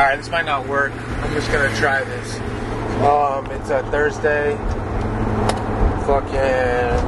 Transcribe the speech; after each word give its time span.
Alright, 0.00 0.16
this 0.16 0.30
might 0.30 0.46
not 0.46 0.66
work. 0.66 0.92
I'm 0.94 1.30
just 1.34 1.52
gonna 1.52 1.76
try 1.76 2.02
this. 2.02 2.40
Um, 3.02 3.44
it's 3.50 3.68
a 3.68 3.82
Thursday. 3.90 4.56
Fucking 6.06 7.04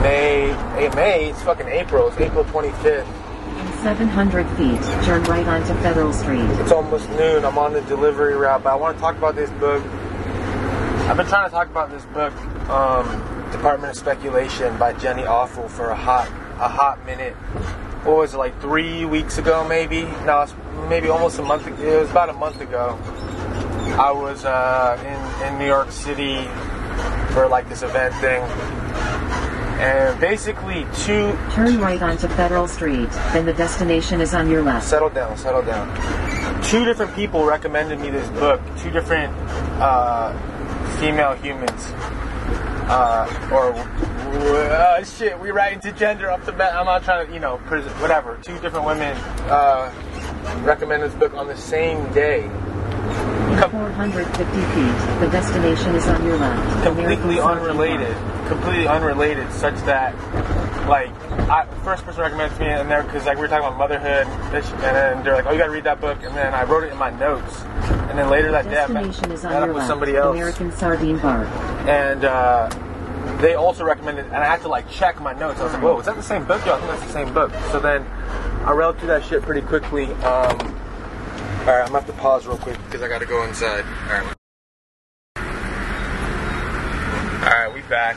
May. 0.00 0.54
Hey, 0.74 0.88
May. 0.96 1.28
It's 1.28 1.42
fucking 1.42 1.68
April. 1.68 2.08
It's 2.08 2.16
April 2.16 2.44
25th. 2.44 3.04
In 3.04 3.72
700 3.82 4.48
feet, 4.56 4.80
turn 5.04 5.22
right 5.24 5.46
onto 5.46 5.74
Federal 5.82 6.14
Street. 6.14 6.48
It's 6.60 6.72
almost 6.72 7.10
noon. 7.10 7.44
I'm 7.44 7.58
on 7.58 7.74
the 7.74 7.82
delivery 7.82 8.34
route, 8.34 8.64
but 8.64 8.72
I 8.72 8.76
want 8.76 8.96
to 8.96 9.00
talk 9.02 9.18
about 9.18 9.36
this 9.36 9.50
book. 9.50 9.84
I've 9.84 11.18
been 11.18 11.26
trying 11.26 11.46
to 11.46 11.54
talk 11.54 11.68
about 11.68 11.90
this 11.90 12.06
book, 12.06 12.32
um, 12.70 13.06
Department 13.52 13.90
of 13.92 13.98
Speculation 13.98 14.74
by 14.78 14.94
Jenny 14.94 15.24
Offill 15.24 15.68
for 15.68 15.90
a 15.90 15.94
hot, 15.94 16.26
a 16.58 16.68
hot 16.68 17.04
minute. 17.04 17.36
What 18.06 18.18
was 18.18 18.34
it 18.34 18.38
like 18.38 18.60
three 18.60 19.04
weeks 19.04 19.36
ago, 19.38 19.66
maybe? 19.66 20.02
No, 20.24 20.42
it's 20.42 20.54
maybe 20.88 21.08
almost 21.08 21.40
a 21.40 21.42
month. 21.42 21.66
Ago. 21.66 21.82
It 21.82 21.98
was 21.98 22.08
about 22.08 22.28
a 22.28 22.34
month 22.34 22.60
ago. 22.60 22.96
I 23.98 24.12
was 24.12 24.44
uh, 24.44 24.96
in 25.02 25.48
in 25.48 25.58
New 25.58 25.66
York 25.66 25.90
City 25.90 26.44
for 27.34 27.48
like 27.48 27.68
this 27.68 27.82
event 27.82 28.14
thing, 28.22 28.42
and 29.82 30.20
basically 30.20 30.86
two 31.04 31.36
Turn 31.50 31.80
right 31.80 32.00
onto 32.00 32.28
Federal 32.28 32.68
Street, 32.68 33.10
then 33.32 33.44
the 33.44 33.52
destination 33.52 34.20
is 34.20 34.34
on 34.34 34.48
your 34.48 34.62
left. 34.62 34.86
settle 34.86 35.10
down, 35.10 35.36
settle 35.36 35.62
down. 35.62 35.90
Two 36.62 36.84
different 36.84 37.12
people 37.16 37.44
recommended 37.44 37.98
me 37.98 38.10
this 38.10 38.28
book. 38.38 38.60
Two 38.78 38.90
different 38.90 39.34
uh, 39.80 40.32
female 41.00 41.34
humans. 41.34 41.92
Uh, 42.88 43.50
or 43.52 43.72
uh, 44.70 45.02
shit, 45.02 45.38
we 45.40 45.50
right 45.50 45.72
into 45.72 45.90
gender 45.92 46.30
up 46.30 46.44
the 46.44 46.52
bat. 46.52 46.72
I'm 46.72 46.86
not 46.86 47.02
trying 47.02 47.26
to, 47.26 47.32
you 47.34 47.40
know, 47.40 47.56
whatever. 47.56 48.38
Two 48.42 48.58
different 48.60 48.86
women 48.86 49.16
uh, 49.48 49.92
recommended 50.62 51.10
this 51.10 51.18
book 51.18 51.34
on 51.34 51.48
the 51.48 51.56
same 51.56 52.12
day. 52.12 52.48
In 53.66 53.72
450 53.72 54.44
feet, 54.44 55.20
the 55.20 55.28
destination 55.30 55.94
is 55.96 56.06
on 56.06 56.24
your 56.24 56.36
left. 56.36 56.84
completely 56.84 57.40
unrelated, 57.40 58.16
completely 58.46 58.86
unrelated, 58.86 59.50
such 59.52 59.74
that 59.86 60.14
like 60.88 61.10
I, 61.50 61.66
the 61.66 61.76
first 61.82 62.04
person 62.04 62.22
recommended 62.22 62.58
me 62.60 62.70
in 62.70 62.88
there 62.88 63.02
because 63.02 63.26
like 63.26 63.36
we 63.36 63.42
were 63.42 63.48
talking 63.48 63.66
about 63.66 63.76
motherhood, 63.78 64.26
and 64.54 64.94
then 64.94 65.24
they're 65.24 65.34
like, 65.34 65.46
"Oh, 65.46 65.52
you 65.52 65.58
got 65.58 65.66
to 65.66 65.72
read 65.72 65.84
that 65.84 66.00
book," 66.00 66.18
and 66.22 66.36
then 66.36 66.54
I 66.54 66.62
wrote 66.64 66.84
it 66.84 66.92
in 66.92 66.98
my 66.98 67.10
notes, 67.10 67.60
and 68.08 68.16
then 68.18 68.30
later 68.30 68.52
that 68.52 68.68
day 68.68 68.78
I 68.78 68.86
met, 68.86 69.04
Destination 69.04 69.32
is 69.32 69.44
on 69.44 69.52
met 69.52 69.62
up 69.68 69.74
with 69.74 69.84
somebody 69.86 70.16
else, 70.16 70.34
American 70.36 70.70
Sardine 70.72 71.18
Bar. 71.18 71.44
and 71.88 72.24
uh, 72.24 72.68
they 73.40 73.54
also 73.54 73.84
recommended, 73.84 74.26
and 74.26 74.36
I 74.36 74.44
had 74.44 74.62
to 74.62 74.68
like 74.68 74.88
check 74.90 75.20
my 75.20 75.32
notes. 75.32 75.58
I 75.58 75.64
was 75.64 75.72
like, 75.72 75.82
"Whoa, 75.82 75.98
is 75.98 76.06
that 76.06 76.14
the 76.14 76.22
same 76.22 76.44
book?" 76.44 76.62
Yeah, 76.64 76.74
I 76.74 76.78
think 76.78 76.90
that's 76.92 77.06
the 77.06 77.12
same 77.12 77.34
book. 77.34 77.52
So 77.72 77.80
then 77.80 78.06
I 78.64 78.70
read 78.72 78.96
through 78.98 79.08
that 79.08 79.24
shit 79.24 79.42
pretty 79.42 79.62
quickly. 79.66 80.06
Um, 80.22 80.80
all 81.66 81.72
right, 81.72 81.80
I'm 81.80 81.88
gonna 81.88 81.98
have 81.98 82.06
to 82.06 82.22
pause 82.22 82.46
real 82.46 82.58
quick 82.58 82.78
because 82.84 83.02
I 83.02 83.08
gotta 83.08 83.26
go 83.26 83.42
inside. 83.42 83.84
All 83.84 84.12
right. 84.12 84.36
All 87.42 87.64
right, 87.64 87.74
we 87.74 87.80
back. 87.88 88.16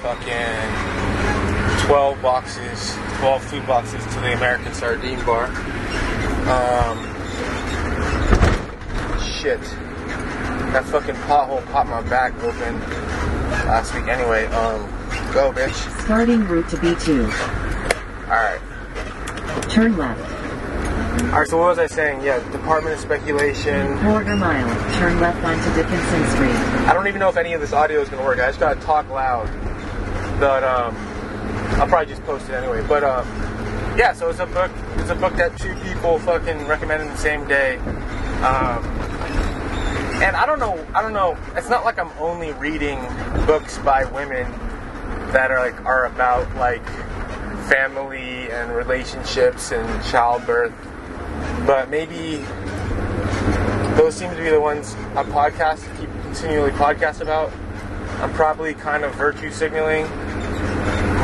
Fucking 0.00 1.86
12 1.86 2.22
boxes, 2.22 2.96
12 3.18 3.44
food 3.44 3.66
boxes 3.66 4.02
to 4.14 4.20
the 4.20 4.32
American 4.32 4.72
Sardine 4.72 5.22
Bar. 5.26 5.44
Um, 6.48 7.04
shit. 9.20 9.60
That 10.72 10.84
fucking 10.86 11.16
pothole 11.26 11.64
popped 11.66 11.90
my 11.90 12.00
back 12.08 12.32
open 12.42 12.80
last 13.66 13.94
week. 13.94 14.08
Anyway, 14.08 14.46
um, 14.46 14.80
go, 15.34 15.52
bitch. 15.52 15.74
Starting 16.04 16.48
route 16.48 16.68
to 16.70 16.76
B2. 16.78 17.30
Alright. 18.24 18.60
Turn 19.68 19.98
left. 19.98 20.35
Alright, 21.16 21.48
so 21.48 21.56
what 21.56 21.68
was 21.68 21.78
I 21.78 21.86
saying? 21.86 22.22
Yeah, 22.22 22.38
Department 22.50 22.94
of 22.94 23.00
Speculation. 23.00 23.98
Quarter 24.00 24.36
mile. 24.36 24.92
Turn 24.98 25.18
left 25.18 25.42
onto 25.44 25.74
Dickinson 25.74 26.26
Street. 26.28 26.54
I 26.86 26.92
don't 26.92 27.08
even 27.08 27.20
know 27.20 27.30
if 27.30 27.36
any 27.38 27.54
of 27.54 27.60
this 27.60 27.72
audio 27.72 28.00
is 28.00 28.08
gonna 28.08 28.24
work. 28.24 28.38
I 28.38 28.46
just 28.48 28.60
gotta 28.60 28.78
talk 28.80 29.08
loud. 29.08 29.46
But 30.38 30.62
um, 30.62 30.94
I'll 31.80 31.88
probably 31.88 32.06
just 32.06 32.22
post 32.24 32.48
it 32.50 32.54
anyway. 32.54 32.84
But 32.86 33.02
um, 33.02 33.26
yeah. 33.98 34.12
So 34.12 34.28
it's 34.28 34.40
a 34.40 34.46
book. 34.46 34.70
It's 34.96 35.10
a 35.10 35.14
book 35.14 35.34
that 35.36 35.56
two 35.58 35.74
people 35.76 36.18
fucking 36.18 36.66
recommended 36.66 37.08
the 37.08 37.16
same 37.16 37.46
day. 37.48 37.76
Um, 38.44 38.84
and 40.22 40.36
I 40.36 40.44
don't 40.44 40.58
know. 40.58 40.86
I 40.94 41.00
don't 41.00 41.14
know. 41.14 41.36
It's 41.56 41.70
not 41.70 41.84
like 41.84 41.98
I'm 41.98 42.12
only 42.18 42.52
reading 42.52 43.00
books 43.46 43.78
by 43.78 44.04
women 44.04 44.50
that 45.32 45.50
are 45.50 45.58
like 45.60 45.82
are 45.86 46.06
about 46.06 46.54
like 46.56 46.86
family 47.68 48.50
and 48.50 48.70
relationships 48.76 49.72
and 49.72 50.04
childbirth. 50.04 50.72
But 51.66 51.90
maybe 51.90 52.44
those 53.96 54.14
seem 54.14 54.30
to 54.30 54.36
be 54.36 54.50
the 54.50 54.60
ones 54.60 54.94
I 55.14 55.24
podcast 55.24 55.80
keep 55.98 56.10
continually 56.22 56.70
podcast 56.72 57.20
about. 57.20 57.52
I'm 58.20 58.32
probably 58.34 58.74
kind 58.74 59.04
of 59.04 59.14
virtue 59.14 59.50
signaling 59.50 60.04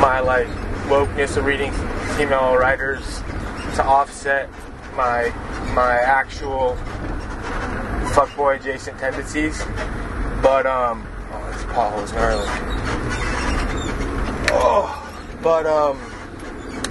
my 0.01 0.19
like 0.19 0.47
wokeness 0.87 1.37
of 1.37 1.45
reading 1.45 1.71
female 2.17 2.55
writers 2.55 3.21
to 3.75 3.83
offset 3.83 4.49
my 4.95 5.33
my 5.73 5.95
actual 5.95 6.75
fuckboy 8.13 8.59
adjacent 8.59 8.99
tendencies. 8.99 9.63
But 10.41 10.65
um 10.65 11.07
oh 11.31 11.51
this 11.51 11.63
pothole's 11.65 12.11
gnarly. 12.13 12.45
Oh 14.51 14.99
but 15.41 15.65
um 15.65 16.12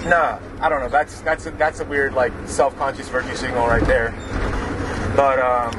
nah, 0.07 0.39
I 0.61 0.69
don't 0.69 0.81
know. 0.81 0.89
That's 0.89 1.21
that's 1.21 1.47
a, 1.47 1.51
that's 1.53 1.81
a 1.81 1.85
weird 1.85 2.15
like 2.15 2.33
self-conscious 2.47 3.09
virtue 3.09 3.35
signal 3.35 3.67
right 3.67 3.85
there. 3.87 4.11
But 5.17 5.39
um 5.39 5.73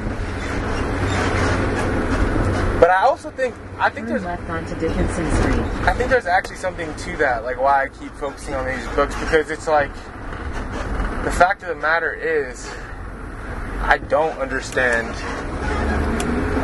but 2.80 2.90
I 2.90 3.04
also 3.04 3.30
think 3.30 3.54
I 3.78 3.88
think 3.88 4.08
Turn 4.08 4.22
there's 4.22 4.24
left 4.24 4.48
onto 4.50 4.74
Dickinson 4.78 5.30
Street. 5.36 5.58
I 5.86 5.94
think 5.94 6.10
there's 6.10 6.26
actually 6.26 6.56
something 6.56 6.94
to 6.94 7.16
that, 7.18 7.44
like 7.44 7.60
why 7.60 7.84
I 7.84 7.88
keep 7.88 8.12
focusing 8.12 8.54
on 8.54 8.66
these 8.66 8.86
books 8.88 9.18
because 9.20 9.50
it's 9.50 9.68
like 9.68 9.92
the 11.24 11.30
fact 11.30 11.62
of 11.62 11.68
the 11.68 11.76
matter 11.76 12.12
is 12.12 12.70
I 13.80 13.98
don't 13.98 14.38
understand. 14.38 15.14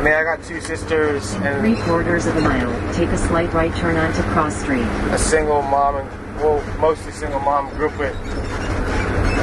I 0.01 0.03
mean, 0.03 0.13
I 0.13 0.23
got 0.23 0.43
two 0.43 0.59
sisters 0.59 1.31
and 1.35 1.59
three 1.59 1.79
quarters 1.83 2.25
of 2.25 2.35
a 2.35 2.41
mile, 2.41 2.93
take 2.95 3.09
a 3.09 3.17
slight 3.17 3.53
right 3.53 3.71
turn 3.75 3.97
onto 3.97 4.23
Cross 4.33 4.59
Street. 4.61 4.81
a 4.81 5.17
single 5.19 5.61
mom 5.61 5.97
and 5.97 6.37
well, 6.37 6.59
mostly 6.79 7.11
single 7.11 7.39
mom 7.39 7.69
group 7.75 7.95
with 7.99 8.15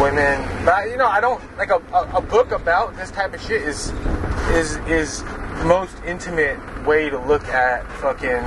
women. 0.01 0.43
But 0.65 0.75
I, 0.75 0.87
you 0.91 0.97
know, 0.97 1.07
I 1.07 1.21
don't 1.21 1.41
like 1.57 1.71
a, 1.71 1.81
a, 1.95 2.17
a 2.17 2.21
book 2.21 2.51
about 2.51 2.97
this 2.97 3.13
type 3.13 3.35
of 3.35 3.41
shit 3.41 3.63
is 3.63 3.93
is 4.51 4.79
is 4.89 5.23
the 5.23 5.65
most 5.65 5.97
intimate 6.05 6.59
way 6.85 7.09
to 7.09 7.21
look 7.21 7.45
at 7.45 7.89
fucking 8.01 8.43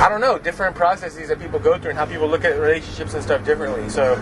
I 0.00 0.08
don't 0.08 0.22
know 0.22 0.38
different 0.38 0.74
processes 0.74 1.28
that 1.28 1.38
people 1.38 1.58
go 1.58 1.78
through 1.78 1.90
and 1.90 1.98
how 1.98 2.06
people 2.06 2.28
look 2.28 2.46
at 2.46 2.58
relationships 2.58 3.12
and 3.12 3.22
stuff 3.22 3.44
differently. 3.44 3.90
So 3.90 4.16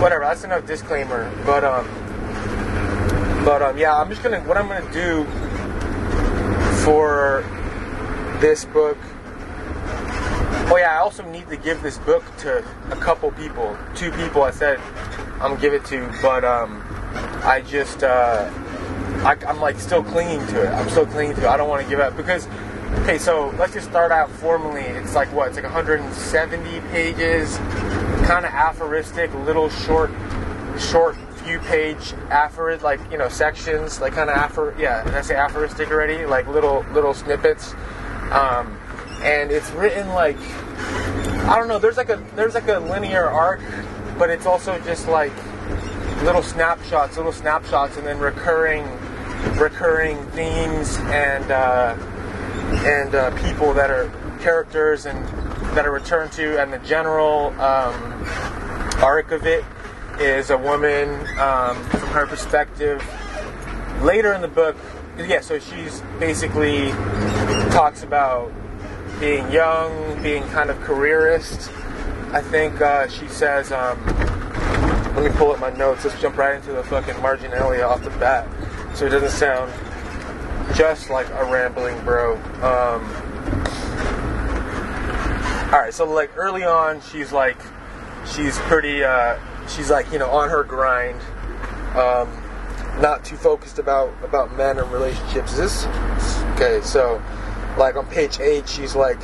whatever, 0.00 0.22
that's 0.22 0.44
enough 0.44 0.64
disclaimer. 0.64 1.28
But 1.44 1.64
um, 1.64 1.88
but 3.46 3.62
um, 3.62 3.78
yeah, 3.78 3.96
I'm 3.96 4.10
just 4.10 4.24
gonna 4.24 4.40
what 4.40 4.56
I'm 4.56 4.66
gonna 4.66 4.92
do 4.92 5.24
for 6.84 7.44
this 8.40 8.64
book. 8.64 8.98
Oh 10.68 10.76
yeah, 10.76 10.96
I 10.96 10.96
also 10.96 11.24
need 11.30 11.48
to 11.50 11.56
give 11.56 11.80
this 11.80 11.96
book 11.98 12.24
to 12.38 12.58
a 12.90 12.96
couple 12.96 13.30
people, 13.30 13.78
two 13.94 14.10
people. 14.10 14.42
I 14.42 14.50
said 14.50 14.80
I'm 15.34 15.52
gonna 15.52 15.60
give 15.60 15.74
it 15.74 15.84
to, 15.86 16.12
but 16.20 16.44
um, 16.44 16.82
I 17.44 17.62
just 17.64 18.02
uh, 18.02 18.50
I, 19.24 19.36
I'm 19.46 19.60
like 19.60 19.78
still 19.78 20.02
clinging 20.02 20.44
to 20.48 20.64
it. 20.64 20.68
I'm 20.70 20.88
still 20.90 21.06
clinging 21.06 21.36
to 21.36 21.42
it. 21.42 21.48
I 21.48 21.56
don't 21.56 21.68
want 21.68 21.84
to 21.84 21.88
give 21.88 22.00
up 22.00 22.16
because 22.16 22.48
okay, 23.02 23.16
so 23.16 23.54
let's 23.60 23.74
just 23.74 23.88
start 23.88 24.10
out 24.10 24.28
formally. 24.28 24.82
It's 24.82 25.14
like 25.14 25.32
what? 25.32 25.46
It's 25.46 25.56
like 25.56 25.64
170 25.64 26.80
pages, 26.88 27.58
kind 28.26 28.44
of 28.44 28.50
aphoristic, 28.50 29.32
little 29.34 29.70
short, 29.70 30.10
short 30.80 31.16
few 31.46 31.58
page 31.60 32.12
aphorid, 32.28 32.82
like 32.82 33.00
you 33.10 33.18
know 33.18 33.28
sections, 33.28 34.00
like 34.00 34.14
kind 34.14 34.28
of 34.28 34.36
aphor. 34.36 34.74
Yeah, 34.78 35.04
did 35.04 35.14
I 35.14 35.20
say 35.20 35.36
aphoristic 35.36 35.90
already? 35.90 36.26
Like 36.26 36.48
little 36.48 36.84
little 36.92 37.14
snippets. 37.14 37.74
Um, 38.32 38.76
and 39.22 39.50
it's 39.52 39.70
written 39.70 40.08
like 40.08 40.38
I 41.46 41.56
don't 41.56 41.68
know. 41.68 41.78
There's 41.78 41.96
like 41.96 42.08
a 42.08 42.22
there's 42.34 42.54
like 42.54 42.68
a 42.68 42.80
linear 42.80 43.26
arc, 43.26 43.60
but 44.18 44.28
it's 44.28 44.44
also 44.44 44.78
just 44.80 45.06
like 45.08 45.32
little 46.24 46.42
snapshots, 46.42 47.16
little 47.16 47.32
snapshots, 47.32 47.96
and 47.96 48.06
then 48.06 48.18
recurring 48.18 48.84
recurring 49.54 50.26
themes 50.30 50.98
and 50.98 51.50
uh, 51.52 51.94
and 52.84 53.14
uh, 53.14 53.30
people 53.42 53.72
that 53.72 53.90
are 53.90 54.10
characters 54.40 55.06
and 55.06 55.24
that 55.76 55.86
are 55.86 55.92
returned 55.92 56.32
to, 56.32 56.60
and 56.60 56.72
the 56.72 56.78
general 56.80 57.48
um, 57.60 58.24
arc 59.00 59.30
of 59.30 59.46
it 59.46 59.64
is 60.20 60.50
a 60.50 60.58
woman 60.58 61.08
um, 61.38 61.82
from 61.84 62.08
her 62.08 62.26
perspective. 62.26 63.02
Later 64.02 64.32
in 64.34 64.42
the 64.42 64.48
book, 64.48 64.76
yeah, 65.18 65.40
so 65.40 65.58
she's 65.58 66.02
basically 66.18 66.90
talks 67.70 68.02
about 68.02 68.52
being 69.20 69.50
young, 69.50 70.22
being 70.22 70.42
kind 70.48 70.70
of 70.70 70.80
careerist. 70.80 71.70
I 72.32 72.42
think 72.42 72.80
uh, 72.80 73.08
she 73.08 73.28
says 73.28 73.72
um, 73.72 74.04
let 75.16 75.24
me 75.24 75.30
pull 75.38 75.52
up 75.52 75.60
my 75.60 75.70
notes. 75.70 76.04
Let's 76.04 76.20
jump 76.20 76.36
right 76.36 76.56
into 76.56 76.72
the 76.72 76.84
fucking 76.84 77.20
marginalia 77.22 77.82
off 77.82 78.02
the 78.02 78.10
bat, 78.10 78.46
so 78.94 79.06
it 79.06 79.10
doesn't 79.10 79.30
sound 79.30 79.72
just 80.74 81.08
like 81.08 81.28
a 81.30 81.44
rambling 81.44 81.98
bro. 82.04 82.36
Um, 82.62 83.02
all 85.72 85.80
right, 85.80 85.92
so 85.92 86.04
like 86.04 86.30
early 86.36 86.64
on, 86.64 87.00
she's 87.00 87.32
like, 87.32 87.56
she's 88.26 88.58
pretty, 88.60 89.02
uh, 89.02 89.38
she's 89.68 89.90
like 89.90 90.10
you 90.12 90.18
know 90.18 90.30
on 90.30 90.48
her 90.48 90.64
grind, 90.64 91.20
um, 91.96 92.42
not 93.00 93.24
too 93.24 93.36
focused 93.36 93.78
about 93.78 94.12
about 94.22 94.56
men 94.56 94.78
and 94.78 94.90
relationships. 94.90 95.52
Is 95.52 95.58
this 95.58 95.86
okay? 96.54 96.80
So 96.82 97.22
like 97.76 97.96
on 97.96 98.06
page 98.06 98.40
eight, 98.40 98.68
she's 98.68 98.94
like, 98.94 99.18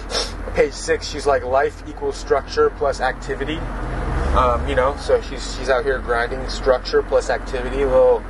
page 0.55 0.73
six, 0.75 1.07
she's 1.07 1.27
like 1.27 1.45
life 1.45 1.83
equals 1.89 2.17
structure 2.17 2.71
plus 2.71 3.01
activity. 3.01 3.57
Um, 4.37 4.67
you 4.69 4.75
know, 4.75 4.97
so 4.97 5.21
she's 5.23 5.57
she's 5.57 5.69
out 5.69 5.85
here 5.85 5.99
grinding 5.99 6.49
structure 6.49 7.03
plus 7.03 7.31
activity, 7.31 7.85
little 7.85 8.23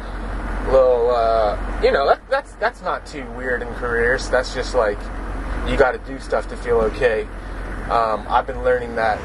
little 0.66 1.10
uh, 1.10 1.80
you 1.82 1.92
know 1.92 2.06
that, 2.06 2.20
that's 2.30 2.52
that's 2.54 2.82
not 2.82 3.06
too 3.06 3.28
weird 3.32 3.62
in 3.62 3.68
careers. 3.74 4.28
That's 4.28 4.54
just 4.54 4.74
like 4.74 4.98
you 5.68 5.76
got 5.76 5.92
to 5.92 5.98
do 5.98 6.18
stuff 6.18 6.48
to 6.48 6.56
feel 6.56 6.78
okay. 6.78 7.22
Um, 7.88 8.26
I've 8.28 8.46
been 8.46 8.62
learning 8.64 8.96
that 8.96 9.18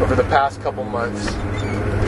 over 0.00 0.14
the 0.14 0.24
past 0.24 0.60
couple 0.62 0.82
months 0.84 1.28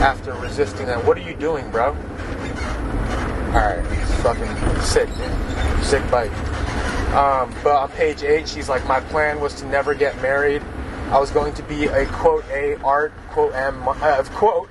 after 0.00 0.32
resisting 0.34 0.86
that. 0.86 1.04
What 1.04 1.16
are 1.18 1.22
you 1.22 1.34
doing, 1.34 1.70
bro? 1.70 1.88
All 1.88 3.58
right, 3.58 3.84
it's 3.84 4.14
fucking 4.22 4.80
sick, 4.80 5.08
sick 5.82 6.10
bite. 6.10 6.32
Um, 7.14 7.54
but 7.62 7.76
on 7.76 7.90
page 7.90 8.22
eight, 8.22 8.48
she's 8.48 8.68
like, 8.70 8.86
my 8.86 9.00
plan 9.00 9.40
was 9.40 9.54
to 9.56 9.66
never 9.66 9.94
get 9.94 10.20
married. 10.22 10.62
I 11.10 11.20
was 11.20 11.30
going 11.30 11.52
to 11.54 11.62
be 11.64 11.84
a 11.84 12.06
quote 12.06 12.44
a 12.50 12.80
art 12.82 13.12
quote 13.28 13.54
m 13.54 13.86
uh, 13.86 14.24
quote 14.30 14.70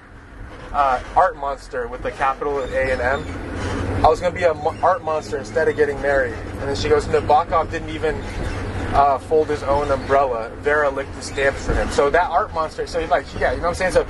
uh, 0.73 0.99
art 1.15 1.37
monster 1.37 1.87
with 1.87 2.01
the 2.01 2.09
capital 2.11 2.59
A 2.59 2.91
and 2.91 2.99
M. 2.99 4.03
I 4.03 4.07
was 4.07 4.19
going 4.19 4.33
to 4.33 4.39
be 4.39 4.45
an 4.45 4.57
art 4.81 5.03
monster 5.03 5.37
instead 5.37 5.67
of 5.67 5.75
getting 5.75 6.01
married. 6.01 6.33
And 6.33 6.61
then 6.61 6.75
she 6.75 6.89
goes, 6.89 7.05
Nabokov 7.05 7.69
didn't 7.69 7.89
even 7.89 8.15
uh, 8.93 9.17
fold 9.17 9.49
his 9.49 9.63
own 9.63 9.89
umbrella. 9.91 10.49
Vera 10.57 10.89
licked 10.89 11.13
the 11.15 11.21
stamps 11.21 11.65
for 11.65 11.73
him. 11.73 11.89
So 11.89 12.09
that 12.09 12.29
art 12.29 12.53
monster. 12.53 12.87
So 12.87 12.99
he's 12.99 13.09
like, 13.09 13.25
yeah, 13.39 13.51
you 13.51 13.57
know 13.57 13.63
what 13.63 13.69
I'm 13.69 13.75
saying. 13.75 13.93
So 13.93 14.07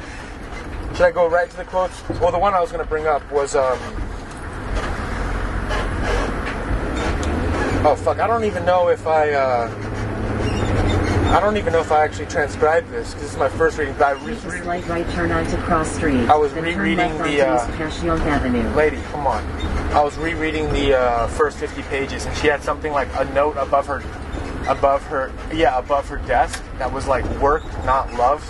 should 0.94 1.06
I 1.06 1.12
go 1.12 1.30
right 1.30 1.50
to 1.50 1.57
the 1.57 1.66
quotes? 1.66 2.07
Well, 2.19 2.31
the 2.31 2.39
one 2.39 2.54
I 2.54 2.60
was 2.60 2.72
going 2.72 2.83
to 2.83 2.89
bring 2.89 3.07
up 3.07 3.30
was. 3.31 3.56
Um, 3.56 3.78
oh 7.83 7.95
fuck! 8.04 8.19
I 8.19 8.28
don't 8.28 8.44
even 8.44 8.66
know 8.66 8.89
if 8.89 9.07
I. 9.07 9.31
Uh, 9.31 9.88
I 11.31 11.39
don't 11.39 11.56
even 11.56 11.72
know 11.72 11.80
if 11.80 11.94
I 11.94 12.04
actually 12.04 12.25
transcribed 12.25 12.89
this 12.92 13.13
because 13.13 13.22
this 13.22 13.31
is 13.31 13.38
my 13.38 13.48
first 13.48 13.78
reading. 13.78 13.95
But 13.98 14.18
I 14.18 14.30
a 14.30 14.36
slight 14.36 14.86
right 14.89 15.10
turn 15.12 15.31
onto 15.31 15.56
Cross 15.57 15.95
Street. 15.95 16.28
I 16.28 16.36
was 16.36 16.51
rereading 16.51 17.18
the, 17.19 17.48
uh, 17.48 18.75
lady, 18.75 19.01
come 19.12 19.25
on. 19.25 19.42
I 19.94 20.01
was 20.04 20.18
rereading 20.18 20.69
the 20.74 21.00
uh, 21.00 21.28
first 21.28 21.57
50 21.57 21.83
pages, 21.83 22.25
and 22.25 22.36
she 22.36 22.48
had 22.48 22.62
something 22.62 22.92
like 22.92 23.07
a 23.13 23.24
note 23.33 23.56
above 23.56 23.88
her, 23.88 24.01
above 24.71 25.03
her, 25.03 25.31
yeah, 25.53 25.77
above 25.77 26.07
her 26.07 26.18
desk 26.19 26.63
that 26.77 26.91
was 26.91 27.07
like 27.07 27.25
work, 27.41 27.63
not 27.85 28.12
love, 28.13 28.44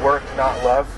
work, 0.00 0.22
not 0.36 0.62
love, 0.64 0.88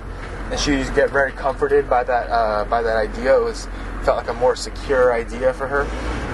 and 0.51 0.61
she 0.61 0.77
would 0.77 0.95
get 0.95 1.11
very 1.11 1.33
comforted 1.33 1.89
by 1.89 2.05
that, 2.05 2.29
uh, 2.31 2.65
by 2.65 2.83
that 2.83 2.97
idea. 2.97 3.37
It 3.37 3.43
was 3.43 3.67
felt 4.03 4.19
like 4.19 4.29
a 4.29 4.35
more 4.35 4.55
secure 4.55 5.13
idea 5.13 5.53
for 5.53 5.67
her. 5.67 5.83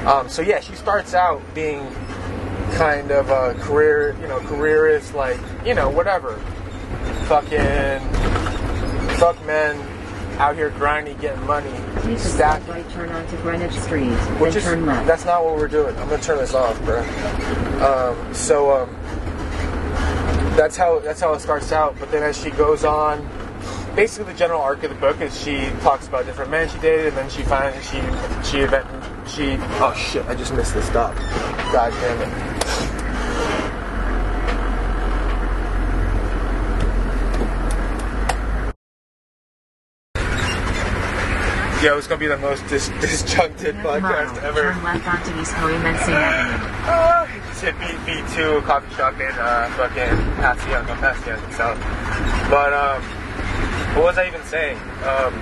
Um, 0.07 0.29
so 0.29 0.43
yeah, 0.43 0.61
she 0.61 0.75
starts 0.75 1.15
out 1.15 1.41
being 1.55 1.89
kind 2.73 3.11
of 3.11 3.31
a 3.31 3.55
career, 3.61 4.17
you 4.21 4.29
know, 4.29 4.41
careerist, 4.41 5.15
like 5.15 5.41
you 5.65 5.75
know, 5.75 5.89
whatever, 5.89 6.37
fucking, 7.27 8.01
fuck 9.19 9.45
men 9.47 9.79
out 10.39 10.57
here 10.57 10.71
grinding, 10.71 11.17
getting 11.19 11.45
money, 11.47 11.71
Take 11.71 12.05
a 12.05 12.19
slight 12.19 12.19
stacking. 12.19 12.69
right 12.69 12.91
turn 12.91 13.11
onto 13.11 13.37
Greenwich 13.39 13.79
Street. 13.79 14.11
Which 14.41 14.57
is 14.57 14.65
turn 14.65 14.87
left. 14.87 15.07
that's 15.07 15.25
not 15.25 15.45
what 15.45 15.57
we're 15.57 15.69
doing. 15.69 15.97
I'm 15.97 16.09
gonna 16.09 16.23
turn 16.23 16.39
this 16.39 16.55
off, 16.55 16.81
bro. 16.85 17.01
Um, 17.83 18.35
so 18.35 18.73
um, 18.83 18.91
that's 20.57 20.77
how 20.77 20.99
that's 21.01 21.21
how 21.21 21.33
it 21.35 21.41
starts 21.41 21.73
out. 21.73 21.97
But 21.99 22.11
then 22.11 22.23
as 22.23 22.41
she 22.43 22.51
goes 22.51 22.85
on, 22.85 23.29
basically 23.95 24.33
the 24.33 24.39
general 24.39 24.61
arc 24.61 24.83
of 24.83 24.91
the 24.91 24.97
book 24.97 25.21
is 25.21 25.39
she 25.43 25.71
talks 25.81 26.09
about 26.09 26.27
different 26.27 26.51
men 26.51 26.69
she 26.69 26.79
dated, 26.79 27.09
and 27.09 27.17
then 27.17 27.31
she 27.31 27.43
finds 27.43 27.77
she 27.89 28.01
she 28.49 28.59
event 28.59 28.87
she 29.29 29.57
oh 29.81 29.95
shit 29.97 30.25
I 30.27 30.35
just 30.35 30.55
missed 30.55 30.75
the 30.75 30.83
stop. 30.83 31.15
God 31.73 31.91
damn 32.01 32.23
it. 32.23 32.92
Yeah, 41.83 41.99
it's 41.99 42.07
gonna 42.07 42.21
be 42.21 42.29
the 42.29 42.39
most 42.39 42.65
dis- 42.69 42.89
disjuncted 43.01 43.75
Tomorrow, 43.75 43.99
podcast 43.99 44.43
ever. 44.45 44.63
turn 44.73 44.85
left 44.85 45.09
onto 45.09 45.41
East 45.41 45.51
Moyamensing 45.55 46.15
Avenue. 46.15 46.63
Uh, 46.87 47.27
beat 47.81 48.07
beat 48.07 48.27
to 48.37 48.59
a 48.59 48.63
coffee 48.63 48.95
shop 48.95 49.15
in 49.15 49.27
uh, 49.35 49.69
fucking 49.77 50.15
Passyunk, 50.39 50.89
on 50.89 50.99
Passyunk 50.99 51.43
itself. 51.49 51.77
But 52.49 52.73
um, 52.73 53.03
what 53.97 54.05
was 54.05 54.19
I 54.19 54.29
even 54.29 54.45
saying? 54.45 54.77
Um, 54.79 55.35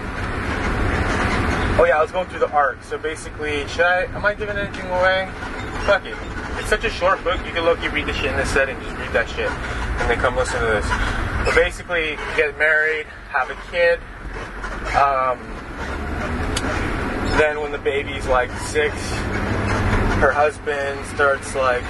oh 1.76 1.84
yeah, 1.86 1.98
I 1.98 2.00
was 2.00 2.10
going 2.10 2.26
through 2.28 2.38
the 2.38 2.50
arc. 2.52 2.82
So 2.84 2.96
basically, 2.96 3.68
should 3.68 3.84
I? 3.84 4.04
Am 4.04 4.24
I 4.24 4.32
giving 4.32 4.56
anything 4.56 4.86
away? 4.86 5.28
Fuck 5.84 6.06
it. 6.06 6.16
It's 6.58 6.70
such 6.70 6.84
a 6.84 6.90
short 6.90 7.22
book. 7.22 7.36
You 7.44 7.52
can 7.52 7.64
look, 7.64 7.82
you 7.82 7.90
read 7.90 8.06
the 8.06 8.14
shit 8.14 8.30
in 8.30 8.36
this 8.38 8.48
setting. 8.48 8.80
Just 8.80 8.96
read 8.96 9.12
that 9.12 9.28
shit, 9.28 9.50
and 9.50 10.08
then 10.10 10.18
come 10.18 10.36
listen 10.36 10.58
to 10.58 10.66
this. 10.66 10.88
But 11.44 11.54
basically, 11.54 12.16
get 12.34 12.56
married, 12.56 13.04
have 13.28 13.50
a 13.50 13.56
kid. 13.70 14.00
Um, 14.96 15.38
then 17.40 17.60
when 17.62 17.72
the 17.72 17.78
baby's 17.78 18.26
like 18.26 18.50
six, 18.68 18.94
her 20.20 20.30
husband 20.30 21.00
starts 21.06 21.54
like 21.54 21.82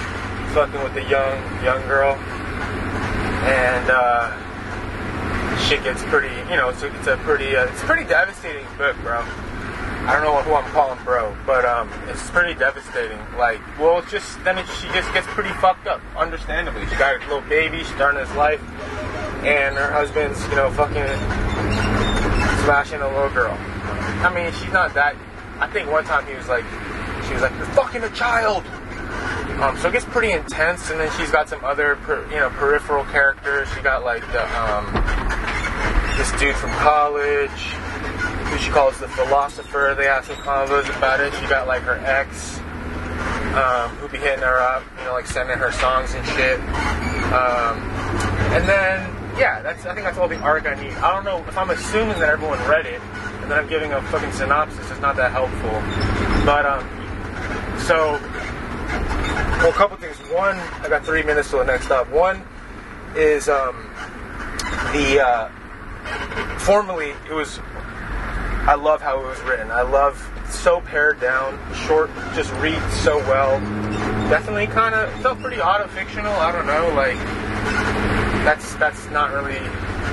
fucking 0.55 0.81
with 0.85 0.95
a 0.95 1.03
young 1.11 1.43
young 1.65 1.83
girl, 1.89 2.15
and 2.15 3.91
uh, 3.91 4.31
shit 5.67 5.83
gets 5.83 6.05
pretty. 6.05 6.33
You 6.49 6.57
know, 6.57 6.69
it's 6.69 6.83
a, 6.83 6.97
it's 6.97 7.09
a 7.09 7.17
pretty 7.19 7.57
uh, 7.57 7.67
it's 7.67 7.83
a 7.83 7.85
pretty 7.85 8.05
devastating 8.05 8.65
book, 8.79 8.97
bro. 9.03 9.25
I 10.07 10.15
don't 10.15 10.23
know 10.23 10.41
who 10.43 10.55
I'm 10.55 10.71
calling 10.71 11.03
bro, 11.05 11.37
but 11.45 11.65
um, 11.65 11.91
it's 12.07 12.31
pretty 12.31 12.57
devastating. 12.57 13.19
Like, 13.37 13.61
well, 13.77 14.03
just 14.03 14.43
then 14.45 14.57
it, 14.57 14.67
she 14.81 14.87
just 14.95 15.13
gets 15.13 15.27
pretty 15.27 15.53
fucked 15.55 15.89
up. 15.89 16.01
Understandably, 16.17 16.87
she 16.87 16.95
got 16.95 17.17
a 17.17 17.19
little 17.27 17.43
baby, 17.49 17.79
she's 17.79 17.89
starting 17.89 18.21
his 18.21 18.33
life, 18.37 18.63
and 19.43 19.75
her 19.75 19.91
husband's 19.91 20.41
you 20.47 20.55
know 20.55 20.71
fucking 20.71 21.11
smashing 22.63 23.01
a 23.01 23.09
little 23.09 23.31
girl. 23.31 23.57
I 24.23 24.33
mean, 24.33 24.53
she's 24.53 24.73
not 24.73 24.95
that. 24.95 25.17
I 25.61 25.69
think 25.69 25.91
one 25.91 26.05
time 26.05 26.27
he 26.27 26.35
was 26.35 26.49
like, 26.49 26.65
she 27.29 27.35
was 27.35 27.43
like, 27.43 27.53
"You're 27.57 27.67
fucking 27.67 28.03
a 28.03 28.11
child." 28.11 28.65
Um, 29.61 29.77
so 29.77 29.89
it 29.89 29.93
gets 29.93 30.07
pretty 30.07 30.33
intense, 30.33 30.91
and 30.91 30.99
then 30.99 31.11
she's 31.19 31.31
got 31.31 31.49
some 31.49 31.63
other, 31.65 31.97
per, 31.97 32.25
you 32.31 32.37
know, 32.37 32.49
peripheral 32.51 33.05
characters. 33.05 33.69
She 33.75 33.83
got 33.83 34.05
like 34.05 34.23
the 34.33 34.43
um, 34.59 34.87
this 36.17 36.33
dude 36.41 36.57
from 36.57 36.71
college, 36.81 37.51
who 38.49 38.59
she 38.59 38.71
calls 38.71 38.99
the 38.99 39.09
philosopher. 39.09 39.95
They 39.97 40.07
have 40.07 40.25
some 40.25 40.37
convos 40.37 40.89
about 40.97 41.21
it. 41.21 41.35
She 41.35 41.47
got 41.47 41.67
like 41.67 41.83
her 41.83 42.01
ex, 42.05 42.59
um, 43.55 43.91
who 43.97 44.09
be 44.09 44.19
hitting 44.19 44.41
her 44.41 44.61
up, 44.61 44.83
you 44.99 45.05
know, 45.05 45.13
like 45.13 45.27
sending 45.27 45.59
her 45.59 45.73
songs 45.73 46.15
and 46.15 46.27
shit. 46.29 46.59
Um, 47.31 47.79
and 48.57 48.67
then, 48.67 49.11
yeah, 49.39 49.61
that's 49.63 49.85
I 49.85 49.95
think 49.95 50.07
that's 50.07 50.19
all 50.19 50.29
the 50.29 50.41
arc 50.41 50.67
I 50.67 50.75
need. 50.75 50.93
I 50.95 51.15
don't 51.15 51.25
know 51.25 51.45
if 51.47 51.57
I'm 51.59 51.71
assuming 51.71 52.19
that 52.19 52.31
everyone 52.31 52.59
read 52.67 52.87
it, 52.87 53.01
then 53.51 53.59
I'm 53.59 53.69
giving 53.69 53.93
a 53.93 54.03
fucking 54.03 54.33
synopsis. 54.33 54.91
It's 54.91 55.01
not 55.01 55.17
that 55.17 55.33
helpful. 55.33 55.71
But 56.45 56.65
um, 56.67 56.87
so 57.81 58.19
well, 59.59 59.71
a 59.71 59.73
couple 59.73 59.97
things. 59.97 60.17
One, 60.33 60.57
I 60.57 60.89
got 60.89 61.05
three 61.05 61.23
minutes 61.23 61.51
till 61.51 61.59
the 61.59 61.65
next 61.65 61.87
stop. 61.87 62.09
One 62.11 62.43
is 63.17 63.49
um, 63.49 63.91
the 64.93 65.21
uh, 65.21 66.59
formally 66.59 67.13
it 67.29 67.33
was. 67.33 67.61
I 68.67 68.75
love 68.75 69.01
how 69.01 69.19
it 69.21 69.27
was 69.27 69.41
written. 69.41 69.71
I 69.71 69.83
love 69.83 70.27
so 70.49 70.81
pared 70.83 71.21
down, 71.21 71.59
short, 71.87 72.11
just 72.35 72.53
reads 72.55 72.93
so 73.01 73.19
well. 73.19 73.59
Definitely 74.29 74.67
kind 74.67 74.95
of 74.95 75.13
felt 75.23 75.41
pretty 75.41 75.61
auto-fictional. 75.61 76.33
I 76.33 76.53
don't 76.53 76.67
know, 76.67 76.93
like 76.95 77.17
that's 78.45 78.75
that's 78.75 79.09
not 79.11 79.33
really 79.33 79.59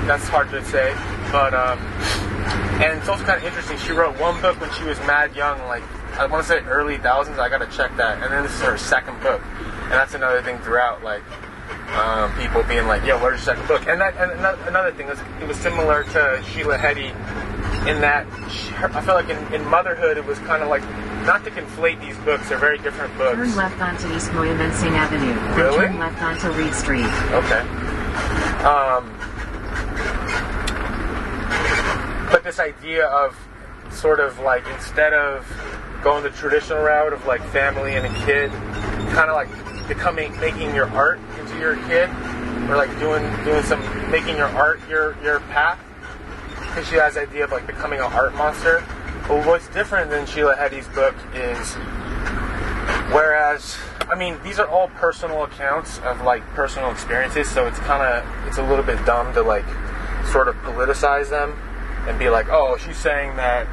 that's 0.06 0.26
hard 0.28 0.50
to 0.50 0.64
say, 0.64 0.92
but 1.30 1.54
um, 1.54 1.78
and 2.80 2.98
it's 2.98 3.08
also 3.08 3.24
kind 3.24 3.38
of 3.38 3.44
interesting. 3.44 3.76
She 3.78 3.92
wrote 3.92 4.18
one 4.20 4.40
book 4.40 4.60
when 4.60 4.72
she 4.72 4.84
was 4.84 4.98
mad 5.00 5.34
young, 5.34 5.58
like 5.66 5.82
I 6.18 6.26
want 6.26 6.46
to 6.46 6.48
say 6.48 6.60
early 6.64 6.98
thousands. 6.98 7.38
I 7.38 7.48
got 7.48 7.58
to 7.58 7.76
check 7.76 7.96
that, 7.96 8.22
and 8.22 8.32
then 8.32 8.42
this 8.44 8.52
is 8.54 8.60
her 8.62 8.78
second 8.78 9.20
book, 9.20 9.42
and 9.44 9.92
that's 9.92 10.14
another 10.14 10.42
thing 10.42 10.58
throughout, 10.58 11.02
like 11.02 11.22
um, 11.94 12.32
people 12.38 12.62
being 12.64 12.86
like, 12.86 13.04
"Yeah, 13.04 13.20
where's 13.20 13.44
your 13.44 13.56
second 13.56 13.66
book?" 13.66 13.86
And 13.88 14.00
that 14.00 14.16
and 14.16 14.30
another 14.68 14.92
thing 14.92 15.08
is 15.08 15.18
it 15.40 15.48
was 15.48 15.56
similar 15.56 16.04
to 16.04 16.42
Sheila 16.52 16.78
Heti 16.78 17.10
in 17.88 18.00
that 18.00 18.26
she, 18.50 18.70
her, 18.74 18.90
I 18.92 19.00
feel 19.00 19.14
like 19.14 19.28
in, 19.28 19.54
in 19.54 19.64
motherhood 19.66 20.16
it 20.16 20.24
was 20.24 20.38
kind 20.40 20.62
of 20.62 20.68
like 20.68 20.82
not 21.24 21.44
to 21.44 21.50
conflate 21.50 22.00
these 22.00 22.16
books; 22.18 22.48
they're 22.48 22.58
very 22.58 22.78
different 22.78 23.16
books. 23.18 23.36
Turn 23.36 23.56
left 23.56 23.80
onto 23.80 24.14
East 24.14 24.30
Moyamensing 24.30 24.92
Avenue. 24.92 25.34
Really? 25.56 25.86
turn 25.86 25.98
left 25.98 26.22
onto 26.22 26.50
Reed 26.56 26.74
Street. 26.74 27.10
Okay. 27.32 27.60
Um, 28.62 29.14
but 32.30 32.37
this 32.48 32.58
idea 32.58 33.04
of 33.08 33.36
sort 33.90 34.20
of 34.20 34.38
like 34.38 34.66
instead 34.68 35.12
of 35.12 35.46
going 36.02 36.22
the 36.22 36.30
traditional 36.30 36.82
route 36.82 37.12
of 37.12 37.26
like 37.26 37.42
family 37.48 37.94
and 37.94 38.06
a 38.06 38.24
kid, 38.24 38.50
kind 39.12 39.28
of 39.28 39.34
like 39.34 39.48
becoming 39.86 40.34
making 40.40 40.74
your 40.74 40.88
art 40.92 41.20
into 41.38 41.58
your 41.58 41.76
kid, 41.88 42.08
or 42.70 42.76
like 42.76 42.88
doing 42.98 43.22
doing 43.44 43.62
some 43.64 43.80
making 44.10 44.34
your 44.38 44.46
art 44.46 44.80
your 44.88 45.14
your 45.22 45.40
path. 45.40 45.78
Because 46.60 46.88
she 46.88 46.94
has 46.94 47.14
the 47.14 47.20
idea 47.20 47.44
of 47.44 47.50
like 47.50 47.66
becoming 47.66 47.98
an 47.98 48.10
art 48.12 48.34
monster. 48.34 48.82
But 49.28 49.46
what's 49.46 49.68
different 49.68 50.08
than 50.08 50.24
Sheila 50.24 50.56
Heti's 50.56 50.88
book 50.88 51.14
is, 51.34 51.74
whereas 53.12 53.76
I 54.10 54.16
mean 54.16 54.38
these 54.42 54.58
are 54.58 54.66
all 54.66 54.88
personal 54.88 55.44
accounts 55.44 55.98
of 55.98 56.22
like 56.22 56.42
personal 56.54 56.90
experiences, 56.92 57.46
so 57.50 57.66
it's 57.66 57.78
kind 57.80 58.02
of 58.02 58.48
it's 58.48 58.56
a 58.56 58.62
little 58.62 58.84
bit 58.84 59.04
dumb 59.04 59.34
to 59.34 59.42
like 59.42 59.66
sort 60.32 60.48
of 60.48 60.54
politicize 60.62 61.28
them 61.28 61.58
and 62.08 62.18
be 62.18 62.30
like, 62.30 62.48
oh, 62.48 62.76
she's 62.78 62.96
saying 62.96 63.36
that 63.36 63.66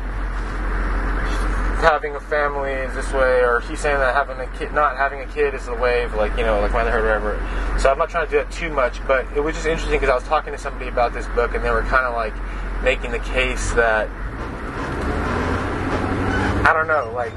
having 1.82 2.15
a 2.15 2.20
family 2.20 2.72
is 2.72 2.94
this 2.94 3.12
way, 3.13 3.42
or 3.44 3.62
he's 3.62 3.80
saying 3.80 3.98
that 3.98 4.13
having 4.13 4.39
a 4.39 4.58
kid, 4.58 4.74
not 4.74 4.98
having 4.98 5.22
a 5.22 5.27
kid 5.27 5.54
is 5.54 5.65
the 5.65 5.74
way 5.74 6.04
of 6.04 6.13
like, 6.15 6.36
you 6.38 6.44
know, 6.44 6.60
like 6.60 6.74
motherhood 6.74 7.01
or 7.01 7.06
whatever. 7.06 7.80
So 7.80 7.89
I'm 7.89 7.98
not 7.98 8.10
trying 8.10 8.25
to 8.25 8.32
do 8.32 8.38
that 8.38 8.51
too 8.51 8.70
much, 8.72 9.00
but 9.08 9.25
it 9.36 9.39
was 9.39 9.56
just 9.56 9.65
interesting 9.65 10.00
because 10.00 10.10
I 10.10 10.15
was 10.15 10.24
talking 10.25 10.51
to 10.51 10.60
somebody 10.60 10.89
about 10.89 11.13
this 11.13 11.27
book 11.27 11.54
and 11.56 11.63
they 11.63 11.72
were 11.72 11.84
kind 11.84 12.06
of 12.06 12.13
like 12.13 12.34
making 12.84 13.12
the 13.12 13.20
case 13.20 13.72
that, 13.74 14.10
I 16.68 16.74
don't 16.74 16.88
know, 16.88 17.12
like, 17.15 17.36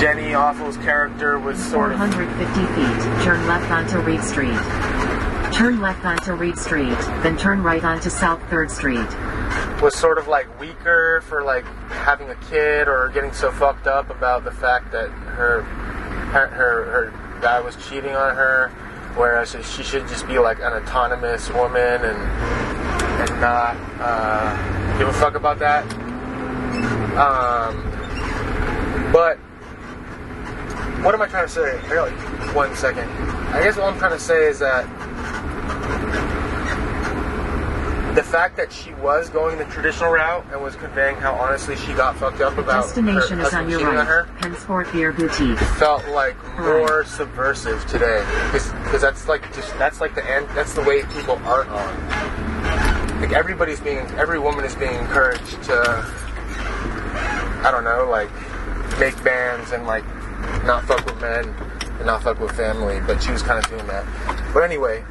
Jenny 0.00 0.32
Offill's 0.32 0.78
character 0.78 1.38
was 1.38 1.58
sort 1.58 1.92
of 1.92 1.98
450 1.98 2.44
feet, 2.74 3.24
turn 3.24 3.46
left 3.46 3.70
onto 3.70 3.98
Reed 3.98 4.22
Street. 4.24 5.11
Turn 5.52 5.80
left 5.80 6.04
onto 6.04 6.32
Reed 6.32 6.58
Street, 6.58 6.98
then 7.22 7.36
turn 7.36 7.62
right 7.62 7.84
onto 7.84 8.08
South 8.08 8.40
3rd 8.48 8.70
Street. 8.70 9.82
was 9.82 9.94
sort 9.94 10.16
of 10.16 10.26
like 10.26 10.58
weaker 10.58 11.20
for 11.28 11.42
like 11.44 11.64
having 11.90 12.30
a 12.30 12.34
kid 12.36 12.88
or 12.88 13.10
getting 13.10 13.32
so 13.32 13.50
fucked 13.52 13.86
up 13.86 14.08
about 14.08 14.44
the 14.44 14.50
fact 14.50 14.90
that 14.92 15.08
her 15.10 15.62
her 16.32 16.46
her, 16.46 16.84
her 16.84 17.38
guy 17.42 17.60
was 17.60 17.76
cheating 17.88 18.14
on 18.14 18.34
her, 18.34 18.68
whereas 19.14 19.50
she 19.50 19.82
should 19.82 20.08
just 20.08 20.26
be 20.26 20.38
like 20.38 20.58
an 20.58 20.72
autonomous 20.72 21.50
woman 21.50 22.02
and 22.02 22.18
and 23.20 23.40
not 23.40 23.76
uh, 24.00 24.98
give 24.98 25.06
a 25.06 25.12
fuck 25.12 25.34
about 25.34 25.58
that. 25.58 25.84
Um, 27.18 27.82
but 29.12 29.38
what 31.00 31.14
am 31.14 31.22
I 31.22 31.26
trying 31.26 31.46
to 31.46 31.52
say? 31.52 31.78
I 31.78 31.88
got 31.88 32.10
like 32.10 32.54
one 32.54 32.76
second. 32.76 33.08
I 33.08 33.62
guess 33.62 33.76
what 33.76 33.86
I'm 33.86 33.98
trying 33.98 34.12
to 34.12 34.20
say 34.20 34.46
is 34.46 34.58
that 34.60 34.86
the 38.14 38.22
fact 38.22 38.56
that 38.58 38.70
she 38.70 38.92
was 38.94 39.30
going 39.30 39.56
the 39.56 39.64
traditional 39.66 40.10
route 40.10 40.44
and 40.52 40.62
was 40.62 40.76
conveying 40.76 41.16
how 41.16 41.32
honestly 41.32 41.76
she 41.76 41.94
got 41.94 42.14
fucked 42.16 42.42
up 42.42 42.58
about 42.58 42.84
Destination 42.84 43.38
her 43.38 43.46
is 43.46 43.54
on 43.54 43.70
your 43.70 43.98
on 43.98 44.06
her 44.06 44.24
right. 44.24 44.42
Pennsport 44.42 44.92
Beer 44.92 45.12
Boutique. 45.12 45.58
felt 45.78 46.06
like 46.08 46.36
more 46.58 47.04
subversive 47.04 47.84
today 47.86 48.22
because 48.52 49.00
that's 49.00 49.28
like 49.28 49.42
just 49.54 49.76
that's 49.78 50.00
like 50.00 50.14
the 50.14 50.30
end 50.30 50.46
that's 50.54 50.74
the 50.74 50.82
way 50.82 51.02
people 51.14 51.36
are 51.44 51.64
on 51.66 53.20
like 53.22 53.32
everybody's 53.32 53.80
being 53.80 54.00
every 54.18 54.38
woman 54.38 54.64
is 54.64 54.74
being 54.74 54.94
encouraged 54.94 55.62
to 55.62 55.80
I 57.64 57.70
don't 57.70 57.84
know 57.84 58.08
like 58.10 58.30
make 59.00 59.22
bands 59.24 59.72
and 59.72 59.86
like 59.86 60.04
not 60.64 60.84
fuck 60.84 61.04
with 61.06 61.20
men 61.20 61.48
and 61.98 62.06
not 62.06 62.22
fuck 62.22 62.38
with 62.40 62.52
family 62.52 63.00
but 63.06 63.22
she 63.22 63.30
was 63.30 63.42
kind 63.42 63.58
of 63.62 63.70
doing 63.70 63.86
that. 63.86 64.04
But 64.52 64.64
anyway 64.64 65.04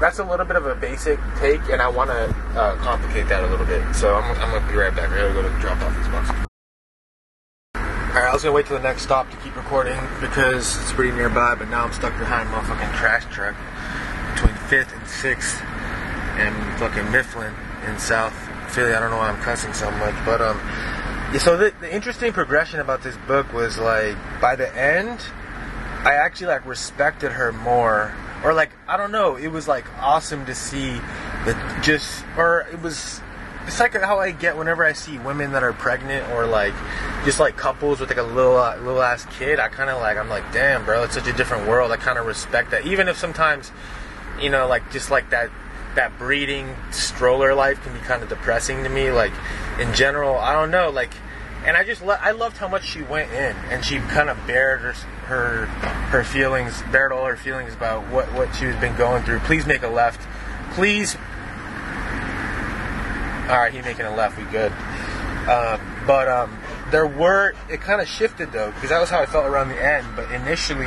that's 0.00 0.18
a 0.18 0.24
little 0.24 0.46
bit 0.46 0.56
of 0.56 0.66
a 0.66 0.74
basic 0.74 1.18
take 1.38 1.60
and 1.70 1.82
I 1.82 1.88
want 1.88 2.10
to 2.10 2.34
uh, 2.58 2.76
complicate 2.76 3.28
that 3.28 3.42
a 3.42 3.46
little 3.48 3.66
bit. 3.66 3.82
So 3.94 4.14
I'm, 4.14 4.24
I'm 4.40 4.50
gonna 4.50 4.70
be 4.70 4.78
right 4.78 4.94
back. 4.94 5.10
I 5.10 5.16
gotta 5.16 5.34
go 5.34 5.42
to 5.42 5.60
drop 5.60 5.80
off 5.82 5.96
this 5.96 6.08
box 6.08 6.48
Alright, 7.74 8.24
I 8.24 8.32
was 8.32 8.42
gonna 8.42 8.54
wait 8.54 8.66
till 8.66 8.76
the 8.76 8.82
next 8.82 9.02
stop 9.02 9.30
to 9.30 9.36
keep 9.38 9.54
recording 9.54 10.00
because 10.20 10.80
it's 10.80 10.92
pretty 10.92 11.12
nearby, 11.12 11.54
but 11.54 11.68
now 11.68 11.84
I'm 11.84 11.92
stuck 11.92 12.18
behind 12.18 12.48
a 12.48 12.52
motherfucking 12.52 12.96
trash 12.96 13.24
truck 13.32 13.54
between 14.34 14.54
5th 14.66 14.92
and 14.96 15.02
6th 15.06 15.62
and 16.38 16.78
fucking 16.80 17.12
Mifflin 17.12 17.54
in 17.86 17.98
South 17.98 18.32
Philly. 18.72 18.94
I 18.94 19.00
don't 19.00 19.10
know 19.10 19.18
why 19.18 19.28
I'm 19.28 19.40
cussing 19.42 19.72
so 19.72 19.90
much, 19.92 20.14
but 20.24 20.40
um, 20.40 20.58
yeah, 21.32 21.38
so 21.38 21.56
the, 21.56 21.72
the 21.80 21.94
interesting 21.94 22.32
progression 22.32 22.80
about 22.80 23.02
this 23.02 23.16
book 23.26 23.52
was 23.52 23.78
like 23.78 24.16
by 24.40 24.56
the 24.56 24.74
end, 24.76 25.20
I 26.04 26.14
actually 26.14 26.48
like 26.48 26.64
respected 26.64 27.32
her 27.32 27.52
more, 27.52 28.14
or 28.42 28.54
like 28.54 28.70
I 28.86 28.96
don't 28.96 29.12
know, 29.12 29.36
it 29.36 29.48
was 29.48 29.68
like 29.68 29.84
awesome 29.98 30.46
to 30.46 30.54
see 30.54 30.92
that 31.44 31.82
just, 31.82 32.24
or 32.36 32.66
it 32.72 32.80
was 32.80 33.20
it's 33.68 33.78
like 33.78 33.92
how 34.00 34.18
I 34.18 34.30
get 34.30 34.56
whenever 34.56 34.82
I 34.82 34.94
see 34.94 35.18
women 35.18 35.52
that 35.52 35.62
are 35.62 35.74
pregnant 35.74 36.26
or 36.30 36.46
like 36.46 36.72
just 37.26 37.38
like 37.38 37.58
couples 37.58 38.00
with 38.00 38.08
like 38.08 38.18
a 38.18 38.22
little 38.22 38.56
uh, 38.56 38.76
little 38.78 39.02
ass 39.02 39.26
kid. 39.38 39.60
I 39.60 39.68
kind 39.68 39.90
of 39.90 40.00
like 40.00 40.16
I'm 40.16 40.30
like, 40.30 40.50
damn, 40.52 40.86
bro, 40.86 41.04
it's 41.04 41.14
such 41.14 41.28
a 41.28 41.34
different 41.34 41.68
world. 41.68 41.92
I 41.92 41.98
kind 41.98 42.18
of 42.18 42.24
respect 42.24 42.70
that, 42.70 42.86
even 42.86 43.08
if 43.08 43.18
sometimes, 43.18 43.70
you 44.40 44.48
know, 44.48 44.66
like 44.66 44.90
just 44.90 45.10
like 45.10 45.28
that 45.30 45.50
that 45.94 46.18
breeding 46.18 46.76
stroller 46.90 47.54
life 47.54 47.82
can 47.82 47.92
be 47.92 48.00
kind 48.00 48.22
of 48.22 48.28
depressing 48.28 48.82
to 48.84 48.88
me. 48.88 49.10
Like 49.10 49.32
in 49.78 49.92
general, 49.94 50.36
I 50.36 50.52
don't 50.52 50.70
know, 50.70 50.90
like. 50.90 51.10
And 51.66 51.76
I 51.76 51.82
just 51.82 52.02
lo- 52.02 52.16
I 52.20 52.30
loved 52.30 52.56
how 52.56 52.68
much 52.68 52.84
she 52.84 53.02
went 53.02 53.32
in, 53.32 53.54
and 53.70 53.84
she 53.84 53.98
kind 53.98 54.30
of 54.30 54.38
bared 54.46 54.80
her 54.80 54.92
her 55.26 55.66
her 55.66 56.22
feelings, 56.22 56.82
bared 56.92 57.12
all 57.12 57.26
her 57.26 57.36
feelings 57.36 57.74
about 57.74 58.06
what 58.08 58.32
what 58.32 58.54
she 58.54 58.66
was 58.66 58.76
been 58.76 58.96
going 58.96 59.24
through. 59.24 59.40
Please 59.40 59.66
make 59.66 59.82
a 59.82 59.88
left. 59.88 60.20
Please 60.74 61.16
all 63.48 63.56
right, 63.56 63.72
he 63.72 63.80
making 63.80 64.04
a 64.04 64.14
left. 64.14 64.36
We 64.36 64.44
good. 64.44 64.72
Uh, 65.48 65.78
but 66.06 66.28
um, 66.28 66.58
there 66.90 67.06
were. 67.06 67.54
It 67.70 67.80
kind 67.80 68.00
of 68.00 68.08
shifted 68.08 68.52
though, 68.52 68.70
because 68.72 68.90
that 68.90 69.00
was 69.00 69.08
how 69.08 69.22
I 69.22 69.26
felt 69.26 69.46
around 69.46 69.70
the 69.70 69.82
end. 69.82 70.06
But 70.14 70.30
initially, 70.30 70.86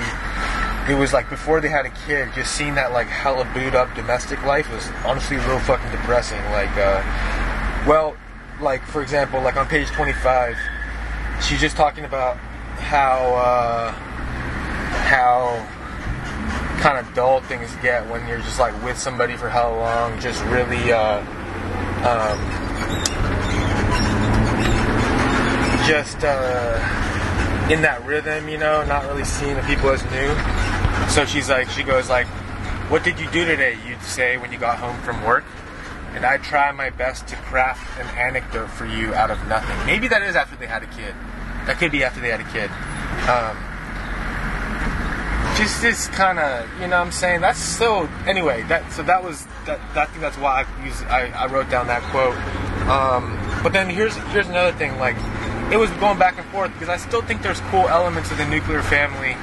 it 0.90 0.96
was 0.96 1.14
like 1.14 1.30
before 1.30 1.62
they 1.62 1.70
had 1.70 1.86
a 1.86 1.92
kid, 2.06 2.30
just 2.34 2.54
seeing 2.54 2.76
that 2.76 2.92
like 2.92 3.08
hella 3.08 3.46
booed 3.54 3.76
up 3.76 3.94
domestic 3.96 4.44
life 4.44 4.72
was 4.72 4.90
honestly 5.06 5.38
a 5.38 5.40
little 5.42 5.60
fucking 5.60 5.92
depressing. 5.92 6.42
Like, 6.52 6.76
uh, 6.78 7.02
well, 7.88 8.16
like 8.60 8.84
for 8.86 9.02
example, 9.02 9.42
like 9.42 9.58
on 9.58 9.68
page 9.68 9.88
twenty-five, 9.90 10.58
she's 11.42 11.60
just 11.62 11.76
talking 11.76 12.06
about 12.06 12.38
how 12.78 13.36
uh, 13.36 13.92
how 15.04 15.68
kind 16.80 16.98
of 16.98 17.14
dull 17.14 17.42
things 17.42 17.76
get 17.82 18.08
when 18.10 18.28
you're 18.28 18.40
just 18.40 18.60
like 18.60 18.74
with 18.84 18.98
somebody 18.98 19.36
for 19.38 19.50
how 19.50 19.70
long, 19.74 20.20
just 20.20 20.44
really. 20.46 20.92
Uh, 20.92 21.22
um, 22.02 22.40
just 25.88 26.24
uh, 26.24 26.80
in 27.72 27.82
that 27.84 28.06
rhythm, 28.06 28.50
you 28.50 28.58
know, 28.58 28.84
not 28.84 29.06
really 29.06 29.24
seeing 29.24 29.56
the 29.56 29.62
people 29.62 29.90
as 29.90 30.04
new. 30.12 31.10
So 31.10 31.26
she's 31.26 31.50
like, 31.50 31.70
she 31.70 31.84
goes 31.84 32.10
like, 32.10 32.28
"What 32.92 33.04
did 33.04 33.18
you 33.20 33.30
do 33.32 33.46
today?" 33.46 33.78
You'd 33.88 34.02
say 34.02 34.36
when 34.38 34.52
you 34.52 34.58
got 34.58 34.78
home 34.78 35.00
from 35.04 35.24
work, 35.24 35.46
and 36.14 36.26
I 36.26 36.38
try 36.38 36.72
my 36.72 36.90
best 36.90 37.28
to 37.28 37.36
craft 37.38 38.00
an 38.00 38.08
anecdote 38.18 38.70
for 38.70 38.86
you 38.86 39.14
out 39.14 39.32
of 39.32 39.40
nothing. 39.48 39.78
Maybe 39.86 40.10
that 40.10 40.22
is 40.22 40.36
after 40.36 40.58
they 40.58 40.68
had 40.68 40.84
a 40.84 40.88
kid. 40.88 41.16
That 41.66 41.78
could 41.78 41.92
be 41.92 42.04
after 42.04 42.20
they 42.20 42.30
had 42.30 42.42
a 42.42 42.52
kid. 42.52 42.70
Um, 43.30 43.56
just 45.58 45.82
this 45.82 46.08
kind 46.08 46.40
of, 46.40 46.68
you 46.82 46.88
know, 46.88 46.98
what 47.00 47.06
I'm 47.08 47.12
saying 47.12 47.42
that's 47.42 47.60
so. 47.60 48.10
Anyway, 48.28 48.64
that 48.64 48.92
so 48.92 49.04
that 49.04 49.24
was 49.24 49.46
that. 49.66 49.80
I 49.96 50.06
think 50.06 50.20
that's 50.20 50.38
why 50.38 50.66
I 50.66 50.86
used. 50.86 51.04
I, 51.06 51.28
I 51.30 51.48
wrote 51.48 51.70
down 51.70 51.88
that 51.88 52.02
quote. 52.12 52.36
Um, 52.90 53.40
but 53.64 53.72
then 53.72 53.90
here's 53.90 54.16
here's 54.34 54.48
another 54.48 54.76
thing. 54.78 54.98
Like, 54.98 55.16
it 55.72 55.78
was 55.78 55.90
going 55.92 56.20
back 56.20 56.38
and 56.38 56.46
forth 56.50 56.72
because 56.74 56.90
I 56.90 56.98
still 56.98 57.22
think 57.22 57.42
there's 57.42 57.62
cool 57.72 57.88
elements 57.88 58.30
of 58.30 58.38
the 58.38 58.46
nuclear 58.46 58.82
family. 58.82 59.36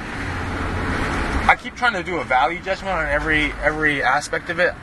I 1.49 1.57
keep 1.59 1.75
trying 1.75 1.93
to 1.93 2.03
do 2.03 2.17
a 2.17 2.23
value 2.23 2.61
judgment 2.61 2.95
on 2.95 3.07
every 3.07 3.51
every 3.63 4.03
aspect 4.03 4.51
of 4.51 4.59
it. 4.59 4.75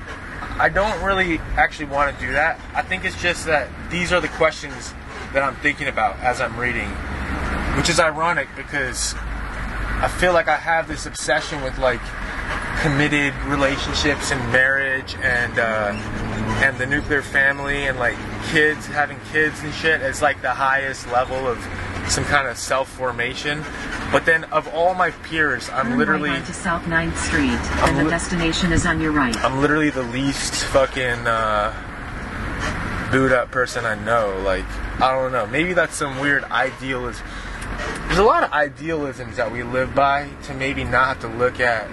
I 0.58 0.68
don't 0.68 1.00
really 1.02 1.38
actually 1.56 1.86
want 1.86 2.18
to 2.18 2.26
do 2.26 2.32
that. 2.32 2.58
I 2.74 2.82
think 2.82 3.04
it's 3.04 3.20
just 3.22 3.46
that 3.46 3.68
these 3.90 4.12
are 4.12 4.20
the 4.20 4.28
questions 4.28 4.92
that 5.32 5.42
I'm 5.44 5.54
thinking 5.56 5.86
about 5.86 6.18
as 6.18 6.40
I'm 6.40 6.58
reading, 6.58 6.88
which 7.76 7.88
is 7.88 8.00
ironic 8.00 8.48
because 8.56 9.14
I 9.98 10.08
feel 10.08 10.32
like 10.32 10.48
I 10.48 10.56
have 10.56 10.88
this 10.88 11.06
obsession 11.06 11.62
with 11.62 11.78
like 11.78 12.00
committed 12.80 13.34
relationships 13.46 14.30
and 14.30 14.40
marriage 14.52 15.16
and 15.22 15.58
uh, 15.58 15.92
and 16.62 16.76
the 16.78 16.86
nuclear 16.86 17.22
family 17.22 17.86
and 17.86 17.98
like 17.98 18.16
kids 18.48 18.86
having 18.86 19.18
kids 19.32 19.62
and 19.62 19.72
shit 19.74 20.00
as 20.02 20.20
like 20.22 20.42
the 20.42 20.50
highest 20.50 21.06
level 21.10 21.46
of 21.48 21.58
some 22.08 22.24
kind 22.24 22.46
of 22.46 22.56
self 22.58 22.88
formation. 22.88 23.64
But 24.12 24.24
then 24.24 24.44
of 24.44 24.68
all 24.68 24.94
my 24.94 25.10
peers, 25.10 25.68
I'm 25.70 25.88
Turn 25.88 25.98
literally 25.98 26.30
right 26.30 26.40
onto 26.40 26.52
South 26.52 26.82
9th 26.84 27.16
Street, 27.16 27.50
I'm 27.82 27.88
and 27.88 27.98
the 27.98 28.04
li- 28.04 28.10
destination 28.10 28.72
is 28.72 28.86
on 28.86 29.00
your 29.00 29.12
right. 29.12 29.36
I'm 29.38 29.60
literally 29.60 29.90
the 29.90 30.02
least 30.02 30.64
fucking 30.66 31.26
uh, 31.26 31.72
booed 33.10 33.32
up 33.32 33.50
person 33.50 33.84
I 33.84 33.94
know. 33.96 34.40
Like, 34.44 34.64
I 35.00 35.12
don't 35.12 35.32
know. 35.32 35.46
Maybe 35.46 35.72
that's 35.72 35.96
some 35.96 36.18
weird 36.20 36.44
idealism. 36.44 37.26
There's 38.06 38.18
a 38.18 38.24
lot 38.24 38.44
of 38.44 38.52
idealisms 38.52 39.36
that 39.36 39.50
we 39.50 39.62
live 39.62 39.94
by 39.94 40.30
to 40.44 40.54
maybe 40.54 40.84
not 40.84 41.08
have 41.08 41.20
to 41.20 41.28
look 41.28 41.60
at 41.60 41.88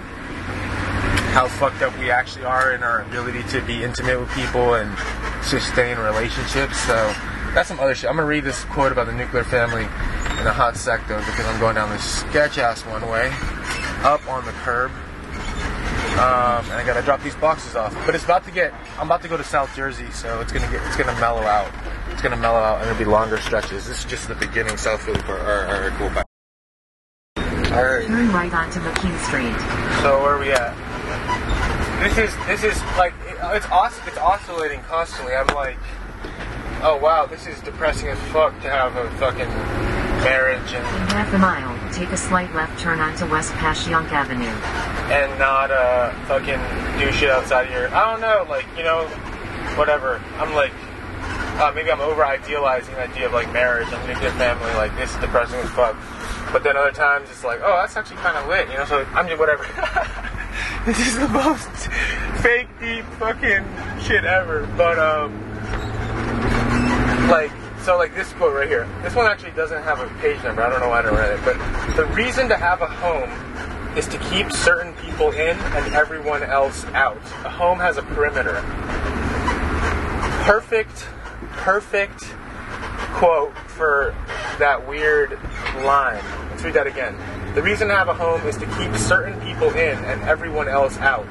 how 1.34 1.48
fucked 1.48 1.82
up 1.82 1.98
we 1.98 2.12
actually 2.12 2.46
are 2.46 2.74
in 2.74 2.84
our 2.84 3.02
ability 3.02 3.44
to 3.50 3.62
be 3.62 3.84
intimate 3.84 4.20
with 4.20 4.30
people 4.32 4.76
and 4.76 4.96
sustain 5.44 5.98
relationships. 5.98 6.78
So 6.78 6.94
that's 7.54 7.68
some 7.70 7.80
other 7.80 7.96
shit. 7.96 8.10
I'm 8.10 8.16
gonna 8.16 8.28
read 8.28 8.44
this 8.44 8.64
quote 8.66 8.92
about 8.92 9.08
the 9.08 9.14
nuclear 9.14 9.44
family 9.44 9.84
in 9.84 10.48
a 10.48 10.54
hot 10.54 10.78
sec 10.78 11.08
though, 11.08 11.20
because 11.20 11.46
I'm 11.46 11.60
going 11.60 11.76
down 11.76 11.90
this 11.90 12.04
sketch 12.04 12.58
ass 12.58 12.86
one 12.86 13.08
way, 13.10 13.34
up 14.04 14.28
on 14.30 14.46
the 14.46 14.52
curb. 14.52 14.92
Um, 16.14 16.64
and 16.70 16.74
I 16.74 16.84
gotta 16.86 17.02
drop 17.02 17.22
these 17.24 17.36
boxes 17.36 17.76
off. 17.76 17.94
But 18.06 18.14
it's 18.16 18.24
about 18.24 18.44
to 18.46 18.52
get. 18.52 18.74
I'm 19.00 19.08
about 19.08 19.22
to 19.24 19.28
go 19.28 19.36
to 19.38 19.44
South 19.44 19.76
Jersey, 19.76 20.10
so 20.12 20.42
it's 20.42 20.52
gonna 20.52 20.70
get. 20.72 20.86
It's 20.88 20.96
gonna 20.96 21.20
mellow 21.20 21.42
out. 21.42 21.72
It's 22.12 22.22
gonna 22.22 22.38
mellow 22.38 22.60
out, 22.60 22.82
and 22.82 22.90
it'll 22.90 23.00
be 23.00 23.06
longer 23.10 23.38
stretches. 23.38 23.88
This 23.88 24.00
is 24.00 24.06
just 24.06 24.28
the 24.28 24.36
beginning, 24.36 24.78
South 24.78 25.02
Philly 25.02 25.20
right, 25.22 25.30
all 25.30 25.82
right, 25.82 25.92
cool. 25.98 26.10
Bye. 26.10 26.24
All 27.76 27.84
right. 27.84 28.06
Turn 28.06 28.32
right 28.32 28.54
onto 28.54 28.80
McKean 28.80 29.18
Street. 29.26 29.56
So 30.04 30.22
where 30.22 30.36
are 30.36 30.40
we 30.40 30.52
at? 30.52 30.74
This 32.04 32.18
is 32.30 32.46
this 32.46 32.64
is 32.64 32.82
like 32.98 33.14
it- 33.28 33.38
it's 33.56 33.66
os- 33.72 34.00
it's 34.08 34.18
oscillating 34.18 34.82
constantly. 34.84 35.36
I'm 35.36 35.48
like, 35.48 35.78
oh 36.84 36.98
wow, 37.02 37.26
this 37.26 37.48
is 37.48 37.60
depressing 37.62 38.10
as 38.10 38.20
fuck 38.32 38.54
to 38.62 38.70
have 38.70 38.96
a 38.96 39.10
fucking 39.18 39.50
marriage 40.24 40.74
and 40.74 40.86
half 41.12 41.34
a 41.34 41.38
mile, 41.38 41.92
take 41.94 42.10
a 42.10 42.18
slight 42.18 42.54
left 42.56 42.80
turn 42.80 43.00
onto 43.00 43.30
West 43.30 43.52
Passyunk 43.54 44.12
Avenue. 44.12 44.46
and 45.12 45.38
not 45.38 45.70
uh 45.72 46.12
fucking 46.26 46.60
do 47.00 47.12
shit 47.12 47.30
outside 47.30 47.66
of 47.68 47.72
your. 47.72 47.88
I 47.94 48.12
don't 48.12 48.22
know, 48.22 48.46
like 48.50 48.66
you 48.78 48.84
know, 48.84 49.08
whatever. 49.78 50.22
I'm 50.38 50.54
like. 50.54 50.72
Uh, 51.56 51.72
maybe 51.76 51.92
I'm 51.92 52.02
over 52.02 52.26
idealizing 52.26 52.96
the 52.96 53.02
idea 53.02 53.28
of 53.28 53.34
like 53.34 53.52
marriage 53.54 53.88
and 53.92 54.08
nuclear 54.08 54.32
family. 54.32 54.74
Like 54.74 54.96
this 54.98 55.12
is 55.14 55.18
depressing 55.18 55.60
as 55.60 55.70
fuck. 55.70 55.96
But 56.52 56.64
then 56.64 56.76
other 56.76 56.92
times 56.92 57.30
it's 57.30 57.44
like, 57.44 57.60
oh, 57.64 57.78
that's 57.80 57.96
actually 57.96 58.18
kind 58.18 58.36
of 58.38 58.48
lit, 58.48 58.68
you 58.70 58.78
know. 58.78 58.86
So 58.86 59.06
I'm 59.14 59.28
just 59.28 59.40
whatever. 59.40 59.64
this 60.86 61.00
is 61.00 61.20
the 61.20 61.28
most 61.28 61.70
fake 62.42 62.68
deep 62.80 63.06
fucking 63.20 63.64
shit 64.02 64.26
ever. 64.26 64.66
But 64.76 64.98
um, 64.98 65.32
like 67.30 67.52
so 67.84 67.98
like 67.98 68.16
this 68.16 68.32
quote 68.34 68.56
right 68.56 68.68
here. 68.68 68.88
This 69.02 69.14
one 69.14 69.26
actually 69.26 69.52
doesn't 69.52 69.84
have 69.84 70.00
a 70.00 70.08
page 70.20 70.42
number. 70.44 70.62
I 70.62 70.70
don't 70.70 70.80
know 70.80 70.90
why 70.90 71.00
I 71.00 71.02
didn't 71.02 71.18
write 71.18 71.32
it. 71.32 71.44
But 71.44 71.96
the 71.96 72.06
reason 72.14 72.48
to 72.50 72.56
have 72.56 72.82
a 72.82 72.88
home 72.88 73.30
is 73.98 74.08
to 74.08 74.18
keep 74.30 74.52
certain 74.52 74.94
people 75.06 75.32
in 75.32 75.58
and 75.58 75.94
everyone 75.94 76.44
else 76.44 76.86
out. 76.94 77.18
A 77.44 77.50
home 77.50 77.80
has 77.80 77.98
a 77.98 78.02
perimeter. 78.02 78.62
Perfect, 80.46 81.08
perfect 81.52 82.24
quote 83.14 83.56
for 83.68 84.16
that 84.60 84.88
weird 84.88 85.32
line. 85.84 86.24
Let's 86.52 86.64
read 86.64 86.76
that 86.76 86.88
again. 86.88 87.18
The 87.54 87.62
reason 87.62 87.90
to 87.90 87.96
have 87.96 88.08
a 88.08 88.14
home 88.14 88.42
is 88.48 88.58
to 88.58 88.66
keep 88.78 88.96
certain 88.96 89.40
people 89.42 89.70
in 89.72 89.98
and 90.06 90.22
everyone 90.24 90.70
else 90.70 90.98
out. 91.00 91.26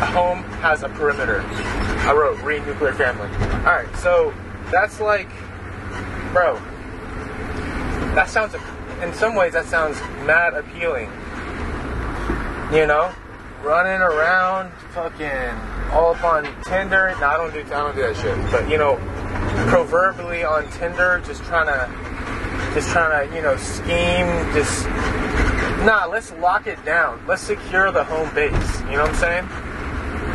A 0.00 0.06
home 0.06 0.42
has 0.60 0.82
a 0.82 0.88
perimeter. 0.88 1.42
I 1.42 2.12
wrote 2.12 2.40
read 2.42 2.66
nuclear 2.66 2.94
family. 2.94 3.28
Alright, 3.64 3.94
so 3.96 4.34
that's 4.72 5.00
like 5.00 5.28
bro. 6.32 6.54
That 8.14 8.28
sounds 8.28 8.54
in 9.02 9.12
some 9.14 9.34
ways 9.34 9.52
that 9.52 9.66
sounds 9.66 10.00
mad 10.26 10.54
appealing. 10.54 11.10
You 12.72 12.86
know? 12.86 13.12
Running 13.62 14.00
around 14.00 14.72
fucking 14.92 15.92
all 15.92 16.14
up 16.14 16.24
on 16.24 16.44
Tinder. 16.64 17.14
No, 17.20 17.26
I 17.26 17.36
don't 17.36 17.52
do 17.52 17.60
I 17.60 17.78
don't 17.78 17.94
do 17.94 18.02
that 18.02 18.16
shit. 18.16 18.36
But 18.50 18.68
you 18.68 18.76
know, 18.76 18.96
proverbially 19.68 20.42
on 20.42 20.68
Tinder, 20.72 21.22
just 21.24 21.44
trying 21.44 21.66
to 21.66 22.74
just 22.74 22.88
trying 22.88 23.28
to, 23.28 23.36
you 23.36 23.42
know, 23.42 23.56
scheme, 23.56 24.26
just 24.54 24.86
nah, 25.84 26.06
let's 26.06 26.32
lock 26.32 26.66
it 26.66 26.82
down. 26.84 27.22
Let's 27.28 27.42
secure 27.42 27.92
the 27.92 28.04
home 28.04 28.34
base. 28.34 28.80
You 28.82 28.96
know 28.96 29.02
what 29.02 29.10
I'm 29.10 29.16
saying? 29.16 29.48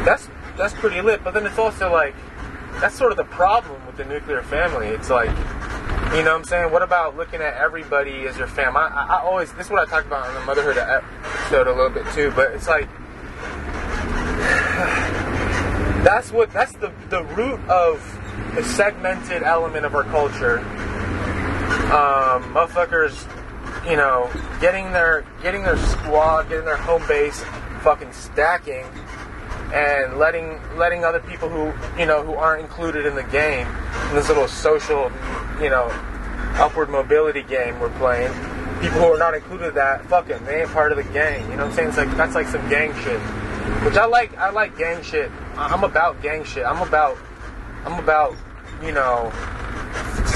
That's 0.06 0.30
that's 0.56 0.74
pretty 0.76 1.02
lit. 1.02 1.24
But 1.24 1.34
then 1.34 1.46
it's 1.46 1.58
also 1.58 1.92
like 1.92 2.16
that's 2.80 2.96
sort 2.96 3.12
of 3.12 3.18
the 3.18 3.26
problem 3.26 3.82
the 3.98 4.06
nuclear 4.06 4.44
family. 4.44 4.88
It's 4.88 5.10
like 5.10 5.36
you 6.16 6.24
know 6.24 6.32
what 6.32 6.40
I'm 6.40 6.46
saying? 6.46 6.72
What 6.72 6.84
about 6.84 7.18
looking 7.18 7.42
at 7.42 7.56
everybody 7.56 8.28
as 8.28 8.38
your 8.38 8.48
fam? 8.48 8.78
I, 8.78 8.88
I, 8.88 9.22
always 9.24 9.52
this 9.54 9.66
is 9.66 9.72
what 9.72 9.86
I 9.86 9.90
talked 9.90 10.08
about 10.08 10.26
on 10.26 10.34
the 10.36 10.42
motherhood 10.42 10.78
episode 10.78 11.68
a 11.68 11.72
little 11.72 11.90
bit 11.90 12.06
too, 12.14 12.32
but 12.34 12.54
it's 12.54 12.68
like 12.68 12.88
that's 16.06 16.32
what 16.32 16.54
that's 16.54 16.72
the 16.74 16.94
the 17.10 17.24
root 17.36 17.60
of 17.68 18.02
the 18.56 18.64
segmented 18.64 19.44
element 19.44 19.86
of 19.86 19.96
our 19.96 20.06
culture. 20.06 20.60
Um, 21.88 22.54
motherfuckers, 22.54 23.26
you 23.90 23.98
know, 23.98 24.30
getting 24.62 24.94
their 24.94 25.26
getting 25.44 25.64
their 25.64 25.78
squad, 25.78 26.50
getting 26.50 26.66
their 26.66 26.78
home 26.78 27.06
base, 27.08 27.44
fucking 27.82 28.14
stacking, 28.14 28.86
and 29.74 30.18
letting 30.18 30.60
letting 30.78 31.04
other 31.04 31.20
people 31.20 31.50
who 31.50 31.74
you 32.00 32.06
know 32.06 32.24
who 32.24 32.34
aren't 32.34 32.62
included 32.62 33.06
in 33.06 33.16
the 33.16 33.24
game 33.24 33.68
in 34.10 34.16
this 34.16 34.30
little 34.30 34.48
social, 34.48 35.12
you 35.62 35.70
know, 35.70 35.90
upward 36.56 36.90
mobility 36.90 37.44
game 37.44 37.80
we're 37.80 37.90
playing. 37.98 38.32
People 38.80 39.00
who 39.00 39.06
are 39.06 39.18
not 39.18 39.34
included 39.34 39.70
in 39.70 39.76
that, 39.76 40.06
fuck 40.06 40.28
they 40.28 40.62
ain't 40.62 40.70
part 40.70 40.92
of 40.92 40.98
the 40.98 41.12
gang. 41.12 41.42
You 41.50 41.58
know 41.58 41.66
what 41.66 41.72
I'm 41.72 41.74
saying? 41.74 41.90
It's 41.90 41.98
like 41.98 42.16
that's 42.16 42.36
like 42.36 42.48
some 42.48 42.68
gang 42.70 42.94
shit. 43.04 43.20
Which 43.84 43.96
I 43.96 44.06
like. 44.06 44.36
I 44.38 44.50
like 44.50 44.78
gang 44.78 45.02
shit. 45.04 45.32
I'm 45.56 45.84
about 45.84 46.22
gang 46.22 46.44
shit. 46.44 46.66
I'm 46.66 46.86
about. 46.88 47.18
I'm 47.86 48.00
about. 48.00 48.36
You 48.84 48.92
know, 48.92 49.32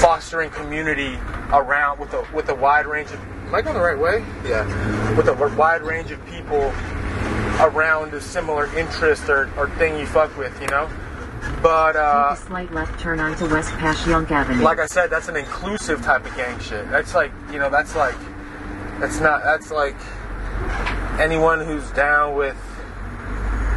fostering 0.00 0.50
community 0.50 1.16
around 1.52 2.00
with 2.00 2.12
a 2.12 2.26
with 2.34 2.48
a 2.48 2.54
wide 2.54 2.86
range 2.86 3.10
of. 3.10 3.20
Am 3.52 3.56
I 3.56 3.60
going 3.60 3.76
the 3.76 3.82
right 3.82 3.98
way? 3.98 4.24
Yeah. 4.48 5.14
With 5.14 5.28
a 5.28 5.34
wide 5.58 5.82
range 5.82 6.10
of 6.10 6.24
people 6.24 6.72
around 7.60 8.14
a 8.14 8.20
similar 8.22 8.74
interest 8.78 9.28
or, 9.28 9.50
or 9.58 9.68
thing 9.76 9.98
you 9.98 10.06
fuck 10.06 10.34
with. 10.38 10.58
You 10.62 10.68
know. 10.68 10.88
But 11.62 11.94
uh, 11.94 12.30
Take 12.30 12.38
a 12.38 12.46
slight 12.46 12.72
left 12.72 12.98
turn 12.98 13.20
onto 13.20 13.46
West 13.52 13.68
Passyunk 13.72 14.30
Avenue. 14.30 14.62
like 14.62 14.78
I 14.78 14.86
said, 14.86 15.10
that's 15.10 15.28
an 15.28 15.36
inclusive 15.36 16.00
type 16.00 16.24
of 16.24 16.34
gang 16.34 16.58
shit. 16.60 16.88
That's 16.88 17.14
like, 17.14 17.30
you 17.52 17.58
know, 17.58 17.68
that's 17.68 17.94
like, 17.94 18.16
that's 18.98 19.20
not, 19.20 19.42
that's 19.44 19.70
like 19.70 19.96
anyone 21.20 21.60
who's 21.60 21.90
down 21.90 22.34
with 22.34 22.56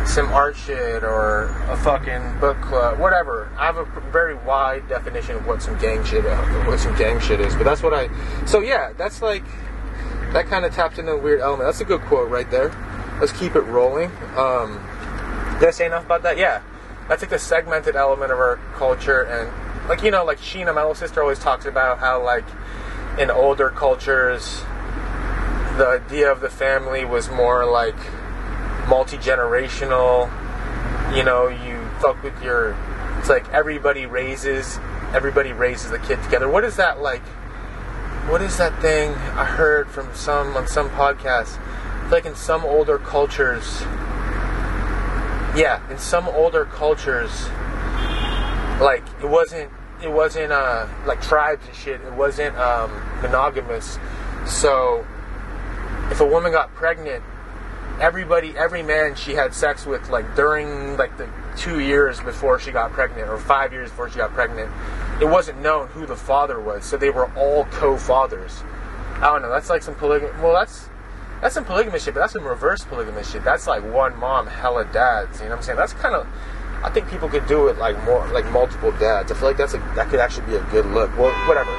some 0.06 0.28
art 0.32 0.56
shit 0.56 1.04
or 1.04 1.46
a 1.70 1.78
fucking 1.78 2.40
book 2.40 2.60
club, 2.62 3.00
whatever. 3.00 3.50
I 3.58 3.66
have 3.66 3.78
a 3.78 3.86
very 4.12 4.36
wide 4.36 4.88
definition 4.88 5.38
of 5.38 5.48
what 5.48 5.62
some 5.62 5.78
gang 5.78 6.04
shit, 6.06 6.24
what 6.24 6.80
some 6.80 6.96
gang 6.96 7.20
shit 7.20 7.40
is. 7.40 7.56
But 7.56 7.64
that's 7.64 7.82
what 7.84 7.94
I. 7.94 8.10
So 8.46 8.60
yeah, 8.60 8.94
that's 8.98 9.22
like 9.22 9.44
that 10.34 10.48
kind 10.48 10.66
of 10.66 10.74
tapped 10.74 11.00
into 11.00 11.14
a 11.14 11.18
weird 11.18 11.42
element. 11.42 11.68
That's 11.68 11.82
a 11.82 11.86
good 11.86 12.02
quote 12.02 12.30
right 12.30 12.50
there. 12.50 12.70
Let's 13.20 13.32
keep 13.32 13.56
it 13.56 13.62
rolling. 13.62 14.12
Um, 14.36 14.74
did 15.60 15.70
I 15.70 15.72
say 15.72 15.86
enough 15.86 16.06
about 16.06 16.24
that? 16.24 16.38
Yeah. 16.38 16.62
That's 17.08 17.22
like 17.22 17.30
the 17.30 17.40
segmented 17.40 17.96
element 17.96 18.32
of 18.32 18.40
our 18.40 18.58
culture, 18.74 19.22
and 19.24 19.88
like 19.88 20.02
you 20.02 20.10
know, 20.10 20.26
like 20.26 20.40
Sheena, 20.40 20.74
my 20.74 20.82
little 20.82 20.96
sister, 20.96 21.22
always 21.22 21.38
talks 21.38 21.66
about 21.66 22.00
how 22.00 22.24
like 22.24 22.46
in 23.20 23.30
older 23.30 23.70
cultures, 23.70 24.64
the 25.78 26.02
idea 26.04 26.32
of 26.32 26.42
the 26.42 26.50
family 26.50 27.06
was 27.06 27.30
more 27.30 27.64
like 27.66 27.96
multi 28.88 29.18
generational. 29.18 30.30
You 31.16 31.24
know, 31.24 31.48
you 31.48 31.88
fuck 32.02 32.22
with 32.24 32.42
your. 32.44 32.76
It's 33.20 33.30
like 33.30 33.48
everybody 33.50 34.06
raises, 34.06 34.78
everybody 35.14 35.54
raises 35.54 35.92
a 35.92 36.00
kid 36.00 36.22
together. 36.24 36.50
What 36.50 36.64
is 36.64 36.76
that 36.76 37.02
like? 37.02 37.24
What 38.30 38.42
is 38.42 38.58
that 38.58 38.80
thing 38.82 39.12
I 39.12 39.46
heard 39.46 39.90
from 39.90 40.14
some 40.14 40.56
on 40.58 40.68
some 40.68 40.90
podcasts? 40.90 41.60
It's 42.04 42.12
like 42.12 42.26
in 42.26 42.36
some 42.36 42.66
older 42.66 42.98
cultures, 42.98 43.82
yeah, 45.56 45.82
in 45.90 45.98
some 45.98 46.28
older 46.28 46.66
cultures, 46.66 47.50
like 48.80 49.04
it 49.22 49.30
wasn't 49.30 49.72
it 50.04 50.12
wasn't 50.12 50.52
uh 50.52 50.88
like 51.06 51.22
tribes 51.22 51.66
and 51.66 51.76
shit. 51.76 52.02
It 52.02 52.14
wasn't 52.14 52.56
um 52.58 52.92
monogamous. 53.22 53.98
So 54.46 55.06
if 56.12 56.20
a 56.20 56.26
woman 56.26 56.52
got 56.52 56.74
pregnant, 56.76 57.24
everybody 58.00 58.58
every 58.58 58.84
man 58.84 59.16
she 59.16 59.34
had 59.34 59.54
sex 59.54 59.86
with 59.86 60.10
like 60.10 60.36
during 60.36 60.98
like 60.98 61.18
the 61.18 61.30
two 61.58 61.80
years 61.80 62.20
before 62.20 62.60
she 62.60 62.72
got 62.72 62.92
pregnant 62.92 63.30
or 63.30 63.38
five 63.38 63.72
years 63.72 63.90
before 63.90 64.10
she 64.10 64.18
got 64.18 64.32
pregnant, 64.32 64.72
it 65.22 65.26
wasn't 65.26 65.60
known 65.62 65.88
who 65.88 66.06
the 66.06 66.16
father 66.16 66.60
was. 66.60 66.86
So 66.86 66.98
they 66.98 67.10
were 67.10 67.32
all 67.36 67.66
co-fathers. 67.66 68.64
I 69.16 69.32
don't 69.32 69.42
know. 69.42 69.50
That's 69.50 69.70
like 69.70 69.82
some 69.82 69.96
polygamy. 69.96 70.32
Well, 70.42 70.54
that's 70.54 70.90
that's 71.42 71.54
some 71.54 71.66
polygamous 71.66 72.04
shit, 72.04 72.14
but 72.14 72.22
that's 72.22 72.34
some 72.34 72.46
reverse 72.46 72.84
polygamous 72.84 73.32
shit. 73.32 73.44
That's 73.44 73.68
like 73.68 73.84
one 73.84 74.18
mom, 74.18 74.48
hella 74.48 74.86
dads. 74.86 75.40
You 75.40 75.46
know 75.46 75.52
what 75.52 75.58
I'm 75.58 75.64
saying? 75.64 75.78
That's 75.78 75.94
kind 75.94 76.16
of. 76.16 76.28
I 76.84 76.90
think 76.90 77.10
people 77.10 77.30
could 77.30 77.48
do 77.48 77.68
it 77.68 77.78
like 77.78 78.02
more, 78.04 78.28
like 78.28 78.46
multiple 78.52 78.92
dads. 78.92 79.32
I 79.32 79.36
feel 79.36 79.48
like 79.48 79.58
that's 79.58 79.74
a 79.74 79.78
that 79.96 80.10
could 80.10 80.20
actually 80.20 80.48
be 80.48 80.56
a 80.56 80.64
good 80.66 80.86
look. 80.88 81.16
Well, 81.18 81.34
whatever. 81.48 81.72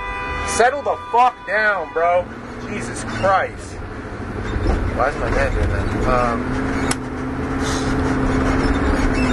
Settle 0.49 0.83
the 0.83 0.97
fuck 1.13 1.47
down, 1.47 1.93
bro. 1.93 2.27
Jesus 2.69 3.05
Christ. 3.05 3.77
Why 4.97 5.11
is 5.11 5.17
my 5.17 5.31
man 5.31 5.53
doing 5.53 5.69
that? 5.69 6.09
Um, 6.09 6.41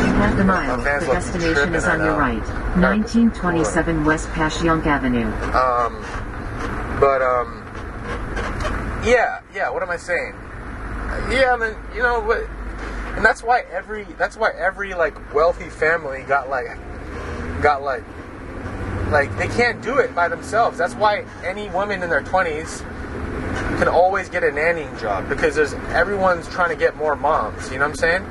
In 0.04 0.16
half 0.16 0.38
a 0.38 0.44
mile, 0.44 0.78
the 0.78 0.84
destination 1.14 1.74
is 1.74 1.86
on 1.86 2.00
your 2.00 2.18
right. 2.18 2.44
1927 2.76 4.04
West 4.04 4.28
Passyunk 4.32 4.86
Avenue. 4.86 5.28
Um, 5.56 6.04
but 7.00 7.22
um, 7.22 7.64
yeah, 9.06 9.40
yeah. 9.54 9.70
What 9.70 9.84
am 9.84 9.90
I 9.90 9.96
saying? 9.96 10.34
Yeah, 11.32 11.54
I 11.54 11.58
mean, 11.58 11.76
you 11.96 12.02
know, 12.02 12.22
but 12.28 12.46
and 13.16 13.24
that's 13.24 13.42
why 13.42 13.62
every 13.72 14.04
that's 14.18 14.36
why 14.36 14.52
every 14.58 14.94
like 14.94 15.34
wealthy 15.34 15.70
family 15.70 16.24
got 16.24 16.50
like 16.50 16.68
got 17.62 17.84
like 17.84 18.04
like 19.12 19.34
they 19.38 19.48
can't 19.48 19.82
do 19.82 20.00
it 20.00 20.14
by 20.14 20.28
themselves. 20.28 20.78
That's 20.78 20.96
why 20.96 21.24
any 21.42 21.70
woman 21.70 22.04
in 22.04 22.10
their 22.10 22.24
20s 22.24 22.84
can 23.78 23.88
always 23.88 24.30
get 24.30 24.44
a 24.44 24.48
nannying 24.48 25.00
job 25.00 25.30
because 25.30 25.56
there's 25.56 25.74
everyone's 25.94 26.48
trying 26.48 26.70
to 26.70 26.76
get 26.76 26.96
more 26.96 27.16
moms. 27.16 27.72
You 27.72 27.80
know 27.80 27.88
what 27.88 27.90
I'm 27.90 27.96
saying? 27.96 28.24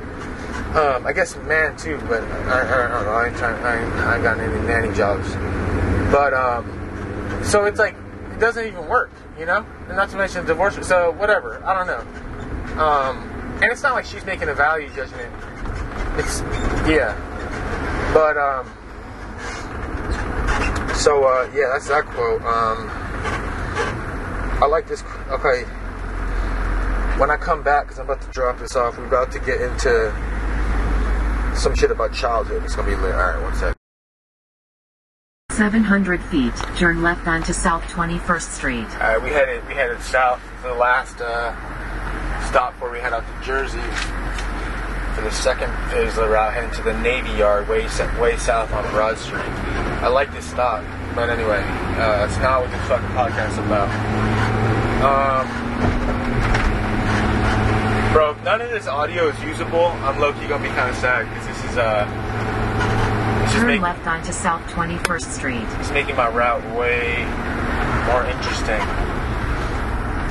Um, 0.75 1.05
I 1.05 1.13
guess 1.13 1.35
man 1.35 1.77
too, 1.77 1.99
but 2.07 2.23
I, 2.23 2.61
I 2.61 2.87
don't 2.87 3.05
know. 3.05 3.11
I 3.11 3.27
ain't 3.27 3.37
trying. 3.37 3.63
I 3.63 3.83
ain't, 3.83 3.93
I 3.93 4.15
ain't 4.15 4.23
got 4.23 4.39
any 4.39 4.67
nanny 4.67 4.95
jobs. 4.95 5.31
But 6.11 6.33
um, 6.33 7.43
so 7.43 7.65
it's 7.65 7.79
like 7.79 7.95
it 8.31 8.39
doesn't 8.39 8.65
even 8.65 8.87
work. 8.87 9.11
You 9.37 9.45
know, 9.45 9.65
and 9.87 9.97
not 9.97 10.09
to 10.09 10.17
mention 10.17 10.45
divorce. 10.45 10.75
So 10.87 11.11
whatever. 11.11 11.63
I 11.63 11.73
don't 11.73 11.87
know. 11.87 12.83
Um, 12.83 13.29
and 13.61 13.71
it's 13.71 13.83
not 13.83 13.93
like 13.93 14.05
she's 14.05 14.25
making 14.25 14.49
a 14.49 14.53
value 14.53 14.89
judgment. 14.89 15.31
It's 16.17 16.41
yeah. 16.89 17.13
But 18.13 18.37
um, 18.37 18.65
so 20.95 21.23
uh, 21.25 21.49
yeah, 21.53 21.69
that's 21.73 21.87
that 21.87 22.05
quote. 22.05 22.41
Um, 22.43 22.89
I 24.61 24.67
like 24.67 24.87
this. 24.87 25.03
Okay, 25.29 25.63
when 27.17 27.29
I 27.29 27.37
come 27.37 27.63
back, 27.63 27.85
because 27.85 27.99
I'm 27.99 28.05
about 28.05 28.21
to 28.21 28.31
drop 28.31 28.59
this 28.59 28.75
off, 28.75 28.97
we're 28.97 29.05
about 29.05 29.31
to 29.33 29.39
get 29.39 29.61
into 29.61 30.11
some 31.55 31.75
shit 31.75 31.91
about 31.91 32.13
childhood. 32.13 32.63
It's 32.63 32.75
gonna 32.75 32.89
be 32.89 32.95
lit. 32.95 33.13
All 33.13 33.21
right, 33.21 33.41
one 33.41 33.55
sec. 33.55 33.75
700 35.51 36.19
feet, 36.23 36.53
turn 36.77 37.03
left 37.03 37.27
onto 37.27 37.53
South 37.53 37.83
21st 37.83 38.49
Street. 38.55 38.87
All 38.95 38.99
right, 38.99 39.21
we 39.21 39.29
headed 39.29 39.65
we 39.67 39.75
headed 39.75 40.01
south. 40.01 40.41
The 40.63 40.73
last 40.73 41.21
uh, 41.21 41.53
stop 42.47 42.73
before 42.73 42.91
we 42.91 42.99
head 42.99 43.13
out 43.13 43.23
to 43.23 43.45
Jersey. 43.45 43.77
The 45.23 45.31
second 45.31 45.71
is 45.97 46.15
the 46.15 46.27
route 46.27 46.53
heading 46.53 46.71
to 46.71 46.81
the 46.81 46.99
Navy 46.99 47.31
Yard, 47.31 47.69
way 47.69 47.87
way 48.19 48.35
south 48.35 48.73
on 48.73 48.83
Broad 48.91 49.17
Street. 49.17 49.39
I 50.03 50.09
like 50.09 50.33
this 50.33 50.45
stop, 50.45 50.83
but 51.15 51.29
anyway, 51.29 51.63
uh, 51.63 52.27
that's 52.27 52.37
not 52.39 52.59
what 52.59 52.69
this 52.71 52.81
fucking 52.89 53.07
podcast 53.15 53.51
is 53.51 53.57
about. 53.59 53.87
Um, 54.99 55.47
bro, 58.11 58.31
if 58.31 58.43
none 58.43 58.59
of 58.59 58.69
this 58.69 58.85
audio 58.85 59.29
is 59.29 59.41
usable, 59.43 59.85
I'm 59.85 60.19
low 60.19 60.33
key 60.33 60.45
gonna 60.45 60.61
be 60.61 60.69
kind 60.69 60.89
of 60.89 60.95
sad 60.97 61.29
because 61.29 61.47
this 61.47 61.71
is 61.71 61.77
uh, 61.77 62.03
Turn 63.53 63.67
making 63.67 63.81
left 63.81 64.05
onto 64.05 64.33
South 64.33 64.61
21st 64.71 65.31
Street. 65.31 65.65
it's 65.79 65.91
making 65.91 66.17
my 66.17 66.27
route 66.27 66.61
way 66.75 67.23
more 68.11 68.25
interesting. 68.25 68.81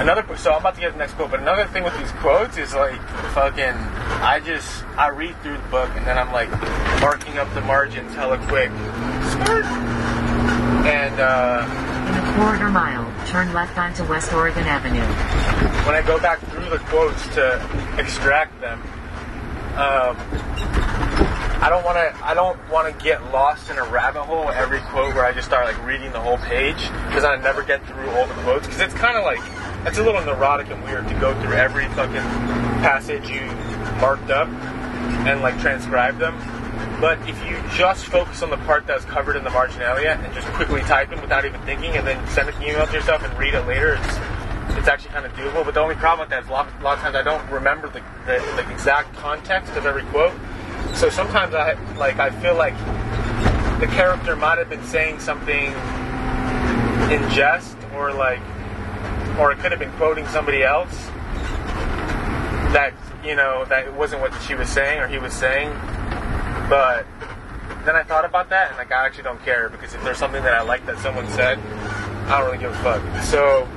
Another, 0.00 0.24
so 0.36 0.52
I'm 0.52 0.60
about 0.60 0.74
to 0.74 0.80
get 0.80 0.92
the 0.92 0.98
next 0.98 1.12
quote, 1.14 1.30
but 1.30 1.40
another 1.40 1.66
thing 1.66 1.84
with 1.84 1.96
these 1.98 2.10
quotes 2.12 2.56
is 2.58 2.74
like 2.74 3.00
fucking. 3.34 3.74
I 4.24 4.40
just 4.44 4.84
I 4.96 5.08
read 5.08 5.36
through 5.42 5.58
the 5.58 5.68
book 5.68 5.90
and 5.96 6.06
then 6.06 6.18
I'm 6.18 6.32
like 6.32 6.50
marking 7.00 7.38
up 7.38 7.52
the 7.54 7.60
margins 7.60 8.12
hella 8.14 8.38
quick, 8.48 8.70
Skirt. 9.30 9.64
and 10.86 11.20
uh, 11.20 12.08
In 12.08 12.14
a 12.18 12.34
quarter 12.36 12.68
mile, 12.70 13.06
turn 13.28 13.52
left 13.52 13.78
onto 13.78 14.04
West 14.08 14.32
Oregon 14.32 14.64
Avenue. 14.64 15.00
when 15.86 15.94
I 15.94 16.02
go 16.04 16.18
back 16.20 16.40
through 16.50 16.68
the 16.70 16.78
quotes 16.78 17.22
to 17.34 17.60
extract 17.98 18.60
them, 18.60 18.80
um, 19.78 20.16
I 21.62 21.68
don't 21.70 21.84
want 21.84 21.96
to. 21.96 22.24
I 22.26 22.34
don't 22.34 22.58
want 22.70 22.92
to 22.92 23.04
get 23.04 23.22
lost 23.32 23.70
in 23.70 23.78
a 23.78 23.84
rabbit 23.84 24.22
hole 24.24 24.46
with 24.46 24.56
every 24.56 24.80
quote 24.80 25.14
where 25.14 25.24
I 25.24 25.32
just 25.32 25.46
start 25.46 25.64
like 25.66 25.80
reading 25.86 26.10
the 26.10 26.18
whole 26.20 26.38
page 26.38 26.88
because 27.06 27.22
I 27.24 27.36
never 27.36 27.62
get 27.62 27.86
through 27.86 28.10
all 28.10 28.26
the 28.26 28.34
quotes 28.42 28.66
because 28.66 28.80
it's 28.80 28.94
kind 28.94 29.16
of 29.16 29.22
like 29.24 29.38
it's 29.86 29.98
a 29.98 30.02
little 30.02 30.24
neurotic 30.24 30.70
and 30.70 30.82
weird 30.84 31.08
to 31.08 31.14
go 31.14 31.38
through 31.42 31.54
every 31.54 31.86
fucking 31.88 32.22
passage 32.82 33.28
you 33.28 33.40
marked 34.00 34.30
up 34.30 34.48
and 35.26 35.40
like 35.40 35.58
transcribe 35.60 36.18
them. 36.18 36.36
But 37.00 37.18
if 37.28 37.44
you 37.44 37.60
just 37.76 38.06
focus 38.06 38.42
on 38.42 38.50
the 38.50 38.56
part 38.58 38.86
that's 38.86 39.04
covered 39.04 39.36
in 39.36 39.42
the 39.42 39.50
marginalia 39.50 40.20
and 40.22 40.34
just 40.34 40.46
quickly 40.48 40.82
type 40.82 41.10
it 41.10 41.20
without 41.20 41.44
even 41.44 41.60
thinking 41.62 41.96
and 41.96 42.06
then 42.06 42.24
send 42.28 42.48
an 42.48 42.62
email 42.62 42.86
to 42.86 42.92
yourself 42.92 43.22
and 43.24 43.36
read 43.38 43.54
it 43.54 43.66
later, 43.66 43.94
it's 44.00 44.18
it's 44.78 44.88
actually 44.88 45.10
kind 45.10 45.26
of 45.26 45.32
doable. 45.32 45.64
But 45.64 45.74
the 45.74 45.80
only 45.80 45.96
problem 45.96 46.20
with 46.20 46.30
that 46.30 46.44
is 46.44 46.48
a 46.48 46.52
lot, 46.52 46.68
a 46.80 46.82
lot 46.82 46.96
of 46.96 47.00
times 47.00 47.16
I 47.16 47.22
don't 47.22 47.48
remember 47.50 47.88
the, 47.88 48.02
the, 48.26 48.38
the 48.56 48.70
exact 48.72 49.14
context 49.16 49.74
of 49.74 49.84
every 49.84 50.04
quote. 50.04 50.32
So 50.94 51.08
sometimes 51.08 51.54
I 51.54 51.74
like 51.96 52.18
I 52.18 52.30
feel 52.40 52.54
like 52.54 52.76
the 53.80 53.86
character 53.88 54.36
might 54.36 54.58
have 54.58 54.70
been 54.70 54.84
saying 54.84 55.18
something 55.18 55.66
in 57.10 57.30
jest 57.30 57.76
or 57.94 58.12
like 58.12 58.40
or 59.38 59.52
it 59.52 59.58
could 59.58 59.70
have 59.70 59.80
been 59.80 59.92
quoting 59.92 60.26
somebody 60.28 60.62
else 60.62 61.06
that 62.72 62.92
you 63.24 63.36
know 63.36 63.64
that 63.66 63.86
it 63.86 63.94
wasn't 63.94 64.20
what 64.20 64.32
she 64.42 64.54
was 64.54 64.68
saying 64.68 65.00
or 65.00 65.06
he 65.06 65.18
was 65.18 65.32
saying. 65.32 65.70
But 66.68 67.06
then 67.84 67.96
I 67.96 68.02
thought 68.02 68.24
about 68.24 68.48
that 68.50 68.68
and 68.68 68.78
like 68.78 68.92
I 68.92 69.06
actually 69.06 69.24
don't 69.24 69.42
care 69.42 69.68
because 69.68 69.94
if 69.94 70.02
there's 70.04 70.18
something 70.18 70.42
that 70.42 70.54
I 70.54 70.62
like 70.62 70.86
that 70.86 70.98
someone 70.98 71.28
said 71.30 71.58
I 71.58 72.38
don't 72.38 72.46
really 72.46 72.58
give 72.58 72.72
a 72.72 72.82
fuck. 72.82 73.24
So 73.24 73.68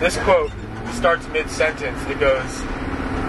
this 0.00 0.16
quote 0.18 0.50
starts 0.92 1.26
mid-sentence. 1.28 2.00
It 2.08 2.20
goes 2.20 2.62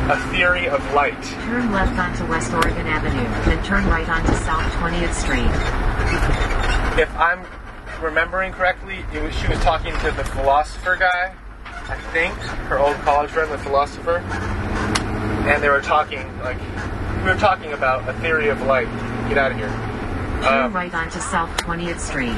a 0.09 0.17
theory 0.31 0.67
of 0.67 0.83
light. 0.93 1.21
Turn 1.23 1.71
left 1.71 1.97
onto 1.97 2.29
West 2.29 2.51
Oregon 2.51 2.85
Avenue, 2.87 3.23
then 3.45 3.63
turn 3.63 3.85
right 3.87 4.07
onto 4.07 4.33
South 4.33 4.69
20th 4.73 5.13
Street. 5.13 6.99
if 6.99 7.09
I'm 7.15 7.45
remembering 8.01 8.51
correctly, 8.51 9.05
it 9.13 9.23
was, 9.23 9.33
she 9.35 9.47
was 9.47 9.59
talking 9.59 9.93
to 9.99 10.11
the 10.11 10.25
philosopher 10.25 10.97
guy, 10.97 11.33
I 11.89 11.97
think, 12.11 12.33
her 12.69 12.79
old 12.79 12.95
college 12.97 13.29
friend, 13.31 13.51
the 13.51 13.57
philosopher, 13.57 14.17
and 15.47 15.61
they 15.61 15.69
were 15.69 15.81
talking 15.81 16.25
like 16.39 16.57
we 17.23 17.29
were 17.29 17.35
talking 17.37 17.73
about 17.73 18.07
a 18.07 18.13
theory 18.19 18.49
of 18.49 18.61
light. 18.63 18.87
Get 19.29 19.37
out 19.37 19.51
of 19.51 19.57
here. 19.57 19.67
Turn 19.67 20.63
Um, 20.65 20.73
right 20.73 20.93
onto 20.93 21.19
South 21.19 21.49
20th 21.57 21.99
Street. 21.99 22.35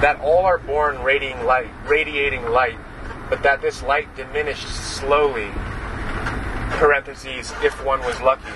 that 0.00 0.18
all 0.22 0.44
are 0.46 0.58
born 0.58 1.02
radiating 1.02 1.44
light, 1.44 1.68
radiating 1.86 2.46
light, 2.50 2.78
but 3.28 3.42
that 3.42 3.60
this 3.60 3.82
light 3.82 4.14
diminished 4.16 4.66
slowly. 4.68 5.48
Parentheses, 6.78 7.52
if 7.62 7.84
one 7.84 8.00
was 8.00 8.18
lucky, 8.22 8.48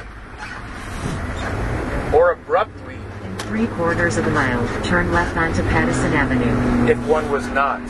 or 2.14 2.32
abruptly, 2.32 2.94
In 3.24 3.36
three 3.38 3.66
quarters 3.66 4.16
of 4.16 4.26
a 4.26 4.30
mile, 4.30 4.66
turn 4.84 5.12
left 5.12 5.36
onto 5.36 5.62
Pattison 5.64 6.12
Avenue. 6.14 6.90
if 6.90 6.98
one 7.06 7.30
was 7.30 7.46
not. 7.48 7.80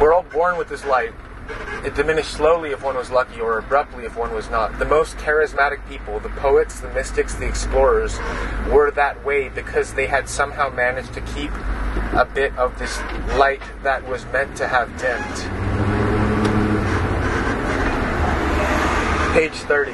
We're 0.00 0.14
all 0.14 0.22
born 0.22 0.56
with 0.56 0.68
this 0.68 0.84
light. 0.84 1.12
It 1.84 1.96
diminished 1.96 2.30
slowly 2.30 2.70
if 2.70 2.84
one 2.84 2.96
was 2.96 3.10
lucky, 3.10 3.40
or 3.40 3.58
abruptly 3.58 4.04
if 4.04 4.16
one 4.16 4.32
was 4.32 4.48
not. 4.48 4.78
The 4.78 4.84
most 4.84 5.16
charismatic 5.16 5.86
people, 5.88 6.20
the 6.20 6.28
poets, 6.28 6.78
the 6.78 6.88
mystics, 6.90 7.34
the 7.34 7.48
explorers, 7.48 8.16
were 8.70 8.92
that 8.92 9.24
way 9.24 9.48
because 9.48 9.94
they 9.94 10.06
had 10.06 10.28
somehow 10.28 10.70
managed 10.70 11.14
to 11.14 11.20
keep 11.22 11.50
a 12.12 12.28
bit 12.32 12.56
of 12.56 12.78
this 12.78 13.00
light 13.38 13.62
that 13.82 14.06
was 14.06 14.24
meant 14.26 14.56
to 14.58 14.68
have 14.68 14.88
dimmed. 14.98 15.24
Page 19.32 19.52
30. 19.52 19.90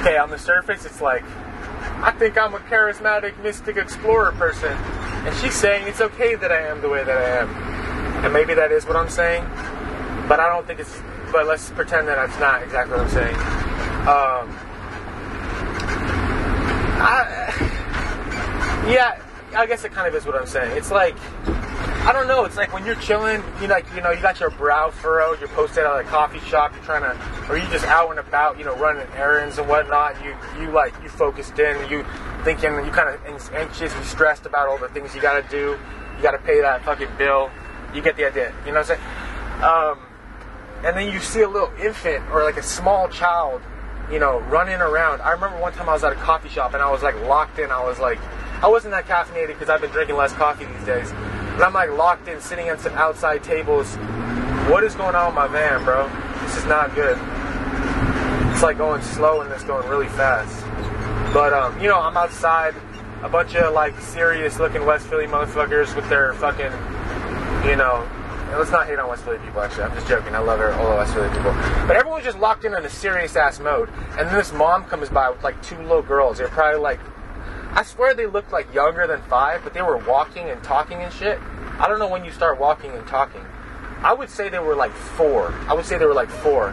Okay, 0.00 0.16
on 0.16 0.30
the 0.30 0.38
surface, 0.38 0.84
it's 0.84 1.00
like, 1.00 1.22
I 2.02 2.10
think 2.10 2.36
I'm 2.36 2.52
a 2.54 2.58
charismatic, 2.58 3.40
mystic 3.44 3.76
explorer 3.76 4.32
person. 4.32 4.72
And 4.72 5.36
she's 5.36 5.54
saying 5.54 5.86
it's 5.86 6.00
okay 6.00 6.34
that 6.34 6.50
I 6.50 6.62
am 6.66 6.80
the 6.80 6.88
way 6.88 7.04
that 7.04 7.16
I 7.16 7.28
am. 7.38 8.24
And 8.24 8.32
maybe 8.32 8.54
that 8.54 8.72
is 8.72 8.84
what 8.86 8.96
I'm 8.96 9.08
saying. 9.08 9.44
But 10.28 10.40
I 10.40 10.48
don't 10.48 10.66
think 10.66 10.80
it's, 10.80 11.00
but 11.30 11.46
let's 11.46 11.70
pretend 11.70 12.08
that 12.08 12.16
that's 12.16 12.40
not 12.40 12.60
exactly 12.62 12.96
what 12.96 13.06
I'm 13.06 13.10
saying. 13.10 13.36
Um, 14.02 14.58
I, 17.04 17.54
yeah, 18.92 19.22
I 19.54 19.66
guess 19.66 19.84
it 19.84 19.92
kind 19.92 20.08
of 20.08 20.14
is 20.14 20.26
what 20.26 20.34
I'm 20.34 20.46
saying. 20.46 20.76
It's 20.76 20.90
like, 20.90 21.16
I 22.04 22.12
don't 22.12 22.26
know. 22.26 22.44
It's 22.44 22.56
like 22.56 22.72
when 22.72 22.84
you're 22.84 22.96
chilling, 22.96 23.42
you 23.60 23.68
like, 23.68 23.86
you 23.94 24.00
know, 24.00 24.10
you 24.10 24.20
got 24.20 24.40
your 24.40 24.50
brow 24.50 24.90
furrowed, 24.90 25.38
you're 25.38 25.48
posted 25.50 25.84
at 25.84 26.00
a 26.00 26.04
coffee 26.04 26.40
shop, 26.40 26.72
you're 26.74 26.84
trying 26.84 27.02
to, 27.02 27.50
or 27.50 27.56
you 27.56 27.66
just 27.68 27.84
out 27.86 28.10
and 28.10 28.18
about, 28.18 28.58
you 28.58 28.64
know, 28.64 28.74
running 28.76 29.06
errands 29.14 29.58
and 29.58 29.68
whatnot. 29.68 30.16
You, 30.24 30.34
you 30.60 30.70
like, 30.72 30.94
you 31.02 31.08
focused 31.08 31.58
in, 31.58 31.88
you 31.90 32.04
thinking, 32.44 32.72
you 32.84 32.90
kind 32.90 33.08
of 33.08 33.24
anxious, 33.54 33.94
you 33.94 34.04
stressed 34.04 34.46
about 34.46 34.68
all 34.68 34.78
the 34.78 34.88
things 34.88 35.14
you 35.14 35.20
got 35.20 35.40
to 35.40 35.48
do. 35.48 35.78
You 36.16 36.22
got 36.22 36.32
to 36.32 36.38
pay 36.38 36.60
that 36.60 36.84
fucking 36.84 37.08
bill. 37.16 37.50
You 37.94 38.02
get 38.02 38.16
the 38.16 38.26
idea. 38.26 38.52
You 38.66 38.72
know 38.72 38.80
what 38.80 38.90
I'm 38.90 38.96
saying? 38.96 39.00
Um, 39.62 39.98
and 40.84 40.96
then 40.96 41.12
you 41.12 41.20
see 41.20 41.42
a 41.42 41.48
little 41.48 41.70
infant 41.80 42.28
or 42.30 42.42
like 42.42 42.56
a 42.56 42.62
small 42.62 43.08
child, 43.08 43.62
you 44.10 44.18
know, 44.18 44.40
running 44.40 44.80
around. 44.80 45.22
I 45.22 45.30
remember 45.30 45.58
one 45.60 45.72
time 45.72 45.88
I 45.88 45.92
was 45.92 46.02
at 46.02 46.12
a 46.12 46.16
coffee 46.16 46.48
shop 46.48 46.74
and 46.74 46.82
I 46.82 46.90
was 46.90 47.02
like 47.02 47.14
locked 47.22 47.60
in. 47.60 47.70
I 47.70 47.84
was 47.84 48.00
like, 48.00 48.18
I 48.62 48.68
wasn't 48.68 48.92
that 48.92 49.06
caffeinated 49.06 49.48
because 49.48 49.68
I've 49.68 49.80
been 49.80 49.90
drinking 49.90 50.16
less 50.16 50.32
coffee 50.32 50.66
these 50.66 50.84
days. 50.84 51.10
But 51.56 51.64
I'm 51.64 51.72
like 51.72 51.90
locked 51.90 52.28
in, 52.28 52.40
sitting 52.40 52.70
on 52.70 52.78
some 52.78 52.92
outside 52.94 53.42
tables. 53.42 53.96
What 54.70 54.84
is 54.84 54.94
going 54.94 55.16
on 55.16 55.26
with 55.26 55.34
my 55.34 55.48
van, 55.48 55.84
bro? 55.84 56.08
This 56.44 56.56
is 56.58 56.64
not 56.66 56.94
good. 56.94 57.18
It's 58.52 58.62
like 58.62 58.78
going 58.78 59.02
slow 59.02 59.40
and 59.40 59.50
it's 59.52 59.64
going 59.64 59.88
really 59.88 60.06
fast. 60.06 60.64
But 61.34 61.52
um, 61.52 61.80
you 61.80 61.88
know, 61.88 61.98
I'm 61.98 62.16
outside, 62.16 62.76
a 63.22 63.28
bunch 63.28 63.56
of 63.56 63.74
like 63.74 63.98
serious 63.98 64.60
looking 64.60 64.86
West 64.86 65.08
Philly 65.08 65.26
motherfuckers 65.26 65.96
with 65.96 66.08
their 66.08 66.32
fucking, 66.34 66.70
you 67.68 67.74
know, 67.74 68.08
let's 68.56 68.70
not 68.70 68.86
hate 68.86 69.00
on 69.00 69.08
West 69.08 69.24
Philly 69.24 69.38
people. 69.38 69.60
Actually, 69.60 69.84
I'm 69.84 69.94
just 69.94 70.06
joking. 70.06 70.36
I 70.36 70.38
love 70.38 70.60
all 70.78 70.90
the 70.90 70.96
West 70.98 71.14
Philly 71.14 71.28
people, 71.30 71.52
but 71.88 71.96
everyone's 71.96 72.24
just 72.24 72.38
locked 72.38 72.64
in 72.64 72.74
on 72.74 72.84
a 72.84 72.90
serious 72.90 73.34
ass 73.34 73.58
mode. 73.58 73.88
And 74.18 74.28
then 74.28 74.36
this 74.36 74.52
mom 74.52 74.84
comes 74.84 75.08
by 75.08 75.30
with 75.30 75.42
like 75.42 75.60
two 75.62 75.78
little 75.78 76.02
girls. 76.02 76.38
They're 76.38 76.46
probably 76.46 76.80
like, 76.80 77.00
I 77.74 77.84
swear 77.84 78.12
they 78.14 78.26
looked 78.26 78.52
like 78.52 78.72
younger 78.74 79.06
than 79.06 79.22
five, 79.22 79.64
but 79.64 79.72
they 79.72 79.80
were 79.82 79.96
walking 79.96 80.50
and 80.50 80.62
talking 80.62 81.02
and 81.02 81.12
shit. 81.12 81.38
I 81.78 81.88
don't 81.88 81.98
know 81.98 82.08
when 82.08 82.24
you 82.24 82.30
start 82.30 82.60
walking 82.60 82.90
and 82.90 83.06
talking. 83.06 83.40
I 84.02 84.12
would 84.12 84.28
say 84.28 84.48
they 84.48 84.58
were 84.58 84.74
like 84.74 84.92
four. 84.92 85.54
I 85.68 85.74
would 85.74 85.86
say 85.86 85.96
they 85.96 86.04
were 86.04 86.12
like 86.12 86.28
four. 86.28 86.68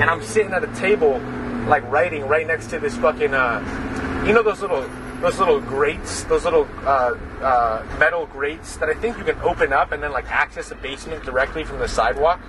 And 0.00 0.10
I'm 0.10 0.22
sitting 0.22 0.52
at 0.52 0.64
a 0.64 0.74
table, 0.74 1.20
like 1.68 1.88
writing 1.90 2.26
right 2.26 2.46
next 2.46 2.70
to 2.70 2.80
this 2.80 2.96
fucking, 2.96 3.34
uh, 3.34 4.24
you 4.26 4.32
know 4.32 4.42
those 4.42 4.60
little, 4.60 4.88
those 5.20 5.38
little 5.38 5.60
grates, 5.60 6.24
those 6.24 6.44
little 6.44 6.66
uh, 6.84 7.14
uh, 7.40 7.96
metal 8.00 8.26
grates 8.26 8.76
that 8.78 8.88
I 8.88 8.94
think 8.94 9.18
you 9.18 9.24
can 9.24 9.38
open 9.42 9.72
up 9.72 9.92
and 9.92 10.02
then 10.02 10.10
like 10.10 10.28
access 10.28 10.72
a 10.72 10.74
basement 10.74 11.24
directly 11.24 11.62
from 11.62 11.78
the 11.78 11.88
sidewalk. 11.88 12.40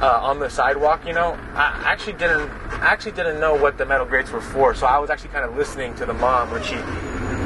Uh, 0.00 0.18
on 0.20 0.40
the 0.40 0.50
sidewalk, 0.50 1.06
you 1.06 1.12
know, 1.12 1.38
I 1.54 1.82
actually 1.84 2.14
didn't, 2.14 2.50
I 2.50 2.86
actually 2.86 3.12
didn't 3.12 3.38
know 3.38 3.54
what 3.54 3.78
the 3.78 3.86
metal 3.86 4.04
grates 4.04 4.32
were 4.32 4.40
for. 4.40 4.74
So 4.74 4.84
I 4.84 4.98
was 4.98 5.10
actually 5.10 5.30
kind 5.30 5.44
of 5.44 5.56
listening 5.56 5.94
to 5.94 6.06
the 6.06 6.14
mom 6.14 6.50
when 6.50 6.60
she, 6.64 6.74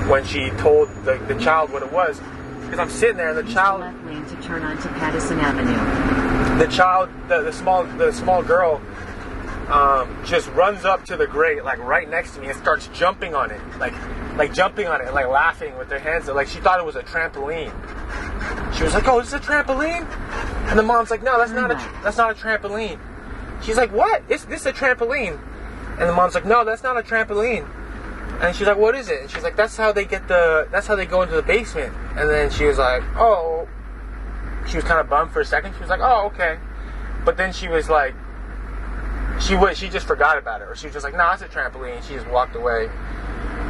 when 0.08 0.24
she 0.24 0.50
told 0.50 0.88
the, 1.04 1.18
the 1.28 1.38
child 1.40 1.70
what 1.70 1.82
it 1.82 1.92
was, 1.92 2.20
because 2.62 2.78
I'm 2.78 2.90
sitting 2.90 3.16
there 3.16 3.36
and 3.36 3.38
the 3.38 3.52
child, 3.52 3.82
the 3.82 3.86
left 3.86 4.06
lane 4.06 4.24
to 4.26 4.42
turn 4.42 4.62
onto 4.62 4.88
Pattison 4.88 5.38
Avenue. 5.40 6.58
the 6.58 6.70
child, 6.70 7.10
the, 7.28 7.42
the 7.42 7.52
small, 7.52 7.84
the 7.84 8.12
small 8.12 8.42
girl, 8.42 8.80
um, 9.68 10.16
just 10.24 10.48
runs 10.50 10.84
up 10.84 11.04
to 11.06 11.16
the 11.16 11.26
grate, 11.26 11.64
like 11.64 11.78
right 11.78 12.08
next 12.08 12.34
to 12.34 12.40
me, 12.40 12.48
and 12.48 12.56
starts 12.56 12.88
jumping 12.94 13.34
on 13.34 13.50
it, 13.50 13.60
like, 13.78 13.94
like 14.36 14.52
jumping 14.52 14.86
on 14.86 15.00
it, 15.00 15.06
and 15.06 15.14
like 15.14 15.26
laughing 15.26 15.76
with 15.76 15.88
her 15.90 15.98
hands, 15.98 16.28
like 16.28 16.46
she 16.46 16.60
thought 16.60 16.78
it 16.78 16.86
was 16.86 16.96
a 16.96 17.02
trampoline. 17.02 17.72
She 18.76 18.84
was 18.84 18.94
like, 18.94 19.08
"Oh, 19.08 19.18
this 19.18 19.28
is 19.28 19.34
a 19.34 19.40
trampoline," 19.40 20.06
and 20.68 20.78
the 20.78 20.82
mom's 20.82 21.10
like, 21.10 21.22
"No, 21.22 21.38
that's 21.38 21.52
not 21.52 21.70
a, 21.70 21.74
that's 22.02 22.16
not 22.16 22.30
a 22.30 22.34
trampoline." 22.34 22.98
She's 23.62 23.76
like, 23.76 23.92
"What? 23.92 24.22
Is 24.28 24.44
this 24.44 24.66
a 24.66 24.72
trampoline?" 24.72 25.40
And 25.98 26.08
the 26.08 26.12
mom's 26.12 26.34
like, 26.34 26.44
"No, 26.44 26.64
that's 26.64 26.82
not 26.82 26.98
a 26.98 27.02
trampoline." 27.02 27.66
And 28.40 28.54
she's 28.54 28.66
like, 28.66 28.76
"What 28.76 28.94
is 28.94 29.08
it?" 29.08 29.22
And 29.22 29.30
she's 29.30 29.42
like, 29.42 29.56
"That's 29.56 29.76
how 29.76 29.92
they 29.92 30.04
get 30.04 30.28
the, 30.28 30.68
that's 30.70 30.86
how 30.86 30.94
they 30.94 31.06
go 31.06 31.22
into 31.22 31.34
the 31.34 31.42
basement." 31.42 31.94
And 32.16 32.28
then 32.28 32.50
she 32.50 32.64
was 32.64 32.78
like, 32.78 33.02
"Oh." 33.16 33.68
She 34.68 34.76
was 34.76 34.84
kind 34.84 34.98
of 34.98 35.08
bummed 35.08 35.30
for 35.30 35.40
a 35.40 35.44
second. 35.44 35.74
She 35.74 35.80
was 35.80 35.88
like, 35.88 36.00
"Oh, 36.02 36.26
okay," 36.26 36.58
but 37.24 37.36
then 37.36 37.52
she 37.52 37.68
was 37.68 37.88
like, 37.88 38.14
she 39.40 39.54
was 39.54 39.76
she 39.76 39.88
just 39.88 40.06
forgot 40.06 40.38
about 40.38 40.62
it, 40.62 40.64
or 40.64 40.74
she 40.74 40.86
was 40.86 40.94
just 40.94 41.04
like, 41.04 41.14
"Nah, 41.14 41.34
it's 41.34 41.42
a 41.42 41.48
trampoline." 41.48 42.02
She 42.06 42.14
just 42.14 42.26
walked 42.28 42.56
away, 42.56 42.88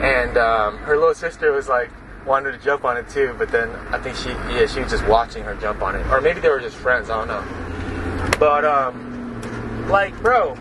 and 0.01 0.37
um, 0.37 0.79
her 0.79 0.97
little 0.97 1.15
sister 1.15 1.53
was 1.53 1.69
like 1.69 1.91
wanted 2.27 2.53
to 2.53 2.59
jump 2.59 2.85
on 2.85 2.97
it 2.97 3.09
too, 3.09 3.35
but 3.39 3.51
then 3.51 3.71
I 3.91 3.99
think 3.99 4.17
she 4.17 4.31
yeah 4.31 4.67
she 4.67 4.81
was 4.81 4.91
just 4.91 5.07
watching 5.07 5.45
her 5.45 5.55
jump 5.55 5.83
on 5.83 5.97
it, 5.97 6.07
or 6.09 6.21
maybe 6.21 6.41
they 6.41 6.49
were 6.49 6.61
just 6.61 6.77
friends. 6.77 7.11
I 7.11 7.25
don't 7.25 7.29
know, 7.29 8.39
but 8.39 8.65
um, 8.65 9.89
like 9.89 10.17
bro, 10.23 10.55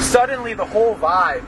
suddenly 0.00 0.54
the 0.54 0.66
whole 0.66 0.94
vibe, 0.94 1.44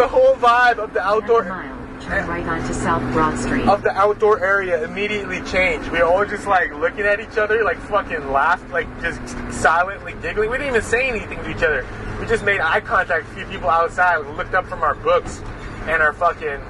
the 0.00 0.08
whole 0.08 0.34
vibe 0.36 0.78
of 0.78 0.94
the 0.94 1.00
outdoor 1.02 1.44
mile, 1.44 2.00
turn 2.00 2.26
right 2.26 2.46
onto 2.46 2.72
South 2.72 3.02
Broad 3.12 3.38
Street. 3.38 3.68
of 3.68 3.82
the 3.82 3.90
outdoor 3.90 4.42
area 4.42 4.82
immediately 4.82 5.42
changed. 5.42 5.90
We 5.90 5.98
were 5.98 6.06
all 6.06 6.24
just 6.24 6.46
like 6.46 6.72
looking 6.72 7.02
at 7.02 7.20
each 7.20 7.36
other, 7.36 7.62
like 7.64 7.76
fucking 7.80 8.32
laughed, 8.32 8.70
like 8.70 8.88
just 9.02 9.20
silently 9.52 10.14
giggling. 10.22 10.48
We 10.48 10.56
didn't 10.56 10.70
even 10.76 10.88
say 10.88 11.06
anything 11.06 11.36
to 11.40 11.50
each 11.50 11.62
other. 11.62 11.86
We 12.18 12.24
just 12.26 12.46
made 12.46 12.60
eye 12.60 12.80
contact 12.80 13.28
with 13.28 13.32
a 13.32 13.40
few 13.40 13.52
people 13.52 13.68
outside. 13.68 14.24
We 14.24 14.32
looked 14.32 14.54
up 14.54 14.66
from 14.68 14.82
our 14.82 14.94
books 14.94 15.42
and 15.82 16.00
our 16.00 16.14
fucking 16.14 16.60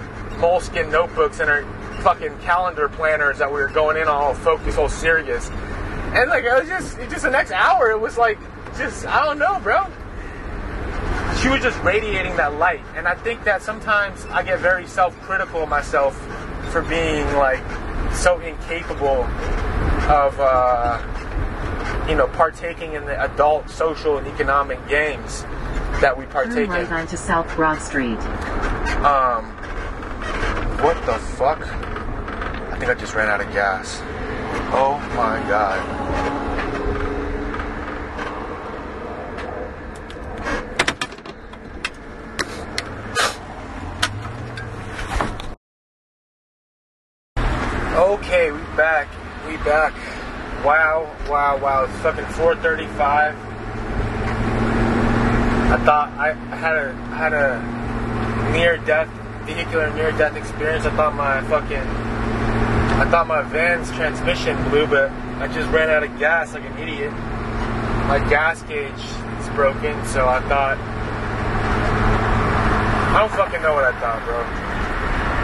moleskin 0.41 0.91
notebooks 0.91 1.39
and 1.39 1.49
our 1.49 1.63
fucking 2.03 2.37
calendar 2.41 2.89
planners 2.89 3.39
that 3.39 3.49
we 3.49 3.61
were 3.61 3.69
going 3.69 3.97
in 3.97 4.09
on 4.09 4.09
all 4.09 4.35
focused, 4.35 4.77
all 4.77 4.89
serious. 4.89 5.51
And 5.51 6.31
like 6.31 6.43
it 6.43 6.53
was 6.53 6.69
just 6.69 6.99
just 7.09 7.23
the 7.23 7.31
next 7.31 7.53
hour, 7.53 7.93
it 7.93 8.01
was 8.01 8.19
like 8.19 8.41
just 8.77 9.07
I 9.07 9.25
don't 9.25 9.39
know, 9.39 9.61
bro 9.61 9.87
she 11.43 11.49
was 11.49 11.61
just 11.61 11.81
radiating 11.83 12.37
that 12.37 12.59
light. 12.59 12.83
And 12.95 13.09
I 13.09 13.15
think 13.15 13.45
that 13.45 13.63
sometimes 13.63 14.25
I 14.27 14.43
get 14.43 14.61
very 14.61 14.87
self 14.87 15.19
critical 15.21 15.63
of 15.63 15.69
myself 15.69 16.19
for 16.71 16.83
being 16.83 17.27
like 17.35 17.65
so 18.13 18.39
incapable 18.41 19.25
of, 20.11 20.39
uh, 20.39 20.99
you 22.09 22.15
know, 22.15 22.27
partaking 22.29 22.95
in 22.95 23.05
the 23.05 23.21
adult 23.23 23.71
social 23.71 24.19
and 24.19 24.27
economic 24.27 24.87
games 24.89 25.43
that 26.01 26.17
we 26.17 26.25
partake 26.27 26.55
Turn 26.55 26.69
right 26.69 26.87
in. 26.87 26.93
onto 26.93 27.17
South 27.17 27.55
Broad 27.57 27.81
Street. 27.81 28.19
Um, 29.05 29.47
what 30.83 30.95
the 31.07 31.15
fuck? 31.37 31.61
I 31.61 32.77
think 32.79 32.91
I 32.91 32.95
just 32.95 33.15
ran 33.15 33.29
out 33.29 33.41
of 33.41 33.53
gas. 33.53 34.01
Oh 34.73 34.99
my 35.17 35.39
god. 35.49 36.80
Okay, 48.11 48.51
we 48.51 48.59
back. 48.77 49.07
We 49.47 49.57
back. 49.59 49.95
Wow, 50.65 51.15
wow, 51.29 51.57
wow. 51.59 51.85
It's 51.85 51.97
fucking 52.01 52.25
435. 52.35 53.37
I 55.71 55.85
thought 55.85 56.09
I, 56.19 56.33
had 56.33 56.77
a 56.77 56.93
had 57.15 57.33
a 57.33 58.51
near 58.51 58.79
death 58.79 59.09
vehicular 59.47 59.95
near 59.95 60.11
death 60.11 60.35
experience. 60.35 60.87
I 60.87 60.97
thought 60.97 61.15
my 61.15 61.41
fucking 61.43 61.87
I 62.99 63.09
thought 63.09 63.29
my 63.29 63.43
van's 63.43 63.93
transmission 63.93 64.61
blew, 64.71 64.89
but 64.89 65.13
I 65.39 65.47
just 65.47 65.71
ran 65.71 65.89
out 65.89 66.03
of 66.03 66.19
gas 66.19 66.53
like 66.53 66.65
an 66.65 66.77
idiot. 66.79 67.13
My 68.09 68.19
gas 68.29 68.61
gauge 68.63 68.91
is 68.91 69.49
broken, 69.55 69.95
so 70.07 70.27
I 70.27 70.41
thought 70.49 70.79
I 73.15 73.21
don't 73.21 73.31
fucking 73.39 73.63
know 73.63 73.73
what 73.73 73.85
I 73.85 73.93
thought, 74.01 74.25
bro. 74.25 74.70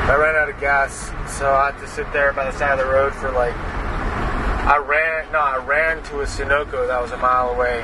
I 0.09 0.15
ran 0.15 0.37
out 0.37 0.49
of 0.49 0.61
gas, 0.61 1.11
so 1.37 1.53
I 1.53 1.73
had 1.73 1.81
to 1.81 1.89
sit 1.89 2.13
there 2.13 2.33
by 2.33 2.45
the 2.45 2.57
side 2.57 2.79
of 2.79 2.87
the 2.87 2.93
road 2.93 3.13
for 3.13 3.33
like 3.33 3.57
I 3.57 4.79
ran 4.79 5.33
no, 5.33 5.41
I 5.41 5.57
ran 5.65 6.01
to 6.05 6.21
a 6.21 6.25
Sunoco 6.25 6.87
that 6.87 7.03
was 7.03 7.11
a 7.11 7.17
mile 7.17 7.51
away, 7.51 7.83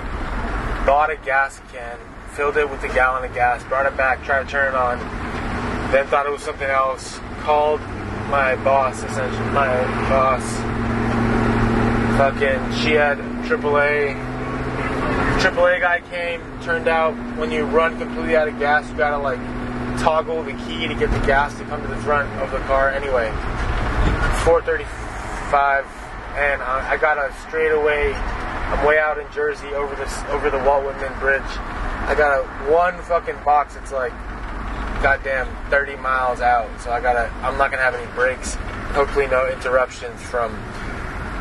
bought 0.87 1.11
a 1.11 1.17
gas 1.17 1.61
can, 1.73 1.99
filled 2.35 2.57
it 2.57 2.71
with 2.71 2.81
a 2.85 2.89
gallon 2.95 3.25
of 3.25 3.35
gas, 3.35 3.65
brought 3.65 3.87
it 3.87 3.97
back, 3.97 4.23
tried 4.23 4.45
to 4.45 4.49
turn 4.49 4.73
it 4.73 4.77
on, 4.77 4.99
then 5.91 6.07
thought 6.07 6.25
it 6.25 6.31
was 6.31 6.43
something 6.43 6.71
else, 6.71 7.19
called 7.41 7.81
my 8.31 8.55
boss, 8.63 9.03
essentially 9.03 9.51
my 9.51 9.83
boss. 10.09 10.45
Fucking 12.19 12.73
she 12.85 12.93
had 12.93 13.19
AAA 13.49 14.15
AAA 15.43 15.81
guy 15.81 16.01
came, 16.09 16.41
turned 16.63 16.87
out 16.87 17.15
when 17.37 17.51
you 17.51 17.65
run 17.65 17.99
completely 17.99 18.37
out 18.37 18.47
of 18.47 18.57
gas, 18.61 18.89
you 18.89 18.97
gotta 18.97 19.19
like 19.19 19.41
toggle 20.03 20.43
the 20.43 20.55
key 20.67 20.89
to 20.89 20.95
get 20.95 21.11
the 21.13 21.27
gas 21.27 21.57
to 21.59 21.65
come 21.65 21.81
to 21.81 21.87
the 21.87 21.97
front 21.99 22.29
of 22.43 22.51
the 22.51 22.59
car. 22.67 22.91
Anyway, 22.91 23.31
435, 24.43 25.87
and 26.35 26.61
I, 26.61 26.91
I 26.91 26.97
got 26.97 27.19
a 27.19 27.33
straightaway. 27.47 28.13
I'm 28.13 28.85
way 28.85 28.99
out 28.99 29.19
in 29.19 29.31
Jersey 29.33 29.69
over 29.75 29.95
this 29.95 30.13
over 30.31 30.51
the 30.51 30.59
Walt 30.59 30.85
Whitman 30.85 31.17
Bridge. 31.21 31.43
I 31.47 32.15
got 32.19 32.41
a 32.41 32.43
one 32.73 32.99
fucking 33.03 33.37
box. 33.45 33.77
It's 33.77 33.93
like 33.93 34.13
goddamn 35.03 35.47
30 35.71 35.97
miles 35.97 36.41
out, 36.41 36.69
so 36.81 36.91
I 36.91 37.01
gotta. 37.01 37.31
I'm 37.47 37.57
not 37.57 37.71
gonna 37.71 37.83
have 37.83 37.95
any 37.95 38.11
breaks. 38.15 38.57
Hopefully, 38.97 39.29
no 39.29 39.49
interruptions 39.49 40.21
from 40.23 40.53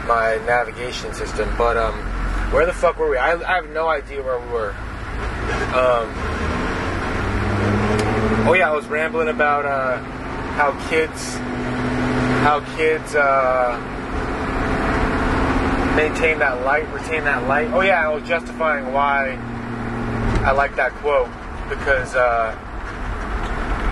my 0.08 0.40
navigation 0.46 1.14
system. 1.16 1.52
But 1.58 1.78
um, 1.78 1.96
where 2.54 2.68
the 2.68 2.74
fuck 2.74 3.00
were 3.00 3.10
we? 3.10 3.18
I, 3.18 3.34
I 3.34 3.56
have 3.56 3.70
no 3.72 3.90
idea 3.90 4.22
where 4.22 4.40
we 4.40 4.48
were. 4.50 4.76
Um, 5.74 6.51
oh 8.48 8.54
yeah, 8.54 8.70
I 8.70 8.76
was 8.76 8.86
rambling 8.88 9.30
about 9.30 9.66
uh, 9.66 9.98
how 10.54 10.72
kids, 10.90 11.36
how 12.44 12.60
kids 12.76 13.16
uh, 13.16 13.78
maintain 15.96 16.40
that 16.40 16.64
light, 16.66 16.92
retain 16.94 17.24
that 17.26 17.48
light. 17.48 17.70
Oh 17.74 17.82
yeah, 17.82 18.08
I 18.08 18.14
was 18.14 18.28
justifying 18.28 18.94
why 18.94 19.38
I 20.46 20.52
like 20.52 20.76
that 20.76 20.92
quote 20.94 21.30
because. 21.70 22.16
Uh, 22.16 22.58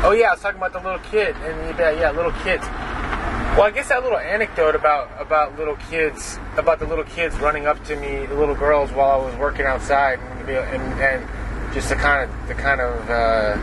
oh 0.04 0.12
yeah, 0.12 0.28
I 0.28 0.32
was 0.32 0.42
talking 0.42 0.58
about 0.58 0.74
the 0.74 0.80
little 0.80 1.00
kid 1.12 1.36
and 1.44 1.78
yeah, 1.78 1.92
yeah, 1.92 2.12
little 2.12 2.32
kids. 2.44 2.64
Well, 3.58 3.68
I 3.68 3.72
guess 3.72 3.90
that 3.90 4.04
little 4.04 4.18
anecdote 4.18 4.76
about 4.76 5.10
about 5.20 5.58
little 5.58 5.76
kids, 5.90 6.40
about 6.58 6.80
the 6.80 6.86
little 6.86 7.04
kids 7.04 7.36
running 7.40 7.66
up 7.66 7.84
to 7.86 7.96
me, 7.96 8.26
the 8.26 8.36
little 8.36 8.56
girls, 8.56 8.92
while 8.92 9.22
I 9.22 9.26
was 9.26 9.36
working 9.36 9.66
outside, 9.66 10.20
and, 10.20 10.50
and, 10.50 11.02
and 11.02 11.74
just 11.74 11.90
the 11.90 11.96
kind 11.96 12.30
of 12.30 12.48
the 12.48 12.54
kind 12.54 12.80
of 12.80 13.10
uh, 13.10 13.58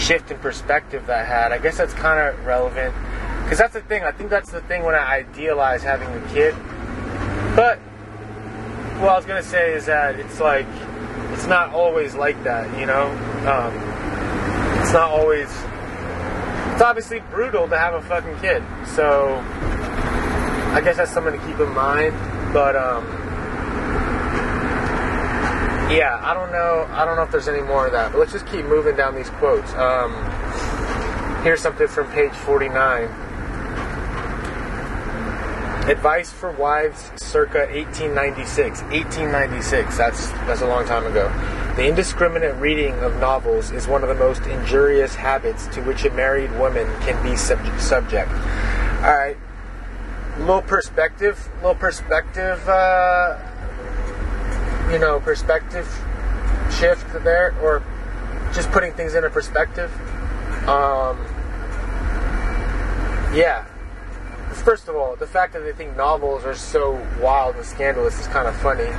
shift 0.00 0.30
in 0.30 0.38
perspective 0.38 1.06
that 1.06 1.20
I 1.20 1.24
had. 1.24 1.52
I 1.52 1.58
guess 1.58 1.76
that's 1.76 1.94
kind 1.94 2.18
of 2.18 2.44
relevant 2.44 2.94
because 3.42 3.58
that's 3.58 3.74
the 3.74 3.82
thing. 3.82 4.02
I 4.02 4.12
think 4.12 4.30
that's 4.30 4.50
the 4.50 4.60
thing 4.62 4.84
when 4.84 4.94
I 4.94 5.18
idealize 5.18 5.82
having 5.82 6.08
a 6.08 6.28
kid. 6.32 6.54
But 7.54 7.78
what 8.98 9.10
I 9.10 9.16
was 9.16 9.26
gonna 9.26 9.42
say 9.42 9.74
is 9.74 9.86
that 9.86 10.18
it's 10.18 10.40
like 10.40 10.66
it's 11.32 11.46
not 11.46 11.70
always 11.70 12.14
like 12.14 12.42
that, 12.44 12.78
you 12.78 12.86
know. 12.86 13.08
Um, 13.46 14.80
it's 14.80 14.92
not 14.92 15.10
always 15.10 15.48
it's 16.72 16.82
obviously 16.82 17.20
brutal 17.30 17.68
to 17.68 17.76
have 17.76 17.92
a 17.92 18.00
fucking 18.00 18.38
kid. 18.38 18.62
So 18.86 19.36
I 20.72 20.80
guess 20.82 20.96
that's 20.96 21.12
something 21.12 21.38
to 21.38 21.46
keep 21.46 21.60
in 21.60 21.68
mind. 21.74 22.14
But 22.54 22.74
um, 22.74 23.04
yeah, 25.90 26.18
I 26.22 26.34
don't 26.34 26.52
know. 26.52 26.86
I 26.90 27.04
don't 27.04 27.16
know 27.16 27.22
if 27.22 27.30
there's 27.30 27.48
any 27.48 27.62
more 27.62 27.86
of 27.86 27.92
that. 27.92 28.12
But 28.12 28.18
let's 28.18 28.32
just 28.32 28.46
keep 28.46 28.64
moving 28.64 28.96
down 28.96 29.14
these 29.14 29.30
quotes. 29.30 29.72
Um, 29.74 30.12
here's 31.42 31.60
something 31.60 31.88
from 31.88 32.10
page 32.12 32.32
49. 32.32 33.04
Advice 35.88 36.30
for 36.30 36.52
wives 36.52 37.10
circa 37.16 37.66
1896. 37.72 38.82
1896. 38.82 39.96
That's 39.96 40.28
that's 40.30 40.60
a 40.60 40.66
long 40.66 40.86
time 40.86 41.06
ago. 41.06 41.28
The 41.76 41.86
indiscriminate 41.86 42.54
reading 42.56 42.94
of 43.00 43.16
novels 43.18 43.70
is 43.72 43.88
one 43.88 44.02
of 44.02 44.08
the 44.08 44.14
most 44.14 44.42
injurious 44.42 45.14
habits 45.14 45.66
to 45.68 45.80
which 45.82 46.04
a 46.04 46.10
married 46.10 46.52
woman 46.58 46.86
can 47.00 47.20
be 47.22 47.34
sub- 47.36 47.80
subject. 47.80 48.30
All 48.30 49.16
right, 49.16 49.36
little 50.38 50.62
perspective, 50.62 51.48
little 51.56 51.74
perspective. 51.74 52.68
Uh, 52.68 53.38
you 54.90 54.98
know, 54.98 55.20
perspective 55.20 55.86
shift 56.78 57.06
there, 57.24 57.54
or 57.62 57.82
just 58.52 58.70
putting 58.70 58.92
things 58.92 59.14
into 59.14 59.30
perspective. 59.30 59.92
Um, 60.68 61.18
yeah. 63.34 63.66
First 64.52 64.88
of 64.88 64.96
all, 64.96 65.16
the 65.16 65.26
fact 65.26 65.52
that 65.52 65.60
they 65.60 65.72
think 65.72 65.96
novels 65.96 66.44
are 66.44 66.54
so 66.54 67.06
wild 67.20 67.56
and 67.56 67.64
scandalous 67.64 68.18
is 68.20 68.26
kind 68.26 68.48
of 68.48 68.56
funny. 68.56 68.90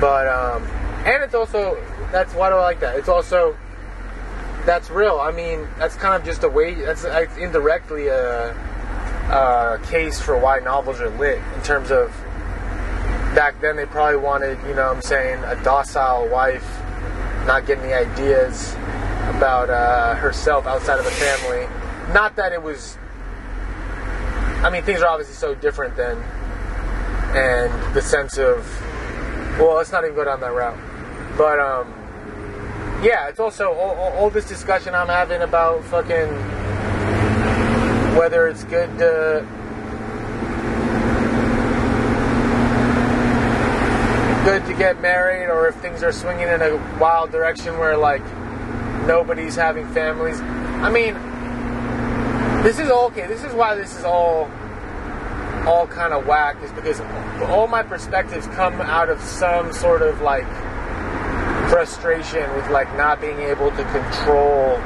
But 0.00 0.28
um, 0.28 0.62
and 1.04 1.22
it's 1.22 1.34
also 1.34 1.82
that's 2.12 2.32
why 2.34 2.48
do 2.48 2.56
I 2.56 2.62
like 2.62 2.80
that? 2.80 2.96
It's 2.96 3.08
also 3.08 3.56
that's 4.64 4.90
real. 4.90 5.18
I 5.18 5.30
mean, 5.30 5.66
that's 5.78 5.96
kind 5.96 6.14
of 6.14 6.24
just 6.24 6.44
a 6.44 6.48
way. 6.48 6.74
That's 6.74 7.02
that's 7.02 7.36
indirectly 7.36 8.06
a, 8.06 8.52
a 8.52 9.80
case 9.84 10.20
for 10.20 10.38
why 10.38 10.60
novels 10.60 11.00
are 11.00 11.10
lit 11.10 11.40
in 11.56 11.62
terms 11.62 11.90
of 11.90 12.14
back 13.34 13.60
then 13.60 13.76
they 13.76 13.86
probably 13.86 14.16
wanted, 14.16 14.58
you 14.66 14.74
know, 14.74 14.88
what 14.88 14.96
I'm 14.96 15.02
saying, 15.02 15.42
a 15.44 15.62
docile 15.62 16.28
wife, 16.28 16.66
not 17.46 17.66
getting 17.66 17.84
the 17.84 17.94
ideas 17.94 18.74
about 19.28 19.70
uh, 19.70 20.14
herself 20.16 20.66
outside 20.66 20.98
of 20.98 21.04
the 21.04 21.10
family. 21.10 21.68
Not 22.12 22.36
that 22.36 22.52
it 22.52 22.62
was. 22.62 22.98
I 24.62 24.70
mean, 24.70 24.82
things 24.82 25.00
are 25.00 25.08
obviously 25.08 25.34
so 25.34 25.54
different 25.54 25.96
then, 25.96 26.18
and 27.36 27.94
the 27.94 28.02
sense 28.02 28.38
of. 28.38 28.66
Well, 29.58 29.76
let's 29.76 29.92
not 29.92 30.04
even 30.04 30.16
go 30.16 30.24
down 30.24 30.40
that 30.40 30.52
route. 30.52 30.78
But 31.36 31.60
um, 31.60 31.92
yeah, 33.02 33.28
it's 33.28 33.40
also 33.40 33.72
all, 33.72 33.96
all, 33.96 34.12
all 34.12 34.30
this 34.30 34.46
discussion 34.46 34.94
I'm 34.94 35.08
having 35.08 35.42
about 35.42 35.84
fucking 35.84 36.28
whether 38.16 38.48
it's 38.48 38.64
good 38.64 38.98
to 38.98 39.46
good 44.50 44.66
to 44.66 44.74
get 44.74 45.00
married 45.00 45.48
or 45.48 45.68
if 45.68 45.76
things 45.76 46.02
are 46.02 46.10
swinging 46.10 46.48
in 46.48 46.60
a 46.60 46.74
wild 46.98 47.30
direction 47.30 47.78
where 47.78 47.96
like 47.96 48.24
nobody's 49.06 49.54
having 49.54 49.86
families. 49.92 50.40
I 50.40 50.90
mean, 50.90 51.14
this 52.64 52.80
is 52.80 52.90
all 52.90 53.06
okay. 53.06 53.28
This 53.28 53.44
is 53.44 53.52
why 53.52 53.76
this 53.76 53.96
is 53.96 54.02
all 54.02 54.50
all 55.68 55.86
kind 55.86 56.12
of 56.12 56.26
whack 56.26 56.60
is 56.64 56.72
because 56.72 57.00
all 57.48 57.68
my 57.68 57.84
perspectives 57.84 58.48
come 58.48 58.80
out 58.80 59.08
of 59.08 59.20
some 59.20 59.72
sort 59.72 60.02
of 60.02 60.20
like 60.20 60.48
frustration 61.70 62.52
with 62.56 62.68
like 62.70 62.92
not 62.96 63.20
being 63.20 63.38
able 63.38 63.70
to 63.70 63.84
control 63.92 64.80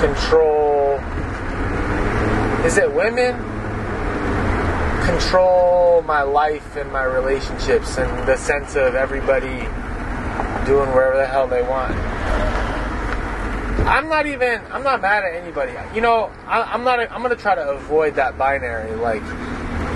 control 0.00 0.98
is 2.66 2.76
it 2.76 2.92
women 2.92 3.36
control 5.08 6.02
my 6.02 6.20
life 6.20 6.76
and 6.76 6.92
my 6.92 7.02
relationships 7.02 7.96
and 7.96 8.28
the 8.28 8.36
sense 8.36 8.76
of 8.76 8.94
everybody 8.94 9.56
doing 10.66 10.92
wherever 10.92 11.16
the 11.16 11.26
hell 11.26 11.48
they 11.48 11.62
want. 11.62 11.94
I'm 13.88 14.10
not 14.10 14.26
even 14.26 14.60
i'm 14.70 14.82
not 14.82 15.00
mad 15.00 15.24
at 15.24 15.34
anybody. 15.34 15.72
You 15.94 16.02
know 16.02 16.30
I, 16.46 16.62
i'm 16.62 16.84
not 16.84 17.00
i'm 17.10 17.22
gonna 17.22 17.36
try 17.36 17.54
to 17.54 17.70
avoid 17.70 18.16
that 18.16 18.36
binary. 18.36 18.94
Like 18.96 19.22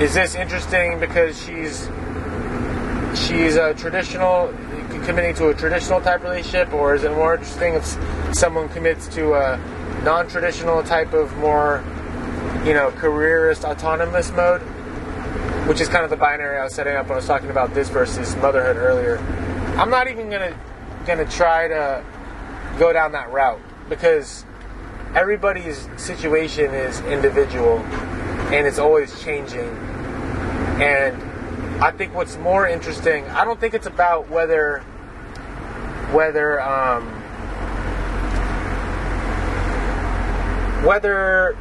is 0.01 0.15
this 0.15 0.35
interesting 0.35 0.99
because 0.99 1.39
she's 1.39 1.91
she's 3.15 3.57
a 3.57 3.75
traditional 3.75 4.49
committing 5.05 5.35
to 5.35 5.49
a 5.49 5.55
traditional 5.55 6.01
type 6.01 6.23
relationship 6.23 6.73
or 6.73 6.95
is 6.95 7.05
it 7.05 7.11
more 7.11 7.35
interesting 7.35 7.75
if 7.75 7.85
someone 8.35 8.67
commits 8.71 9.09
to 9.09 9.35
a 9.35 9.59
non-traditional 10.05 10.83
type 10.83 11.13
of 11.13 11.37
more 11.37 11.85
you 12.65 12.73
know 12.73 12.91
careerist 12.93 13.65
autonomous 13.65 14.31
mode 14.33 14.63
which 15.67 15.81
is 15.81 15.89
kind 15.89 16.05
of 16.05 16.11
the 16.11 16.17
binary 16.17 16.59
i 16.59 16.65
was 16.65 16.75
setting 16.75 16.95
up 16.97 17.07
when 17.07 17.13
i 17.13 17.17
was 17.17 17.27
talking 17.27 17.51
about 17.51 17.73
this 17.75 17.89
versus 17.89 18.35
motherhood 18.37 18.77
earlier. 18.77 19.19
I'm 19.77 19.89
not 19.89 20.07
even 20.09 20.29
gonna 20.29 20.55
gonna 21.07 21.25
try 21.25 21.67
to 21.67 22.05
go 22.79 22.93
down 22.93 23.13
that 23.13 23.33
route 23.33 23.61
because 23.89 24.45
everybody's 25.15 25.89
situation 25.97 26.75
is 26.75 27.01
individual 27.03 27.79
and 28.53 28.67
it's 28.67 28.79
always 28.79 29.19
changing. 29.23 29.69
And 30.81 31.23
I 31.83 31.91
think 31.91 32.15
what's 32.15 32.37
more 32.37 32.69
interesting, 32.69 33.25
I 33.29 33.47
don't 33.47 33.59
think 33.59 33.73
it's 33.73 33.87
about 33.87 34.29
whether 34.29 34.81
whether 36.13 36.61
um, 36.61 37.09
whether 40.85 41.55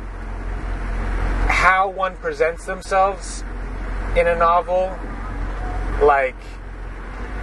how 1.48 1.90
one 1.90 2.18
presents 2.18 2.66
themselves 2.66 3.46
in 4.16 4.28
a 4.28 4.36
novel, 4.36 4.94
like 6.02 6.36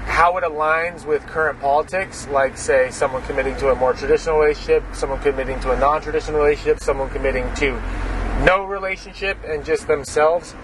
how 0.05 0.37
it 0.37 0.45
aligns 0.45 1.07
with 1.07 1.25
current 1.27 1.61
politics, 1.61 2.27
like 2.29 2.57
say 2.57 2.91
someone 2.91 3.23
committing 3.23 3.57
to 3.57 3.69
a 3.69 3.75
more 3.75 3.93
traditional 3.93 4.39
relationship, 4.39 4.83
someone 4.93 5.21
committing 5.21 5.59
to 5.61 5.71
a 5.71 5.79
non-traditional 5.79 6.41
relationship, 6.41 6.81
someone 6.81 7.09
committing 7.11 7.53
to 7.55 7.73
no 8.45 8.65
relationship 8.65 9.39
and 9.47 9.65
just 9.65 9.87
themselves. 9.87 10.55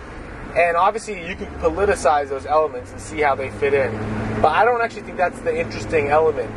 And 0.57 0.77
obviously, 0.77 1.27
you 1.27 1.37
can 1.37 1.47
politicize 1.61 2.29
those 2.29 2.47
elements 2.47 2.93
and 2.93 3.01
see 3.01 3.21
how 3.21 3.35
they 3.35 3.51
fit 3.51 3.75
in. 3.75 3.93
But 4.41 4.49
I 4.49 4.65
don't 4.65 4.83
actually 4.83 5.03
think 5.03 5.17
that's 5.17 5.41
the 5.41 5.59
interesting 5.59 6.09
element. 6.09 6.51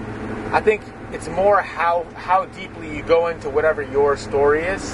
I 0.53 0.62
think 0.62 0.81
it's 1.12 1.27
more 1.27 1.62
how 1.62 2.05
how 2.15 2.45
deeply 2.45 2.95
you 2.95 3.03
go 3.03 3.27
into 3.27 3.49
whatever 3.49 3.81
your 3.81 4.17
story 4.17 4.63
is. 4.63 4.93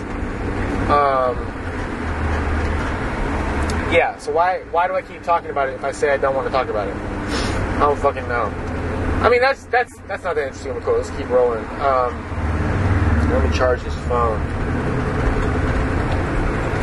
Um, 0.89 1.62
yeah. 3.93 4.17
So 4.17 4.31
why 4.31 4.61
why 4.71 4.87
do 4.87 4.95
I 4.95 5.01
keep 5.01 5.23
talking 5.23 5.51
about 5.51 5.69
it 5.69 5.75
if 5.75 5.83
I 5.83 5.91
say 5.91 6.11
I 6.11 6.17
don't 6.17 6.35
want 6.35 6.47
to 6.47 6.51
talk 6.51 6.67
about 6.67 6.87
it? 6.87 6.95
I 6.95 7.79
don't 7.79 7.99
fucking 7.99 8.27
know. 8.27 8.45
I 9.23 9.29
mean, 9.29 9.39
that's 9.39 9.65
that's 9.65 9.95
that's 10.07 10.23
not 10.23 10.35
that 10.35 10.47
interesting 10.47 10.75
a 10.75 10.81
quote. 10.81 10.97
Let's 10.97 11.09
keep 11.11 11.29
rolling. 11.29 11.63
Um, 11.79 13.31
let 13.31 13.49
me 13.49 13.55
charge 13.55 13.81
this 13.83 13.95
phone. 14.07 14.39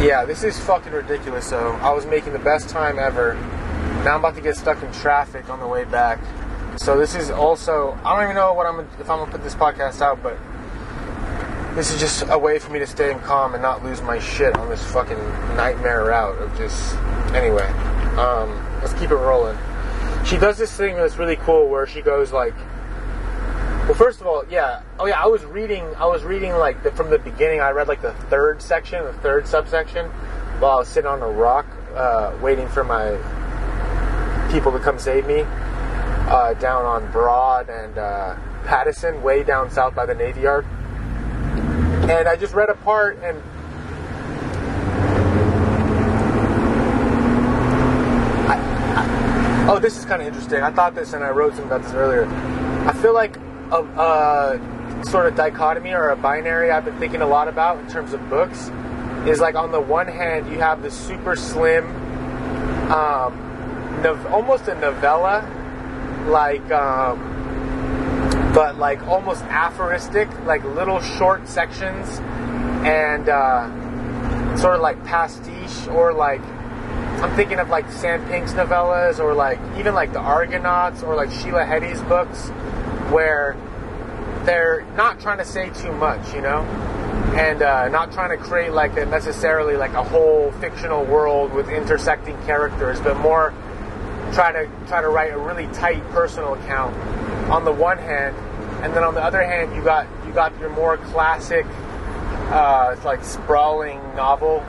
Yeah, 0.02 0.24
this 0.24 0.44
is 0.44 0.58
fucking 0.60 0.92
ridiculous. 0.92 1.46
So 1.46 1.72
I 1.82 1.92
was 1.92 2.06
making 2.06 2.32
the 2.32 2.38
best 2.38 2.68
time 2.68 2.98
ever. 2.98 3.34
Now 4.04 4.14
I'm 4.14 4.20
about 4.20 4.36
to 4.36 4.40
get 4.40 4.56
stuck 4.56 4.82
in 4.82 4.90
traffic 4.92 5.50
on 5.50 5.60
the 5.60 5.66
way 5.66 5.84
back. 5.84 6.18
So 6.76 6.96
this 6.96 7.14
is 7.14 7.30
also 7.30 7.98
I 8.04 8.14
don't 8.14 8.24
even 8.24 8.36
know 8.36 8.54
what 8.54 8.66
I'm 8.66 8.80
if 8.98 9.10
I'm 9.10 9.18
gonna 9.18 9.30
put 9.30 9.42
this 9.42 9.54
podcast 9.54 10.00
out, 10.00 10.22
but 10.22 10.38
this 11.74 11.90
is 11.90 12.00
just 12.00 12.24
a 12.28 12.38
way 12.38 12.58
for 12.58 12.70
me 12.72 12.78
to 12.78 12.86
stay 12.86 13.14
calm 13.24 13.54
and 13.54 13.62
not 13.62 13.84
lose 13.84 14.02
my 14.02 14.18
shit 14.18 14.56
on 14.56 14.68
this 14.68 14.82
fucking 14.92 15.18
nightmare 15.56 16.06
route 16.06 16.38
of 16.38 16.56
just 16.56 16.94
anyway. 17.34 17.66
Um, 18.16 18.50
let's 18.80 18.92
keep 18.94 19.10
it 19.10 19.16
rolling. 19.16 19.56
She 20.24 20.36
does 20.36 20.58
this 20.58 20.72
thing 20.76 20.96
that's 20.96 21.16
really 21.16 21.36
cool 21.36 21.68
where 21.68 21.86
she 21.86 22.02
goes 22.02 22.32
like 22.32 22.54
well, 23.90 23.98
first 23.98 24.20
of 24.20 24.28
all, 24.28 24.44
yeah. 24.48 24.82
Oh, 25.00 25.06
yeah. 25.06 25.20
I 25.20 25.26
was 25.26 25.44
reading. 25.44 25.84
I 25.96 26.06
was 26.06 26.22
reading 26.22 26.52
like 26.52 26.84
the, 26.84 26.92
from 26.92 27.10
the 27.10 27.18
beginning. 27.18 27.60
I 27.60 27.70
read 27.70 27.88
like 27.88 28.00
the 28.00 28.12
third 28.12 28.62
section, 28.62 29.02
the 29.04 29.12
third 29.14 29.48
subsection, 29.48 30.06
while 30.60 30.72
I 30.72 30.76
was 30.76 30.88
sitting 30.88 31.10
on 31.10 31.20
a 31.22 31.28
rock, 31.28 31.66
uh, 31.96 32.32
waiting 32.40 32.68
for 32.68 32.84
my 32.84 33.18
people 34.52 34.70
to 34.70 34.78
come 34.78 34.96
save 35.00 35.26
me, 35.26 35.40
uh, 35.40 36.54
down 36.60 36.84
on 36.84 37.10
Broad 37.10 37.68
and 37.68 37.98
uh, 37.98 38.36
Pattison, 38.64 39.22
way 39.22 39.42
down 39.42 39.72
south 39.72 39.96
by 39.96 40.06
the 40.06 40.14
Navy 40.14 40.42
Yard. 40.42 40.64
And 42.10 42.26
I 42.28 42.34
just 42.34 42.54
read 42.54 42.68
a 42.68 42.74
part, 42.74 43.18
and 43.22 43.40
oh, 49.70 49.78
this 49.80 49.96
is 49.96 50.04
kind 50.06 50.20
of 50.20 50.26
interesting. 50.26 50.60
I 50.60 50.72
thought 50.72 50.96
this, 50.96 51.12
and 51.12 51.22
I 51.22 51.30
wrote 51.30 51.54
something 51.54 51.66
about 51.66 51.84
this 51.84 51.92
earlier. 51.92 52.26
I 52.26 52.92
feel 52.94 53.14
like 53.14 53.36
a, 53.70 53.84
a, 53.84 55.04
sort 55.04 55.28
of 55.28 55.36
dichotomy 55.36 55.92
or 55.92 56.08
a 56.08 56.16
binary 56.16 56.72
I've 56.72 56.84
been 56.84 56.98
thinking 56.98 57.22
a 57.22 57.26
lot 57.28 57.46
about 57.46 57.78
in 57.78 57.88
terms 57.88 58.12
of 58.12 58.28
books 58.28 58.70
is 59.24 59.38
like 59.38 59.54
on 59.54 59.70
the 59.70 59.80
one 59.80 60.08
hand 60.08 60.50
you 60.50 60.58
have 60.58 60.82
the 60.82 60.90
super 60.90 61.36
slim, 61.36 61.86
um, 62.90 64.04
almost 64.32 64.66
a 64.66 64.74
novella, 64.74 65.48
like, 66.26 66.68
um, 66.72 67.29
but 68.54 68.78
like 68.78 69.02
almost 69.06 69.42
aphoristic, 69.44 70.28
like 70.44 70.64
little 70.64 71.00
short 71.00 71.46
sections, 71.48 72.18
and 72.84 73.28
uh, 73.28 74.56
sort 74.56 74.74
of 74.74 74.80
like 74.80 75.04
pastiche 75.04 75.86
or 75.88 76.12
like 76.12 76.42
I'm 77.22 77.36
thinking 77.36 77.58
of 77.58 77.68
like 77.68 77.90
Sam 77.92 78.26
Pink's 78.28 78.52
novellas 78.52 79.18
or 79.18 79.34
like 79.34 79.58
even 79.78 79.94
like 79.94 80.12
the 80.12 80.20
Argonauts 80.20 81.02
or 81.02 81.14
like 81.14 81.30
Sheila 81.30 81.64
Heti's 81.64 82.00
books 82.02 82.48
where 83.12 83.56
they're 84.44 84.86
not 84.96 85.20
trying 85.20 85.38
to 85.38 85.44
say 85.44 85.70
too 85.70 85.92
much, 85.92 86.32
you 86.34 86.40
know, 86.40 86.62
and 87.36 87.62
uh, 87.62 87.88
not 87.88 88.12
trying 88.12 88.36
to 88.36 88.42
create 88.42 88.72
like 88.72 88.96
a 88.96 89.04
necessarily 89.04 89.76
like 89.76 89.92
a 89.92 90.02
whole 90.02 90.50
fictional 90.52 91.04
world 91.04 91.52
with 91.52 91.68
intersecting 91.68 92.40
characters, 92.44 92.98
but 93.00 93.18
more 93.18 93.52
try 94.32 94.50
to 94.52 94.70
try 94.86 95.02
to 95.02 95.08
write 95.08 95.32
a 95.32 95.38
really 95.38 95.66
tight 95.74 96.02
personal 96.10 96.54
account 96.54 96.96
on 97.50 97.64
the 97.64 97.72
one 97.72 97.98
hand, 97.98 98.36
and 98.84 98.94
then 98.94 99.02
on 99.02 99.14
the 99.14 99.22
other 99.22 99.42
hand, 99.42 99.74
you 99.74 99.82
got 99.82 100.06
you 100.26 100.32
got 100.32 100.56
your 100.60 100.70
more 100.70 100.96
classic, 100.96 101.66
uh, 102.50 102.96
like 103.04 103.24
sprawling 103.24 103.98
novel 104.14 104.60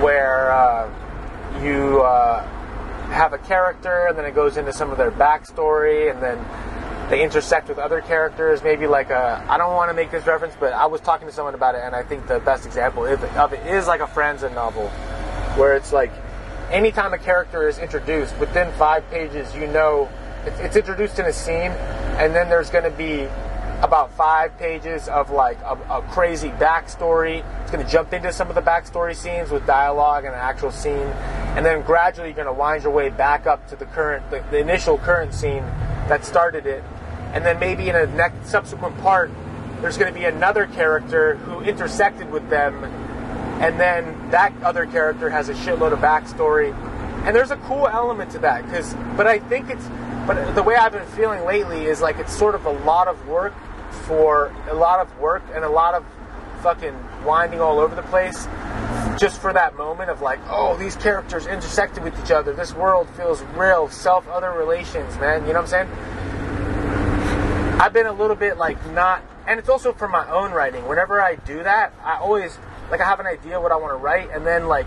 where 0.00 0.50
uh, 0.50 0.90
you 1.62 2.00
uh, 2.00 2.42
have 3.10 3.34
a 3.34 3.38
character, 3.38 4.06
and 4.08 4.16
then 4.16 4.24
it 4.24 4.34
goes 4.34 4.56
into 4.56 4.72
some 4.72 4.90
of 4.90 4.96
their 4.96 5.10
backstory, 5.10 6.10
and 6.10 6.22
then 6.22 6.38
they 7.10 7.22
intersect 7.22 7.68
with 7.68 7.78
other 7.78 8.00
characters. 8.00 8.62
Maybe 8.62 8.86
like 8.86 9.10
a 9.10 9.44
I 9.48 9.58
don't 9.58 9.74
want 9.74 9.90
to 9.90 9.94
make 9.94 10.10
this 10.10 10.26
reference, 10.26 10.54
but 10.58 10.72
I 10.72 10.86
was 10.86 11.02
talking 11.02 11.28
to 11.28 11.32
someone 11.32 11.54
about 11.54 11.74
it, 11.74 11.82
and 11.84 11.94
I 11.94 12.02
think 12.02 12.26
the 12.26 12.40
best 12.40 12.64
example 12.64 13.04
of 13.04 13.52
it 13.52 13.66
is 13.66 13.86
like 13.86 14.00
a 14.00 14.06
Franzen 14.06 14.54
novel, 14.54 14.88
where 15.58 15.76
it's 15.76 15.92
like 15.92 16.12
anytime 16.70 17.12
a 17.12 17.18
character 17.18 17.68
is 17.68 17.78
introduced, 17.78 18.38
within 18.38 18.72
five 18.72 19.08
pages, 19.10 19.54
you 19.54 19.66
know 19.66 20.08
it's, 20.46 20.60
it's 20.60 20.76
introduced 20.76 21.18
in 21.18 21.26
a 21.26 21.32
scene, 21.32 21.72
and 22.20 22.34
then 22.34 22.48
there's 22.48 22.70
going 22.70 22.84
to 22.84 22.90
be 22.90 23.28
about 23.80 24.12
five 24.14 24.56
pages 24.58 25.06
of 25.08 25.30
like 25.30 25.58
a, 25.60 25.78
a 25.88 26.02
crazy 26.10 26.48
backstory. 26.48 27.44
It's 27.62 27.70
going 27.70 27.84
to 27.84 27.90
jump 27.90 28.12
into 28.12 28.32
some 28.32 28.48
of 28.48 28.54
the 28.54 28.62
backstory 28.62 29.14
scenes 29.14 29.50
with 29.50 29.66
dialogue 29.66 30.24
and 30.24 30.34
an 30.34 30.40
actual 30.40 30.72
scene, 30.72 31.08
and 31.56 31.64
then 31.64 31.82
gradually 31.82 32.28
you're 32.28 32.36
going 32.36 32.46
to 32.46 32.52
wind 32.52 32.82
your 32.82 32.92
way 32.92 33.08
back 33.08 33.46
up 33.46 33.68
to 33.68 33.76
the 33.76 33.86
current, 33.86 34.28
the, 34.30 34.44
the 34.50 34.58
initial 34.58 34.98
current 34.98 35.32
scene 35.32 35.62
that 36.08 36.24
started 36.24 36.66
it, 36.66 36.82
and 37.32 37.44
then 37.44 37.58
maybe 37.60 37.88
in 37.88 37.94
a 37.94 38.06
next 38.06 38.48
subsequent 38.48 38.98
part, 38.98 39.30
there's 39.80 39.96
going 39.96 40.12
to 40.12 40.18
be 40.18 40.24
another 40.24 40.66
character 40.66 41.36
who 41.36 41.60
intersected 41.60 42.30
with 42.32 42.48
them, 42.50 42.82
and 43.62 43.78
then 43.78 44.30
that 44.30 44.52
other 44.62 44.86
character 44.86 45.30
has 45.30 45.48
a 45.48 45.54
shitload 45.54 45.92
of 45.92 46.00
backstory, 46.00 46.74
and 47.24 47.36
there's 47.36 47.52
a 47.52 47.56
cool 47.58 47.86
element 47.86 48.30
to 48.32 48.38
that. 48.40 48.64
Because, 48.64 48.94
but 49.16 49.28
I 49.28 49.38
think 49.38 49.70
it's, 49.70 49.86
but 50.28 50.54
the 50.54 50.62
way 50.62 50.76
I've 50.76 50.92
been 50.92 51.06
feeling 51.06 51.44
lately 51.44 51.86
is 51.86 52.00
like 52.00 52.18
it's 52.18 52.36
sort 52.36 52.54
of 52.54 52.66
a 52.66 52.70
lot 52.70 53.08
of 53.08 53.26
work 53.26 53.54
for 54.04 54.54
a 54.68 54.74
lot 54.74 55.00
of 55.00 55.18
work 55.18 55.42
and 55.54 55.64
a 55.64 55.68
lot 55.68 55.94
of 55.94 56.04
fucking 56.62 56.94
winding 57.24 57.60
all 57.60 57.80
over 57.80 57.94
the 57.94 58.02
place 58.02 58.46
just 59.18 59.40
for 59.40 59.52
that 59.52 59.76
moment 59.76 60.10
of 60.10 60.20
like, 60.20 60.38
oh, 60.48 60.76
these 60.76 60.96
characters 60.96 61.46
intersected 61.46 62.04
with 62.04 62.18
each 62.22 62.30
other. 62.30 62.52
This 62.52 62.74
world 62.74 63.08
feels 63.10 63.42
real, 63.56 63.88
self 63.88 64.28
other 64.28 64.52
relations, 64.52 65.16
man. 65.18 65.46
You 65.46 65.54
know 65.54 65.62
what 65.62 65.72
I'm 65.72 65.88
saying? 65.88 65.88
I've 67.80 67.92
been 67.92 68.06
a 68.06 68.12
little 68.12 68.36
bit 68.36 68.58
like 68.58 68.84
not, 68.92 69.22
and 69.46 69.58
it's 69.58 69.68
also 69.68 69.92
for 69.92 70.08
my 70.08 70.28
own 70.30 70.52
writing. 70.52 70.86
Whenever 70.86 71.22
I 71.22 71.36
do 71.36 71.62
that, 71.62 71.94
I 72.04 72.16
always 72.16 72.58
like 72.90 73.00
I 73.00 73.04
have 73.04 73.20
an 73.20 73.26
idea 73.26 73.60
what 73.60 73.72
I 73.72 73.76
want 73.76 73.92
to 73.92 73.96
write, 73.96 74.30
and 74.30 74.46
then 74.46 74.66
like 74.68 74.86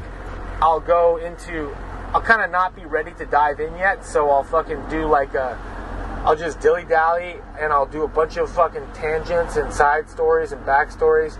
I'll 0.61 0.79
go 0.79 1.17
into, 1.17 1.75
I'll 2.13 2.21
kind 2.21 2.41
of 2.41 2.51
not 2.51 2.75
be 2.75 2.83
ready 2.85 3.13
to 3.13 3.25
dive 3.25 3.61
in 3.61 3.73
yet, 3.77 4.05
so 4.05 4.29
I'll 4.29 4.43
fucking 4.43 4.89
do 4.89 5.07
like 5.07 5.33
a, 5.33 5.57
I'll 6.25 6.35
just 6.35 6.59
dilly 6.59 6.83
dally, 6.83 7.35
and 7.57 7.71
I'll 7.71 7.85
do 7.85 8.03
a 8.03 8.07
bunch 8.07 8.35
of 8.35 8.51
fucking 8.51 8.85
tangents 8.93 9.55
and 9.55 9.71
side 9.73 10.09
stories 10.09 10.51
and 10.51 10.61
backstories, 10.65 11.37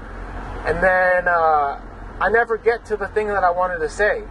and 0.66 0.82
then 0.82 1.28
uh, 1.28 1.82
I 2.22 2.30
never 2.30 2.58
get 2.58 2.86
to 2.86 2.96
the 2.96 3.08
thing 3.08 3.28
that 3.28 3.44
I 3.44 3.52
wanted 3.52 3.80
to 3.80 3.90
say. 3.90 4.24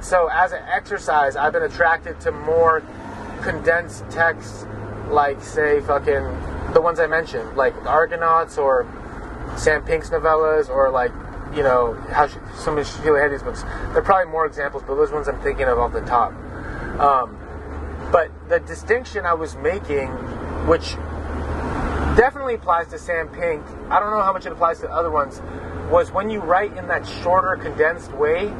So 0.00 0.28
as 0.30 0.52
an 0.52 0.62
exercise, 0.68 1.34
I've 1.34 1.54
been 1.54 1.62
attracted 1.62 2.20
to 2.20 2.30
more 2.30 2.82
condensed 3.40 4.08
texts, 4.10 4.66
like 5.08 5.40
say 5.40 5.80
fucking 5.80 6.24
the 6.74 6.80
ones 6.82 7.00
I 7.00 7.06
mentioned, 7.06 7.56
like 7.56 7.74
Argonauts 7.86 8.58
or 8.58 8.86
Sam 9.56 9.82
Pink's 9.82 10.10
novellas, 10.10 10.68
or 10.68 10.90
like 10.90 11.12
you 11.56 11.62
know 11.62 11.94
how 12.10 12.28
she, 12.28 12.36
some 12.56 12.76
of 12.78 12.86
Sheila 12.86 13.18
Heti's 13.18 13.42
books. 13.42 13.62
There 13.62 13.98
are 13.98 14.02
probably 14.02 14.30
more 14.30 14.46
examples, 14.46 14.82
but 14.86 14.94
those 14.94 15.10
ones 15.10 15.26
I'm 15.26 15.40
thinking 15.40 15.66
of 15.66 15.78
off 15.78 15.92
the 15.92 16.02
top. 16.02 16.32
Um, 17.00 17.38
but 18.12 18.30
the 18.48 18.60
distinction 18.60 19.26
I 19.26 19.34
was 19.34 19.56
making, 19.56 20.08
which 20.68 20.94
definitely 22.16 22.54
applies 22.54 22.88
to 22.88 22.98
Sam 22.98 23.28
Pink, 23.28 23.64
I 23.90 23.98
don't 23.98 24.10
know 24.10 24.22
how 24.22 24.32
much 24.32 24.46
it 24.46 24.52
applies 24.52 24.80
to 24.80 24.90
other 24.90 25.10
ones, 25.10 25.40
was 25.90 26.12
when 26.12 26.30
you 26.30 26.40
write 26.40 26.76
in 26.76 26.88
that 26.88 27.06
shorter, 27.06 27.56
condensed 27.56 28.12
way, 28.12 28.52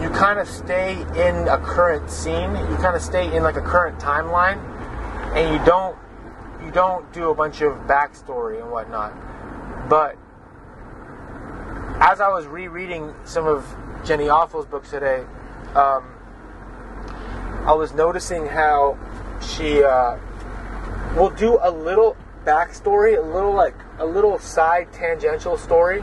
you 0.00 0.10
kind 0.10 0.38
of 0.38 0.48
stay 0.48 0.94
in 1.00 1.48
a 1.48 1.58
current 1.58 2.10
scene. 2.10 2.50
You 2.56 2.76
kind 2.76 2.96
of 2.96 3.02
stay 3.02 3.34
in 3.34 3.42
like 3.42 3.56
a 3.56 3.60
current 3.60 3.98
timeline, 4.00 4.58
and 5.34 5.54
you 5.54 5.64
don't 5.64 5.96
you 6.64 6.70
don't 6.70 7.10
do 7.12 7.30
a 7.30 7.34
bunch 7.34 7.60
of 7.60 7.72
backstory 7.86 8.60
and 8.60 8.70
whatnot. 8.70 9.12
But 9.88 10.16
as 12.04 12.20
I 12.20 12.28
was 12.30 12.46
rereading 12.46 13.14
some 13.24 13.46
of 13.46 13.64
Jenny 14.04 14.24
Offill's 14.24 14.66
books 14.66 14.90
today, 14.90 15.24
um, 15.76 16.04
I 17.64 17.74
was 17.74 17.94
noticing 17.94 18.44
how 18.44 18.98
she 19.40 19.84
uh, 19.84 20.18
will 21.16 21.30
do 21.30 21.60
a 21.62 21.70
little 21.70 22.16
backstory, 22.44 23.16
a 23.16 23.20
little 23.20 23.54
like 23.54 23.76
a 24.00 24.04
little 24.04 24.40
side 24.40 24.92
tangential 24.92 25.56
story 25.56 26.02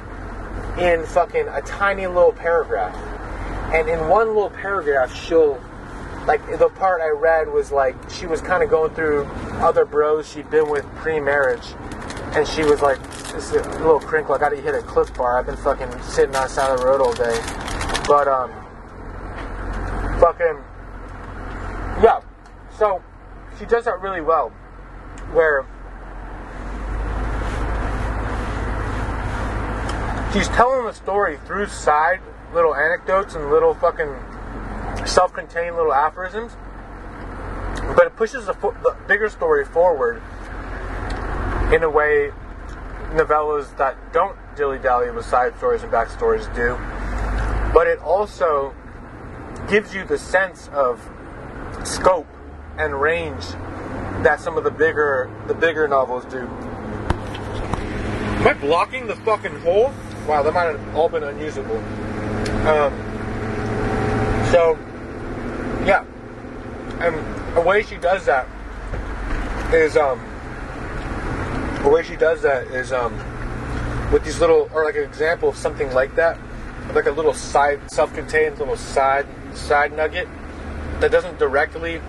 in 0.80 1.06
fucking 1.06 1.50
a 1.50 1.62
tiny 1.64 2.08
little 2.08 2.32
paragraph. 2.32 2.95
And 3.74 3.89
in 3.89 4.08
one 4.08 4.28
little 4.28 4.52
paragraph, 4.52 5.14
she'll 5.14 5.62
like 6.26 6.39
the 6.60 6.70
part 6.70 7.02
I 7.02 7.10
read 7.10 7.52
was 7.52 7.74
like 7.74 7.97
she 8.10 8.26
was 8.26 8.39
kind 8.39 8.64
of 8.64 8.70
going 8.70 8.95
through 8.95 9.26
other 9.60 9.84
bros 9.84 10.32
she'd 10.32 10.50
been 10.50 10.70
with 10.70 10.86
pre-marriage, 10.95 11.74
and 12.34 12.48
she 12.48 12.64
was 12.64 12.82
like, 12.82 13.02
"This 13.34 13.52
is 13.52 13.66
a 13.66 13.70
little 13.80 14.00
crinkle. 14.00 14.36
I 14.36 14.38
got 14.38 14.50
to 14.50 14.62
hit 14.62 14.76
a 14.76 14.82
Clif 14.82 15.14
Bar. 15.16 15.40
I've 15.40 15.46
been 15.46 15.58
fucking 15.58 15.90
sitting 16.02 16.36
on 16.36 16.44
the 16.44 16.48
side 16.48 16.72
of 16.72 16.80
the 16.80 16.86
road 16.86 17.02
all 17.02 17.14
day." 17.14 17.40
But 18.08 18.28
um, 18.28 18.52
fucking 20.20 20.64
yeah. 22.04 22.22
So 22.78 23.02
she 23.58 23.66
does 23.66 23.86
that 23.86 24.02
really 24.02 24.22
well, 24.22 24.50
where 25.32 25.66
she's 30.34 30.48
telling 30.50 30.86
the 30.86 30.94
story 30.94 31.38
through 31.46 31.68
side 31.68 32.22
little 32.54 32.76
anecdotes 32.76 33.36
and 33.36 33.50
little 33.52 33.74
fucking 33.76 34.16
self-contained 35.06 35.76
little 35.76 35.94
aphorisms, 35.94 36.54
but 37.96 38.06
it 38.08 38.16
pushes 38.16 38.46
the, 38.46 38.54
fo- 38.54 38.76
the 38.84 38.96
bigger 39.08 39.30
story 39.30 39.66
forward 39.66 40.22
in 41.72 41.84
a 41.84 41.89
way 41.89 42.32
novellas 43.11 43.76
that 43.78 43.95
don't 44.13 44.38
dilly-dally 44.55 45.11
with 45.11 45.26
side 45.26 45.55
stories 45.57 45.84
and 45.84 45.91
backstories 45.91 46.53
do. 46.55 46.78
But 47.74 47.88
it 47.88 47.99
also 47.99 48.74
gives 49.67 49.93
you 49.93 50.03
the 50.03 50.17
sense 50.17 50.70
of 50.74 50.99
scope 51.84 52.28
and 52.78 52.99
range 52.99 53.45
that 54.24 54.39
some 54.39 54.57
of 54.57 54.63
the 54.63 54.72
bigger 54.72 55.30
the 55.47 55.53
bigger 55.53 55.88
novels 55.88 56.26
do. 56.26 56.47
Am 58.39 58.47
I 58.47 58.53
blocking 58.53 59.07
the 59.07 59.15
fucking 59.17 59.59
hole? 59.61 59.93
Wow, 60.28 60.43
that 60.43 60.53
might 60.53 60.63
have 60.63 60.95
all 60.95 61.09
been 61.09 61.24
unusable. 61.24 61.78
Um, 62.67 62.93
so, 64.51 64.78
yeah. 65.86 66.05
And 66.99 67.55
the 67.55 67.61
way 67.61 67.84
she 67.84 67.97
does 67.97 68.26
that 68.26 68.47
is, 69.74 69.97
um, 69.97 70.20
the 71.84 71.90
way 71.90 72.04
she 72.04 72.16
does 72.16 72.42
that 72.42 72.68
is, 72.68 72.92
um, 72.92 73.14
with 74.12 74.24
these 74.24 74.40
little, 74.40 74.70
or 74.74 74.84
like 74.86 74.96
an 74.96 75.04
example 75.04 75.50
of 75.50 75.56
something 75.56 75.92
like 75.94 76.16
that, 76.16 76.40
like 76.94 77.06
a 77.06 77.12
little 77.12 77.34
side, 77.34 77.80
self-contained 77.92 78.58
little 78.60 78.78
side, 78.78 79.26
side 79.54 79.96
nugget 79.96 80.28
that 81.00 81.12
doesn't 81.12 81.40
directly 81.40 82.02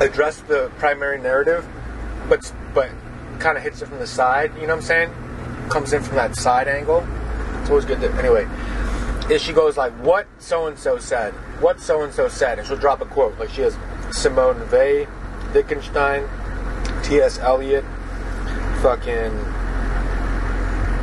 address 0.00 0.40
the 0.42 0.70
primary 0.78 1.20
narrative, 1.20 1.66
but, 2.28 2.52
but 2.74 2.90
kind 3.38 3.56
of 3.56 3.62
hits 3.62 3.82
it 3.82 3.86
from 3.86 3.98
the 3.98 4.06
side, 4.06 4.52
you 4.54 4.62
know 4.62 4.74
what 4.74 4.76
I'm 4.76 4.82
saying? 4.82 5.14
Comes 5.68 5.92
in 5.92 6.02
from 6.02 6.16
that 6.16 6.34
side 6.34 6.66
angle. 6.68 7.06
It's 7.60 7.70
always 7.70 7.84
good 7.84 8.00
to, 8.00 8.10
anyway 8.14 8.48
is 9.30 9.42
she 9.42 9.52
goes 9.52 9.76
like, 9.76 9.92
"What 10.02 10.26
so 10.38 10.66
and 10.66 10.78
so 10.78 10.98
said? 10.98 11.34
What 11.60 11.80
so 11.80 12.02
and 12.02 12.12
so 12.12 12.28
said?" 12.28 12.58
And 12.58 12.66
she'll 12.66 12.78
drop 12.78 13.00
a 13.00 13.04
quote 13.04 13.38
like 13.38 13.50
she 13.50 13.62
has 13.62 13.76
Simone 14.10 14.58
Weil, 14.70 15.06
Wittgenstein, 15.52 16.28
T.S. 17.02 17.38
Eliot, 17.38 17.84
fucking 18.82 19.32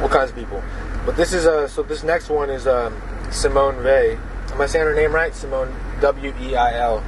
all 0.02 0.10
kinds 0.10 0.30
of 0.32 0.36
people. 0.36 0.64
But 1.06 1.16
this 1.16 1.34
is 1.34 1.46
uh 1.46 1.68
so 1.68 1.84
this 1.84 2.04
next 2.04 2.30
one 2.30 2.50
is 2.50 2.68
um, 2.68 3.00
Simone 3.32 3.84
Weil. 3.84 4.18
Am 4.52 4.62
I 4.62 4.66
saying 4.66 4.86
her 4.86 4.96
name 4.96 5.14
right? 5.14 5.34
Simone 5.34 5.74
W 6.02 6.34
E 6.42 6.56
I 6.56 6.80
L. 6.80 7.04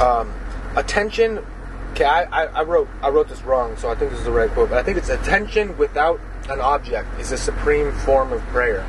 Um, 0.00 0.32
attention. 0.76 1.44
Okay, 1.92 2.04
I, 2.04 2.22
I, 2.22 2.44
I 2.46 2.62
wrote 2.62 2.88
I 3.02 3.08
wrote 3.08 3.28
this 3.28 3.42
wrong, 3.42 3.76
so 3.76 3.90
I 3.90 3.94
think 3.94 4.10
this 4.10 4.20
is 4.20 4.26
the 4.26 4.32
right 4.32 4.50
quote. 4.50 4.70
But 4.70 4.78
I 4.78 4.82
think 4.82 4.96
it's 4.98 5.08
attention 5.08 5.76
without 5.76 6.20
an 6.48 6.60
object 6.60 7.08
is 7.20 7.32
a 7.32 7.38
supreme 7.38 7.92
form 7.92 8.32
of 8.32 8.40
prayer. 8.48 8.86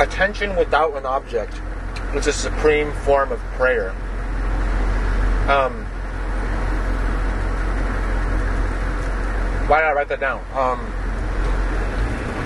Attention 0.00 0.56
without 0.56 0.96
an 0.96 1.04
object 1.04 1.60
is 2.14 2.26
a 2.26 2.32
supreme 2.32 2.92
form 2.92 3.30
of 3.32 3.38
prayer. 3.56 3.90
Um, 5.48 5.86
why 9.70 9.80
did 9.82 9.86
I 9.86 9.92
write 9.92 10.08
that 10.08 10.18
down? 10.18 10.40
Um, 10.52 10.80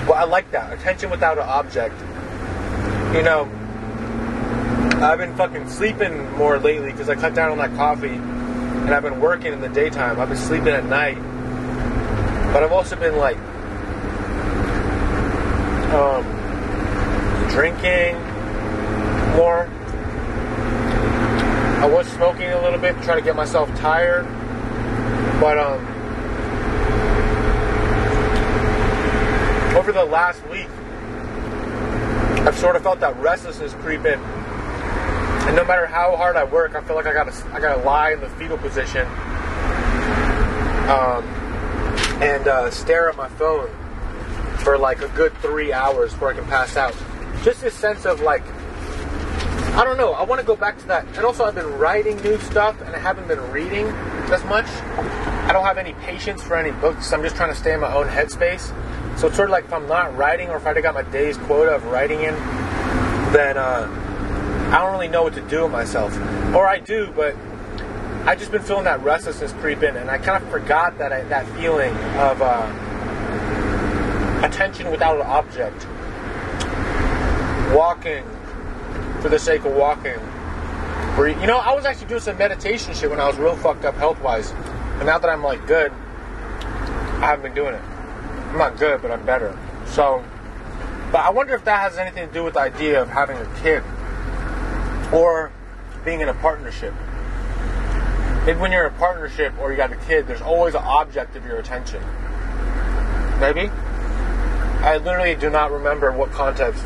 well, 0.06 0.12
I 0.12 0.24
like 0.24 0.50
that 0.50 0.74
attention 0.74 1.08
without 1.08 1.38
an 1.38 1.44
object. 1.44 1.98
You 3.14 3.22
know, 3.22 3.50
I've 5.02 5.16
been 5.16 5.34
fucking 5.34 5.70
sleeping 5.70 6.30
more 6.32 6.58
lately 6.58 6.92
because 6.92 7.08
I 7.08 7.14
cut 7.14 7.34
down 7.34 7.50
on 7.50 7.56
that 7.58 7.74
coffee, 7.76 8.08
and 8.08 8.90
I've 8.90 9.02
been 9.02 9.22
working 9.22 9.54
in 9.54 9.62
the 9.62 9.70
daytime. 9.70 10.20
I've 10.20 10.28
been 10.28 10.36
sleeping 10.36 10.68
at 10.68 10.84
night, 10.84 11.16
but 12.52 12.62
I've 12.62 12.72
also 12.72 12.94
been 12.94 13.16
like 13.16 13.38
um, 15.94 16.24
drinking 17.48 18.16
more. 19.34 19.70
I 21.80 21.88
was 21.90 22.06
smoking 22.08 22.50
a 22.50 22.60
little 22.60 22.78
bit, 22.78 23.00
trying 23.02 23.16
to 23.16 23.24
get 23.24 23.34
myself 23.34 23.74
tired, 23.76 24.26
but 25.40 25.56
um, 25.56 25.93
over 29.84 29.92
the 29.92 30.02
last 30.02 30.42
week, 30.48 30.70
I've 32.46 32.56
sort 32.56 32.74
of 32.74 32.82
felt 32.82 33.00
that 33.00 33.14
restlessness 33.18 33.74
creep 33.74 34.06
in. 34.06 34.18
And 34.18 35.54
no 35.54 35.62
matter 35.62 35.84
how 35.84 36.16
hard 36.16 36.36
I 36.36 36.44
work, 36.44 36.74
I 36.74 36.82
feel 36.82 36.96
like 36.96 37.04
I 37.04 37.12
gotta 37.12 37.34
I 37.52 37.60
gotta 37.60 37.82
lie 37.82 38.12
in 38.12 38.20
the 38.20 38.30
fetal 38.30 38.56
position 38.56 39.06
um, 40.88 41.22
and 42.22 42.48
uh, 42.48 42.70
stare 42.70 43.10
at 43.10 43.16
my 43.18 43.28
phone 43.28 43.68
for 44.60 44.78
like 44.78 45.02
a 45.02 45.08
good 45.08 45.36
three 45.42 45.70
hours 45.70 46.14
before 46.14 46.30
I 46.30 46.34
can 46.34 46.46
pass 46.46 46.78
out. 46.78 46.96
Just 47.42 47.60
this 47.60 47.74
sense 47.74 48.06
of 48.06 48.22
like 48.22 48.42
I 49.74 49.84
don't 49.84 49.98
know. 49.98 50.14
I 50.14 50.22
want 50.22 50.40
to 50.40 50.46
go 50.46 50.56
back 50.56 50.78
to 50.78 50.86
that. 50.86 51.06
And 51.08 51.26
also, 51.26 51.44
I've 51.44 51.56
been 51.56 51.78
writing 51.78 52.16
new 52.22 52.38
stuff 52.38 52.80
and 52.80 52.96
I 52.96 52.98
haven't 52.98 53.28
been 53.28 53.50
reading 53.52 53.88
as 54.32 54.42
much. 54.44 54.66
I 54.66 55.52
don't 55.52 55.64
have 55.64 55.76
any 55.76 55.92
patience 55.94 56.42
for 56.42 56.56
any 56.56 56.70
books. 56.80 57.12
I'm 57.12 57.22
just 57.22 57.36
trying 57.36 57.52
to 57.52 57.58
stay 57.58 57.74
in 57.74 57.80
my 57.80 57.92
own 57.92 58.06
headspace. 58.06 58.72
So 59.16 59.28
it's 59.28 59.36
sort 59.36 59.48
of 59.48 59.52
like 59.52 59.64
if 59.64 59.72
I'm 59.72 59.86
not 59.86 60.16
writing 60.16 60.50
or 60.50 60.56
if 60.56 60.66
I 60.66 60.80
got 60.80 60.94
my 60.94 61.02
day's 61.02 61.36
quota 61.36 61.74
of 61.76 61.84
writing 61.86 62.20
in, 62.20 62.34
then 63.32 63.56
uh, 63.56 63.88
I 64.72 64.78
don't 64.78 64.92
really 64.92 65.08
know 65.08 65.22
what 65.22 65.34
to 65.34 65.42
do 65.42 65.62
with 65.62 65.72
myself. 65.72 66.16
Or 66.54 66.66
I 66.66 66.78
do, 66.78 67.12
but 67.14 67.36
I've 68.26 68.38
just 68.38 68.50
been 68.50 68.62
feeling 68.62 68.84
that 68.84 69.02
restlessness 69.02 69.52
creep 69.54 69.82
in, 69.82 69.96
and 69.96 70.10
I 70.10 70.18
kind 70.18 70.42
of 70.42 70.50
forgot 70.50 70.98
that 70.98 71.12
I, 71.12 71.22
that 71.24 71.46
feeling 71.56 71.94
of 72.16 72.42
uh, 72.42 72.66
attention 74.44 74.90
without 74.90 75.16
an 75.16 75.26
object. 75.26 75.86
Walking 77.74 78.24
for 79.20 79.28
the 79.28 79.38
sake 79.38 79.64
of 79.64 79.72
walking. 79.72 80.18
You 81.16 81.46
know, 81.46 81.58
I 81.58 81.72
was 81.72 81.84
actually 81.84 82.08
doing 82.08 82.20
some 82.20 82.36
meditation 82.36 82.94
shit 82.94 83.08
when 83.08 83.20
I 83.20 83.26
was 83.28 83.36
real 83.36 83.56
fucked 83.56 83.84
up 83.84 83.94
health 83.94 84.20
wise. 84.20 84.50
And 84.50 85.06
now 85.06 85.18
that 85.18 85.30
I'm 85.30 85.42
like 85.42 85.66
good, 85.66 85.92
I 85.92 87.26
haven't 87.26 87.42
been 87.42 87.54
doing 87.54 87.74
it. 87.74 87.82
I'm 88.54 88.60
not 88.60 88.78
good, 88.78 89.02
but 89.02 89.10
I'm 89.10 89.26
better. 89.26 89.58
So, 89.84 90.24
but 91.10 91.22
I 91.22 91.30
wonder 91.30 91.56
if 91.56 91.64
that 91.64 91.90
has 91.90 91.98
anything 91.98 92.28
to 92.28 92.32
do 92.32 92.44
with 92.44 92.54
the 92.54 92.60
idea 92.60 93.02
of 93.02 93.08
having 93.08 93.36
a 93.36 93.46
kid 93.56 93.82
or 95.12 95.50
being 96.04 96.20
in 96.20 96.28
a 96.28 96.34
partnership. 96.34 96.94
Maybe 98.46 98.60
when 98.60 98.70
you're 98.70 98.86
in 98.86 98.94
a 98.94 98.96
partnership 98.96 99.54
or 99.58 99.72
you 99.72 99.76
got 99.76 99.90
a 99.90 99.96
kid, 99.96 100.28
there's 100.28 100.40
always 100.40 100.76
an 100.76 100.84
object 100.84 101.34
of 101.34 101.44
your 101.44 101.56
attention. 101.56 102.00
Maybe? 103.40 103.70
I 104.84 105.00
literally 105.02 105.34
do 105.34 105.50
not 105.50 105.72
remember 105.72 106.12
what 106.12 106.30
context 106.30 106.84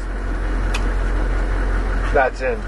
that's 2.15 2.41
in. 2.41 2.59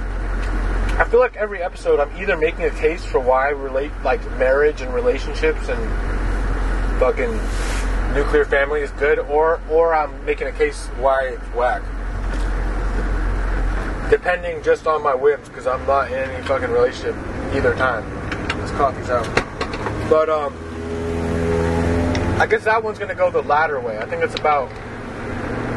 I 1.01 1.07
feel 1.11 1.20
like 1.20 1.36
every 1.36 1.62
episode 1.62 2.01
I'm 2.01 2.14
either 2.20 2.36
making 2.36 2.66
a 2.66 2.70
case 2.70 3.03
for 3.03 3.18
why 3.18 3.48
relate 3.48 3.92
like 4.05 4.20
marriage 4.32 4.82
and 4.82 4.92
relationships 4.92 5.70
and 5.70 7.01
fucking 7.01 7.40
nuclear 8.14 8.44
family 8.44 8.80
is 8.80 8.90
good, 8.92 9.18
or 9.18 9.61
or 9.70 9.94
I'm 9.94 10.24
making 10.24 10.48
a 10.48 10.52
case 10.52 10.86
why 10.98 11.34
it's 11.34 11.44
whack. 11.54 11.82
Depending 14.11 14.62
just 14.62 14.86
on 14.86 15.02
my 15.02 15.14
whims, 15.14 15.48
because 15.48 15.66
I'm 15.66 15.84
not 15.86 16.11
in 16.11 16.18
any 16.18 16.44
fucking 16.46 16.70
relationship 16.70 17.14
either 17.54 17.74
time. 17.76 18.04
This 18.61 18.70
coffee's 18.72 19.11
out. 19.11 19.26
But 20.08 20.28
um 20.28 20.52
I 22.40 22.46
guess 22.46 22.64
that 22.64 22.82
one's 22.82 22.98
gonna 22.98 23.14
go 23.14 23.30
the 23.30 23.42
latter 23.42 23.78
way. 23.80 23.98
I 23.98 24.06
think 24.06 24.22
it's 24.24 24.34
about 24.34 24.70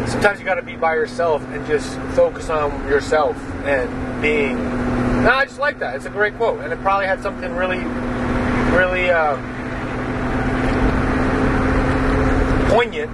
sometimes 0.08 0.40
you 0.40 0.46
gotta 0.46 0.64
be 0.64 0.76
by 0.76 0.96
yourself 0.96 1.44
and 1.50 1.66
just 1.68 1.98
focus 2.16 2.50
on 2.50 2.72
yourself 2.88 3.38
and 3.66 4.22
being 4.22 4.58
no, 5.24 5.30
I 5.30 5.46
just 5.46 5.60
like 5.60 5.80
that. 5.80 5.96
It's 5.96 6.06
a 6.06 6.10
great 6.10 6.36
quote. 6.36 6.60
And 6.62 6.74
it 6.74 6.80
probably 6.82 7.06
had 7.06 7.22
something 7.22 7.54
really 7.54 7.80
really 8.76 9.12
um, 9.12 9.40
poignant 12.74 13.12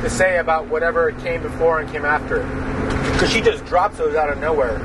to 0.00 0.08
say 0.08 0.38
about 0.38 0.66
whatever 0.68 1.12
came 1.12 1.42
before 1.42 1.78
and 1.78 1.90
came 1.90 2.06
after 2.06 2.40
it. 2.40 3.12
Because 3.12 3.30
she 3.30 3.42
just 3.42 3.62
drops 3.66 3.98
those 3.98 4.14
out 4.14 4.30
of 4.30 4.38
nowhere. 4.38 4.80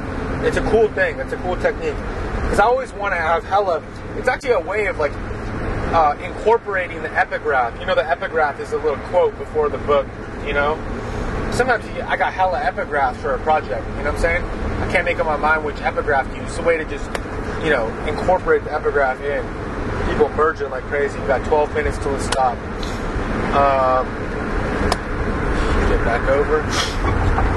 It's 0.45 0.57
a 0.57 0.61
cool 0.69 0.89
thing. 0.89 1.19
It's 1.19 1.31
a 1.31 1.37
cool 1.37 1.55
technique. 1.55 1.95
Because 2.35 2.59
I 2.59 2.65
always 2.65 2.91
want 2.91 3.13
to 3.13 3.17
have 3.17 3.45
hella. 3.45 3.81
It's 4.17 4.27
actually 4.27 4.51
a 4.51 4.59
way 4.59 4.87
of 4.87 4.99
like 4.99 5.13
uh, 5.93 6.17
incorporating 6.21 7.01
the 7.01 7.17
epigraph. 7.17 7.79
You 7.79 7.85
know, 7.85 7.95
the 7.95 8.05
epigraph 8.05 8.59
is 8.59 8.73
a 8.73 8.77
little 8.77 8.97
quote 9.07 9.37
before 9.37 9.69
the 9.69 9.77
book. 9.79 10.05
You 10.45 10.51
know, 10.51 10.75
sometimes 11.53 11.85
you, 11.95 12.01
I 12.01 12.17
got 12.17 12.33
hella 12.33 12.59
epigraphs 12.59 13.15
for 13.17 13.35
a 13.35 13.39
project. 13.39 13.87
You 13.87 14.03
know 14.03 14.11
what 14.11 14.15
I'm 14.15 14.19
saying? 14.19 14.43
I 14.43 14.91
can't 14.91 15.05
make 15.05 15.19
up 15.19 15.27
my 15.27 15.37
mind 15.37 15.63
which 15.63 15.79
epigraph 15.79 16.29
to 16.29 16.35
use. 16.35 16.49
It's 16.49 16.57
a 16.57 16.63
way 16.63 16.75
to 16.75 16.83
just, 16.83 17.05
you 17.63 17.69
know, 17.69 17.87
incorporate 18.05 18.65
the 18.65 18.73
epigraph 18.73 19.21
in. 19.21 19.45
People 20.11 20.27
merge 20.35 20.59
it 20.59 20.67
like 20.67 20.83
crazy. 20.83 21.17
You've 21.17 21.27
got 21.27 21.45
12 21.47 21.73
minutes 21.73 21.97
till 21.99 22.13
it 22.15 22.21
stops. 22.21 22.59
Um, 23.55 24.05
get 25.89 26.05
back 26.05 26.29
over. 26.29 26.61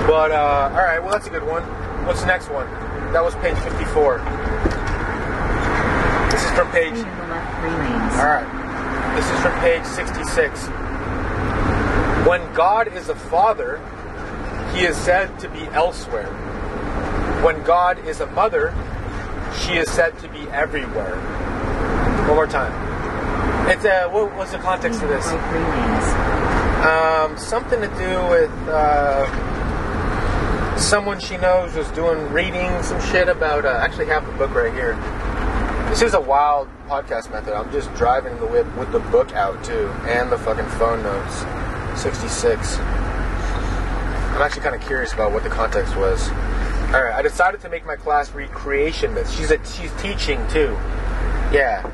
But 0.07 0.33
uh, 0.33 0.71
all 0.73 0.83
right, 0.83 0.99
well 0.99 1.11
that's 1.11 1.27
a 1.27 1.31
good 1.31 1.47
one. 1.47 1.63
What's 2.07 2.21
the 2.21 2.27
next 2.27 2.51
one? 2.51 2.67
That 3.13 3.23
was 3.23 3.35
page 3.37 3.59
54. 3.59 4.19
This 6.31 6.43
is 6.45 6.51
from 6.53 6.71
page. 6.71 6.95
Turn 6.95 7.05
to 7.05 7.23
the 7.23 7.29
left 7.29 7.61
three 7.61 7.71
lanes. 7.71 8.15
All 8.17 8.27
right. 8.27 8.63
This 9.17 9.31
is 9.31 9.41
from 9.41 9.53
page 9.61 9.85
66. 9.85 10.67
When 12.27 12.55
God 12.55 12.89
is 12.89 13.11
a 13.11 13.15
father, 13.15 13.79
he 14.75 14.87
is 14.87 14.97
said 14.97 15.39
to 15.41 15.49
be 15.51 15.61
elsewhere. 15.73 16.33
When 17.45 17.63
God 17.65 17.99
is 18.07 18.21
a 18.21 18.27
mother, 18.29 18.75
she 19.61 19.75
is 19.75 19.91
said 19.91 20.19
to 20.21 20.29
be 20.29 20.49
everywhere. 20.51 21.17
One 22.27 22.37
more 22.37 22.47
time. 22.47 22.73
It's 23.73 23.87
uh, 23.87 24.07
what 24.11 24.37
was 24.37 24.53
the 24.53 24.59
context 24.59 25.03
of 25.03 25.09
this? 25.09 25.27
Um, 26.85 27.39
something 27.39 27.81
to 27.81 27.89
do 27.97 28.29
with 28.29 28.51
uh, 28.69 29.27
someone 30.77 31.19
she 31.19 31.39
knows 31.39 31.75
was 31.75 31.89
doing 31.93 32.31
reading 32.35 32.83
some 32.83 33.01
shit 33.01 33.31
about. 33.31 33.65
Uh, 33.65 33.71
actually, 33.81 34.09
have 34.09 34.27
the 34.27 34.33
book 34.33 34.55
right 34.55 34.75
here. 34.75 34.95
This 35.89 36.03
is 36.03 36.13
a 36.13 36.21
wild 36.21 36.69
podcast 36.87 37.31
method. 37.31 37.55
I'm 37.55 37.73
just 37.73 37.91
driving 37.95 38.39
the 38.41 38.47
whip 38.47 38.67
with 38.77 38.93
the 38.93 39.01
book 39.01 39.33
out 39.33 39.65
too, 39.65 39.89
and 40.05 40.31
the 40.31 40.37
fucking 40.37 40.67
phone 40.79 41.03
notes. 41.03 41.39
66. 41.99 42.77
I'm 42.77 44.43
actually 44.43 44.61
kind 44.61 44.75
of 44.75 44.83
curious 44.83 45.15
about 45.15 45.33
what 45.33 45.45
the 45.45 45.49
context 45.49 45.97
was. 45.97 46.29
All 46.93 47.03
right, 47.03 47.15
I 47.15 47.23
decided 47.23 47.63
to 47.63 47.71
make 47.71 47.87
my 47.87 47.97
class 47.97 48.33
read 48.33 48.51
creation 48.51 49.15
myths. 49.15 49.33
She's 49.35 49.51
a 49.51 49.57
she's 49.65 49.91
teaching 50.03 50.47
too. 50.49 50.77
Yeah, 51.53 51.91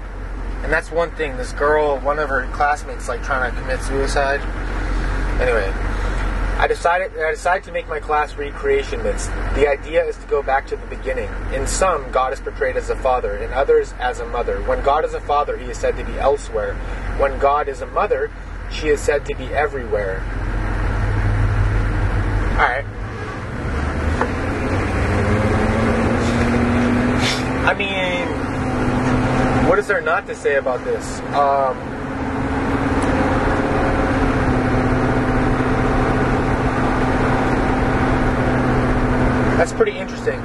and 0.62 0.72
that's 0.72 0.90
one 0.90 1.10
thing. 1.12 1.36
This 1.36 1.52
girl, 1.52 1.98
one 1.98 2.18
of 2.18 2.28
her 2.28 2.46
classmates, 2.52 3.08
like 3.08 3.22
trying 3.22 3.52
to 3.52 3.60
commit 3.60 3.80
suicide. 3.82 4.40
Anyway, 5.40 5.70
I 6.58 6.66
decided 6.66 7.12
I 7.16 7.30
decided 7.30 7.62
to 7.64 7.72
make 7.72 7.86
my 7.88 8.00
class 8.00 8.34
read 8.34 8.52
creation 8.54 9.02
myths. 9.02 9.28
The 9.54 9.68
idea 9.68 10.04
is 10.04 10.16
to 10.16 10.26
go 10.26 10.42
back 10.42 10.66
to 10.68 10.76
the 10.76 10.86
beginning. 10.86 11.30
In 11.52 11.68
some, 11.68 12.10
God 12.10 12.32
is 12.32 12.40
portrayed 12.40 12.76
as 12.76 12.90
a 12.90 12.96
father, 12.96 13.36
in 13.36 13.52
others 13.52 13.94
as 14.00 14.18
a 14.18 14.26
mother. 14.26 14.60
When 14.62 14.82
God 14.82 15.04
is 15.04 15.14
a 15.14 15.20
father, 15.20 15.56
he 15.56 15.70
is 15.70 15.78
said 15.78 15.96
to 15.96 16.04
be 16.04 16.18
elsewhere. 16.18 16.74
When 17.18 17.38
God 17.38 17.68
is 17.68 17.80
a 17.80 17.86
mother, 17.86 18.30
she 18.72 18.88
is 18.88 19.00
said 19.00 19.24
to 19.26 19.36
be 19.36 19.46
everywhere. 19.54 20.20
All 22.58 22.64
right. 22.64 22.84
I 27.64 27.74
mean, 27.74 28.47
what 29.68 29.78
is 29.78 29.86
there 29.86 30.00
not 30.00 30.26
to 30.26 30.34
say 30.34 30.56
about 30.56 30.82
this? 30.84 31.20
Um, 31.34 31.76
that's 39.58 39.72
pretty 39.74 39.92
interesting. 39.92 40.40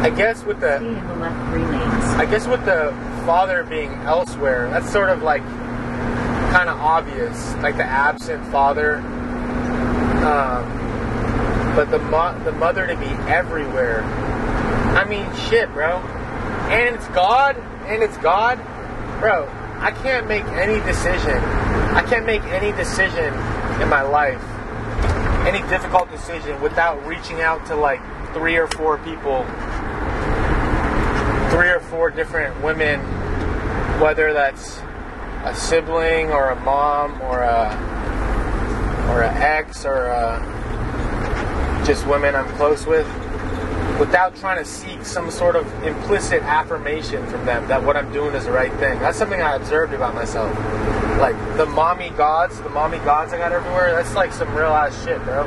I 0.00 0.10
guess 0.10 0.42
with 0.44 0.58
the 0.60 0.78
Stay 0.78 0.88
in 0.88 1.06
the 1.06 1.14
left 1.16 1.52
three 1.52 1.64
lanes. 1.64 2.04
I 2.14 2.26
guess 2.26 2.46
with 2.48 2.64
the 2.64 2.92
father 3.24 3.62
being 3.62 3.92
elsewhere, 4.04 4.68
that's 4.70 4.90
sort 4.90 5.08
of 5.10 5.22
like 5.22 5.42
kind 6.50 6.68
of 6.68 6.80
obvious, 6.80 7.54
like 7.56 7.76
the 7.76 7.84
absent 7.84 8.44
father. 8.46 8.96
Um, 10.24 10.78
but 11.76 11.90
the 11.92 11.98
mo- 11.98 12.36
the 12.44 12.52
mother 12.52 12.88
to 12.88 12.96
be 12.96 13.06
everywhere. 13.30 14.02
I 14.96 15.04
mean, 15.04 15.26
shit, 15.48 15.72
bro. 15.72 15.98
And 16.68 16.94
it's 16.94 17.08
God, 17.08 17.56
and 17.86 18.02
it's 18.02 18.16
God, 18.18 18.58
bro. 19.20 19.48
I 19.78 19.92
can't 19.92 20.26
make 20.26 20.44
any 20.44 20.80
decision. 20.84 21.38
I 21.38 22.02
can't 22.02 22.26
make 22.26 22.42
any 22.44 22.72
decision 22.72 23.32
in 23.80 23.88
my 23.88 24.02
life, 24.02 24.42
any 25.46 25.60
difficult 25.68 26.10
decision, 26.10 26.60
without 26.60 27.04
reaching 27.06 27.40
out 27.40 27.64
to 27.66 27.76
like 27.76 28.00
three 28.34 28.56
or 28.56 28.66
four 28.68 28.98
people, 28.98 29.44
three 31.50 31.68
or 31.70 31.80
four 31.90 32.10
different 32.10 32.60
women, 32.62 33.00
whether 34.00 34.32
that's 34.32 34.80
a 35.44 35.54
sibling 35.54 36.30
or 36.30 36.50
a 36.50 36.60
mom 36.60 37.20
or 37.22 37.42
a 37.42 37.70
or 39.10 39.22
an 39.22 39.36
ex 39.40 39.86
or 39.86 40.06
a, 40.06 41.84
just 41.86 42.06
women 42.06 42.34
I'm 42.34 42.48
close 42.56 42.84
with, 42.84 43.06
without 43.98 44.36
trying 44.36 44.58
to 44.58 44.64
seek 44.64 45.04
some 45.04 45.30
sort 45.30 45.56
of 45.56 45.66
implicit 45.82 46.42
affirmation 46.42 47.26
from 47.26 47.44
them 47.44 47.66
that 47.68 47.82
what 47.82 47.96
I'm 47.96 48.12
doing 48.12 48.34
is 48.34 48.44
the 48.44 48.52
right 48.52 48.72
thing. 48.74 48.98
That's 49.00 49.18
something 49.18 49.42
I 49.42 49.56
observed 49.56 49.92
about 49.92 50.14
myself. 50.14 50.56
Like 51.18 51.36
the 51.56 51.66
mommy 51.66 52.10
gods, 52.10 52.60
the 52.60 52.68
mommy 52.70 52.98
gods 52.98 53.32
I 53.32 53.38
got 53.38 53.52
everywhere. 53.52 53.92
That's 53.92 54.14
like 54.14 54.32
some 54.32 54.54
real 54.54 54.68
ass 54.68 55.04
shit, 55.04 55.22
bro. 55.24 55.44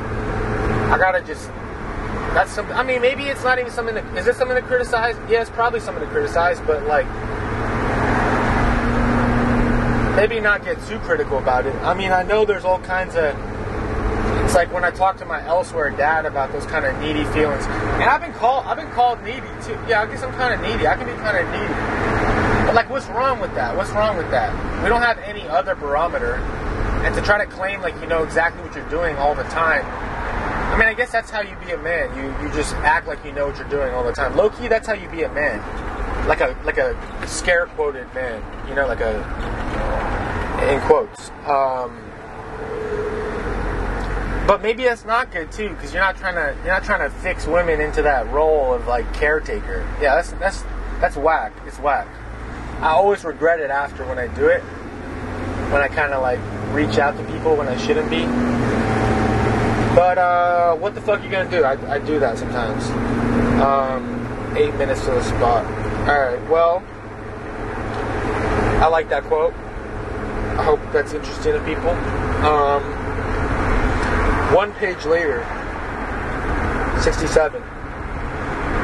I 0.92 0.98
gotta 0.98 1.22
just. 1.22 1.48
That's 2.34 2.52
something. 2.52 2.76
I 2.76 2.84
mean, 2.84 3.02
maybe 3.02 3.24
it's 3.24 3.44
not 3.44 3.60
even 3.60 3.72
something. 3.72 3.96
To, 3.96 4.16
is 4.18 4.28
it 4.28 4.36
something 4.36 4.56
to 4.56 4.64
criticize? 4.64 5.16
Yeah, 5.30 5.42
it's 5.42 5.50
probably 5.50 5.80
something 5.80 6.04
to 6.04 6.10
criticize, 6.10 6.60
but 6.62 6.86
like 6.86 7.06
maybe 10.16 10.42
not 10.42 10.64
get 10.66 10.82
too 10.88 11.00
critical 11.00 11.38
about 11.38 11.66
it. 11.66 11.76
I 11.76 11.94
mean, 11.94 12.12
I 12.12 12.24
know 12.24 12.44
there's 12.44 12.66
all 12.66 12.80
kinds 12.80 13.16
of. 13.16 13.34
It's 14.52 14.58
like 14.58 14.74
when 14.74 14.84
I 14.84 14.92
talk 14.92 15.16
to 15.20 15.26
my 15.26 15.42
elsewhere 15.48 15.92
dad 15.92 16.26
about 16.26 16.52
those 16.52 16.66
kind 16.66 16.86
of 16.86 17.00
needy 17.00 17.24
feelings, 17.32 17.64
and 17.64 18.04
I've 18.04 18.20
been 18.20 18.34
called, 18.34 18.66
I've 18.66 18.76
been 18.76 18.92
called 18.92 19.24
needy 19.24 19.48
too. 19.64 19.80
Yeah, 19.88 20.02
I 20.02 20.06
guess 20.08 20.24
I'm 20.24 20.34
kind 20.34 20.54
of 20.54 20.60
needy. 20.60 20.86
I 20.86 20.98
can 20.98 21.08
be 21.08 21.14
kind 21.24 21.38
of 21.38 21.48
needy. 21.56 22.66
But 22.68 22.76
like, 22.76 22.90
what's 22.90 23.08
wrong 23.08 23.40
with 23.40 23.56
that? 23.56 23.78
What's 23.78 23.92
wrong 23.92 24.18
with 24.18 24.30
that? 24.32 24.52
We 24.84 24.90
don't 24.90 25.04
have 25.04 25.20
any 25.20 25.48
other 25.48 25.74
barometer, 25.74 26.36
and 26.36 27.16
to 27.16 27.22
try 27.22 27.38
to 27.38 27.50
claim 27.50 27.80
like 27.80 27.96
you 28.02 28.08
know 28.08 28.24
exactly 28.24 28.62
what 28.62 28.76
you're 28.76 28.90
doing 28.90 29.16
all 29.16 29.36
the 29.36 29.44
time. 29.44 29.86
I 29.86 30.76
mean, 30.78 30.90
I 30.90 30.96
guess 30.96 31.14
that's 31.14 31.30
how 31.30 31.40
you 31.40 31.56
be 31.66 31.72
a 31.72 31.78
man. 31.78 32.14
You 32.18 32.46
you 32.46 32.54
just 32.54 32.76
act 32.84 33.08
like 33.08 33.24
you 33.24 33.32
know 33.32 33.48
what 33.48 33.58
you're 33.58 33.70
doing 33.70 33.94
all 33.94 34.04
the 34.04 34.12
time. 34.12 34.36
Low 34.36 34.50
key, 34.50 34.68
that's 34.68 34.86
how 34.86 34.96
you 34.96 35.08
be 35.08 35.24
a 35.24 35.32
man. 35.32 35.60
Like 36.28 36.42
a 36.42 36.58
like 36.66 36.78
a 36.78 36.94
scare 37.26 37.68
quoted 37.68 38.14
man. 38.14 38.44
You 38.68 38.76
know, 38.76 38.86
like 38.86 39.00
a 39.00 39.16
in 40.70 40.82
quotes. 40.82 41.30
Um, 41.48 42.12
but 44.52 44.62
maybe 44.62 44.84
that's 44.84 45.06
not 45.06 45.32
good 45.32 45.50
too, 45.50 45.70
because 45.70 45.94
you're 45.94 46.04
not 46.04 46.18
trying 46.18 46.36
to 46.36 46.54
you're 46.66 46.74
not 46.74 46.84
trying 46.84 47.00
to 47.00 47.16
fix 47.20 47.48
women 47.48 47.80
into 47.80 48.02
that 48.02 48.30
role 48.34 48.74
of 48.74 48.86
like 48.86 49.14
caretaker. 49.14 49.88
Yeah, 50.02 50.16
that's 50.16 50.32
that's 50.32 50.64
that's 51.00 51.16
whack. 51.16 51.54
It's 51.66 51.80
whack. 51.80 52.06
I 52.82 52.90
always 52.90 53.24
regret 53.24 53.62
it 53.62 53.70
after 53.70 54.06
when 54.06 54.20
I 54.20 54.28
do 54.28 54.48
it, 54.48 54.60
when 55.72 55.82
I 55.82 55.88
kind 55.88 56.14
of 56.14 56.22
like 56.22 56.42
reach 56.74 56.98
out 56.98 57.16
to 57.16 57.24
people 57.32 57.56
when 57.56 57.70
I 57.70 57.78
shouldn't 57.78 58.10
be. 58.10 58.26
But 59.96 60.18
uh, 60.18 60.76
what 60.76 60.96
the 60.96 61.02
fuck 61.02 61.22
are 61.22 61.24
you 61.24 61.32
gonna 61.32 61.50
do? 61.50 61.64
I, 61.64 61.94
I 61.94 62.00
do 62.00 62.20
that 62.20 62.38
sometimes. 62.38 62.84
Um, 63.62 64.54
eight 64.58 64.76
minutes 64.76 65.06
to 65.06 65.12
the 65.12 65.24
spot. 65.24 65.66
All 66.10 66.20
right. 66.20 66.50
Well, 66.50 66.84
I 68.84 68.88
like 68.88 69.08
that 69.12 69.24
quote. 69.24 69.54
I 69.54 70.64
hope 70.66 70.82
that's 70.92 71.14
interesting 71.14 71.54
to 71.54 71.64
people. 71.64 71.92
Um, 72.46 72.91
one 74.54 74.74
page 74.74 75.06
later, 75.06 75.44
67, 77.02 77.64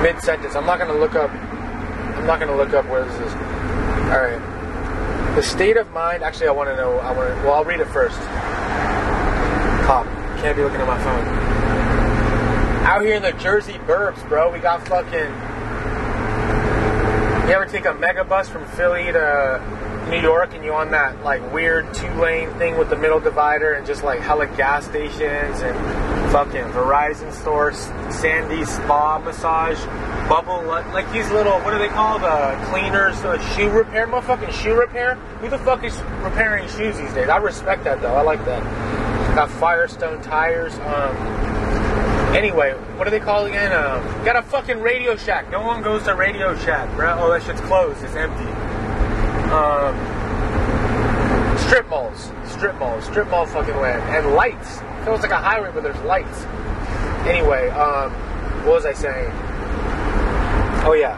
mid 0.02 0.22
sentence. 0.22 0.56
I'm 0.56 0.66
not 0.66 0.78
to 0.78 0.94
look 0.94 1.16
up. 1.16 1.30
I'm 1.32 2.26
not 2.26 2.40
to 2.40 2.56
look 2.56 2.74
up 2.74 2.86
where 2.88 3.04
this 3.04 3.14
is. 3.16 3.34
All 3.34 4.22
right. 4.22 5.36
The 5.36 5.44
state 5.44 5.78
of 5.78 5.92
mind. 5.92 6.24
Actually, 6.24 6.48
I 6.48 6.52
want 6.52 6.70
to 6.70 6.76
know. 6.76 6.98
I 7.00 7.12
want 7.12 7.30
to. 7.30 7.36
Well, 7.44 7.54
I'll 7.54 7.66
read 7.66 7.80
it 7.80 7.88
first. 7.88 8.18
Cop. 9.86 10.06
Can't 10.42 10.56
be 10.56 10.64
looking 10.64 10.80
at 10.80 10.88
my 10.88 10.98
phone. 11.04 11.26
Out 12.86 13.02
here 13.02 13.16
in 13.16 13.22
the 13.22 13.34
Jersey 13.34 13.74
burbs, 13.74 14.28
bro, 14.30 14.52
we 14.52 14.60
got 14.60 14.88
fucking. 14.88 15.12
You 17.48 17.54
ever 17.54 17.66
take 17.66 17.86
a 17.86 17.94
mega 17.94 18.24
bus 18.24 18.48
from 18.48 18.66
Philly 18.66 19.12
to 19.12 19.62
New 20.10 20.22
York 20.22 20.54
and 20.54 20.64
you 20.64 20.74
on 20.74 20.92
that 20.92 21.22
like 21.24 21.52
weird 21.52 21.94
two 21.94 22.10
lane 22.14 22.50
thing 22.58 22.78
with 22.78 22.90
the 22.90 22.96
middle 22.96 23.20
divider 23.20 23.74
and 23.74 23.86
just 23.86 24.04
like 24.04 24.20
hella 24.20 24.48
gas 24.56 24.86
stations 24.86 25.62
and 25.62 26.32
fucking 26.32 26.64
Verizon 26.72 27.32
stores, 27.34 27.78
Sandy 28.14 28.64
spa 28.66 29.20
massage, 29.20 29.84
bubble 30.30 30.64
like 30.64 31.12
these 31.12 31.30
little 31.32 31.60
what 31.60 31.74
are 31.74 31.80
they 31.80 31.90
called? 31.90 32.24
Uh, 32.24 32.56
cleaners, 32.70 33.16
uh, 33.26 33.38
shoe 33.56 33.70
repair, 33.70 34.08
motherfucking 34.08 34.52
shoe 34.54 34.80
repair. 34.80 35.16
Who 35.42 35.50
the 35.50 35.60
fuck 35.60 35.84
is 35.84 36.00
repairing 36.22 36.68
shoes 36.70 36.98
these 36.98 37.14
days? 37.14 37.30
I 37.30 37.38
respect 37.38 37.84
that 37.84 38.02
though. 38.02 38.16
I 38.16 38.22
like 38.22 38.44
that. 38.46 38.64
Got 39.36 39.50
Firestone 39.52 40.22
tires. 40.22 40.74
Um, 40.80 41.68
Anyway, 42.36 42.74
what 42.98 43.06
do 43.06 43.10
they 43.10 43.22
call 43.22 43.46
again? 43.46 43.72
Um, 43.72 44.04
got 44.26 44.36
a 44.36 44.44
fucking 44.44 44.82
Radio 44.82 45.16
Shack. 45.16 45.50
No 45.50 45.62
one 45.62 45.82
goes 45.82 46.04
to 46.04 46.14
Radio 46.14 46.56
Shack, 46.58 46.94
bro. 46.96 47.18
Oh, 47.18 47.32
that 47.32 47.42
shit's 47.42 47.62
closed. 47.62 48.04
It's 48.04 48.16
empty. 48.16 48.44
Um, 49.52 49.96
strip 51.58 51.90
malls, 51.90 52.32
strip 52.46 52.78
malls, 52.80 53.06
strip 53.06 53.30
mall 53.30 53.46
fucking 53.46 53.78
land, 53.78 54.02
and 54.16 54.36
lights. 54.36 54.78
It 54.78 55.06
feels 55.06 55.22
like 55.22 55.32
a 55.32 55.38
highway, 55.38 55.72
but 55.74 55.84
there's 55.84 56.00
lights. 56.02 56.44
Anyway, 57.26 57.70
um, 57.70 58.12
what 58.66 58.76
was 58.76 58.86
I 58.86 58.94
saying? 58.94 59.32
Oh 60.86 60.94
yeah, 60.94 61.18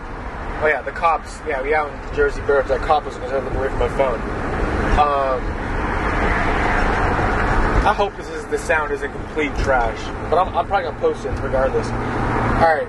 oh 0.64 0.68
yeah, 0.68 0.82
the 0.82 0.92
cops. 0.92 1.40
Yeah, 1.48 1.62
we 1.62 1.74
out 1.74 1.92
in 1.92 2.10
the 2.10 2.16
Jersey 2.16 2.42
burbs. 2.42 2.68
That 2.68 2.82
cop 2.82 3.06
was 3.06 3.16
to 3.16 3.22
look 3.22 3.54
away 3.54 3.70
from 3.70 3.80
my 3.80 3.90
phone. 3.90 4.22
Um, 5.00 5.42
I 7.86 7.94
hope 7.94 8.16
this 8.18 8.30
is 8.30 8.46
the 8.48 8.58
sound 8.58 8.92
isn't 8.92 9.12
complete 9.12 9.56
trash, 9.60 10.00
but 10.30 10.38
I'm, 10.38 10.56
I'm 10.56 10.68
probably 10.68 10.84
gonna 10.90 11.00
post 11.00 11.26
it 11.26 11.32
regardless. 11.40 11.88
All 11.88 12.76
right. 12.76 12.88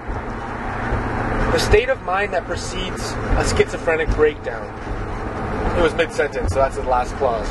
The 1.53 1.59
state 1.59 1.89
of 1.89 2.03
mind 2.03 2.33
that 2.35 2.45
precedes 2.45 3.13
a 3.13 3.45
schizophrenic 3.57 4.09
breakdown. 4.11 4.67
It 5.79 5.83
was 5.83 5.95
mid-sentence, 5.95 6.53
so 6.53 6.57
that's 6.57 6.77
the 6.77 6.83
last 6.83 7.15
clause. 7.17 7.49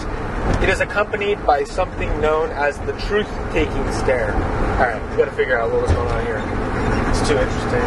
It 0.62 0.70
is 0.70 0.82
accompanied 0.82 1.44
by 1.46 1.64
something 1.64 2.10
known 2.22 2.50
as 2.52 2.78
the 2.80 2.94
truth-taking 3.08 3.92
stare. 3.94 4.34
All 4.34 4.86
right, 4.86 5.02
we 5.12 5.18
gotta 5.18 5.32
figure 5.32 5.58
out 5.60 5.72
what 5.72 5.82
was 5.84 5.92
going 5.92 6.08
on 6.08 6.26
here. 6.26 6.42
It's 7.10 7.28
too 7.28 7.38
interesting. 7.38 7.82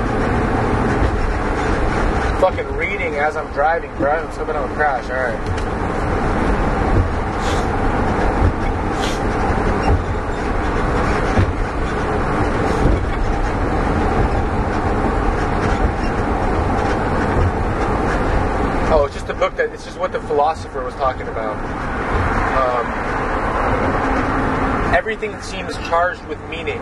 Fucking 2.40 2.76
reading 2.76 3.14
as 3.16 3.36
I'm 3.36 3.52
driving, 3.52 3.94
bro. 3.96 4.10
I'm 4.10 4.26
hoping 4.28 4.56
I 4.56 4.66
don't 4.66 4.74
crash. 4.74 5.08
All 5.10 5.16
right. 5.16 5.38
Oh, 18.94 19.06
it's 19.06 19.14
just 19.14 19.26
a 19.86 19.98
book 19.98 20.12
that 20.12 20.12
it's 20.12 20.12
just 20.12 20.12
what 20.12 20.12
the 20.12 20.20
philosopher 20.28 20.82
was 20.82 20.94
talking 20.94 21.28
about. 21.28 21.56
Um, 22.58 22.86
everything 24.94 25.40
seems 25.42 25.76
charged 25.88 26.24
with 26.26 26.40
meaning. 26.48 26.80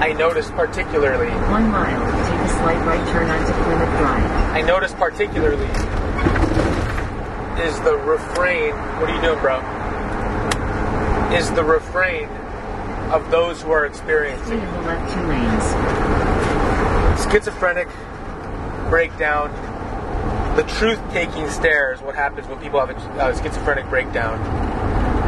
I 0.00 0.12
noticed 0.12 0.52
particularly. 0.52 1.30
One 1.50 1.70
mile, 1.70 2.00
take 2.28 2.40
a 2.40 2.48
slight 2.48 2.84
right 2.86 3.08
turn 3.08 3.30
onto 3.30 3.52
Plymouth 3.52 3.98
Drive. 3.98 4.30
I 4.52 4.60
noticed 4.62 4.96
particularly 4.96 5.66
is 7.64 7.80
the 7.82 7.96
refrain. 7.96 8.74
What 9.00 9.10
are 9.10 9.14
you 9.14 9.22
doing, 9.22 9.38
bro? 9.38 9.60
Is 11.32 11.50
the 11.52 11.64
refrain 11.64 12.28
of 13.10 13.30
those 13.30 13.62
who 13.62 13.70
are 13.70 13.86
experiencing 13.86 14.58
in 14.58 14.84
left 14.84 15.14
two 15.14 15.22
lanes. 15.22 15.64
schizophrenic 17.30 17.88
breakdown. 18.90 19.50
The 20.56 20.62
truth-taking 20.78 21.50
stare 21.50 21.92
is 21.92 22.00
what 22.00 22.14
happens 22.14 22.46
when 22.46 22.60
people 22.60 22.78
have 22.78 22.88
a 22.88 22.96
uh, 23.20 23.42
schizophrenic 23.42 23.88
breakdown. 23.88 24.38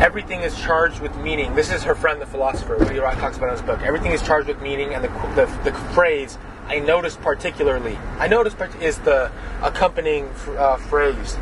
Everything 0.00 0.42
is 0.42 0.56
charged 0.60 1.00
with 1.00 1.16
meaning. 1.16 1.52
This 1.56 1.72
is 1.72 1.82
her 1.82 1.96
friend, 1.96 2.20
the 2.20 2.26
philosopher, 2.26 2.76
what 2.76 2.92
he 2.92 2.98
talks 2.98 3.36
about 3.36 3.48
in 3.48 3.56
his 3.56 3.62
book. 3.62 3.80
Everything 3.82 4.12
is 4.12 4.22
charged 4.22 4.46
with 4.46 4.62
meaning, 4.62 4.94
and 4.94 5.02
the, 5.02 5.08
the, 5.34 5.46
the 5.64 5.76
phrase 5.94 6.38
"I 6.68 6.78
noticed 6.78 7.20
particularly," 7.22 7.98
"I 8.20 8.28
noticed" 8.28 8.56
part- 8.56 8.80
is 8.80 8.98
the 8.98 9.32
accompanying 9.62 10.28
uh, 10.56 10.76
phrase. 10.76 11.36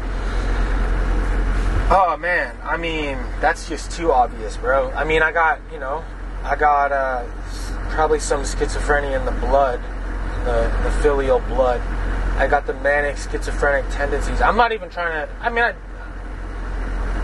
Oh 1.91 2.17
man, 2.19 2.57
I 2.63 2.79
mean 2.79 3.19
that's 3.43 3.69
just 3.69 3.91
too 3.91 4.13
obvious, 4.13 4.57
bro. 4.57 4.93
I 4.93 5.05
mean, 5.05 5.23
I 5.23 5.31
got 5.31 5.61
you 5.71 5.79
know, 5.79 6.03
I 6.43 6.57
got 6.57 6.91
uh, 6.91 7.27
probably 7.91 8.19
some 8.19 8.45
schizophrenia 8.45 9.15
in 9.15 9.27
the 9.27 9.47
blood, 9.47 9.83
the 10.47 10.73
the 10.85 10.91
filial 11.03 11.41
blood. 11.41 11.83
I 12.37 12.49
got 12.49 12.67
the 12.67 12.75
manic 12.75 13.17
schizophrenic 13.17 13.89
tendencies. 13.91 14.41
I'm 14.41 14.57
not 14.57 14.73
even 14.73 14.91
trying 14.91 15.13
to. 15.13 15.33
I 15.41 15.51
mean, 15.51 15.63
I, 15.63 15.75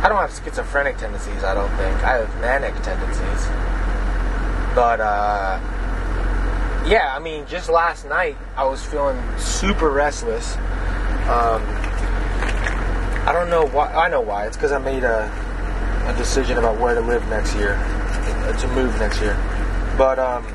I 0.05 0.09
don't 0.09 0.19
have 0.19 0.31
schizophrenic 0.31 0.99
tendencies. 0.99 1.43
I 1.43 1.53
don't 1.53 1.71
think 1.71 2.05
I 2.05 2.19
have 2.19 2.41
manic 2.41 2.75
tendencies. 2.83 3.47
But 4.75 5.01
uh, 5.01 5.59
yeah, 6.87 7.13
I 7.15 7.19
mean, 7.19 7.45
just 7.47 7.69
last 7.69 8.07
night 8.07 8.37
I 8.57 8.65
was 8.65 8.85
feeling 8.85 9.21
super 9.37 9.91
restless. 9.91 10.57
Um, 11.27 11.63
I 13.27 13.33
don't 13.33 13.51
know 13.51 13.67
why. 13.67 13.93
I 13.93 14.09
know 14.09 14.21
why. 14.21 14.47
It's 14.47 14.57
because 14.57 14.73
I 14.73 14.79
made 14.79 15.03
a, 15.03 15.27
a 16.07 16.15
decision 16.17 16.57
about 16.57 16.79
where 16.79 16.95
to 16.95 17.01
live 17.01 17.27
next 17.29 17.57
year, 17.57 17.75
uh, 17.75 18.53
to 18.53 18.69
move 18.69 18.97
next 19.01 19.21
year. 19.21 19.35
But 19.99 20.21
um, 20.21 20.47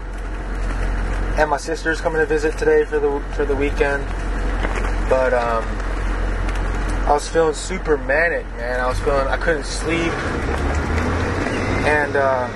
and 1.38 1.50
my 1.50 1.58
sister's 1.58 2.00
coming 2.00 2.20
to 2.20 2.26
visit 2.26 2.58
today 2.58 2.86
for 2.86 3.00
the 3.00 3.22
for 3.36 3.44
the 3.44 3.56
weekend. 3.56 4.06
But 5.10 5.34
um, 5.34 5.64
I 7.08 7.12
was 7.12 7.28
feeling 7.28 7.54
super 7.54 7.98
manic, 7.98 8.46
man. 8.58 8.80
I 8.80 8.88
was 8.88 9.00
feeling 9.00 9.28
I 9.28 9.38
couldn't 9.38 9.66
sleep, 9.66 10.14
and. 11.88 12.16
Uh, 12.16 12.50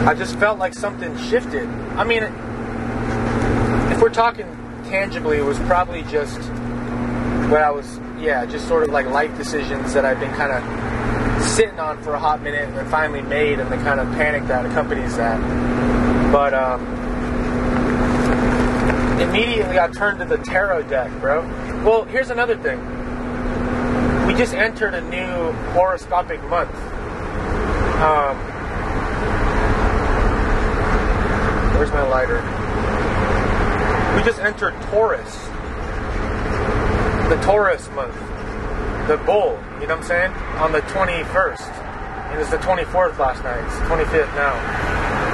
I 0.00 0.14
just 0.14 0.36
felt 0.38 0.58
like 0.58 0.74
something 0.74 1.16
shifted. 1.28 1.68
I 1.94 2.04
mean, 2.04 2.24
if 3.92 4.00
we're 4.00 4.08
talking 4.08 4.46
tangibly, 4.84 5.36
it 5.36 5.44
was 5.44 5.58
probably 5.60 6.02
just 6.04 6.38
what 7.48 7.60
I 7.60 7.70
was, 7.70 8.00
yeah, 8.18 8.44
just 8.46 8.66
sort 8.66 8.82
of 8.82 8.88
like 8.88 9.06
life 9.06 9.36
decisions 9.36 9.92
that 9.92 10.04
I've 10.04 10.18
been 10.18 10.34
kind 10.34 10.52
of 10.52 11.42
sitting 11.44 11.78
on 11.78 12.02
for 12.02 12.14
a 12.14 12.18
hot 12.18 12.42
minute 12.42 12.66
and 12.66 12.76
then 12.76 12.88
finally 12.88 13.22
made, 13.22 13.60
and 13.60 13.70
the 13.70 13.76
kind 13.76 14.00
of 14.00 14.08
panic 14.14 14.48
that 14.48 14.66
accompanies 14.66 15.16
that. 15.16 15.38
But 16.32 16.54
um, 16.54 16.80
immediately 19.20 19.78
I 19.78 19.88
turned 19.88 20.18
to 20.20 20.24
the 20.24 20.38
tarot 20.38 20.84
deck, 20.84 21.10
bro. 21.20 21.42
Well, 21.84 22.04
here's 22.04 22.30
another 22.30 22.56
thing. 22.56 22.78
We 24.26 24.34
just 24.34 24.54
entered 24.54 24.94
a 24.94 25.00
new 25.02 25.52
horoscopic 25.72 26.42
month. 26.44 26.74
Um, 28.00 28.36
Where's 31.76 31.90
my 31.92 32.02
lighter? 32.02 32.40
We 34.16 34.22
just 34.22 34.40
entered 34.40 34.74
Taurus. 34.90 35.34
The 37.28 37.40
Taurus 37.42 37.88
month. 37.90 38.14
The 39.08 39.16
bull, 39.24 39.58
you 39.80 39.86
know 39.86 39.96
what 39.96 40.02
I'm 40.02 40.02
saying? 40.04 40.32
On 40.60 40.72
the 40.72 40.80
21st. 40.82 41.62
And 42.30 42.40
it's 42.40 42.50
the 42.50 42.58
24th 42.58 43.18
last 43.18 43.42
night. 43.42 43.64
It's 43.64 43.78
the 43.78 43.86
25th 43.86 44.34
now. 44.36 44.54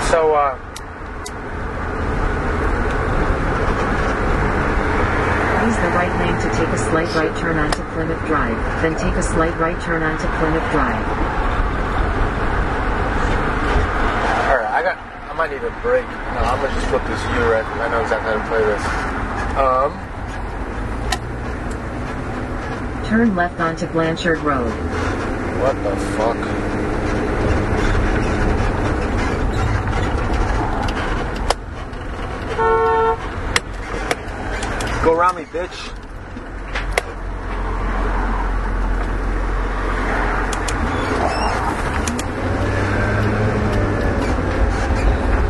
So, 0.08 0.34
uh, 0.34 0.56
Use 5.66 5.76
the 5.78 5.90
right 6.36 6.52
to 6.52 6.58
take 6.58 6.68
a 6.68 6.78
slight 6.78 7.14
right 7.14 7.36
turn 7.38 7.58
onto 7.58 7.82
Plymouth 7.94 8.24
Drive, 8.26 8.56
then 8.82 8.96
take 8.96 9.14
a 9.14 9.22
slight 9.22 9.56
right 9.58 9.80
turn 9.82 10.02
onto 10.02 10.26
Plymouth 10.38 10.70
Drive. 10.70 11.06
alright, 14.48 14.70
I 14.70 14.82
got, 14.82 14.98
I 14.98 15.32
might 15.34 15.50
need 15.50 15.64
a 15.64 15.70
break. 15.82 16.06
No, 16.06 16.40
I'm 16.44 16.60
gonna 16.60 16.74
just 16.74 16.86
flip 16.88 17.02
this 17.06 17.22
U 17.22 17.52
right. 17.52 17.64
I 17.64 17.88
know 17.90 18.02
exactly 18.02 18.32
how 18.32 18.38
to 18.42 18.48
play 18.48 18.64
this. 18.64 18.84
Um, 19.56 19.92
Turn 23.08 23.36
left 23.36 23.60
onto 23.60 23.86
Blanchard 23.86 24.38
Road. 24.40 24.70
what 25.60 25.76
the 25.84 25.96
fuck? 26.16 26.36
Go 35.04 35.12
around 35.14 35.36
me, 35.36 35.44
bitch. 35.44 35.92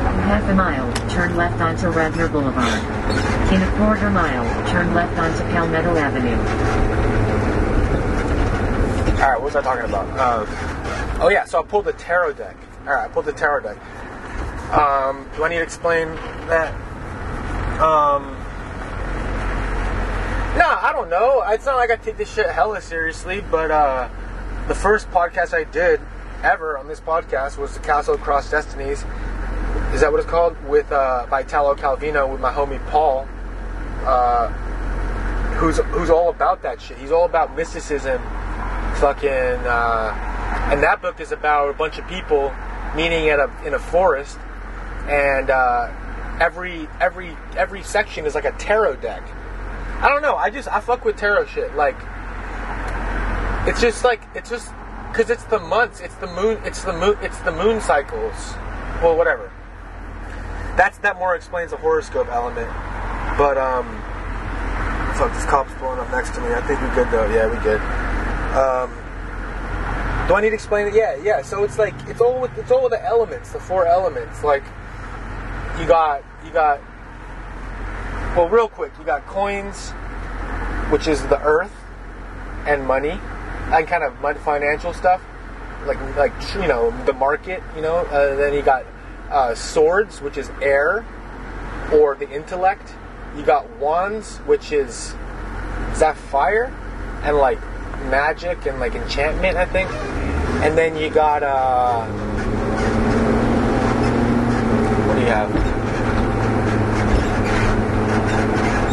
In 0.07 0.23
half 0.23 0.47
a 0.51 0.55
mile, 0.55 0.93
turn 1.09 1.35
left 2.15 2.33
Boulevard. 2.33 3.53
In 3.53 3.63
a 3.63 3.77
quarter 3.77 4.11
mile, 4.11 4.69
turn 4.69 4.95
left 4.95 5.19
onto 5.19 5.43
Palmetto 5.53 5.97
Avenue. 5.97 6.37
All 9.13 9.31
right, 9.31 9.41
what 9.41 9.43
was 9.43 9.57
I 9.57 9.63
talking 9.63 9.85
about? 9.85 10.07
Uh, 10.17 11.19
oh 11.21 11.29
yeah, 11.31 11.45
so 11.45 11.61
I 11.61 11.65
pulled 11.65 11.87
the 11.87 11.93
tarot 11.95 12.35
deck. 12.35 12.57
All 12.87 12.95
right, 12.95 13.07
I 13.07 13.09
pulled 13.09 13.25
the 13.25 13.33
tarot 13.33 13.63
deck. 13.63 13.77
Um, 14.73 15.29
do 15.37 15.45
I 15.45 15.49
need 15.49 15.57
to 15.57 15.63
explain 15.63 16.09
that? 16.49 16.73
Um, 17.81 18.35
no, 20.57 20.69
I 20.69 20.91
don't 20.93 21.11
know. 21.11 21.43
It's 21.49 21.67
not 21.67 21.77
like 21.77 21.91
I 21.91 21.97
take 21.97 22.17
this 22.17 22.33
shit 22.33 22.49
hella 22.49 22.81
seriously, 22.81 23.43
but 23.51 23.71
uh, 23.71 24.09
the 24.69 24.75
first 24.75 25.11
podcast 25.11 25.55
I 25.55 25.65
did 25.65 26.01
ever 26.43 26.79
on 26.79 26.87
this 26.87 27.01
podcast 27.01 27.59
was 27.59 27.75
the 27.75 27.81
Castle 27.81 28.15
of 28.15 28.21
Crossed 28.21 28.51
Destinies. 28.51 29.05
Is 29.97 30.03
that 30.03 30.13
what 30.13 30.21
it's 30.21 30.29
called? 30.29 30.63
With 30.65 30.93
uh, 30.93 31.25
Calvino 31.31 32.31
with 32.31 32.39
my 32.39 32.53
homie 32.53 32.87
Paul. 32.91 33.27
Uh, 34.05 34.49
who's 35.57 35.79
who's 35.79 36.11
all 36.11 36.29
about 36.29 36.61
that 36.65 36.83
shit. 36.83 36.99
He's 36.99 37.11
all 37.11 37.25
about 37.25 37.57
mysticism, 37.57 38.21
fucking, 38.97 39.31
uh, 39.31 40.69
and 40.71 40.83
that 40.83 41.01
book 41.01 41.19
is 41.19 41.33
about 41.33 41.71
a 41.71 41.73
bunch 41.73 41.97
of 41.97 42.07
people 42.09 42.55
meeting 42.95 43.31
at 43.31 43.41
a 43.41 43.51
in 43.65 43.73
a 43.73 43.79
forest, 43.79 44.39
and 45.09 45.49
uh, 45.49 45.91
every 46.43 46.87
every 47.01 47.35
every 47.57 47.83
section 47.83 48.27
is 48.27 48.35
like 48.35 48.45
a 48.45 48.53
tarot 48.53 48.97
deck. 48.97 49.23
I 50.03 50.11
don't 50.11 50.21
know. 50.21 50.37
I 50.37 50.51
just 50.51 50.69
I 50.69 50.81
fuck 50.81 51.07
with 51.07 51.17
tarot 51.17 51.47
shit. 51.47 51.75
Like, 51.75 51.97
it's 53.67 53.81
just 53.81 54.05
like 54.05 54.21
it's 54.35 54.51
just 54.51 54.71
because 55.11 55.31
it's 55.31 55.45
the 55.45 55.59
months, 55.59 56.01
it's 56.01 56.17
the 56.17 56.27
moon, 56.27 56.59
it's 56.65 56.85
the 56.85 56.93
moon, 56.93 57.17
it's 57.23 57.39
the 57.39 57.53
moon 57.53 57.81
cycles. 57.81 58.53
Well, 59.01 59.17
whatever. 59.17 59.51
That's 60.77 60.99
that 60.99 61.19
more 61.19 61.35
explains 61.35 61.71
the 61.71 61.77
horoscope 61.79 62.29
element. 62.29 62.69
But 63.39 63.59
um, 63.59 63.87
fuck, 65.17 65.33
this 65.35 65.45
cop's 65.47 65.73
pulling 65.75 65.99
up 65.99 66.11
next 66.11 66.35
to 66.35 66.41
me. 66.41 66.49
I 66.53 66.61
think 66.67 66.81
we're 66.81 66.95
good 66.95 67.11
though. 67.11 67.27
Yeah, 67.33 67.49
we 67.49 67.57
good. 67.63 67.81
Um, 68.57 68.91
do 70.29 70.35
I 70.35 70.41
need 70.41 70.51
to 70.51 70.55
explain 70.55 70.87
it? 70.89 70.95
Yeah, 70.95 71.17
yeah. 71.17 71.43
So 71.43 71.65
it's 71.65 71.79
like 71.79 71.95
it's 72.09 72.21
all 72.21 72.41
with 72.41 72.57
it's 72.59 72.71
all 72.71 72.83
with 72.83 72.93
the 72.93 73.05
elements, 73.05 73.53
the 73.53 73.61
four 73.61 73.87
elements. 73.87 74.43
Like 74.43 74.65
you 75.79 75.87
got 75.87 76.23
you 76.45 76.53
got 76.53 76.81
well, 78.37 78.49
real 78.51 78.69
quick, 78.69 78.93
you 78.99 79.05
got 79.05 79.25
coins, 79.27 79.93
which 80.91 81.09
is 81.09 81.23
the 81.29 81.41
earth, 81.43 81.73
and 82.67 82.87
money, 82.87 83.19
and 83.73 83.89
kind 83.89 84.05
of 84.05 84.15
financial 84.41 84.93
stuff, 84.93 85.23
like 85.87 85.99
like 86.17 86.33
you 86.55 86.69
know 86.69 86.91
the 87.07 87.15
market, 87.15 87.63
you 87.75 87.81
know. 87.81 87.97
Uh, 87.97 88.35
then 88.35 88.53
you 88.53 88.61
got 88.61 88.85
uh, 89.31 89.55
swords, 89.55 90.21
which 90.21 90.37
is 90.37 90.51
air, 90.63 91.05
or 91.93 92.15
the 92.15 92.29
intellect. 92.31 92.93
You 93.37 93.45
got 93.45 93.69
wands, 93.77 94.39
which 94.39 94.73
is 94.73 95.15
is 95.93 96.01
that 96.01 96.17
fire, 96.17 96.73
and 97.23 97.37
like 97.37 97.61
magic 98.11 98.67
and 98.67 98.79
like 98.81 98.95
enchantment, 98.95 99.57
I 99.57 99.67
think. 99.67 99.91
And 100.63 100.77
then 100.77 100.97
you 100.97 101.11
got 101.11 101.43
uh, 101.43 102.07
what 105.07 105.15
do 105.15 105.21
you 105.21 105.27
have? 105.27 105.53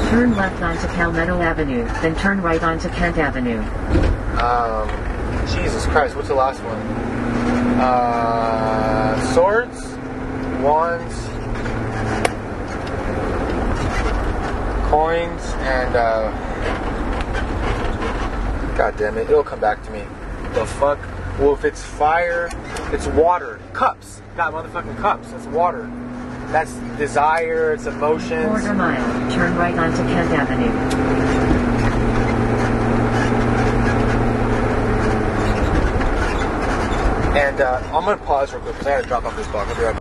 Turn 0.10 0.36
left 0.36 0.62
onto 0.62 0.88
Palmetto 0.96 1.42
Avenue, 1.42 1.86
then 2.02 2.16
turn 2.16 2.42
right 2.42 2.62
onto 2.62 2.88
Kent 2.90 3.18
Avenue. 3.18 3.60
Um, 4.40 4.88
Jesus 5.48 5.86
Christ, 5.88 6.16
what's 6.16 6.28
the 6.28 6.36
last 6.36 6.62
one? 6.64 6.78
Uh, 7.80 9.34
swords, 9.34 9.93
wands, 10.64 11.14
coins, 14.90 15.44
and 15.60 15.96
uh, 15.96 16.32
God 18.78 18.96
damn 18.98 19.18
it, 19.18 19.30
it'll 19.30 19.44
come 19.44 19.60
back 19.60 19.84
to 19.84 19.92
me. 19.92 20.04
The 20.54 20.66
fuck? 20.66 21.00
Well, 21.38 21.54
if 21.54 21.66
it's 21.66 21.84
fire, 21.84 22.50
it's 22.92 23.08
water. 23.08 23.60
Cups. 23.74 24.22
Got 24.38 24.54
motherfucking 24.54 24.98
cups. 24.98 25.30
That's 25.32 25.48
water. 25.48 25.92
That's 26.52 26.74
desire. 26.98 27.74
It's 27.74 27.86
emotions. 27.86 28.48
Quarter 28.48 28.74
mile, 28.74 29.32
turn 29.32 29.56
right 29.56 29.78
onto 29.78 29.98
Kent 29.98 30.32
Avenue. 30.32 30.72
And 37.36 37.62
uh, 37.62 37.82
I'm 37.88 38.06
gonna 38.06 38.18
pause 38.18 38.54
real 38.54 38.62
quick 38.62 38.74
because 38.76 38.88
I 38.88 38.92
gotta 38.98 39.08
drop 39.08 39.26
off 39.26 39.36
this 39.36 39.48
box. 39.48 39.70
I'll 39.72 39.76
be 39.76 39.84
right 39.84 39.94
back. 39.94 40.00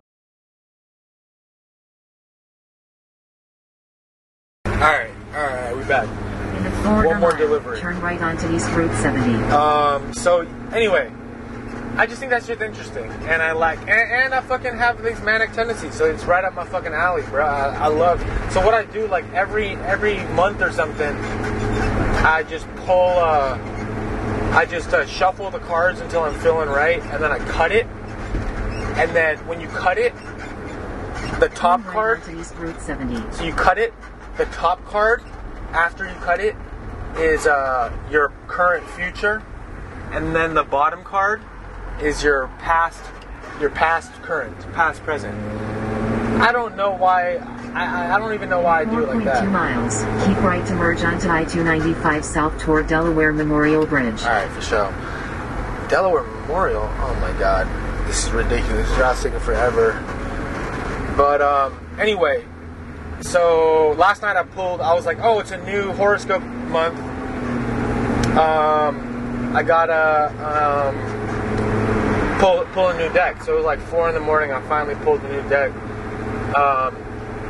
All 4.67 4.73
right, 4.81 5.11
all 5.35 5.47
right, 5.47 5.77
we 5.77 5.85
back. 5.85 6.09
In 6.59 6.67
a 6.67 6.82
quarter 6.93 7.09
One 7.09 7.21
more 7.21 7.31
mile, 7.31 7.39
delivery. 7.39 7.79
turn 7.81 8.01
right 8.01 8.21
onto 8.21 8.53
East 8.55 8.71
Route 8.71 8.95
70. 8.97 9.35
Um, 9.53 10.13
so 10.15 10.41
anyway, 10.73 11.11
I 11.97 12.07
just 12.07 12.21
think 12.21 12.31
that 12.31 12.45
shit's 12.45 12.63
interesting, 12.63 13.05
and 13.05 13.43
I 13.43 13.53
like, 13.53 13.79
and, 13.81 13.91
and 13.91 14.35
I 14.35 14.41
fucking 14.41 14.77
have 14.77 15.03
these 15.03 15.21
manic 15.23 15.53
tendencies, 15.53 15.95
so 15.95 16.07
it's 16.07 16.25
right 16.25 16.45
up 16.45 16.55
my 16.55 16.65
fucking 16.65 16.93
alley, 16.93 17.23
bro. 17.23 17.45
I, 17.45 17.75
I 17.75 17.87
love. 17.89 18.21
So 18.51 18.65
what 18.65 18.73
I 18.75 18.85
do, 18.85 19.07
like 19.09 19.31
every 19.35 19.71
every 19.77 20.25
month 20.35 20.63
or 20.63 20.73
something, 20.73 21.15
I 22.25 22.45
just 22.49 22.67
pull. 22.77 23.19
Uh, 23.19 23.59
I 24.55 24.67
just 24.67 24.93
uh, 24.93 25.07
shuffle 25.07 25.51
the 25.51 25.59
cards 25.61 26.01
until 26.01 26.23
I'm 26.23 26.39
feeling 26.41 26.69
right, 26.69 27.03
and 27.03 27.23
then 27.23 27.33
I 27.33 27.39
cut 27.39 27.73
it, 27.73 27.87
and 28.97 29.11
then 29.15 29.39
when 29.47 29.61
you 29.61 29.69
cut 29.69 29.99
it, 29.99 30.15
the 31.41 31.51
top 31.55 31.85
card. 31.85 32.21
onto 32.23 32.39
East 32.41 32.55
Route 32.57 32.81
70. 32.81 33.33
So 33.33 33.45
you 33.45 33.53
cut 33.53 33.79
it. 33.79 33.93
The 34.39 34.45
top 34.47 34.83
card, 34.87 35.23
after 35.73 36.07
you 36.09 36.15
cut 36.17 36.41
it, 36.41 36.55
is 37.17 37.47
uh, 37.47 37.93
your 38.11 38.33
current 38.49 38.87
future, 38.91 39.43
and 40.13 40.35
then 40.35 40.55
the 40.55 40.65
bottom 40.65 41.03
card 41.05 41.41
is 42.01 42.23
your 42.23 42.49
past, 42.59 43.01
your 43.61 43.71
past 43.71 44.13
current, 44.23 44.59
past 44.73 45.03
present. 45.03 45.35
I 46.41 46.51
don't 46.53 46.77
know 46.77 46.91
why. 46.93 47.37
I, 47.75 48.15
I- 48.15 48.19
don't 48.19 48.35
even 48.35 48.49
know 48.51 48.61
why 48.61 48.81
I 48.81 48.85
do 48.85 48.99
it 49.05 49.09
like 49.15 49.25
4.2 49.25 49.51
miles. 49.51 50.01
Keep 50.27 50.43
right 50.43 50.67
to 50.67 50.75
merge 50.75 51.03
onto 51.03 51.29
I-295 51.29 52.25
south 52.25 52.59
toward 52.59 52.87
Delaware 52.87 53.33
Memorial 53.33 53.87
Bridge. 53.87 54.23
All 54.23 54.29
right, 54.31 54.51
for 54.51 54.61
sure. 54.61 54.91
Delaware 55.89 56.23
Memorial. 56.25 56.83
Oh 56.99 57.15
my 57.21 57.39
God, 57.39 57.67
this 58.09 58.27
is 58.27 58.31
ridiculous. 58.33 58.89
This 58.89 58.99
route's 58.99 59.23
taking 59.23 59.41
forever. 59.41 59.93
But 61.17 61.41
um, 61.43 61.79
anyway, 61.99 62.45
so 63.23 63.95
last 63.99 64.23
night 64.23 64.37
I 64.37 64.43
pulled. 64.45 64.81
I 64.81 64.95
was 64.95 65.07
like, 65.07 65.19
oh, 65.21 65.39
it's 65.41 65.51
a 65.51 65.65
new 65.65 65.93
horoscope 65.93 66.43
month. 66.43 66.99
Um, 68.37 69.55
I 69.55 69.63
gotta 69.63 70.33
um, 70.43 72.39
pull 72.41 72.65
pull 72.73 72.89
a 72.89 72.97
new 72.97 73.13
deck. 73.13 73.43
So 73.43 73.53
it 73.55 73.57
was 73.57 73.65
like 73.65 73.81
four 73.81 74.09
in 74.09 74.15
the 74.15 74.21
morning. 74.21 74.53
I 74.53 74.61
finally 74.69 74.95
pulled 74.97 75.21
the 75.23 75.29
new 75.29 75.49
deck, 75.49 75.71
um, 76.57 76.97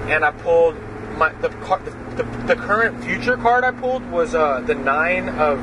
and 0.09 0.25
I 0.25 0.31
pulled 0.33 0.77
my 1.17 1.33
the, 1.35 1.49
the, 1.49 2.23
the 2.23 2.25
the 2.49 2.57
current 2.57 3.03
future 3.05 3.37
card 3.37 3.65
I 3.65 3.71
pulled 3.71 4.05
was 4.11 4.35
uh, 4.35 4.61
the 4.61 4.75
nine 4.75 5.29
of 5.31 5.61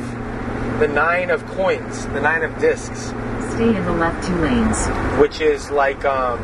the 0.79 0.87
nine 0.87 1.29
of 1.29 1.45
coins, 1.47 2.05
the 2.07 2.21
nine 2.21 2.41
of 2.43 2.57
discs, 2.59 3.07
Stay 3.53 3.75
in 3.75 3.83
the 3.83 3.91
left 3.91 4.25
two 4.25 4.35
lanes. 4.35 4.87
which 5.19 5.41
is 5.41 5.69
like 5.71 6.05
um, 6.05 6.39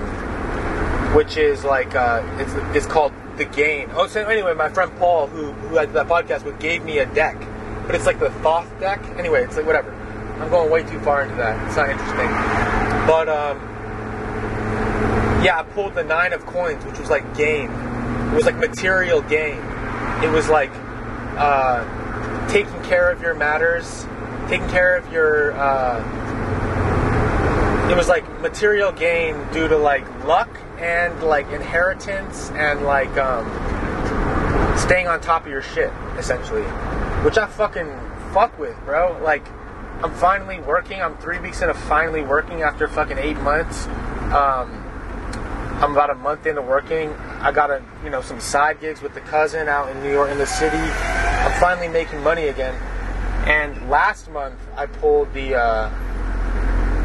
which 1.15 1.37
is 1.37 1.63
like 1.63 1.95
uh, 1.95 2.21
it's 2.39 2.53
it's 2.75 2.85
called 2.85 3.13
the 3.37 3.45
gain. 3.45 3.89
Oh, 3.93 4.07
so 4.07 4.25
anyway, 4.25 4.53
my 4.53 4.69
friend 4.69 4.91
Paul, 4.97 5.27
who 5.27 5.51
who 5.51 5.75
had 5.75 5.93
that 5.93 6.07
podcast 6.07 6.43
with, 6.43 6.59
gave 6.59 6.83
me 6.83 6.99
a 6.99 7.05
deck, 7.05 7.37
but 7.85 7.95
it's 7.95 8.05
like 8.05 8.19
the 8.19 8.29
Thoth 8.41 8.67
deck. 8.79 9.03
Anyway, 9.17 9.43
it's 9.43 9.55
like 9.57 9.65
whatever. 9.65 9.93
I'm 10.39 10.49
going 10.49 10.69
way 10.69 10.83
too 10.83 10.99
far 10.99 11.23
into 11.23 11.35
that. 11.35 11.67
It's 11.67 11.77
not 11.77 11.89
interesting. 11.89 12.27
But 13.07 13.29
um, 13.29 13.57
yeah, 15.43 15.59
I 15.59 15.63
pulled 15.63 15.95
the 15.95 16.03
nine 16.03 16.33
of 16.33 16.45
coins, 16.45 16.83
which 16.85 16.99
was 16.99 17.09
like 17.09 17.35
gain. 17.35 17.69
It 17.71 18.35
was 18.35 18.45
like 18.45 18.57
material 18.57 19.21
gain. 19.21 19.59
It 20.23 20.31
was 20.31 20.49
like 20.49 20.71
uh, 21.37 22.47
taking 22.49 22.81
care 22.83 23.11
of 23.11 23.21
your 23.21 23.33
matters, 23.33 24.05
taking 24.47 24.67
care 24.69 24.97
of 24.97 25.11
your. 25.11 25.53
Uh, 25.53 26.23
it 27.89 27.95
was 27.95 28.07
like 28.07 28.27
material 28.41 28.91
gain 28.91 29.35
due 29.53 29.67
to 29.67 29.77
like 29.77 30.05
luck 30.25 30.49
and 30.79 31.23
like 31.23 31.47
inheritance 31.51 32.49
and 32.51 32.83
like 32.83 33.15
um, 33.17 33.45
staying 34.77 35.07
on 35.07 35.21
top 35.21 35.45
of 35.45 35.51
your 35.51 35.61
shit, 35.61 35.91
essentially. 36.17 36.63
Which 37.23 37.37
I 37.37 37.47
fucking 37.47 37.89
fuck 38.33 38.57
with, 38.59 38.77
bro. 38.85 39.19
Like, 39.23 39.47
I'm 40.03 40.13
finally 40.13 40.59
working. 40.59 41.01
I'm 41.01 41.17
three 41.17 41.39
weeks 41.39 41.61
into 41.61 41.73
finally 41.73 42.21
working 42.21 42.61
after 42.61 42.87
fucking 42.87 43.17
eight 43.17 43.37
months. 43.37 43.87
Um, 44.33 44.81
I'm 45.81 45.91
about 45.91 46.09
a 46.09 46.15
month 46.15 46.45
into 46.45 46.61
working. 46.61 47.11
I 47.41 47.51
got 47.51 47.69
a 47.69 47.83
you 48.03 48.09
know 48.09 48.21
some 48.21 48.39
side 48.39 48.79
gigs 48.79 49.01
with 49.01 49.13
the 49.13 49.21
cousin 49.21 49.67
out 49.67 49.89
in 49.89 50.01
New 50.03 50.11
York 50.11 50.29
in 50.29 50.37
the 50.37 50.45
city. 50.45 50.77
I'm 50.77 51.59
finally 51.59 51.87
making 51.87 52.21
money 52.23 52.47
again. 52.47 52.75
And 53.45 53.89
last 53.89 54.29
month 54.31 54.59
I 54.75 54.85
pulled 54.85 55.33
the 55.33 55.55
uh, 55.55 55.89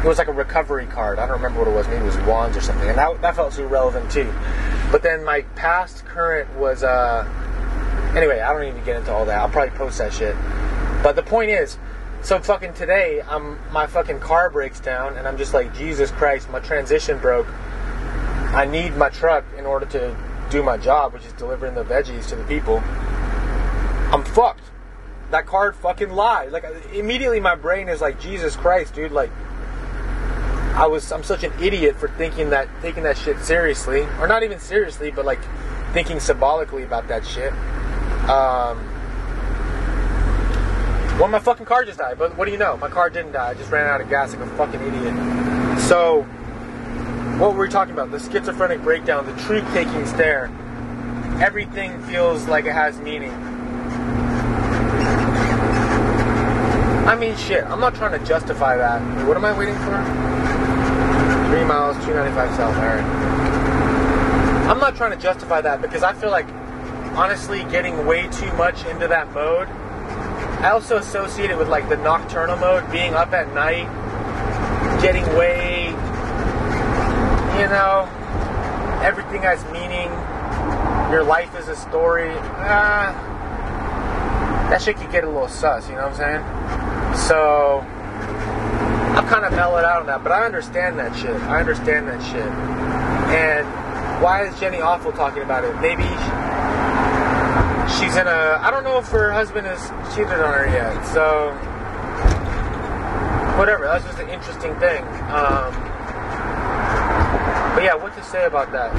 it 0.03 0.07
was 0.07 0.17
like 0.17 0.27
a 0.27 0.33
recovery 0.33 0.87
card. 0.87 1.19
I 1.19 1.27
don't 1.27 1.37
remember 1.37 1.59
what 1.59 1.67
it 1.67 1.75
was. 1.75 1.87
Maybe 1.87 2.01
it 2.01 2.05
was 2.05 2.17
wands 2.19 2.57
or 2.57 2.61
something. 2.61 2.89
And 2.89 2.97
that, 2.97 3.21
that 3.21 3.35
felt 3.35 3.53
super 3.53 3.67
relevant 3.67 4.09
too. 4.11 4.33
But 4.91 5.03
then 5.03 5.23
my 5.23 5.41
past 5.55 6.05
current 6.05 6.53
was 6.55 6.83
uh 6.83 7.27
anyway, 8.15 8.39
I 8.39 8.53
don't 8.53 8.67
even 8.67 8.83
get 8.83 8.97
into 8.97 9.11
all 9.11 9.25
that. 9.25 9.37
I'll 9.37 9.49
probably 9.49 9.77
post 9.77 9.97
that 9.99 10.13
shit. 10.13 10.35
But 11.03 11.15
the 11.15 11.23
point 11.23 11.49
is, 11.49 11.77
so 12.21 12.39
fucking 12.39 12.73
today, 12.73 13.21
I'm 13.27 13.57
my 13.71 13.87
fucking 13.87 14.19
car 14.19 14.49
breaks 14.49 14.79
down, 14.79 15.17
and 15.17 15.27
I'm 15.27 15.37
just 15.37 15.53
like, 15.53 15.75
Jesus 15.75 16.11
Christ, 16.11 16.49
my 16.49 16.59
transition 16.59 17.17
broke. 17.17 17.47
I 18.53 18.65
need 18.65 18.95
my 18.95 19.09
truck 19.09 19.45
in 19.57 19.65
order 19.65 19.85
to 19.87 20.15
do 20.49 20.61
my 20.61 20.77
job, 20.77 21.13
which 21.13 21.25
is 21.25 21.33
delivering 21.33 21.73
the 21.73 21.83
veggies 21.83 22.27
to 22.29 22.35
the 22.35 22.43
people. 22.43 22.79
I'm 24.13 24.23
fucked. 24.23 24.65
That 25.31 25.45
card 25.47 25.75
fucking 25.75 26.11
lied. 26.11 26.51
Like 26.51 26.65
immediately, 26.93 27.39
my 27.39 27.55
brain 27.55 27.87
is 27.87 28.01
like, 28.01 28.19
Jesus 28.19 28.55
Christ, 28.55 28.93
dude. 28.93 29.11
Like, 29.11 29.31
I 30.73 30.87
was, 30.87 31.11
I'm 31.11 31.23
such 31.23 31.43
an 31.43 31.53
idiot 31.61 31.97
for 31.97 32.07
thinking 32.07 32.49
that, 32.51 32.67
taking 32.81 33.03
that 33.03 33.17
shit 33.17 33.39
seriously, 33.39 34.01
or 34.19 34.27
not 34.27 34.43
even 34.43 34.59
seriously, 34.59 35.11
but 35.11 35.25
like 35.25 35.39
thinking 35.93 36.19
symbolically 36.19 36.83
about 36.83 37.07
that 37.09 37.25
shit. 37.25 37.51
Um, 38.29 38.87
well, 41.19 41.27
my 41.27 41.39
fucking 41.39 41.65
car 41.65 41.85
just 41.85 41.99
died, 41.99 42.17
but 42.17 42.37
what 42.37 42.45
do 42.45 42.51
you 42.51 42.57
know? 42.57 42.77
My 42.77 42.89
car 42.89 43.09
didn't 43.09 43.33
die. 43.33 43.49
I 43.49 43.53
just 43.53 43.69
ran 43.69 43.85
out 43.85 44.01
of 44.01 44.09
gas 44.09 44.33
like 44.33 44.41
a 44.41 44.57
fucking 44.57 44.81
idiot. 44.81 45.79
So, 45.81 46.23
what 47.37 47.53
were 47.53 47.65
we 47.65 47.69
talking 47.69 47.93
about? 47.93 48.09
The 48.09 48.19
schizophrenic 48.19 48.81
breakdown, 48.81 49.25
the 49.25 49.39
truth 49.43 49.65
taking 49.73 50.05
stare. 50.07 50.49
Everything 51.41 52.01
feels 52.03 52.47
like 52.47 52.65
it 52.65 52.73
has 52.73 52.97
meaning. 52.99 53.31
I 57.07 57.15
mean, 57.15 57.35
shit, 57.35 57.65
I'm 57.65 57.79
not 57.79 57.93
trying 57.93 58.17
to 58.17 58.25
justify 58.25 58.77
that. 58.77 59.27
What 59.27 59.35
am 59.35 59.43
I 59.43 59.57
waiting 59.57 59.75
for? 59.75 60.40
Three 61.51 61.65
miles, 61.65 61.97
295 62.05 62.55
south. 62.55 62.77
Alright. 62.77 63.03
I'm 64.71 64.79
not 64.79 64.95
trying 64.95 65.11
to 65.11 65.17
justify 65.21 65.59
that 65.59 65.81
because 65.81 66.01
I 66.01 66.13
feel 66.13 66.31
like, 66.31 66.47
honestly, 67.17 67.65
getting 67.65 68.05
way 68.05 68.29
too 68.29 68.49
much 68.53 68.85
into 68.85 69.05
that 69.09 69.33
mode. 69.33 69.67
I 69.67 70.69
also 70.69 70.95
associate 70.95 71.51
it 71.51 71.57
with 71.57 71.67
like 71.67 71.89
the 71.89 71.97
nocturnal 71.97 72.55
mode, 72.55 72.89
being 72.89 73.15
up 73.15 73.33
at 73.33 73.53
night, 73.53 73.83
getting 75.01 75.25
way, 75.35 75.87
you 77.59 77.67
know, 77.67 78.07
everything 79.03 79.41
has 79.41 79.61
meaning. 79.73 80.07
Your 81.11 81.25
life 81.25 81.53
is 81.59 81.67
a 81.67 81.75
story. 81.75 82.31
Ah, 82.59 83.11
that 84.69 84.81
shit 84.81 84.95
could 84.95 85.11
get 85.11 85.25
a 85.25 85.27
little 85.27 85.49
sus, 85.49 85.89
you 85.89 85.95
know 85.95 86.07
what 86.07 86.17
I'm 86.21 87.11
saying? 87.11 87.17
So, 87.27 87.85
I've 89.15 89.27
kind 89.27 89.45
of 89.45 89.51
mellowed 89.51 89.83
out 89.83 90.01
on 90.01 90.07
that, 90.07 90.23
but 90.23 90.31
I 90.31 90.45
understand 90.45 90.97
that 90.99 91.15
shit. 91.15 91.35
I 91.43 91.59
understand 91.59 92.07
that 92.07 92.21
shit. 92.23 92.47
And 93.31 93.67
why 94.21 94.45
is 94.45 94.59
Jenny 94.59 94.77
Offill 94.77 95.15
talking 95.15 95.43
about 95.43 95.63
it? 95.63 95.75
Maybe 95.81 96.03
she's 97.95 98.15
in 98.15 98.27
a. 98.27 98.59
I 98.61 98.69
don't 98.71 98.83
know 98.83 98.97
if 98.99 99.07
her 99.09 99.31
husband 99.31 99.67
has 99.67 99.81
cheated 100.15 100.39
on 100.39 100.53
her 100.53 100.67
yet, 100.67 101.03
so. 101.13 101.51
Whatever, 103.57 103.85
that's 103.85 104.05
just 104.05 104.19
an 104.19 104.29
interesting 104.29 104.73
thing. 104.79 105.03
Um, 105.29 105.75
but 107.75 107.83
yeah, 107.83 107.95
what 107.95 108.15
to 108.15 108.23
say 108.23 108.45
about 108.45 108.71
that? 108.71 108.93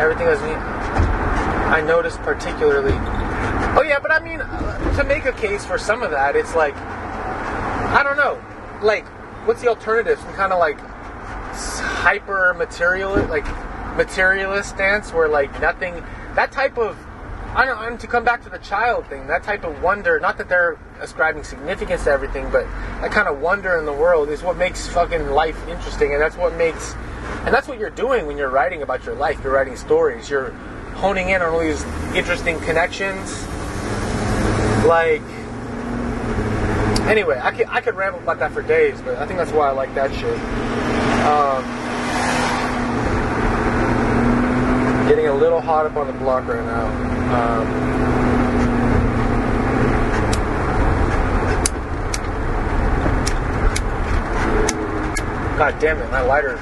Everything. 0.00 0.26
I 0.28 1.80
noticed 1.80 2.18
particularly. 2.18 2.94
Oh 3.76 3.82
yeah, 3.86 3.98
but 4.00 4.12
I 4.12 4.20
mean, 4.20 4.40
uh, 4.40 4.96
to 4.96 5.04
make 5.04 5.24
a 5.24 5.32
case 5.32 5.66
for 5.66 5.78
some 5.78 6.02
of 6.02 6.10
that, 6.10 6.36
it's 6.36 6.54
like, 6.54 6.74
I 6.76 8.02
don't 8.02 8.16
know, 8.16 8.42
like, 8.82 9.04
what's 9.46 9.62
the 9.62 9.68
alternative? 9.68 10.18
Some 10.18 10.34
kind 10.34 10.52
of 10.52 10.58
like 10.58 10.78
hyper 10.78 12.52
material, 12.54 13.14
like 13.26 13.46
materialist 13.96 14.70
stance 14.70 15.12
where 15.12 15.28
like 15.28 15.60
nothing, 15.60 16.02
that 16.34 16.52
type 16.52 16.76
of, 16.76 16.98
I 17.54 17.64
don't 17.64 17.76
know, 17.76 17.86
and 17.86 18.00
to 18.00 18.06
come 18.06 18.24
back 18.24 18.42
to 18.44 18.50
the 18.50 18.58
child 18.58 19.06
thing, 19.06 19.28
that 19.28 19.42
type 19.42 19.64
of 19.64 19.80
wonder, 19.82 20.20
not 20.20 20.36
that 20.38 20.48
they're 20.48 20.78
ascribing 21.00 21.44
significance 21.44 22.04
to 22.04 22.10
everything, 22.10 22.50
but 22.50 22.64
that 23.00 23.12
kind 23.12 23.28
of 23.28 23.40
wonder 23.40 23.78
in 23.78 23.86
the 23.86 23.92
world 23.92 24.28
is 24.28 24.42
what 24.42 24.56
makes 24.56 24.88
fucking 24.88 25.30
life 25.30 25.56
interesting, 25.68 26.12
and 26.12 26.20
that's 26.20 26.36
what 26.36 26.54
makes, 26.56 26.94
and 27.44 27.54
that's 27.54 27.68
what 27.68 27.78
you're 27.78 27.90
doing 27.90 28.26
when 28.26 28.36
you're 28.36 28.50
writing 28.50 28.82
about 28.82 29.04
your 29.06 29.14
life. 29.14 29.38
You're 29.42 29.54
writing 29.54 29.76
stories. 29.76 30.28
You're 30.28 30.50
honing 30.96 31.30
in 31.30 31.40
on 31.40 31.52
all 31.52 31.60
these 31.60 31.82
interesting 32.14 32.58
connections. 32.60 33.46
Like, 34.84 35.22
anyway, 37.10 37.40
I 37.40 37.52
could 37.52 37.68
I 37.68 37.80
could 37.80 37.94
ramble 37.94 38.18
about 38.18 38.40
that 38.40 38.50
for 38.50 38.62
days, 38.62 39.00
but 39.00 39.16
I 39.16 39.26
think 39.26 39.38
that's 39.38 39.52
why 39.52 39.68
I 39.68 39.70
like 39.70 39.94
that 39.94 40.12
shit. 40.12 40.38
Um, 41.24 41.64
getting 45.08 45.28
a 45.28 45.34
little 45.34 45.60
hot 45.60 45.86
up 45.86 45.96
on 45.96 46.08
the 46.08 46.12
block 46.14 46.48
right 46.48 46.64
now. 46.64 46.86
Um, 47.32 47.66
God 55.56 55.78
damn 55.78 55.98
it, 55.98 56.10
my 56.10 56.22
lighter. 56.22 56.56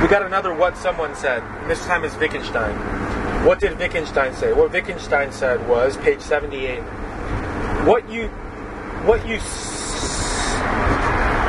We 0.00 0.08
got 0.08 0.22
another 0.22 0.54
what 0.54 0.78
someone 0.78 1.14
said, 1.14 1.42
and 1.42 1.70
this 1.70 1.84
time 1.84 2.04
is 2.04 2.16
Wittgenstein. 2.16 2.95
What 3.46 3.60
did 3.60 3.78
Wittgenstein 3.78 4.34
say? 4.34 4.52
What 4.52 4.72
Wittgenstein 4.72 5.30
said 5.30 5.68
was, 5.68 5.96
page 5.98 6.20
78, 6.20 6.80
what 7.86 8.10
you, 8.10 8.26
what 9.06 9.26
you, 9.26 9.38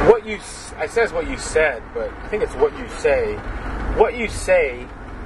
what 0.07 0.25
you 0.25 0.39
I 0.77 0.85
says 0.85 1.11
what 1.11 1.27
you 1.27 1.39
said, 1.39 1.81
but 1.95 2.11
I 2.11 2.27
think 2.27 2.43
it's 2.43 2.53
what 2.53 2.77
you 2.77 2.87
say. 2.87 3.33
What 3.97 4.15
you 4.15 4.27
say, 4.27 4.85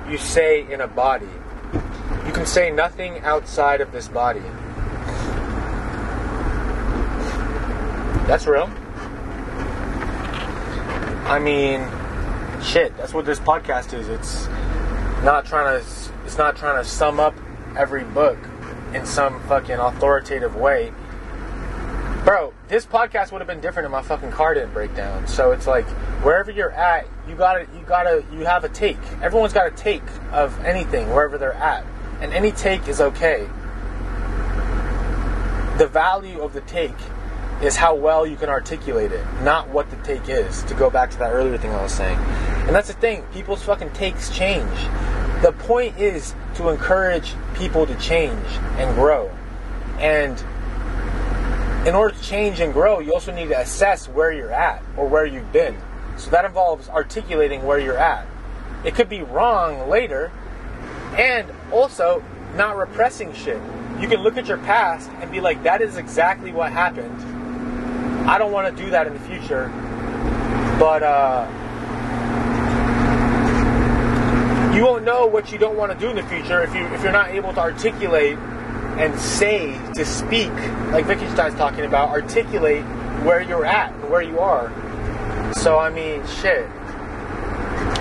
you 0.10 0.18
say 0.18 0.66
in 0.72 0.80
a 0.80 0.88
body. 0.88 1.28
You 2.26 2.32
can 2.32 2.46
say 2.46 2.72
nothing 2.72 3.20
outside 3.20 3.82
of 3.82 3.92
this 3.92 4.08
body. 4.08 4.40
That's 8.28 8.48
real. 8.48 8.70
I 11.28 11.38
mean, 11.38 11.86
shit. 12.64 12.96
That's 12.96 13.14
what 13.14 13.26
this 13.26 13.40
podcast 13.42 13.94
is. 13.94 14.08
It's 14.08 14.48
not 15.26 15.46
trying 15.46 15.82
to. 15.82 16.01
It's 16.32 16.38
not 16.38 16.56
trying 16.56 16.82
to 16.82 16.90
sum 16.90 17.20
up 17.20 17.36
every 17.76 18.06
book 18.06 18.38
in 18.94 19.06
some 19.06 19.42
fucking 19.50 19.76
authoritative 19.76 20.56
way. 20.56 20.94
Bro, 22.24 22.54
this 22.70 22.86
podcast 22.86 23.34
would 23.34 23.42
have 23.42 23.50
been 23.50 23.60
different 23.60 23.86
if 23.88 23.92
my 23.92 24.02
fucking 24.02 24.32
car 24.32 24.54
didn't 24.54 24.72
break 24.72 24.96
down. 24.96 25.28
So 25.28 25.52
it's 25.52 25.68
like 25.68 25.86
wherever 26.24 26.50
you're 26.50 26.72
at, 26.72 27.06
you 27.28 27.36
gotta, 27.36 27.68
you 27.76 27.84
gotta, 27.86 28.24
you 28.32 28.46
have 28.46 28.64
a 28.64 28.70
take. 28.70 28.96
Everyone's 29.22 29.52
got 29.52 29.68
a 29.68 29.72
take 29.72 30.04
of 30.32 30.58
anything 30.64 31.10
wherever 31.10 31.38
they're 31.38 31.52
at, 31.52 31.84
and 32.22 32.32
any 32.32 32.54
take 32.54 32.88
is 32.88 33.02
okay. 33.02 33.42
The 35.80 35.90
value 35.92 36.40
of 36.40 36.54
the 36.54 36.62
take 36.62 36.96
is 37.62 37.76
how 37.76 37.94
well 37.94 38.26
you 38.26 38.36
can 38.36 38.50
articulate 38.50 39.12
it, 39.12 39.26
not 39.44 39.70
what 39.70 39.90
the 39.92 39.98
take 39.98 40.28
is. 40.30 40.64
To 40.64 40.74
go 40.74 40.90
back 40.90 41.12
to 41.12 41.18
that 41.20 41.32
earlier 41.32 41.58
thing 41.58 41.72
I 41.72 41.82
was 41.84 41.94
saying, 41.94 42.18
and 42.68 42.76
that's 42.76 42.88
the 42.88 42.94
thing. 42.94 43.24
People's 43.34 43.64
fucking 43.64 43.92
takes 43.92 44.30
change. 44.36 44.78
The 45.42 45.54
point 45.60 45.98
is 45.98 46.34
to 46.56 46.70
encourage 46.70 47.34
people 47.54 47.86
to 47.86 47.96
change 47.96 48.46
and 48.78 48.94
grow, 48.96 49.32
and 50.00 50.44
in 51.88 51.96
order 51.96 52.16
to 52.16 52.22
change 52.24 52.60
and 52.60 52.72
grow, 52.74 53.00
you 53.00 53.14
also 53.14 53.34
need 53.34 53.50
to 53.50 53.60
assess 53.60 54.08
where 54.08 54.32
you're 54.32 54.52
at 54.52 54.84
or 54.98 55.08
where 55.08 55.26
you've 55.26 55.52
been. 55.52 55.76
So 56.16 56.30
that 56.30 56.46
involves 56.46 56.90
articulating 56.90 57.64
where 57.64 57.80
you're 57.80 57.98
at. 57.98 58.28
It 58.84 58.94
could 58.94 59.10
be 59.10 59.24
wrong 59.24 59.90
later, 59.90 60.32
and 61.14 61.48
also 61.72 62.24
not 62.56 62.78
repressing 62.78 63.34
shit. 63.34 63.60
You 64.00 64.08
can 64.08 64.22
look 64.22 64.38
at 64.38 64.48
your 64.48 64.58
past 64.60 65.10
and 65.22 65.32
be 65.32 65.40
like, 65.40 65.64
that 65.64 65.82
is 65.82 65.98
exactly 65.98 66.52
what 66.52 66.72
happened. 66.72 67.20
I 68.28 68.38
don't 68.38 68.52
want 68.52 68.76
to 68.76 68.84
do 68.84 68.92
that 68.92 69.08
in 69.08 69.14
the 69.14 69.20
future, 69.20 69.68
but 70.80 71.04
uh, 71.04 71.48
you 74.76 74.84
won't 74.84 75.04
know 75.04 75.26
what 75.28 75.52
you 75.52 75.58
don't 75.58 75.78
want 75.78 75.92
to 75.92 75.98
do 75.98 76.10
in 76.10 76.16
the 76.16 76.24
future 76.24 76.62
if 76.64 76.74
you 76.74 76.86
if 76.88 77.04
you're 77.04 77.12
not 77.12 77.32
able 77.32 77.54
to 77.54 77.60
articulate 77.60 78.38
and 78.98 79.20
say 79.20 79.74
to 79.94 80.06
speak, 80.06 80.52
like 80.92 81.08
Wittgenstein's 81.08 81.56
talking 81.56 81.86
about, 81.86 82.10
articulate 82.10 82.84
where 83.24 83.42
you're 83.42 83.66
at 83.66 83.94
and 83.94 84.10
where 84.10 84.22
you 84.22 84.40
are. 84.40 84.72
So 85.56 85.78
I 85.78 85.90
mean, 85.90 86.26
shit. 86.28 86.68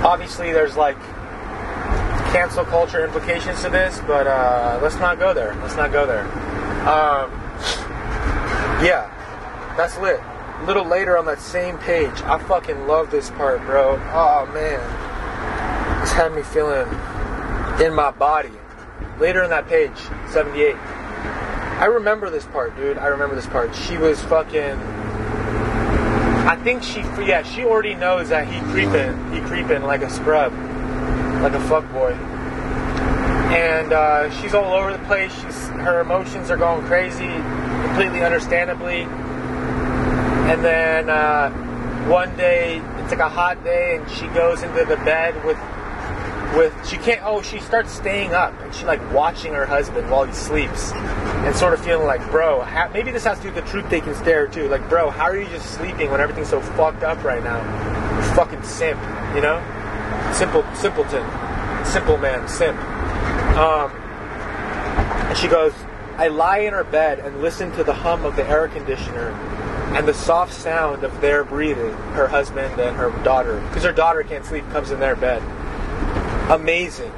Obviously, 0.03 0.53
there's 0.53 0.77
like 0.77 0.99
cancel 2.33 2.65
culture 2.65 3.05
implications 3.05 3.63
to 3.63 3.69
this, 3.69 4.01
but 4.07 4.27
uh, 4.27 4.79
let's 4.83 4.97
not 4.97 5.19
go 5.19 5.35
there. 5.35 5.55
Let's 5.57 5.77
not 5.77 5.93
go 5.93 6.07
there. 6.07 6.25
Um, 6.89 7.31
yeah, 8.85 9.11
that's 9.77 9.99
lit. 9.99 10.21
A 10.21 10.65
little 10.67 10.85
later 10.85 11.17
on 11.17 11.25
that 11.27 11.41
same 11.41 11.79
page, 11.79 12.21
I 12.23 12.39
fucking 12.39 12.87
love 12.87 13.11
this 13.11 13.31
part, 13.31 13.61
bro. 13.63 13.93
Oh 14.13 14.51
man, 14.53 16.01
this 16.01 16.13
had 16.13 16.35
me 16.35 16.43
feeling 16.43 16.87
in 17.81 17.95
my 17.95 18.11
body. 18.11 18.51
Later 19.19 19.43
in 19.43 19.51
that 19.51 19.69
page, 19.69 19.97
78. 20.31 20.75
I 20.75 21.87
remember 21.87 22.29
this 22.29 22.45
part, 22.45 22.77
dude. 22.77 22.99
I 22.99 23.07
remember 23.07 23.35
this 23.35 23.47
part. 23.47 23.75
She 23.75 23.97
was 23.97 24.21
fucking. 24.25 24.77
I 26.47 26.57
think 26.63 26.83
she, 26.83 27.01
yeah, 27.01 27.43
she 27.43 27.65
already 27.65 27.95
knows 27.95 28.29
that 28.29 28.47
he 28.47 28.61
creeping, 28.71 29.33
he 29.33 29.41
creeping 29.41 29.83
like 29.83 30.03
a 30.03 30.11
scrub, 30.11 30.53
like 31.43 31.53
a 31.53 31.61
fuck 31.69 31.91
boy. 31.93 32.13
And 33.51 33.93
uh, 33.93 34.31
she's 34.41 34.53
all 34.53 34.75
over 34.75 34.93
the 34.93 35.05
place. 35.05 35.33
She's, 35.35 35.69
her 35.69 36.01
emotions 36.01 36.51
are 36.51 36.57
going 36.57 36.85
crazy, 36.87 37.29
completely 37.87 38.23
understandably. 38.23 39.05
And 40.51 40.65
then 40.65 41.09
uh, 41.09 41.49
one 42.09 42.37
day, 42.37 42.83
it's 42.99 43.13
like 43.13 43.21
a 43.21 43.29
hot 43.29 43.63
day, 43.63 43.95
and 43.95 44.11
she 44.11 44.27
goes 44.29 44.65
into 44.65 44.85
the 44.85 44.97
bed 44.97 45.45
with 45.45 45.57
with 46.57 46.75
she 46.89 46.97
can't 46.97 47.21
oh 47.25 47.41
she 47.41 47.61
starts 47.61 47.93
staying 47.93 48.35
up 48.35 48.53
and 48.63 48.75
she 48.75 48.85
like 48.85 49.01
watching 49.13 49.55
her 49.55 49.65
husband 49.65 50.11
while 50.11 50.25
he 50.25 50.33
sleeps 50.33 50.91
and 50.91 51.55
sort 51.55 51.73
of 51.73 51.81
feeling 51.85 52.09
like 52.09 52.21
bro 52.33 52.67
maybe 52.93 53.13
this 53.13 53.23
has 53.23 53.39
to 53.39 53.45
do 53.45 53.55
with 53.55 53.65
the 53.65 53.71
truth 53.71 53.89
taking 53.89 54.13
stare 54.17 54.49
too. 54.49 54.67
Like 54.69 54.89
bro 54.89 55.11
how 55.11 55.27
are 55.27 55.37
you 55.37 55.47
just 55.47 55.71
sleeping 55.75 56.11
when 56.11 56.21
everything's 56.21 56.49
so 56.49 56.61
fucked 56.61 57.05
up 57.05 57.23
right 57.23 57.45
now? 57.45 57.59
You 58.17 58.35
fucking 58.35 58.65
simp 58.65 59.01
you 59.37 59.43
know? 59.43 59.63
Simple 60.35 60.65
simpleton. 60.75 61.25
Simple 61.87 62.19
man 62.19 62.49
simp. 62.49 62.77
Um 63.57 63.93
and 65.29 65.39
she 65.39 65.47
goes 65.47 65.73
i 66.17 66.27
lie 66.27 66.59
in 66.59 66.73
her 66.73 66.83
bed 66.83 67.21
and 67.21 67.41
listen 67.41 67.71
to 67.77 67.85
the 67.85 67.95
hum 67.95 68.25
of 68.25 68.35
the 68.35 68.45
air 68.49 68.67
conditioner 68.67 69.31
and 69.97 70.07
the 70.07 70.15
soft 70.15 70.53
sound 70.53 71.05
of 71.05 71.21
their 71.21 71.45
breathing 71.45 71.93
her 72.13 72.29
husband 72.29 72.81
and 72.81 72.97
her 72.97 73.11
daughter 73.25 73.61
because 73.69 73.85
her 73.85 73.93
daughter 73.93 74.23
can't 74.23 74.45
sleep 74.45 74.69
comes 74.71 74.91
in 74.91 75.01
their 75.01 75.17
bed 75.17 75.43
amazing. 76.51 77.13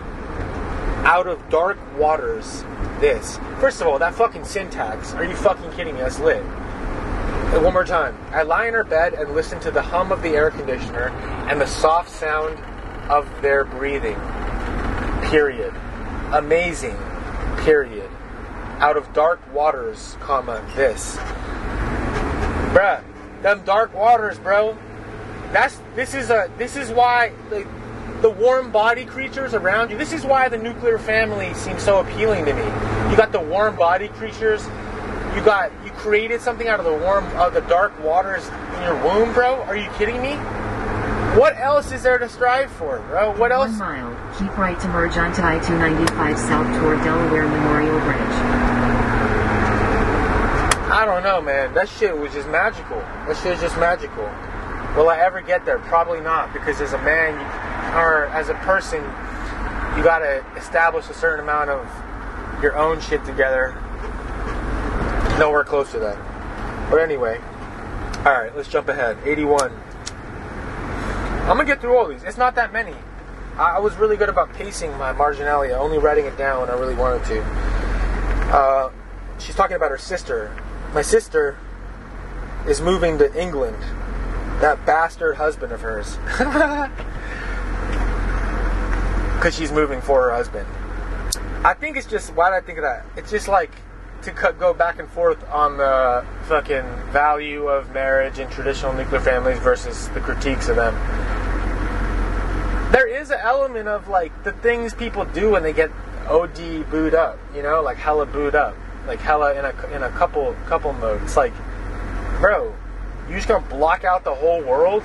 Out 1.04 1.26
of 1.26 1.48
dark 1.48 1.78
waters, 1.98 2.62
this. 3.00 3.38
First 3.58 3.80
of 3.80 3.86
all, 3.86 3.98
that 3.98 4.14
fucking 4.14 4.44
syntax. 4.44 5.14
Are 5.14 5.24
you 5.24 5.34
fucking 5.34 5.72
kidding 5.72 5.94
me? 5.94 6.02
That's 6.02 6.18
lit. 6.20 6.42
And 6.42 7.64
one 7.64 7.72
more 7.72 7.84
time. 7.84 8.16
I 8.30 8.42
lie 8.42 8.66
in 8.66 8.74
her 8.74 8.84
bed 8.84 9.14
and 9.14 9.34
listen 9.34 9.58
to 9.60 9.70
the 9.70 9.82
hum 9.82 10.12
of 10.12 10.22
the 10.22 10.30
air 10.30 10.50
conditioner 10.50 11.08
and 11.48 11.60
the 11.60 11.66
soft 11.66 12.10
sound 12.10 12.58
of 13.10 13.28
their 13.40 13.64
breathing. 13.64 14.16
Period. 15.30 15.74
Amazing. 16.32 16.96
Period. 17.58 18.10
Out 18.78 18.96
of 18.96 19.12
dark 19.14 19.40
waters, 19.52 20.16
comma, 20.20 20.62
this. 20.76 21.16
Bruh, 22.72 23.02
them 23.42 23.62
dark 23.64 23.94
waters, 23.94 24.38
bro. 24.38 24.76
That's 25.52 25.78
this 25.94 26.14
is 26.14 26.30
a 26.30 26.50
this 26.56 26.76
is 26.76 26.90
why 26.90 27.32
like 27.50 27.66
the 28.22 28.30
warm 28.30 28.70
body 28.70 29.04
creatures 29.04 29.52
around 29.52 29.90
you. 29.90 29.98
This 29.98 30.12
is 30.12 30.24
why 30.24 30.48
the 30.48 30.56
nuclear 30.56 30.98
family 30.98 31.52
seems 31.54 31.82
so 31.82 32.00
appealing 32.00 32.46
to 32.46 32.54
me. 32.54 32.62
You 33.10 33.16
got 33.16 33.32
the 33.32 33.40
warm 33.40 33.76
body 33.76 34.08
creatures. 34.08 34.64
You 35.34 35.44
got 35.44 35.70
you 35.84 35.90
created 35.90 36.40
something 36.40 36.68
out 36.68 36.78
of 36.78 36.86
the 36.86 36.94
warm 36.94 37.26
of 37.36 37.52
the 37.52 37.60
dark 37.62 37.92
waters 38.02 38.48
in 38.76 38.82
your 38.84 38.94
womb, 39.04 39.34
bro. 39.34 39.60
Are 39.62 39.76
you 39.76 39.90
kidding 39.98 40.22
me? 40.22 40.36
What 41.38 41.58
else 41.58 41.92
is 41.92 42.02
there 42.02 42.18
to 42.18 42.28
strive 42.28 42.70
for, 42.72 43.00
bro? 43.08 43.32
What 43.36 43.52
else? 43.52 43.70
One 43.70 43.78
mile. 43.78 44.38
Keep 44.38 44.56
right 44.56 44.78
to 44.80 44.88
merge 44.88 45.16
onto 45.16 45.42
I-295 45.42 46.38
south 46.38 46.80
toward 46.80 47.02
Delaware 47.02 47.48
Memorial 47.48 47.98
Bridge. 48.00 49.01
I 51.02 51.04
don't 51.04 51.24
know, 51.24 51.40
man. 51.40 51.74
That 51.74 51.88
shit 51.88 52.16
was 52.16 52.32
just 52.32 52.48
magical. 52.48 52.98
That 53.26 53.36
shit 53.42 53.54
is 53.54 53.60
just 53.60 53.76
magical. 53.76 54.22
Will 54.94 55.08
I 55.08 55.18
ever 55.18 55.40
get 55.40 55.66
there? 55.66 55.80
Probably 55.80 56.20
not, 56.20 56.52
because 56.52 56.80
as 56.80 56.92
a 56.92 57.02
man, 57.02 57.34
or 57.96 58.26
as 58.26 58.50
a 58.50 58.54
person, 58.62 59.02
you 59.96 60.04
gotta 60.04 60.44
establish 60.56 61.10
a 61.10 61.14
certain 61.14 61.40
amount 61.40 61.70
of 61.70 62.62
your 62.62 62.76
own 62.76 63.00
shit 63.00 63.24
together. 63.24 63.74
Nowhere 65.40 65.64
close 65.64 65.90
to 65.90 65.98
that. 65.98 66.16
But 66.88 67.00
anyway, 67.00 67.40
all 68.18 68.38
right, 68.38 68.54
let's 68.54 68.68
jump 68.68 68.88
ahead. 68.88 69.18
81. 69.24 69.72
I'm 69.72 71.48
gonna 71.48 71.64
get 71.64 71.80
through 71.80 71.96
all 71.96 72.06
these. 72.06 72.22
It's 72.22 72.38
not 72.38 72.54
that 72.54 72.72
many. 72.72 72.94
I, 73.56 73.70
I 73.70 73.78
was 73.80 73.96
really 73.96 74.16
good 74.16 74.28
about 74.28 74.52
pacing 74.52 74.96
my 74.98 75.10
marginalia, 75.10 75.74
only 75.74 75.98
writing 75.98 76.26
it 76.26 76.38
down 76.38 76.60
when 76.60 76.70
I 76.70 76.74
really 76.74 76.94
wanted 76.94 77.24
to. 77.24 77.42
Uh, 78.54 78.92
she's 79.40 79.56
talking 79.56 79.74
about 79.74 79.90
her 79.90 79.98
sister. 79.98 80.56
My 80.94 81.02
sister 81.02 81.56
is 82.66 82.80
moving 82.80 83.18
to 83.18 83.40
England. 83.40 83.78
That 84.60 84.84
bastard 84.84 85.36
husband 85.36 85.72
of 85.72 85.80
hers. 85.80 86.18
Because 89.42 89.56
she's 89.56 89.72
moving 89.72 90.00
for 90.00 90.22
her 90.22 90.30
husband. 90.30 90.68
I 91.64 91.74
think 91.74 91.96
it's 91.96 92.06
just, 92.06 92.32
why 92.32 92.50
did 92.50 92.56
I 92.58 92.60
think 92.60 92.78
of 92.78 92.82
that? 92.82 93.04
It's 93.16 93.28
just 93.28 93.48
like 93.48 93.72
to 94.22 94.30
cut, 94.30 94.56
go 94.56 94.72
back 94.72 95.00
and 95.00 95.10
forth 95.10 95.42
on 95.48 95.78
the 95.78 96.24
fucking 96.44 96.84
value 97.10 97.66
of 97.66 97.92
marriage 97.92 98.38
and 98.38 98.48
traditional 98.52 98.92
nuclear 98.92 99.20
families 99.20 99.58
versus 99.58 100.08
the 100.10 100.20
critiques 100.20 100.68
of 100.68 100.76
them. 100.76 100.94
There 102.92 103.08
is 103.08 103.30
an 103.30 103.40
element 103.40 103.88
of 103.88 104.06
like 104.06 104.44
the 104.44 104.52
things 104.52 104.94
people 104.94 105.24
do 105.24 105.50
when 105.50 105.64
they 105.64 105.72
get 105.72 105.90
OD 106.28 106.88
booed 106.88 107.14
up, 107.14 107.36
you 107.52 107.62
know, 107.62 107.82
like 107.82 107.96
hella 107.96 108.26
booed 108.26 108.54
up, 108.54 108.76
like 109.06 109.20
hella 109.20 109.54
in 109.54 109.64
a 109.64 109.86
in 109.94 110.02
a 110.02 110.10
couple 110.10 110.54
couple 110.66 110.92
mode. 110.94 111.22
It's 111.22 111.36
like, 111.36 111.52
bro, 112.40 112.74
you 113.28 113.36
just 113.36 113.48
gonna 113.48 113.66
block 113.66 114.04
out 114.04 114.24
the 114.24 114.34
whole 114.34 114.62
world 114.62 115.02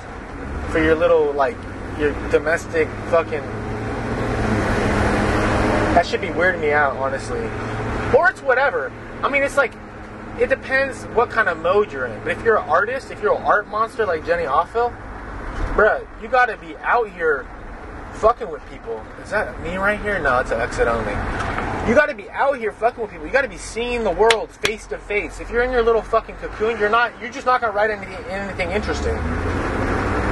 for 0.70 0.80
your 0.80 0.96
little 0.96 1.32
like 1.32 1.58
your 1.98 2.12
domestic 2.30 2.88
fucking. 3.10 3.42
That 5.94 6.06
should 6.06 6.22
be 6.22 6.28
weirding 6.28 6.62
me 6.62 6.72
out, 6.72 6.96
honestly. 6.98 7.40
Or 8.16 8.30
it's 8.30 8.42
whatever. 8.42 8.92
I 9.24 9.30
mean, 9.30 9.44
it's 9.44 9.58
like 9.58 9.74
it 10.40 10.50
depends 10.50 11.04
what 11.06 11.30
kind 11.30 11.50
of 11.50 11.58
mode 11.58 11.92
you're 11.92 12.06
in. 12.06 12.20
But 12.24 12.34
if 12.34 12.44
you're 12.44 12.58
an 12.58 12.70
artist, 12.70 13.10
if 13.10 13.22
you're 13.22 13.36
an 13.36 13.42
art 13.44 13.68
monster 13.68 14.06
like 14.06 14.26
Jenny 14.26 14.44
Offill, 14.44 14.96
bruh, 15.74 16.06
you 16.22 16.28
gotta 16.28 16.58
be 16.58 16.78
out 16.78 17.10
here 17.10 17.48
fucking 18.18 18.50
with 18.50 18.68
people. 18.70 19.04
Is 19.24 19.30
that 19.30 19.60
me 19.62 19.78
right 19.78 20.00
here? 20.02 20.20
No, 20.20 20.40
it's 20.40 20.52
an 20.52 20.60
exit 20.60 20.88
only. 20.88 21.12
You 21.88 21.96
gotta 21.96 22.16
be 22.16 22.30
out 22.32 22.58
here 22.58 22.72
fucking 22.72 23.02
with 23.02 23.12
people. 23.12 23.26
You 23.26 23.32
gotta 23.32 23.48
be 23.48 23.58
seeing 23.58 24.04
the 24.04 24.12
world 24.12 24.50
face 24.52 24.88
to 24.88 24.98
face. 24.98 25.40
If 25.40 25.50
you're 25.52 25.64
in 25.64 25.72
your 25.72 25.84
little 25.84 26.02
fucking 26.02 26.36
cocoon, 26.38 26.80
you're 26.80 26.90
not. 26.90 27.12
You're 27.22 27.30
just 27.30 27.46
not 27.46 27.62
gonna 27.62 27.74
write 27.74 27.92
anything, 27.92 28.16
anything 28.26 28.72
interesting. 28.72 29.16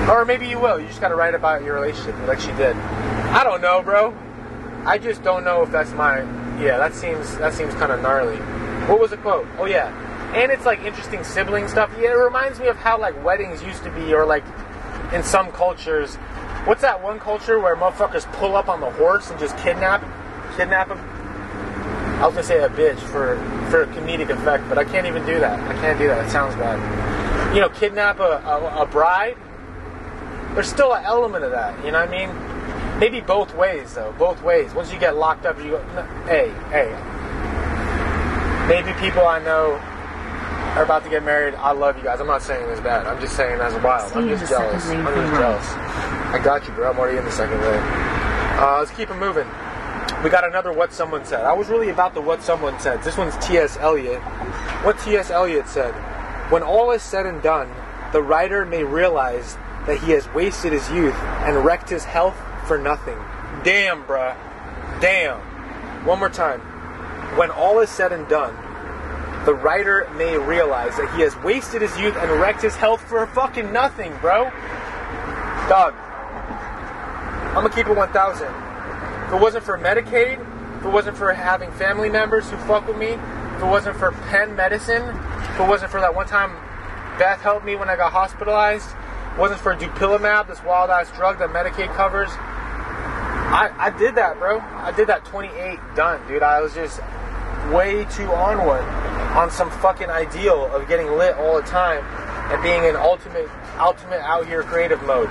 Or 0.09 0.25
maybe 0.25 0.47
you 0.47 0.59
will. 0.59 0.79
You 0.79 0.88
just 0.88 0.99
gotta 0.99 1.15
write 1.15 1.36
about 1.36 1.63
your 1.63 1.75
relationship, 1.75 2.15
like 2.27 2.39
she 2.39 2.51
did. 2.53 2.75
I 2.75 3.43
don't 3.43 3.61
know, 3.61 3.81
bro. 3.81 4.13
I 4.86 4.97
just 4.97 5.23
don't 5.23 5.43
know 5.43 5.61
if 5.63 5.71
that's 5.71 5.91
my. 5.93 6.19
Yeah, 6.59 6.77
that 6.77 6.93
seems 6.93 7.38
that 7.38 7.53
seems 7.53 7.73
kind 7.75 7.91
of 7.91 8.01
gnarly. 8.01 8.38
What 8.88 8.99
was 8.99 9.11
the 9.11 9.17
quote? 9.17 9.47
Oh 9.57 9.65
yeah, 9.65 9.89
and 10.36 10.51
it's 10.51 10.65
like 10.65 10.81
interesting 10.81 11.23
sibling 11.23 11.67
stuff. 11.67 11.91
Yeah, 11.99 12.11
it 12.11 12.17
reminds 12.17 12.59
me 12.59 12.67
of 12.67 12.77
how 12.77 12.99
like 12.99 13.21
weddings 13.23 13.63
used 13.63 13.83
to 13.83 13.91
be, 13.91 14.13
or 14.13 14.25
like 14.25 14.43
in 15.13 15.23
some 15.23 15.51
cultures. 15.51 16.17
What's 16.66 16.82
that 16.82 17.03
one 17.03 17.20
culture 17.20 17.59
where 17.59 17.76
motherfuckers 17.76 18.26
pull 18.34 18.55
up 18.55 18.70
on 18.70 18.82
the 18.82 18.89
horse 18.89 19.30
and 19.30 19.39
just 19.39 19.55
kidnap, 19.57 20.01
kidnap 20.57 20.88
him? 20.88 20.97
I 20.97 22.26
was 22.26 22.34
gonna 22.34 22.43
say 22.43 22.63
a 22.63 22.70
bitch 22.70 22.97
for 22.97 23.38
for 23.70 23.86
comedic 23.93 24.30
effect, 24.32 24.68
but 24.68 24.80
I 24.80 24.84
can't 24.84 25.05
even 25.05 25.24
do 25.28 25.39
that. 25.39 25.59
I 25.59 25.74
can't 25.82 25.99
do 25.99 26.07
that. 26.07 26.26
It 26.26 26.32
sounds 26.32 26.55
bad. 26.55 27.53
You 27.53 27.61
know, 27.61 27.70
kidnap 27.70 28.20
a, 28.20 28.41
a, 28.43 28.82
a 28.82 28.86
bride. 28.88 29.38
There's 30.55 30.68
still 30.68 30.93
an 30.93 31.03
element 31.03 31.43
of 31.43 31.51
that. 31.51 31.78
You 31.86 31.91
know 31.91 31.99
what 31.99 32.09
I 32.09 32.26
mean? 32.26 32.99
Maybe 32.99 33.22
both 33.22 33.53
ways 33.53 33.93
though. 33.93 34.16
Both 34.18 34.41
ways. 34.41 34.74
Once 34.74 34.91
you 34.91 34.97
get 34.97 35.16
locked 35.16 35.45
up, 35.45 35.59
you 35.59 35.72
go. 35.72 35.84
No, 35.93 36.01
hey, 36.26 36.49
hey. 36.72 36.89
Maybe 38.68 38.91
people 38.99 39.28
I 39.28 39.38
know 39.38 39.74
are 40.76 40.84
about 40.84 41.03
to 41.03 41.09
get 41.11 41.24
married. 41.24 41.53
I 41.53 41.74
love 41.74 41.97
you 41.97 42.03
guys. 42.03 42.20
I'm 42.20 42.28
not 42.28 42.41
saying 42.41 42.66
this 42.68 42.80
bad. 42.80 43.05
I'm 43.05 43.22
just 43.22 43.36
saying 43.36 43.59
that's 43.59 43.76
wild. 43.84 44.11
I'm 44.13 44.28
just 44.28 44.49
jealous. 44.49 44.89
I'm 44.89 45.05
just 45.05 45.34
jealous. 45.39 46.14
I 46.32 46.39
got 46.43 46.67
you, 46.67 46.73
bro. 46.73 46.89
I'm 46.89 46.97
already 46.97 47.17
in 47.17 47.26
the 47.26 47.32
second 47.32 47.59
lane. 47.61 47.82
Uh, 48.57 48.78
let's 48.80 48.91
keep 48.91 49.09
it 49.09 49.15
moving. 49.15 49.47
We 50.23 50.30
got 50.30 50.43
another 50.43 50.71
what 50.71 50.93
someone 50.93 51.26
said. 51.26 51.45
I 51.45 51.53
was 51.53 51.67
really 51.67 51.89
about 51.89 52.13
the 52.13 52.21
what 52.21 52.41
someone 52.41 52.80
said. 52.80 53.03
This 53.03 53.17
one's 53.17 53.36
T.S. 53.45 53.78
Eliot. 53.78 54.21
What 54.84 54.97
T.S. 54.99 55.30
Eliot 55.30 55.67
said: 55.67 55.93
When 56.51 56.63
all 56.63 56.91
is 56.91 57.01
said 57.01 57.26
and 57.26 57.41
done, 57.41 57.69
the 58.11 58.21
writer 58.21 58.65
may 58.65 58.84
realize 58.84 59.57
that 59.88 59.99
he 59.99 60.11
has 60.11 60.28
wasted 60.34 60.73
his 60.73 60.89
youth 60.89 61.15
and 61.15 61.63
wrecked 61.63 61.89
his 61.89 62.03
health 62.03 62.38
for 62.67 62.78
nothing. 62.78 63.17
Damn, 63.63 64.03
bruh. 64.03 64.36
Damn. 65.01 65.39
One 66.05 66.19
more 66.19 66.30
time. 66.30 66.61
When 67.38 67.51
all 67.51 67.80
is 67.80 67.89
said 67.89 68.11
and 68.11 68.28
done, 68.28 68.55
the 69.45 69.53
writer 69.53 70.09
may 70.15 70.38
realize 70.38 70.97
that 70.97 71.13
he 71.15 71.21
has 71.21 71.36
wasted 71.38 71.82
his 71.82 71.95
youth 71.99 72.15
and 72.15 72.32
wrecked 72.39 72.61
his 72.61 72.76
health 72.76 73.01
for 73.01 73.26
fucking 73.28 73.71
nothing, 73.71 74.15
bro. 74.21 74.49
Dog. 75.69 75.93
I'm 77.55 77.63
gonna 77.63 77.69
keep 77.69 77.87
it 77.87 77.95
1,000. 77.95 78.47
If 79.27 79.33
it 79.33 79.41
wasn't 79.41 79.63
for 79.63 79.77
Medicaid, 79.77 80.39
if 80.79 80.85
it 80.85 80.89
wasn't 80.89 81.15
for 81.15 81.31
having 81.31 81.71
family 81.71 82.09
members 82.09 82.49
who 82.49 82.57
fuck 82.57 82.85
with 82.85 82.97
me, 82.97 83.11
if 83.11 83.61
it 83.61 83.65
wasn't 83.65 83.95
for 83.95 84.11
Penn 84.27 84.57
Medicine, 84.57 85.03
if 85.03 85.59
it 85.61 85.67
wasn't 85.67 85.89
for 85.89 86.01
that 86.01 86.13
one 86.13 86.27
time 86.27 86.51
Beth 87.17 87.39
helped 87.39 87.65
me 87.65 87.77
when 87.77 87.87
I 87.89 87.95
got 87.95 88.11
hospitalized, 88.11 88.89
it 89.31 89.39
wasn't 89.39 89.61
for 89.61 89.73
Dupilumab, 89.73 90.47
this 90.47 90.61
wild 90.63 90.89
ass 90.89 91.09
drug 91.11 91.39
that 91.39 91.51
Medicaid 91.51 91.95
covers. 91.95 92.27
I, 92.29 93.71
I 93.77 93.89
did 93.97 94.15
that, 94.15 94.37
bro. 94.37 94.59
I 94.59 94.91
did 94.91 95.07
that 95.07 95.23
28 95.23 95.79
done, 95.95 96.27
dude. 96.27 96.43
I 96.43 96.59
was 96.59 96.73
just 96.73 96.99
way 97.71 98.03
too 98.11 98.27
on 98.33 98.65
one 98.67 98.83
on 99.33 99.49
some 99.49 99.71
fucking 99.71 100.09
ideal 100.09 100.65
of 100.75 100.89
getting 100.89 101.07
lit 101.17 101.35
all 101.35 101.55
the 101.55 101.67
time 101.67 102.03
and 102.51 102.61
being 102.61 102.83
in 102.83 102.97
ultimate 102.97 103.49
ultimate 103.79 104.19
out 104.19 104.45
here 104.45 104.61
creative 104.63 105.01
mode. 105.03 105.29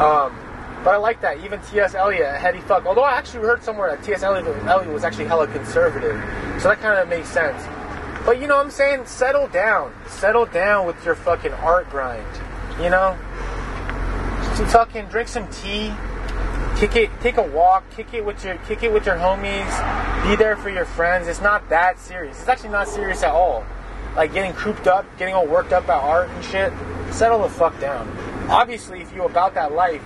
Um, 0.00 0.34
but 0.84 0.94
I 0.94 0.96
like 0.96 1.20
that. 1.20 1.38
Even 1.44 1.60
T.S. 1.60 1.94
Eliot, 1.94 2.26
a 2.34 2.38
heady 2.38 2.60
fuck. 2.60 2.86
Although 2.86 3.02
I 3.02 3.12
actually 3.12 3.46
heard 3.46 3.62
somewhere 3.62 3.94
that 3.94 4.04
T.S. 4.04 4.22
Eliot, 4.22 4.46
Eliot 4.66 4.92
was 4.92 5.04
actually 5.04 5.26
hella 5.26 5.46
conservative, 5.46 6.20
so 6.60 6.68
that 6.68 6.80
kind 6.80 6.98
of 6.98 7.08
makes 7.08 7.28
sense. 7.28 7.62
But 8.24 8.40
you 8.40 8.46
know 8.46 8.56
what 8.56 8.66
I'm 8.66 8.70
saying? 8.70 9.06
Settle 9.06 9.48
down. 9.48 9.94
Settle 10.06 10.46
down 10.46 10.86
with 10.86 11.02
your 11.04 11.14
fucking 11.14 11.52
art 11.52 11.88
grind. 11.90 12.26
You 12.80 12.90
know? 12.90 13.18
Just 14.56 14.72
fucking 14.72 15.06
drink 15.06 15.28
some 15.28 15.48
tea. 15.48 15.92
Kick 16.76 16.96
it, 16.96 17.10
take 17.20 17.36
a 17.36 17.42
walk, 17.42 17.84
kick 17.90 18.14
it 18.14 18.24
with 18.24 18.42
your 18.42 18.56
kick 18.66 18.82
it 18.82 18.90
with 18.90 19.04
your 19.04 19.16
homies, 19.16 20.26
be 20.26 20.34
there 20.36 20.56
for 20.56 20.70
your 20.70 20.86
friends. 20.86 21.28
It's 21.28 21.40
not 21.40 21.68
that 21.68 21.98
serious. 21.98 22.38
It's 22.40 22.48
actually 22.48 22.70
not 22.70 22.88
serious 22.88 23.22
at 23.22 23.32
all. 23.32 23.66
Like 24.16 24.32
getting 24.32 24.54
cooped 24.54 24.86
up, 24.86 25.04
getting 25.18 25.34
all 25.34 25.46
worked 25.46 25.72
up 25.72 25.88
at 25.88 26.02
art 26.02 26.30
and 26.30 26.44
shit. 26.44 26.72
Settle 27.12 27.42
the 27.42 27.48
fuck 27.48 27.78
down. 27.80 28.08
Obviously, 28.48 29.00
if 29.00 29.14
you 29.14 29.24
about 29.24 29.54
that 29.54 29.72
life, 29.72 30.02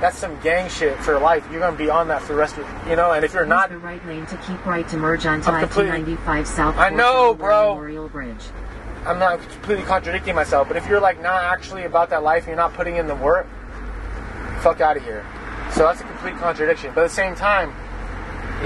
that's 0.00 0.18
some 0.18 0.38
gang 0.40 0.68
shit 0.68 0.98
for 0.98 1.18
life. 1.18 1.46
You're 1.50 1.60
gonna 1.60 1.76
be 1.76 1.88
on 1.88 2.08
that 2.08 2.22
for 2.22 2.34
the 2.34 2.38
rest 2.38 2.58
of 2.58 2.66
you 2.88 2.96
know. 2.96 3.12
And 3.12 3.24
if 3.24 3.32
you're 3.32 3.44
Use 3.44 3.48
not, 3.48 3.70
the 3.70 3.78
right 3.78 4.04
lane 4.06 4.26
to 4.26 4.36
keep 4.38 4.64
right 4.66 4.86
to 4.88 4.96
merge 4.96 5.26
onto 5.26 5.50
I'm 5.50 5.64
I-295 5.64 6.46
South. 6.46 6.76
I 6.76 6.90
know, 6.90 7.34
bro. 7.34 7.74
Memorial 7.74 8.08
Bridge. 8.08 8.44
I'm 9.06 9.18
not 9.18 9.40
completely 9.40 9.84
contradicting 9.84 10.34
myself, 10.34 10.68
but 10.68 10.76
if 10.76 10.86
you're 10.88 11.00
like 11.00 11.22
not 11.22 11.44
actually 11.44 11.84
about 11.84 12.10
that 12.10 12.22
life 12.22 12.42
and 12.42 12.48
you're 12.48 12.56
not 12.56 12.74
putting 12.74 12.96
in 12.96 13.06
the 13.06 13.14
work, 13.14 13.46
fuck 14.60 14.80
out 14.80 14.96
of 14.96 15.04
here. 15.04 15.24
So 15.72 15.84
that's 15.84 16.00
a 16.00 16.04
complete 16.04 16.36
contradiction. 16.36 16.92
But 16.94 17.04
at 17.04 17.10
the 17.10 17.14
same 17.14 17.34
time, 17.34 17.72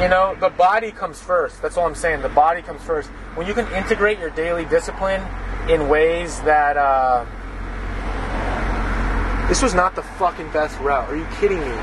you 0.01 0.09
know, 0.09 0.35
the 0.41 0.49
body 0.49 0.93
comes 0.93 1.20
first. 1.20 1.61
That's 1.61 1.76
all 1.76 1.87
I'm 1.87 1.95
saying. 1.95 2.22
The 2.22 2.28
body 2.28 2.62
comes 2.62 2.83
first. 2.83 3.11
When 3.35 3.47
you 3.47 3.55
can 3.55 3.70
integrate 3.72 4.18
your 4.18 4.31
daily 4.31 4.64
discipline 4.64 5.22
in 5.68 5.89
ways 5.89 6.41
that, 6.43 6.76
uh, 6.76 7.26
this 9.51 9.63
was 9.63 9.75
not 9.75 9.97
the 9.97 10.03
fucking 10.03 10.49
best 10.53 10.79
route. 10.79 11.11
Are 11.11 11.17
you 11.17 11.27
kidding 11.41 11.59
me? 11.59 11.75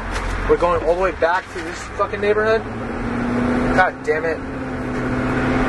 We're 0.50 0.56
going 0.56 0.82
all 0.86 0.96
the 0.96 1.02
way 1.02 1.12
back 1.12 1.44
to 1.52 1.62
this 1.62 1.78
fucking 2.00 2.22
neighborhood? 2.22 2.64
God 3.76 4.02
damn 4.06 4.24
it. 4.24 4.38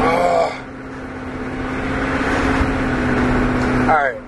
Ugh. 0.00 0.52
Alright. 3.90 4.22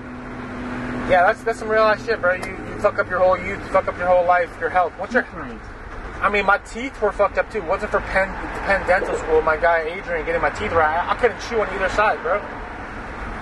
Yeah, 1.09 1.23
that's 1.25 1.41
that's 1.43 1.59
some 1.59 1.69
real 1.69 1.83
ass 1.83 2.05
shit, 2.05 2.19
bro. 2.19 2.33
You, 2.33 2.51
you 2.51 2.79
fuck 2.79 2.99
up 2.99 3.09
your 3.09 3.19
whole 3.19 3.37
youth, 3.37 3.59
you 3.59 3.71
fuck 3.71 3.87
up 3.87 3.97
your 3.97 4.07
whole 4.07 4.25
life, 4.25 4.49
your 4.59 4.69
health. 4.69 4.91
What's 4.97 5.13
your. 5.13 5.25
I 6.19 6.29
mean, 6.29 6.45
my 6.45 6.57
teeth 6.57 7.01
were 7.01 7.13
fucked 7.13 7.37
up 7.37 7.49
too. 7.49 7.61
Wasn't 7.63 7.89
for 7.89 8.01
Penn, 8.01 8.27
Penn 8.65 8.85
Dental 8.85 9.17
School. 9.17 9.41
My 9.41 9.55
guy 9.55 9.83
Adrian 9.83 10.25
getting 10.25 10.41
my 10.41 10.49
teeth 10.49 10.73
right. 10.73 10.97
I, 10.97 11.13
I 11.13 11.15
couldn't 11.15 11.39
chew 11.47 11.61
on 11.61 11.73
either 11.73 11.89
side, 11.89 12.21
bro. 12.21 12.39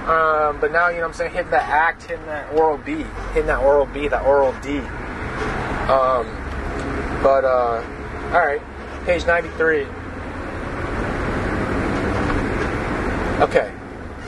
Um, 0.07 0.59
but 0.59 0.71
now 0.71 0.89
you 0.89 0.95
know 0.95 1.01
what 1.01 1.07
I'm 1.09 1.13
saying, 1.13 1.33
hitting 1.33 1.51
that 1.51 1.69
act, 1.69 2.03
hitting 2.03 2.25
that 2.25 2.51
oral 2.53 2.77
B, 2.77 3.05
hitting 3.33 3.47
that 3.47 3.59
oral 3.59 3.85
B, 3.85 4.07
that 4.07 4.25
oral 4.25 4.53
D. 4.61 4.79
Um, 5.89 6.25
but 7.21 7.43
uh, 7.45 7.83
all 8.31 8.45
right, 8.45 8.61
page 9.05 9.25
93. 9.25 9.85
Okay, 13.41 13.71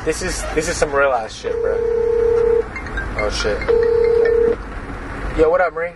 this 0.05 0.21
is 0.21 0.43
this 0.55 0.69
is 0.69 0.77
some 0.77 0.93
real 0.93 1.11
ass 1.11 1.33
shit, 1.33 1.53
bro. 1.61 1.77
Oh 3.17 3.29
shit. 3.29 3.59
Yo, 5.37 5.49
what 5.49 5.61
up, 5.61 5.73
Marie? 5.73 5.91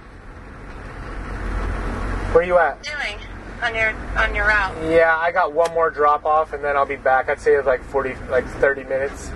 Where 2.34 2.43
you 2.43 2.57
at? 2.57 2.81
doing 2.84 3.18
on 3.61 3.76
your 3.76 3.93
on 4.18 4.35
your 4.35 4.47
route? 4.47 4.76
Yeah, 4.91 5.18
I 5.18 5.31
got 5.31 5.53
one 5.53 5.73
more 5.73 5.89
drop 5.89 6.26
off 6.26 6.53
and 6.53 6.64
then 6.64 6.76
I'll 6.76 6.85
be 6.85 6.95
back. 6.95 7.30
I'd 7.30 7.39
say 7.39 7.53
it's 7.56 7.65
like 7.65 7.84
40, 7.84 8.15
like 8.30 8.45
30 8.45 8.84
minutes. 8.84 9.31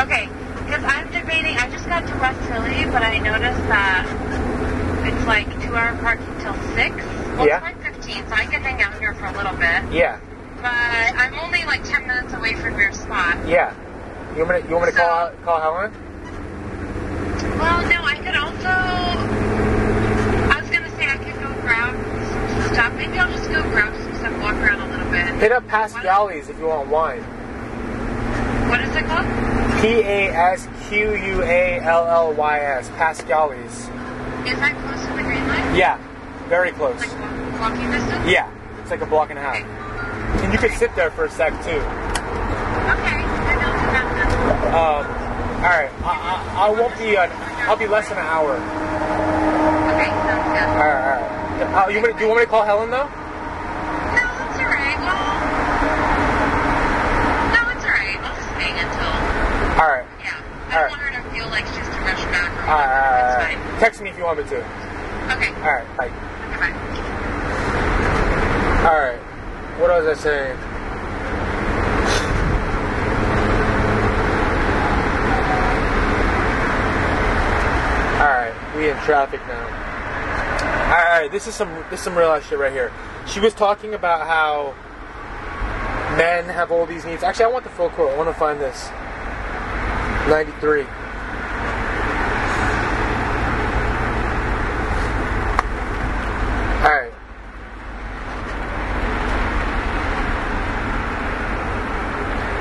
Okay, 0.00 0.28
because 0.64 0.82
I'm 0.84 1.06
debating. 1.12 1.56
I 1.58 1.68
just 1.70 1.86
got 1.86 2.06
to 2.06 2.14
West 2.18 2.40
Philly, 2.48 2.84
but 2.90 3.02
I 3.02 3.18
noticed 3.18 3.60
that 3.68 4.06
it's 5.06 5.26
like 5.26 5.46
two 5.62 5.74
hour 5.76 5.96
parking 5.98 6.26
till 6.40 6.54
six. 6.74 6.96
Well, 7.36 7.46
Yeah. 7.46 7.56
it's 7.56 7.62
like 7.64 7.82
fifteen, 7.82 8.26
so 8.28 8.34
I 8.34 8.46
can 8.46 8.62
hang 8.62 8.80
out 8.82 8.94
here 8.98 9.14
for 9.14 9.26
a 9.26 9.32
little 9.32 9.52
bit. 9.56 9.92
Yeah, 9.92 10.18
But 10.56 10.72
I'm 10.72 11.34
only 11.38 11.64
like 11.64 11.84
ten 11.84 12.06
minutes 12.06 12.32
away 12.32 12.54
from 12.54 12.78
your 12.78 12.92
spot. 12.92 13.36
yeah. 13.46 13.72
You 14.36 14.44
want 14.46 14.56
me 14.56 14.62
to, 14.62 14.68
you 14.68 14.74
want 14.76 14.86
me 14.86 14.92
to 14.92 14.96
call, 14.98 15.30
call 15.44 15.60
Helen? 15.60 15.92
Well, 17.60 17.82
no, 17.88 18.02
I 18.02 18.16
could 18.16 18.34
also. 18.34 18.72
I 20.48 20.60
was 20.60 20.70
gonna 20.70 20.88
say 20.96 21.04
I 21.06 21.16
could 21.18 21.36
go 21.42 21.52
grab 21.60 21.92
some 21.94 22.74
stuff. 22.74 22.94
Maybe 22.94 23.18
I'll 23.18 23.30
just 23.30 23.50
go 23.50 23.60
grab 23.70 23.92
some 23.94 24.14
stuff, 24.16 24.32
walk 24.42 24.54
around 24.56 24.80
a 24.80 24.90
little 24.90 25.10
bit. 25.12 25.26
Hit 25.40 25.52
up 25.52 25.68
Pasqually's 25.68 26.48
if 26.48 26.58
you 26.58 26.66
want 26.68 26.88
wine. 26.88 27.20
What 28.70 28.80
is 28.80 28.96
it 28.96 29.04
called? 29.04 29.26
P 29.82 29.88
A 29.88 30.30
S 30.30 30.68
Q 30.88 31.12
U 31.16 31.42
A 31.42 31.80
L 31.80 32.06
L 32.06 32.32
Y 32.34 32.60
S. 32.60 32.88
Pasqually's. 32.90 33.66
Is 33.66 33.88
that 34.62 34.78
close 34.78 35.02
to 35.08 35.12
the 35.16 35.22
green 35.24 35.42
line? 35.48 35.74
Yeah, 35.74 35.98
very 36.46 36.70
close. 36.70 37.00
Like 37.00 37.10
walking 37.58 37.90
distance? 37.90 38.30
Yeah, 38.30 38.48
it's 38.80 38.92
like 38.92 39.00
a 39.00 39.06
block 39.06 39.30
and 39.30 39.40
a 39.40 39.42
half. 39.42 39.56
And 40.44 40.52
you 40.52 40.58
could 40.60 40.70
sit 40.78 40.94
there 40.94 41.10
for 41.10 41.24
a 41.24 41.30
sec 41.30 41.50
too. 41.64 41.70
Okay, 41.70 41.82
I 41.82 43.58
know 43.58 43.74
do 43.74 43.90
that. 43.90 44.06
Um, 44.70 45.02
all 45.66 45.74
right, 45.74 45.90
I, 46.06 46.14
I, 46.30 46.66
I 46.66 46.70
won't 46.70 46.96
be. 46.96 47.16
An, 47.16 47.28
I'll 47.66 47.76
be 47.76 47.88
less 47.88 48.08
than 48.08 48.18
an 48.18 48.24
hour. 48.24 48.54
Okay, 48.54 50.10
sounds 50.22 50.46
good. 50.46 50.62
All 50.78 50.86
right, 50.86 51.02
all 51.02 51.10
right. 51.10 51.86
Uh, 51.86 51.90
you 51.90 51.98
want 52.00 52.14
do 52.14 52.22
you 52.22 52.28
want 52.30 52.38
me 52.38 52.44
to 52.44 52.50
call 52.50 52.62
Helen 52.64 52.90
though? 52.90 53.02
No, 53.02 53.10
it's 54.46 54.62
alright. 54.62 54.98
Well, 55.02 55.26
no, 57.50 57.66
it's 57.74 57.82
alright. 57.82 58.22
I'll 58.22 58.30
just 58.30 58.46
hang 58.62 58.78
until 58.78 59.10
All 62.72 62.78
right, 62.78 62.88
all 62.88 62.96
right, 62.96 63.12
all 63.12 63.38
That's 63.38 63.44
right. 63.44 63.58
fine. 63.58 63.80
Text 63.80 64.00
me 64.00 64.08
if 64.08 64.16
you 64.16 64.24
want 64.24 64.38
me 64.38 64.44
to. 64.44 64.56
Okay. 64.56 65.48
All 65.60 65.72
right, 65.74 65.96
bye. 65.98 66.06
Okay, 66.06 66.56
bye. 66.56 66.72
All 68.88 68.98
right. 68.98 69.20
What 69.78 69.90
was 69.90 70.06
I 70.18 70.22
saying? 70.22 70.58
All 78.22 78.28
right, 78.28 78.54
we 78.76 78.88
in 78.88 78.96
traffic 78.98 79.40
now. 79.48 79.64
All 80.94 81.20
right, 81.20 81.28
this 81.30 81.46
is 81.48 81.54
some 81.54 81.74
this 81.90 81.98
is 82.00 82.04
some 82.04 82.16
real 82.16 82.28
ass 82.30 82.46
shit 82.46 82.58
right 82.58 82.72
here. 82.72 82.92
She 83.26 83.40
was 83.40 83.52
talking 83.52 83.94
about 83.94 84.26
how 84.26 84.74
men 86.16 86.44
have 86.44 86.70
all 86.70 86.86
these 86.86 87.04
needs. 87.04 87.22
Actually, 87.22 87.46
I 87.46 87.48
want 87.48 87.64
the 87.64 87.70
full 87.70 87.90
quote. 87.90 88.12
I 88.12 88.16
want 88.16 88.28
to 88.28 88.34
find 88.34 88.60
this. 88.60 88.88
93. 90.28 90.82
All 96.82 96.88
right. 96.90 97.12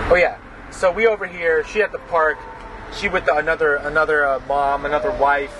Oh 0.09 0.15
yeah. 0.15 0.37
So 0.81 0.91
we 0.91 1.05
over 1.05 1.27
here. 1.27 1.63
She 1.63 1.83
at 1.83 1.91
the 1.91 1.99
park. 1.99 2.39
She 2.97 3.07
with 3.07 3.25
the, 3.25 3.37
another 3.37 3.75
another 3.75 4.25
uh, 4.25 4.41
mom, 4.47 4.83
another 4.83 5.11
wife. 5.11 5.55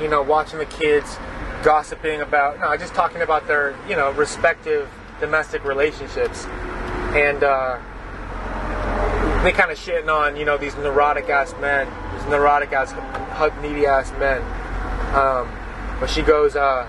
You 0.00 0.08
know, 0.08 0.22
watching 0.22 0.58
the 0.58 0.64
kids, 0.64 1.18
gossiping 1.62 2.22
about. 2.22 2.58
No, 2.58 2.74
just 2.78 2.94
talking 2.94 3.20
about 3.20 3.46
their 3.46 3.76
you 3.86 3.94
know 3.94 4.12
respective 4.12 4.88
domestic 5.20 5.64
relationships, 5.64 6.46
and 7.12 7.44
uh, 7.44 7.78
they 9.44 9.52
kind 9.52 9.70
of 9.70 9.76
shitting 9.76 10.08
on 10.08 10.34
you 10.34 10.46
know 10.46 10.56
these 10.56 10.74
neurotic 10.76 11.28
ass 11.28 11.54
men, 11.60 11.86
these 12.16 12.26
neurotic 12.30 12.72
ass, 12.72 12.92
hug 13.32 13.52
needy 13.60 13.84
ass 13.84 14.12
men. 14.12 14.40
Um, 15.14 15.46
but 16.00 16.08
she 16.08 16.22
goes. 16.22 16.56
Uh, 16.56 16.88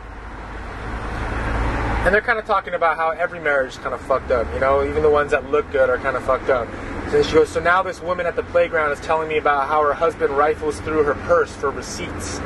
and 2.05 2.13
they're 2.13 2.21
kind 2.21 2.39
of 2.39 2.45
talking 2.45 2.75
about 2.75 2.95
how 2.95 3.09
every 3.09 3.39
marriage 3.39 3.73
is 3.73 3.77
kind 3.79 3.93
of 3.93 3.99
fucked 3.99 4.29
up, 4.29 4.47
you 4.53 4.59
know, 4.59 4.87
even 4.87 5.01
the 5.01 5.09
ones 5.09 5.31
that 5.31 5.49
look 5.49 5.69
good 5.71 5.89
are 5.89 5.97
kind 5.97 6.15
of 6.15 6.23
fucked 6.23 6.51
up. 6.51 6.67
So 7.11 7.21
she 7.23 7.33
goes, 7.33 7.49
So 7.49 7.59
now 7.59 7.83
this 7.83 8.01
woman 8.01 8.25
at 8.25 8.35
the 8.35 8.43
playground 8.43 8.91
is 8.91 8.99
telling 8.99 9.27
me 9.27 9.37
about 9.37 9.67
how 9.67 9.81
her 9.83 9.93
husband 9.93 10.35
rifles 10.35 10.79
through 10.81 11.03
her 11.03 11.13
purse 11.13 11.53
for 11.55 11.69
receipts. 11.69 12.39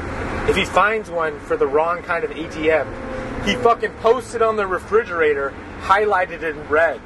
If 0.49 0.55
he 0.55 0.65
finds 0.65 1.09
one 1.09 1.39
for 1.39 1.55
the 1.55 1.67
wrong 1.67 2.01
kind 2.03 2.23
of 2.23 2.31
ATM, 2.31 3.45
he 3.45 3.55
fucking 3.55 3.91
posts 3.95 4.33
it 4.35 4.41
on 4.41 4.57
the 4.57 4.67
refrigerator, 4.67 5.53
highlighted 5.81 6.43
in 6.43 6.67
red. 6.67 6.99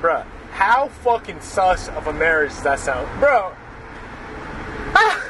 Bruh, 0.00 0.24
how 0.52 0.88
fucking 0.88 1.40
sus 1.40 1.88
of 1.88 2.06
a 2.06 2.12
marriage 2.12 2.50
does 2.50 2.62
that 2.62 2.78
sound? 2.78 3.20
Bro. 3.20 3.54
Ah! 4.94 5.26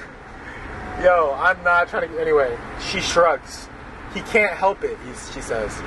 Yo, 1.02 1.35
I'm 1.39 1.62
not 1.65 1.89
trying 1.89 2.09
to. 2.09 2.20
Anyway, 2.20 2.57
she 2.90 3.01
shrugs. 3.01 3.69
He 4.12 4.20
can't 4.23 4.55
help 4.55 4.85
it, 4.85 4.98
she 5.32 5.40
says. 5.40 5.81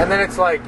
And 0.00 0.10
then 0.10 0.20
it's 0.20 0.38
like, 0.38 0.62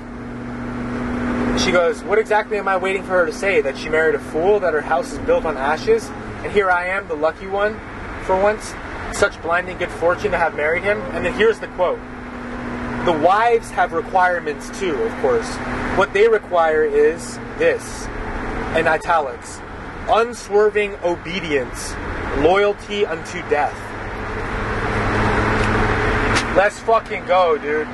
she 1.60 1.72
goes, 1.72 2.02
What 2.02 2.18
exactly 2.18 2.58
am 2.58 2.68
I 2.68 2.76
waiting 2.76 3.02
for 3.02 3.10
her 3.10 3.26
to 3.26 3.32
say? 3.32 3.60
That 3.60 3.76
she 3.76 3.88
married 3.88 4.14
a 4.14 4.18
fool, 4.18 4.60
that 4.60 4.72
her 4.72 4.80
house 4.80 5.12
is 5.12 5.18
built 5.20 5.44
on 5.44 5.56
ashes? 5.56 6.08
And 6.42 6.52
here 6.52 6.70
I 6.70 6.86
am, 6.86 7.06
the 7.08 7.14
lucky 7.14 7.46
one, 7.46 7.78
for 8.24 8.40
once. 8.40 8.74
Such 9.12 9.40
blinding 9.42 9.78
good 9.78 9.90
fortune 9.90 10.30
to 10.30 10.38
have 10.38 10.54
married 10.54 10.82
him. 10.82 11.00
And 11.12 11.24
then 11.24 11.34
here's 11.34 11.58
the 11.58 11.68
quote 11.68 11.98
The 13.04 13.12
wives 13.12 13.70
have 13.70 13.92
requirements 13.92 14.70
too, 14.78 14.94
of 14.94 15.12
course. 15.20 15.48
What 15.96 16.12
they 16.12 16.28
require 16.28 16.84
is 16.84 17.36
this, 17.58 18.06
in 18.76 18.86
italics 18.86 19.60
unswerving 20.10 20.96
obedience, 21.04 21.94
loyalty 22.38 23.06
unto 23.06 23.40
death. 23.48 23.76
Let's 26.56 26.80
fucking 26.80 27.26
go, 27.26 27.56
dude. 27.56 27.86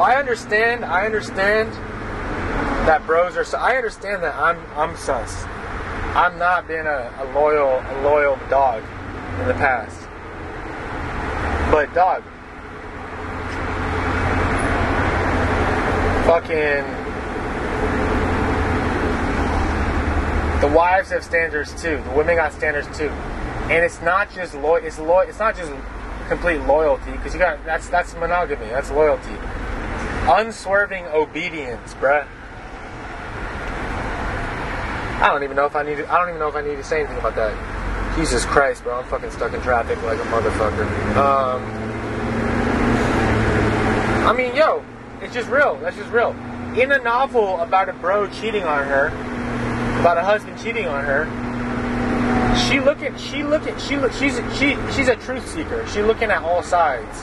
I 0.00 0.16
understand. 0.16 0.84
I 0.84 1.06
understand 1.06 1.72
that 2.86 3.04
bros 3.06 3.36
are. 3.36 3.44
So 3.44 3.58
I 3.58 3.76
understand 3.76 4.22
that 4.22 4.34
I'm. 4.34 4.58
I'm 4.76 4.96
sus. 4.96 5.44
I'm 6.14 6.38
not 6.38 6.68
being 6.68 6.86
a, 6.86 7.12
a 7.20 7.24
loyal, 7.34 7.80
a 7.80 8.02
loyal 8.02 8.38
dog 8.50 8.82
in 9.40 9.48
the 9.48 9.54
past. 9.54 9.98
But 11.70 11.92
dog, 11.94 12.22
fucking. 16.26 16.84
The 20.60 20.68
wives 20.68 21.10
have 21.10 21.24
standards 21.24 21.72
too. 21.82 22.00
The 22.02 22.10
women 22.16 22.36
got 22.36 22.52
standards 22.52 22.86
too, 22.96 23.08
and 23.68 23.84
it's 23.84 24.00
not 24.02 24.30
just 24.30 24.54
loy. 24.54 24.80
It's 24.80 24.98
loy. 24.98 25.24
It's 25.26 25.38
not 25.38 25.56
just 25.56 25.72
complete 26.28 26.60
loyalty 26.60 27.10
because 27.12 27.32
you 27.34 27.40
got 27.40 27.64
that's 27.64 27.88
that's 27.88 28.14
monogamy. 28.14 28.66
That's 28.66 28.90
loyalty. 28.90 29.34
Unswerving 30.28 31.06
obedience, 31.06 31.94
bruh. 31.94 32.26
I 35.20 35.28
don't 35.28 35.42
even 35.42 35.56
know 35.56 35.66
if 35.66 35.76
I 35.76 35.82
need 35.82 35.96
to, 35.96 36.12
I 36.12 36.18
don't 36.18 36.28
even 36.30 36.40
know 36.40 36.48
if 36.48 36.56
I 36.56 36.62
need 36.62 36.76
to 36.76 36.84
say 36.84 37.00
anything 37.00 37.18
about 37.18 37.34
that. 37.36 38.16
Jesus 38.16 38.44
Christ, 38.44 38.82
bro, 38.82 38.98
I'm 38.98 39.04
fucking 39.06 39.30
stuck 39.30 39.52
in 39.52 39.60
traffic 39.62 40.00
like 40.02 40.18
a 40.18 40.24
motherfucker. 40.24 40.86
Um, 41.16 41.62
I 44.26 44.32
mean, 44.32 44.54
yo, 44.54 44.84
it's 45.20 45.32
just 45.32 45.48
real. 45.48 45.76
That's 45.76 45.96
just 45.96 46.10
real. 46.10 46.30
In 46.76 46.92
a 46.92 46.98
novel 46.98 47.60
about 47.60 47.88
a 47.88 47.92
bro 47.92 48.28
cheating 48.28 48.64
on 48.64 48.84
her, 48.84 49.06
about 50.00 50.18
a 50.18 50.22
husband 50.22 50.60
cheating 50.60 50.86
on 50.86 51.04
her, 51.04 51.24
she 52.68 52.80
looking, 52.80 53.16
she 53.16 53.42
looking, 53.42 53.78
she 53.78 53.96
look, 53.96 54.12
she's 54.12 54.36
she 54.58 54.76
she's 54.92 55.08
a 55.08 55.16
truth 55.16 55.48
seeker. 55.48 55.86
She 55.88 56.02
looking 56.02 56.30
at 56.30 56.42
all 56.42 56.62
sides. 56.62 57.22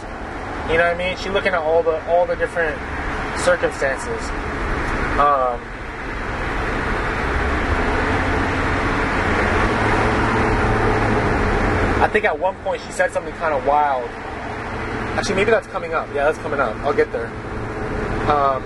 You 0.70 0.78
know 0.78 0.84
what 0.84 0.94
I 0.94 0.98
mean? 0.98 1.18
She's 1.18 1.32
looking 1.32 1.54
at 1.54 1.62
all 1.62 1.82
the 1.82 2.00
all 2.08 2.28
the 2.28 2.36
different 2.36 2.78
circumstances. 3.40 4.22
Um, 5.18 5.60
I 12.00 12.08
think 12.14 12.26
at 12.26 12.38
one 12.38 12.56
point 12.58 12.84
she 12.84 12.92
said 12.92 13.12
something 13.12 13.34
kind 13.34 13.56
of 13.56 13.66
wild. 13.66 14.08
Actually, 15.18 15.36
maybe 15.36 15.50
that's 15.50 15.66
coming 15.68 15.96
up. 15.96 16.08
Yeah, 16.10 16.26
that's 16.26 16.38
coming 16.38 16.60
up. 16.60 16.76
I'll 16.78 16.94
get 16.94 17.12
there. 17.12 17.28
Um, 18.30 18.64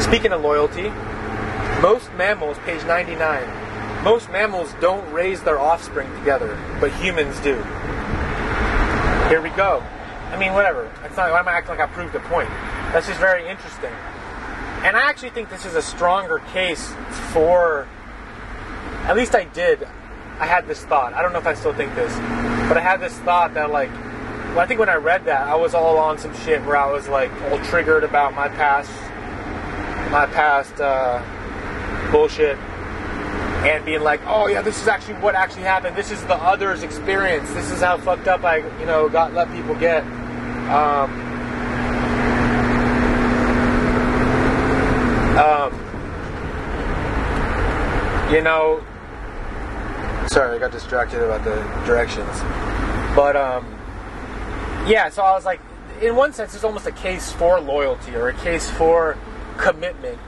speaking 0.00 0.32
of 0.32 0.40
loyalty, 0.40 0.88
most 1.82 2.10
mammals, 2.14 2.56
page 2.60 2.82
99, 2.86 4.02
most 4.02 4.30
mammals 4.30 4.74
don't 4.80 5.12
raise 5.12 5.42
their 5.42 5.60
offspring 5.60 6.10
together, 6.20 6.58
but 6.80 6.90
humans 6.94 7.38
do. 7.40 7.56
Here 9.28 9.42
we 9.42 9.50
go. 9.50 9.84
I 10.34 10.36
mean, 10.36 10.52
whatever. 10.52 10.90
It's 11.04 11.16
not. 11.16 11.30
Am 11.30 11.46
I 11.46 11.52
acting 11.52 11.76
like 11.76 11.88
I 11.88 11.92
proved 11.92 12.12
a 12.16 12.20
point? 12.20 12.48
That's 12.92 13.06
just 13.06 13.20
very 13.20 13.48
interesting. 13.48 13.92
And 14.82 14.96
I 14.96 15.08
actually 15.08 15.30
think 15.30 15.48
this 15.48 15.64
is 15.64 15.76
a 15.76 15.82
stronger 15.82 16.38
case 16.52 16.92
for. 17.30 17.86
At 19.04 19.14
least 19.14 19.36
I 19.36 19.44
did. 19.44 19.86
I 20.40 20.46
had 20.46 20.66
this 20.66 20.84
thought. 20.84 21.14
I 21.14 21.22
don't 21.22 21.32
know 21.32 21.38
if 21.38 21.46
I 21.46 21.54
still 21.54 21.72
think 21.72 21.94
this, 21.94 22.12
but 22.68 22.76
I 22.76 22.80
had 22.80 22.96
this 23.00 23.16
thought 23.20 23.54
that 23.54 23.70
like. 23.70 23.92
Well, 23.92 24.58
I 24.58 24.66
think 24.66 24.80
when 24.80 24.88
I 24.88 24.96
read 24.96 25.24
that, 25.26 25.46
I 25.46 25.54
was 25.54 25.72
all 25.72 25.98
on 25.98 26.18
some 26.18 26.34
shit 26.38 26.60
where 26.64 26.76
I 26.76 26.90
was 26.90 27.06
like 27.06 27.30
all 27.42 27.58
triggered 27.66 28.02
about 28.02 28.34
my 28.34 28.48
past, 28.48 28.90
my 30.10 30.26
past 30.26 30.80
uh, 30.80 31.22
bullshit, 32.10 32.58
and 32.58 33.84
being 33.84 34.02
like, 34.02 34.20
oh 34.26 34.48
yeah, 34.48 34.62
this 34.62 34.82
is 34.82 34.88
actually 34.88 35.14
what 35.14 35.36
actually 35.36 35.62
happened. 35.62 35.94
This 35.94 36.10
is 36.10 36.20
the 36.24 36.34
other's 36.34 36.82
experience. 36.82 37.48
This 37.52 37.70
is 37.70 37.80
how 37.80 37.98
fucked 37.98 38.26
up 38.26 38.42
I, 38.42 38.56
you 38.80 38.86
know, 38.86 39.08
got 39.08 39.32
let 39.32 39.52
people 39.52 39.76
get. 39.76 40.04
Um, 40.64 41.10
um, 45.36 45.72
you 48.32 48.40
know, 48.40 48.82
sorry, 50.28 50.56
I 50.56 50.58
got 50.58 50.72
distracted 50.72 51.22
about 51.22 51.44
the 51.44 51.56
directions, 51.84 52.40
but 53.14 53.36
um, 53.36 53.66
yeah. 54.86 55.10
So 55.10 55.22
I 55.22 55.32
was 55.32 55.44
like, 55.44 55.60
in 56.00 56.16
one 56.16 56.32
sense, 56.32 56.54
it's 56.54 56.64
almost 56.64 56.86
a 56.86 56.92
case 56.92 57.30
for 57.30 57.60
loyalty 57.60 58.16
or 58.16 58.28
a 58.28 58.34
case 58.34 58.70
for 58.70 59.18
commitment, 59.58 60.18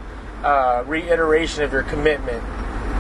uh, 0.43 0.85
reiteration 0.87 1.63
of 1.63 1.73
your 1.73 1.83
commitment 1.83 2.43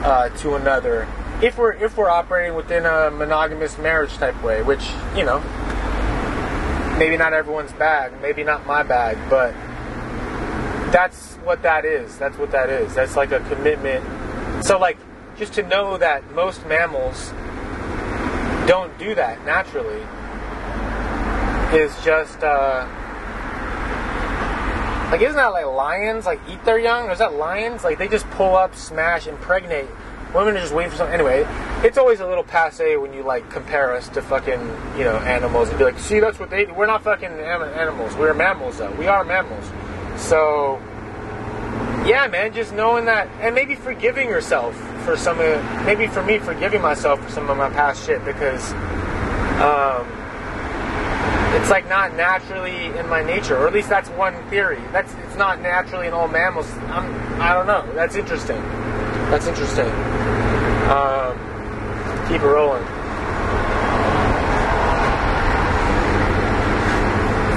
uh, 0.04 0.30
to 0.38 0.54
another. 0.54 1.06
If 1.42 1.58
we're 1.58 1.72
if 1.72 1.98
we're 1.98 2.08
operating 2.08 2.56
within 2.56 2.86
a 2.86 3.10
monogamous 3.10 3.76
marriage 3.76 4.14
type 4.14 4.42
way, 4.42 4.62
which 4.62 4.88
you 5.14 5.24
know, 5.24 5.40
maybe 6.98 7.16
not 7.16 7.32
everyone's 7.32 7.73
bag, 7.73 8.12
maybe 8.23 8.44
not 8.44 8.66
my 8.66 8.82
bag, 8.82 9.18
but 9.28 9.52
that's 10.93 11.35
what 11.44 11.62
that 11.62 11.85
is. 11.85 12.16
That's 12.18 12.39
what 12.39 12.51
that 12.52 12.70
is. 12.70 12.94
That's 12.94 13.16
like 13.16 13.32
a 13.32 13.40
commitment. 13.48 14.05
So 14.64 14.78
like 14.78 14.98
just 15.36 15.52
to 15.55 15.62
know 15.62 15.98
that 15.98 16.31
most 16.32 16.64
mammals 16.66 17.31
don't 18.66 18.97
do 18.98 19.14
that 19.14 19.44
naturally 19.44 20.02
is 21.73 21.93
just 22.05 22.43
uh, 22.43 22.86
Like, 25.10 25.20
isn't 25.20 25.36
that 25.36 25.52
like 25.52 25.66
lions 25.66 26.27
like 26.27 26.40
eat 26.48 26.64
their 26.64 26.78
young? 26.78 27.09
Or 27.09 27.12
is 27.12 27.20
that 27.20 27.35
lions? 27.35 27.85
Like 27.85 27.97
they 27.97 28.09
just 28.09 28.28
pull 28.31 28.56
up, 28.56 28.74
smash, 28.74 29.28
impregnate. 29.28 29.89
Women 30.35 30.56
are 30.56 30.60
just 30.60 30.74
waiting 30.74 30.90
for 30.90 30.97
something. 30.97 31.14
Anyway, 31.14 31.44
it's 31.85 31.98
always 31.98 32.20
a 32.20 32.27
little 32.27 32.44
passe 32.44 32.97
when 32.97 33.12
you 33.12 33.23
like 33.23 33.48
compare 33.51 33.94
us 33.94 34.09
to 34.11 34.23
fucking 34.23 34.61
you 34.97 35.05
know 35.05 35.16
animals 35.24 35.69
and 35.69 35.78
be 35.78 35.85
like, 35.85 35.98
see, 35.98 36.20
that's 36.20 36.39
what 36.39 36.51
they. 36.51 36.65
do. 36.65 36.74
We're 36.74 36.86
not 36.86 37.03
fucking 37.03 37.31
animals. 37.31 38.15
We're 38.16 38.35
mammals 38.35 38.78
though. 38.78 38.93
We 38.93 39.07
are 39.07 39.24
mammals. 39.24 39.70
So 40.20 40.81
yeah, 42.07 42.28
man, 42.28 42.53
just 42.53 42.73
knowing 42.73 43.07
that, 43.07 43.28
and 43.40 43.55
maybe 43.55 43.74
forgiving 43.74 44.28
yourself 44.28 44.77
for 45.05 45.16
some 45.16 45.40
of, 45.40 45.85
maybe 45.85 46.07
for 46.07 46.23
me, 46.23 46.39
forgiving 46.39 46.81
myself 46.81 47.20
for 47.23 47.31
some 47.31 47.51
of 47.51 47.57
my 47.57 47.69
past 47.70 48.07
shit 48.07 48.24
because, 48.24 48.73
um, 49.61 50.07
it's 51.57 51.69
like 51.69 51.89
not 51.89 52.15
naturally 52.15 52.97
in 52.97 53.09
my 53.09 53.24
nature, 53.24 53.57
or 53.57 53.66
at 53.66 53.73
least 53.73 53.89
that's 53.89 54.09
one 54.11 54.35
theory. 54.51 54.81
That's 54.93 55.12
it's 55.27 55.36
not 55.36 55.61
naturally 55.61 56.07
in 56.07 56.12
all 56.12 56.28
mammals. 56.28 56.70
I'm, 56.90 57.40
I 57.40 57.55
don't 57.55 57.66
know. 57.66 57.85
That's 57.94 58.15
interesting. 58.15 58.61
That's 59.31 59.47
interesting. 59.47 59.86
Um, 60.86 61.56
keep 62.28 62.43
it 62.43 62.47
rolling. 62.47 62.85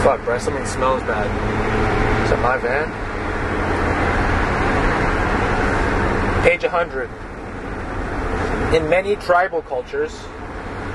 Fuck, 0.04 0.24
bro, 0.24 0.38
something 0.38 0.66
smells 0.66 1.02
bad. 1.04 1.26
Is 2.24 2.30
that 2.30 2.41
my 2.41 2.58
van? 2.58 2.90
Page 6.44 6.64
100. 6.64 7.10
In 8.76 8.88
many 8.88 9.16
tribal 9.16 9.64
cultures, 9.64 10.16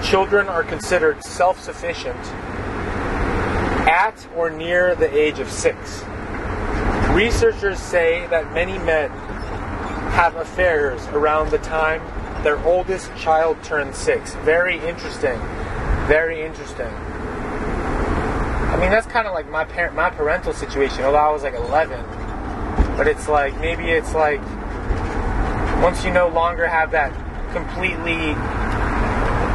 children 0.02 0.48
are 0.48 0.62
considered 0.62 1.24
self 1.24 1.60
sufficient 1.60 2.16
at 3.88 4.26
or 4.36 4.50
near 4.50 4.94
the 4.94 5.12
age 5.12 5.40
of 5.40 5.50
six. 5.50 6.04
Researchers 7.10 7.78
say 7.80 8.26
that 8.28 8.52
many 8.54 8.78
men 8.78 9.10
have 10.12 10.36
affairs 10.36 11.04
around 11.08 11.50
the 11.50 11.58
time 11.58 12.00
their 12.44 12.62
oldest 12.64 13.10
child 13.16 13.56
turned 13.64 13.94
six. 13.94 14.34
Very 14.44 14.76
interesting. 14.86 15.40
Very 16.06 16.42
interesting. 16.42 16.86
I 16.86 18.76
mean, 18.78 18.90
that's 18.90 19.06
kind 19.06 19.26
of 19.26 19.32
like 19.32 19.48
my 19.48 19.64
parent, 19.64 19.96
my 19.96 20.10
parental 20.10 20.52
situation. 20.52 21.04
Although 21.04 21.18
I 21.18 21.32
was 21.32 21.42
like 21.42 21.54
11, 21.54 22.04
but 22.98 23.08
it's 23.08 23.28
like 23.28 23.58
maybe 23.60 23.84
it's 23.84 24.14
like 24.14 24.42
once 25.82 26.04
you 26.04 26.12
no 26.12 26.28
longer 26.28 26.66
have 26.68 26.90
that 26.90 27.12
completely, 27.52 28.34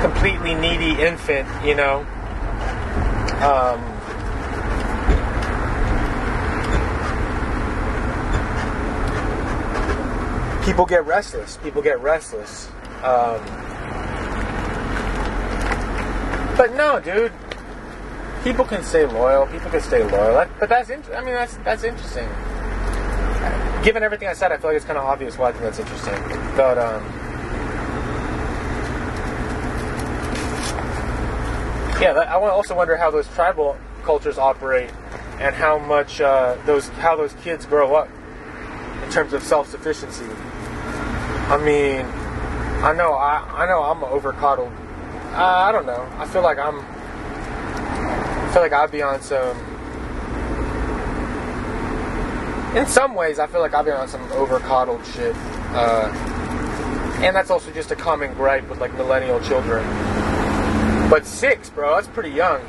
completely 0.02 0.56
needy 0.56 1.00
infant, 1.00 1.48
you 1.64 1.76
know. 1.76 2.00
Um, 3.44 3.80
people 10.66 10.86
get 10.88 11.06
restless. 11.06 11.58
People 11.58 11.84
get 11.84 12.02
restless. 12.02 12.70
Um, 13.04 13.40
but 16.58 16.74
no, 16.76 17.00
dude. 17.00 17.32
People 18.44 18.64
can 18.66 18.84
stay 18.84 19.06
loyal. 19.06 19.48
People 19.48 19.70
can 19.70 19.82
stay 19.82 20.04
loyal. 20.04 20.46
But 20.60 20.70
that's 20.70 20.90
int- 20.90 21.10
I 21.14 21.20
mean, 21.22 21.34
that's 21.34 21.58
that's 21.58 21.84
interesting. 21.84 22.28
Given 23.84 24.04
everything 24.04 24.28
I 24.28 24.34
said, 24.34 24.52
I 24.52 24.58
feel 24.58 24.70
like 24.70 24.78
it's 24.78 24.86
kind 24.86 24.98
of 24.98 25.06
obvious 25.06 25.38
why 25.38 25.50
I 25.50 25.52
think 25.52 25.64
that's 25.64 25.80
interesting. 25.80 26.16
But 26.56 26.78
um, 26.78 27.04
yeah, 32.02 32.14
I 32.14 32.36
also 32.36 32.76
wonder 32.76 32.96
how 32.96 33.12
those 33.12 33.28
tribal 33.30 33.78
cultures 34.04 34.38
operate 34.38 34.90
and 35.40 35.54
how 35.56 35.78
much 35.80 36.22
uh, 36.22 36.58
those 36.66 36.88
how 36.90 37.16
those 37.16 37.34
kids 37.44 37.66
grow 37.66 37.96
up 37.96 38.10
in 39.04 39.12
terms 39.12 39.34
of 39.34 39.44
self 39.44 39.70
sufficiency. 39.70 40.26
I 41.50 41.58
mean, 41.58 42.06
I 42.82 42.94
know 42.94 43.14
I, 43.14 43.64
I 43.64 43.66
know 43.66 43.82
I'm 43.84 44.04
over 44.06 44.32
coddled. 44.32 44.72
Uh, 45.34 45.44
I 45.44 45.72
don't 45.72 45.86
know. 45.86 46.08
I 46.18 46.26
feel 46.26 46.42
like 46.42 46.58
I'm. 46.58 46.80
I 46.80 48.50
feel 48.54 48.62
like 48.62 48.74
I'd 48.74 48.92
be 48.92 49.02
on 49.02 49.22
some. 49.22 49.58
In 52.76 52.86
some 52.86 53.16
ways, 53.16 53.38
I 53.38 53.48
feel 53.48 53.60
like 53.60 53.74
I'd 53.74 53.86
be 53.86 53.92
on 53.92 54.08
some 54.08 54.22
over 54.32 54.60
coddled 54.60 55.06
shit. 55.08 55.36
Uh, 55.72 56.10
and 57.22 57.36
that's 57.36 57.50
also 57.50 57.70
just 57.72 57.92
a 57.92 57.96
common 57.98 58.34
gripe 58.34 58.70
with 58.70 58.80
like 58.80 58.94
millennial 58.94 59.42
children. 59.42 59.86
But 61.10 61.26
six, 61.26 61.70
bro, 61.70 61.96
that's 61.96 62.08
pretty 62.08 62.30
young. 62.30 62.62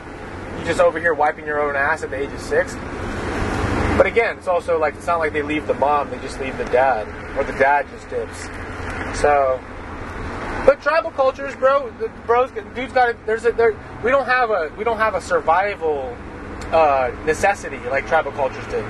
You 0.58 0.64
just 0.64 0.80
over 0.80 0.98
here 0.98 1.14
wiping 1.14 1.46
your 1.46 1.60
own 1.60 1.76
ass 1.76 2.02
at 2.02 2.10
the 2.10 2.16
age 2.16 2.32
of 2.32 2.40
six. 2.40 2.74
But 3.96 4.06
again, 4.06 4.38
it's 4.38 4.48
also 4.48 4.76
like 4.78 4.94
it's 4.94 5.06
not 5.06 5.20
like 5.20 5.32
they 5.32 5.42
leave 5.42 5.68
the 5.68 5.74
mom; 5.74 6.10
they 6.10 6.18
just 6.18 6.40
leave 6.40 6.58
the 6.58 6.64
dad, 6.64 7.06
or 7.38 7.44
the 7.44 7.56
dad 7.58 7.86
just 7.90 8.10
dips. 8.10 8.48
So, 9.20 9.60
but 10.66 10.82
tribal 10.82 11.10
cultures, 11.10 11.54
bro, 11.56 11.90
the 11.98 12.08
bros, 12.26 12.50
dudes 12.74 12.92
got 12.92 13.10
it. 13.10 13.26
There's 13.26 13.44
a 13.44 13.52
there. 13.52 13.76
We 14.04 14.10
don't 14.10 14.26
have 14.26 14.50
a 14.50 14.72
we 14.76 14.84
don't 14.84 14.98
have 14.98 15.14
a 15.14 15.20
survival 15.20 16.16
uh, 16.72 17.10
necessity 17.24 17.78
like 17.90 18.06
tribal 18.06 18.32
cultures 18.32 18.64
did. 18.66 18.84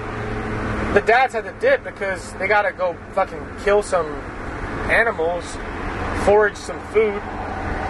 The 0.95 1.03
dads 1.07 1.35
had 1.35 1.45
to 1.45 1.55
dip 1.61 1.85
because 1.85 2.33
they 2.35 2.49
gotta 2.49 2.73
go 2.73 2.97
fucking 3.13 3.41
kill 3.65 3.83
some 3.83 4.07
animals, 4.91 5.45
forage 6.25 6.57
some 6.57 6.81
food 6.89 7.21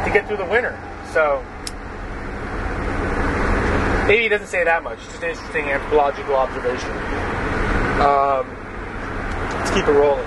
to 0.05 0.11
get 0.13 0.27
through 0.27 0.39
the 0.39 0.47
winter. 0.47 0.79
So. 1.13 1.45
Maybe 4.07 4.25
he 4.25 4.29
doesn't 4.29 4.49
say 4.49 4.65
that 4.65 4.83
much. 4.83 4.99
It's 4.99 5.07
just 5.07 5.23
an 5.23 5.31
interesting 5.31 5.67
anthropological 5.67 6.35
observation. 6.35 6.91
Um, 8.01 8.45
let's 9.55 9.71
keep 9.71 9.87
it 9.87 9.93
rolling. 9.93 10.27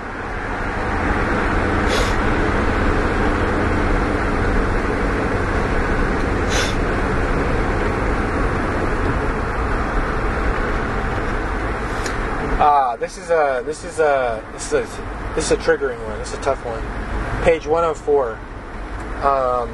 Ah, 12.56 12.92
this 13.04 13.18
is 13.18 13.28
a 13.28 13.62
this 13.66 13.84
is 13.84 13.98
a 13.98 14.42
this 14.54 14.72
is 14.72 14.72
a 14.72 15.34
this 15.34 15.44
is 15.44 15.52
a 15.52 15.56
triggering 15.58 16.02
one. 16.06 16.18
This 16.18 16.32
is 16.32 16.38
a 16.38 16.42
tough 16.42 16.64
one. 16.64 16.82
Page 17.44 17.66
one 17.66 17.84
hundred 17.84 17.96
four. 17.96 18.38
Um, 19.22 19.70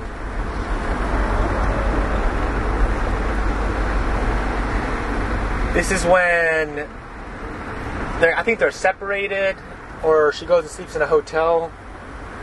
This 5.73 5.93
is 5.93 6.05
when 6.05 6.89
they're, 8.21 8.37
I 8.37 8.43
think 8.43 8.59
they're 8.59 8.73
separated, 8.73 9.55
or 10.03 10.33
she 10.33 10.45
goes 10.45 10.65
and 10.65 10.71
sleeps 10.71 10.97
in 10.97 11.03
a 11.03 11.07
hotel, 11.07 11.71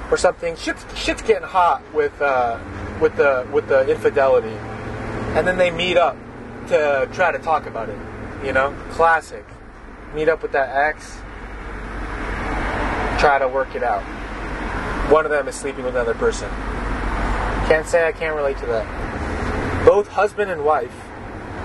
or 0.09 0.15
something. 0.15 0.55
Shit's, 0.55 0.85
shit's 0.97 1.21
getting 1.21 1.45
hot 1.45 1.81
with 1.93 2.21
uh, 2.21 2.57
with 3.01 3.17
the 3.17 3.45
with 3.51 3.67
the 3.67 3.85
infidelity, 3.89 4.55
and 5.35 5.45
then 5.45 5.57
they 5.57 5.71
meet 5.71 5.97
up 5.97 6.15
to 6.69 7.09
try 7.11 7.33
to 7.33 7.39
talk 7.39 7.65
about 7.65 7.89
it. 7.89 7.97
You 8.45 8.53
know, 8.53 8.73
classic. 8.91 9.45
Meet 10.13 10.29
up 10.29 10.41
with 10.41 10.53
that 10.53 10.69
ex, 10.69 11.17
try 13.19 13.37
to 13.39 13.47
work 13.47 13.75
it 13.75 13.83
out. 13.83 14.03
One 15.11 15.25
of 15.25 15.31
them 15.31 15.47
is 15.47 15.55
sleeping 15.55 15.83
with 15.83 15.95
another 15.95 16.13
person. 16.13 16.49
Can't 17.67 17.85
say 17.85 18.07
I 18.07 18.11
can't 18.11 18.35
relate 18.35 18.57
to 18.59 18.65
that. 18.67 19.85
Both 19.85 20.07
husband 20.07 20.51
and 20.51 20.63
wife 20.63 20.93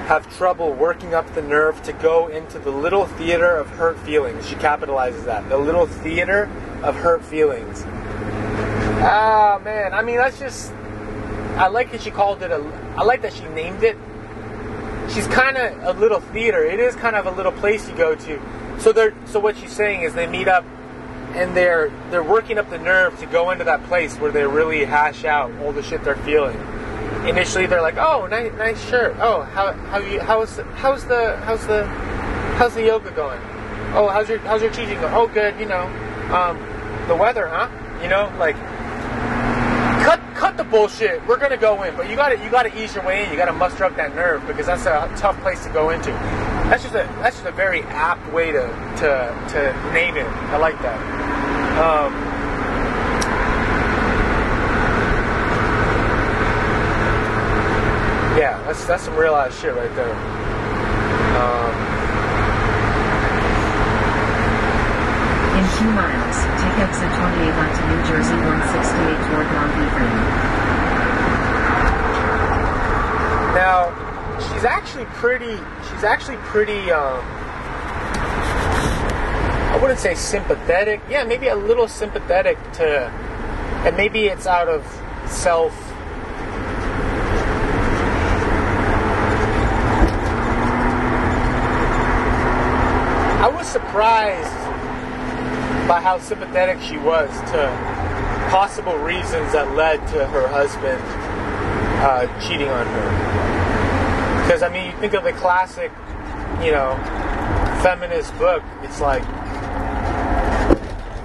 have 0.06 0.32
trouble 0.36 0.72
working 0.72 1.14
up 1.14 1.32
the 1.34 1.42
nerve 1.42 1.82
to 1.84 1.92
go 1.92 2.28
into 2.28 2.58
the 2.58 2.70
little 2.70 3.06
theater 3.06 3.56
of 3.56 3.68
hurt 3.68 3.98
feelings. 4.00 4.48
She 4.48 4.56
capitalizes 4.56 5.24
that. 5.24 5.48
The 5.48 5.56
little 5.56 5.86
theater 5.86 6.50
of 6.82 6.96
hurt 6.96 7.24
feelings. 7.24 7.84
Ah, 9.04 9.60
man. 9.64 9.94
I 9.94 10.02
mean, 10.02 10.16
that's 10.16 10.38
just. 10.38 10.72
I 11.56 11.68
like 11.68 11.92
that 11.92 12.00
she 12.00 12.10
called 12.10 12.42
it 12.42 12.50
a. 12.50 12.56
I 12.96 13.04
like 13.04 13.22
that 13.22 13.32
she 13.32 13.44
named 13.48 13.84
it. 13.84 13.96
She's 15.12 15.26
kind 15.26 15.56
of 15.56 15.96
a 15.96 15.98
little 15.98 16.20
theater. 16.20 16.64
It 16.64 16.80
is 16.80 16.94
kind 16.96 17.16
of 17.16 17.26
a 17.26 17.30
little 17.30 17.52
place 17.52 17.88
you 17.88 17.96
go 17.96 18.14
to. 18.14 18.40
So 18.78 18.92
they're. 18.92 19.14
So 19.26 19.40
what 19.40 19.56
she's 19.56 19.72
saying 19.72 20.02
is 20.02 20.14
they 20.14 20.26
meet 20.26 20.48
up, 20.48 20.64
and 21.34 21.56
they're 21.56 21.90
they're 22.10 22.22
working 22.22 22.58
up 22.58 22.70
the 22.70 22.78
nerve 22.78 23.18
to 23.20 23.26
go 23.26 23.50
into 23.50 23.64
that 23.64 23.84
place 23.84 24.16
where 24.16 24.32
they 24.32 24.44
really 24.46 24.84
hash 24.84 25.24
out 25.24 25.52
all 25.60 25.72
the 25.72 25.82
shit 25.82 26.02
they're 26.04 26.16
feeling 26.16 26.56
initially 27.26 27.66
they're 27.66 27.82
like, 27.82 27.96
"Oh, 27.96 28.26
nice, 28.26 28.52
nice 28.54 28.88
shirt. 28.88 29.16
Oh, 29.20 29.42
how 29.42 29.72
how 29.72 29.98
you 29.98 30.20
how's 30.20 30.56
how's 30.74 31.04
the 31.04 31.36
how's 31.38 31.66
the 31.66 31.86
how's 32.56 32.74
the 32.74 32.86
yoga 32.86 33.10
going? 33.12 33.40
Oh, 33.94 34.08
how's 34.08 34.28
your 34.28 34.38
how's 34.40 34.62
your 34.62 34.72
teaching 34.72 35.00
going? 35.00 35.14
Oh, 35.14 35.28
good. 35.28 35.58
You 35.58 35.66
know, 35.66 35.84
um, 36.32 36.58
the 37.08 37.14
weather, 37.14 37.46
huh? 37.46 37.68
You 38.02 38.08
know, 38.08 38.32
like 38.38 38.56
cut 40.02 40.20
cut 40.34 40.56
the 40.56 40.64
bullshit. 40.64 41.24
We're 41.26 41.38
gonna 41.38 41.56
go 41.56 41.82
in, 41.84 41.96
but 41.96 42.10
you 42.10 42.16
gotta 42.16 42.42
you 42.42 42.50
gotta 42.50 42.76
ease 42.82 42.94
your 42.94 43.04
way 43.04 43.24
in. 43.24 43.30
You 43.30 43.36
gotta 43.36 43.52
muster 43.52 43.84
up 43.84 43.96
that 43.96 44.14
nerve 44.14 44.46
because 44.46 44.66
that's 44.66 44.86
a 44.86 45.10
tough 45.16 45.40
place 45.40 45.62
to 45.64 45.70
go 45.70 45.90
into. 45.90 46.10
That's 46.68 46.82
just 46.82 46.94
a 46.94 47.04
that's 47.20 47.36
just 47.36 47.46
a 47.46 47.52
very 47.52 47.82
apt 47.82 48.32
way 48.32 48.52
to 48.52 48.60
to 48.98 49.48
to 49.50 49.92
name 49.92 50.16
it. 50.16 50.26
I 50.26 50.56
like 50.56 50.78
that. 50.82 50.98
Um, 51.78 52.32
Yeah, 58.38 58.60
that's 58.64 58.84
that's 58.86 59.02
some 59.04 59.14
real 59.14 59.36
ass 59.36 59.60
shit 59.60 59.74
right 59.74 59.94
there. 59.94 60.14
Um, 61.36 61.92
2 65.82 65.90
miles, 65.90 66.36
take 66.61 66.61
exit 66.92 67.08
28 67.08 67.52
onto 67.56 67.82
New 67.88 68.02
Jersey 68.04 68.36
168 68.36 69.16
toward. 69.30 69.48
Now, 73.56 73.88
she's 74.38 74.64
actually 74.64 75.06
pretty. 75.06 75.56
She's 75.88 76.04
actually 76.04 76.36
pretty. 76.36 76.90
Um, 76.90 77.24
I 79.72 79.78
wouldn't 79.80 80.00
say 80.00 80.14
sympathetic. 80.14 81.00
Yeah, 81.08 81.24
maybe 81.24 81.48
a 81.48 81.56
little 81.56 81.88
sympathetic 81.88 82.58
to, 82.72 83.08
and 83.86 83.96
maybe 83.96 84.26
it's 84.26 84.46
out 84.46 84.68
of 84.68 84.84
self. 85.26 85.72
I 93.40 93.48
was 93.48 93.66
surprised 93.66 94.61
by 95.86 96.00
how 96.00 96.18
sympathetic 96.18 96.80
she 96.80 96.96
was 96.98 97.30
to 97.50 97.66
possible 98.50 98.96
reasons 98.98 99.52
that 99.52 99.74
led 99.74 99.96
to 100.08 100.26
her 100.26 100.46
husband 100.48 101.00
uh, 102.02 102.26
cheating 102.40 102.68
on 102.68 102.86
her. 102.86 104.42
Because 104.42 104.62
I 104.62 104.68
mean, 104.68 104.90
you 104.90 104.96
think 104.98 105.14
of 105.14 105.24
the 105.24 105.32
classic, 105.32 105.90
you 106.62 106.72
know, 106.72 106.94
feminist 107.82 108.36
book. 108.38 108.62
It's 108.82 109.00
like, 109.00 109.22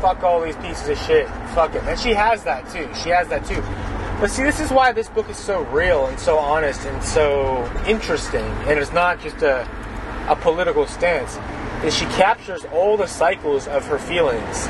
fuck 0.02 0.24
all 0.24 0.42
these 0.42 0.56
pieces 0.58 0.88
of 0.90 0.98
shit, 1.00 1.28
fuck 1.54 1.76
it, 1.76 1.84
and 1.84 2.00
she 2.00 2.14
has 2.14 2.44
that 2.44 2.70
too. 2.70 2.90
She 3.04 3.10
has 3.10 3.28
that 3.30 3.46
too. 3.46 3.62
But 4.20 4.32
see, 4.32 4.44
this 4.44 4.60
is 4.60 4.72
why 4.72 4.94
this 4.94 5.10
book 5.10 5.30
is 5.30 5.38
so 5.38 5.64
real 5.66 6.08
and 6.08 6.20
so 6.20 6.38
honest 6.38 6.82
and 6.86 7.04
so 7.04 7.70
interesting, 7.88 8.46
and 8.66 8.80
it's 8.80 8.94
not 8.94 9.20
just 9.22 9.42
a 9.42 9.68
a 10.28 10.36
political 10.36 10.86
stance. 10.86 11.38
Is 11.84 11.96
she 11.96 12.06
captures 12.06 12.66
all 12.74 12.98
the 12.98 13.06
cycles 13.06 13.68
of 13.68 13.86
her 13.86 14.00
feelings. 14.00 14.68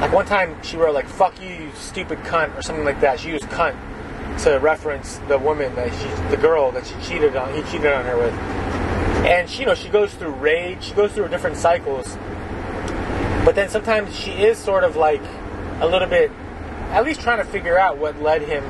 Like 0.00 0.10
one 0.10 0.24
time 0.24 0.60
she 0.62 0.78
wrote 0.78 0.94
like 0.94 1.06
"fuck 1.06 1.38
you, 1.40 1.48
you 1.48 1.70
stupid 1.74 2.18
cunt" 2.20 2.56
or 2.56 2.62
something 2.62 2.84
like 2.84 3.00
that. 3.02 3.20
She 3.20 3.28
used 3.28 3.44
"cunt" 3.44 3.76
to 4.42 4.58
reference 4.58 5.18
the 5.28 5.36
woman 5.36 5.74
that 5.74 5.92
she, 5.92 6.30
the 6.34 6.40
girl 6.40 6.72
that 6.72 6.86
she 6.86 6.94
cheated 7.06 7.36
on, 7.36 7.52
he 7.54 7.62
cheated 7.70 7.92
on 7.92 8.06
her 8.06 8.16
with. 8.16 8.32
And 9.26 9.48
she, 9.48 9.60
you 9.60 9.66
know, 9.66 9.74
she 9.74 9.90
goes 9.90 10.12
through 10.14 10.30
rage. 10.30 10.82
She 10.82 10.94
goes 10.94 11.12
through 11.12 11.28
different 11.28 11.56
cycles. 11.56 12.16
But 13.44 13.54
then 13.54 13.68
sometimes 13.68 14.18
she 14.18 14.30
is 14.30 14.56
sort 14.56 14.84
of 14.84 14.96
like 14.96 15.22
a 15.80 15.86
little 15.86 16.08
bit, 16.08 16.30
at 16.90 17.04
least 17.04 17.20
trying 17.20 17.38
to 17.38 17.44
figure 17.44 17.78
out 17.78 17.98
what 17.98 18.20
led 18.22 18.40
him 18.40 18.64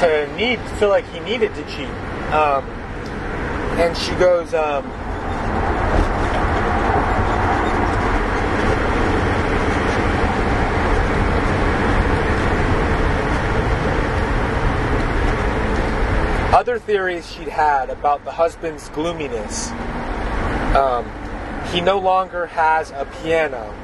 to 0.00 0.36
need 0.36 0.58
feel 0.80 0.88
like 0.88 1.08
he 1.12 1.20
needed 1.20 1.54
to 1.54 1.62
cheat. 1.66 1.88
Um, 2.32 2.64
and 3.78 3.96
she 3.96 4.12
goes. 4.16 4.52
Um, 4.54 4.90
other 16.62 16.78
theories 16.78 17.28
she'd 17.28 17.48
had 17.48 17.90
about 17.90 18.24
the 18.24 18.30
husband's 18.30 18.88
gloominess. 18.90 19.72
Um, 20.76 21.10
he 21.72 21.80
no 21.80 21.98
longer 21.98 22.46
has 22.46 22.92
a 22.92 23.04
piano. 23.20 23.74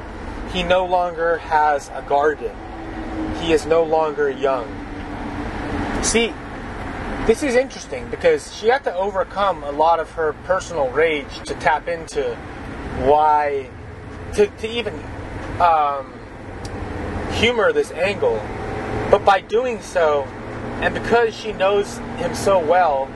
He 0.53 0.63
no 0.63 0.85
longer 0.85 1.39
has 1.39 1.89
a 1.93 2.01
garden. 2.03 2.55
He 3.41 3.51
is 3.51 3.65
no 3.65 3.83
longer 3.83 4.29
young. 4.29 4.65
See, 6.03 6.33
this 7.27 7.43
is 7.43 7.53
interesting 7.55 8.09
because 8.09 8.55
she 8.55 8.67
had 8.67 8.85
to 8.85 8.95
overcome 8.95 9.61
a 9.65 9.71
lot 9.71 9.99
of 9.99 10.11
her 10.11 10.31
personal 10.45 10.89
rage 10.89 11.39
to 11.47 11.55
tap 11.55 11.89
into 11.89 12.33
why, 13.01 13.69
to, 14.35 14.47
to 14.47 14.67
even 14.69 14.93
um, 15.59 16.13
humor 17.33 17.73
this 17.73 17.91
angle. 17.91 18.41
But 19.11 19.25
by 19.25 19.41
doing 19.41 19.81
so, 19.81 20.25
and 20.81 20.93
because 20.93 21.35
she 21.35 21.51
knows 21.53 21.97
him 22.17 22.33
so 22.33 22.59
well, 22.59 23.09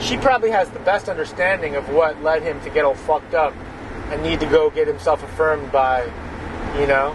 she 0.00 0.16
probably 0.16 0.50
has 0.50 0.68
the 0.70 0.78
best 0.80 1.08
understanding 1.08 1.76
of 1.76 1.88
what 1.90 2.20
led 2.22 2.42
him 2.42 2.60
to 2.62 2.70
get 2.70 2.84
all 2.84 2.94
fucked 2.94 3.34
up 3.34 3.54
and 4.10 4.22
need 4.22 4.40
to 4.40 4.46
go 4.46 4.70
get 4.70 4.88
himself 4.88 5.22
affirmed 5.22 5.70
by, 5.70 6.04
you 6.78 6.86
know, 6.86 7.14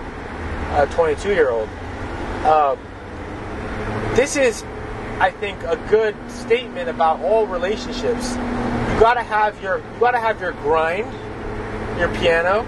a 0.75 0.87
22 0.91 1.29
year 1.29 1.49
old. 1.49 1.67
Um, 2.45 2.79
this 4.15 4.37
is, 4.37 4.63
I 5.19 5.31
think, 5.31 5.61
a 5.63 5.75
good 5.89 6.15
statement 6.29 6.89
about 6.89 7.19
all 7.21 7.45
relationships. 7.47 8.31
You 8.31 8.99
gotta 9.01 9.23
have 9.23 9.61
your, 9.61 9.79
you 9.79 9.99
gotta 9.99 10.19
have 10.19 10.39
your 10.39 10.53
grind, 10.53 11.11
your 11.99 12.13
piano, 12.15 12.63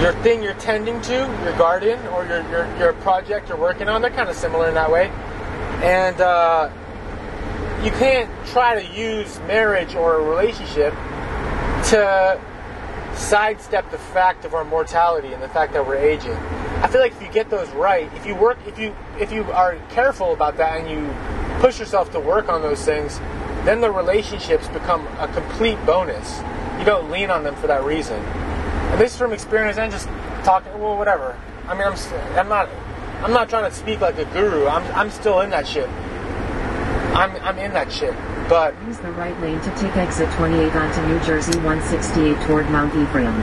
your 0.00 0.12
thing 0.22 0.42
you're 0.42 0.54
tending 0.54 1.00
to, 1.02 1.12
your 1.12 1.58
garden 1.58 1.98
or 2.08 2.24
your, 2.24 2.48
your, 2.48 2.78
your 2.78 2.92
project 2.94 3.50
you're 3.50 3.58
working 3.58 3.88
on. 3.88 4.00
They're 4.00 4.10
kind 4.10 4.30
of 4.30 4.36
similar 4.36 4.68
in 4.68 4.74
that 4.74 4.90
way. 4.90 5.10
And 5.82 6.20
uh, 6.20 6.70
you 7.82 7.90
can't 7.92 8.30
try 8.48 8.82
to 8.82 8.94
use 8.94 9.38
marriage 9.40 9.94
or 9.94 10.16
a 10.16 10.22
relationship 10.22 10.92
to 11.90 12.40
sidestep 13.14 13.90
the 13.90 13.98
fact 13.98 14.44
of 14.44 14.54
our 14.54 14.64
mortality 14.64 15.32
and 15.32 15.42
the 15.42 15.48
fact 15.48 15.72
that 15.72 15.86
we're 15.86 15.96
aging. 15.96 16.32
I 16.82 16.88
feel 16.88 17.00
like 17.00 17.12
if 17.12 17.22
you 17.22 17.30
get 17.30 17.50
those 17.50 17.68
right, 17.70 18.12
if 18.14 18.26
you 18.26 18.34
work, 18.34 18.58
if 18.66 18.78
you 18.78 18.94
if 19.18 19.32
you 19.32 19.44
are 19.52 19.76
careful 19.90 20.32
about 20.32 20.56
that 20.58 20.80
and 20.80 20.90
you 20.90 21.12
push 21.60 21.78
yourself 21.78 22.10
to 22.12 22.20
work 22.20 22.48
on 22.48 22.62
those 22.62 22.84
things, 22.84 23.18
then 23.64 23.80
the 23.80 23.90
relationships 23.90 24.68
become 24.68 25.06
a 25.18 25.28
complete 25.28 25.78
bonus. 25.84 26.40
You 26.78 26.84
don't 26.84 27.10
lean 27.10 27.30
on 27.30 27.44
them 27.44 27.54
for 27.56 27.66
that 27.66 27.84
reason. 27.84 28.16
And 28.16 29.00
this 29.00 29.12
is 29.12 29.18
from 29.18 29.32
experience 29.32 29.78
and 29.78 29.92
just 29.92 30.06
talking. 30.44 30.72
Well, 30.80 30.96
whatever. 30.96 31.38
I 31.66 31.74
mean, 31.74 31.86
I'm 31.86 31.94
I'm 32.38 32.48
not 32.48 32.68
I'm 33.22 33.32
not 33.32 33.50
trying 33.50 33.70
to 33.70 33.76
speak 33.76 34.00
like 34.00 34.18
a 34.18 34.24
guru. 34.26 34.66
I'm 34.66 34.82
I'm 34.94 35.10
still 35.10 35.40
in 35.40 35.50
that 35.50 35.66
shit. 35.66 35.88
I'm 37.14 37.36
I'm 37.42 37.58
in 37.58 37.72
that 37.74 37.92
shit. 37.92 38.14
But 38.48 38.74
Use 38.86 38.98
the 38.98 39.12
right 39.12 39.38
lane 39.40 39.60
to 39.60 39.70
take 39.76 39.94
exit 39.96 40.30
28 40.32 40.74
onto 40.74 41.06
New 41.06 41.20
Jersey 41.20 41.56
168 41.58 42.40
toward 42.46 42.68
Mount 42.70 42.94
Ephraim. 42.96 43.36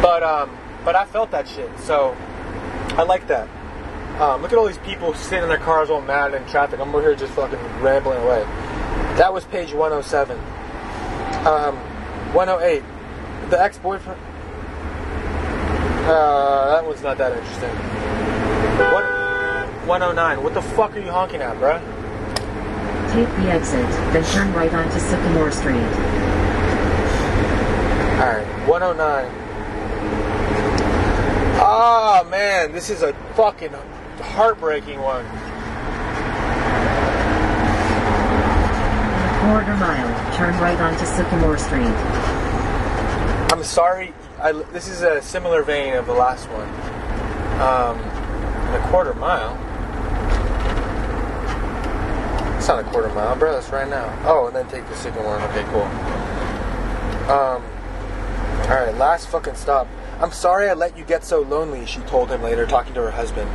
but 0.00 0.22
um 0.22 0.56
but 0.84 0.94
I 0.94 1.04
felt 1.06 1.30
that 1.32 1.48
shit. 1.48 1.68
So 1.80 2.16
I 2.96 3.02
like 3.02 3.26
that. 3.28 3.48
Um, 4.20 4.42
look 4.42 4.52
at 4.52 4.58
all 4.58 4.66
these 4.66 4.78
people 4.78 5.14
sitting 5.14 5.42
in 5.44 5.48
their 5.48 5.58
cars 5.58 5.90
all 5.90 6.02
mad 6.02 6.34
in 6.34 6.46
traffic. 6.46 6.78
I'm 6.78 6.90
over 6.94 7.00
here 7.00 7.14
just 7.14 7.32
fucking 7.32 7.58
rambling 7.80 8.18
away. 8.22 8.42
That 9.16 9.32
was 9.32 9.44
page 9.46 9.72
107. 9.72 10.38
Um, 11.46 11.76
108. 12.34 12.82
The 13.50 13.60
ex-boyfriend. 13.62 14.20
Uh, 16.08 16.68
that 16.74 16.84
one's 16.84 17.02
not 17.02 17.18
that 17.18 17.32
interesting. 17.32 17.70
What? 18.92 19.04
109. 19.86 20.42
What 20.42 20.54
the 20.54 20.62
fuck 20.62 20.96
are 20.96 21.00
you 21.00 21.10
honking 21.10 21.42
at, 21.42 21.56
bruh? 21.56 21.80
Take 23.12 23.28
the 23.36 23.50
exit, 23.50 23.90
then 24.12 24.22
turn 24.32 24.52
right 24.54 24.72
onto 24.72 25.00
Sycamore 25.00 25.50
Street. 25.50 25.74
Alright, 28.20 28.46
109. 28.68 29.26
Oh 31.62 32.26
man, 32.30 32.70
this 32.70 32.88
is 32.88 33.02
a 33.02 33.12
fucking 33.34 33.72
heartbreaking 34.20 35.00
one. 35.00 35.24
Quarter 39.40 39.76
mile, 39.76 40.36
turn 40.36 40.56
right 40.60 40.78
onto 40.78 41.04
Sycamore 41.04 41.58
Street. 41.58 41.94
I'm 43.52 43.64
sorry. 43.64 44.12
I, 44.42 44.52
this 44.72 44.88
is 44.88 45.02
a 45.02 45.20
similar 45.20 45.62
vein 45.62 45.94
of 45.94 46.06
the 46.06 46.14
last 46.14 46.48
one. 46.48 46.68
Um, 47.60 47.98
a 48.74 48.88
quarter 48.88 49.12
mile. 49.14 49.52
It's 52.56 52.68
not 52.68 52.80
a 52.80 52.84
quarter 52.84 53.08
mile, 53.10 53.36
bro. 53.36 53.52
That's 53.52 53.68
right 53.68 53.88
now. 53.88 54.18
Oh, 54.24 54.46
and 54.46 54.56
then 54.56 54.66
take 54.68 54.88
the 54.88 54.96
second 54.96 55.24
one. 55.24 55.42
Okay, 55.50 55.62
cool. 55.64 55.82
Um, 57.30 57.62
all 58.62 58.86
right, 58.86 58.94
last 58.96 59.28
fucking 59.28 59.56
stop. 59.56 59.86
I'm 60.20 60.32
sorry 60.32 60.70
I 60.70 60.74
let 60.74 60.96
you 60.96 61.04
get 61.04 61.22
so 61.22 61.40
lonely. 61.42 61.84
She 61.84 62.00
told 62.00 62.30
him 62.30 62.42
later, 62.42 62.66
talking 62.66 62.94
to 62.94 63.02
her 63.02 63.10
husband. 63.10 63.50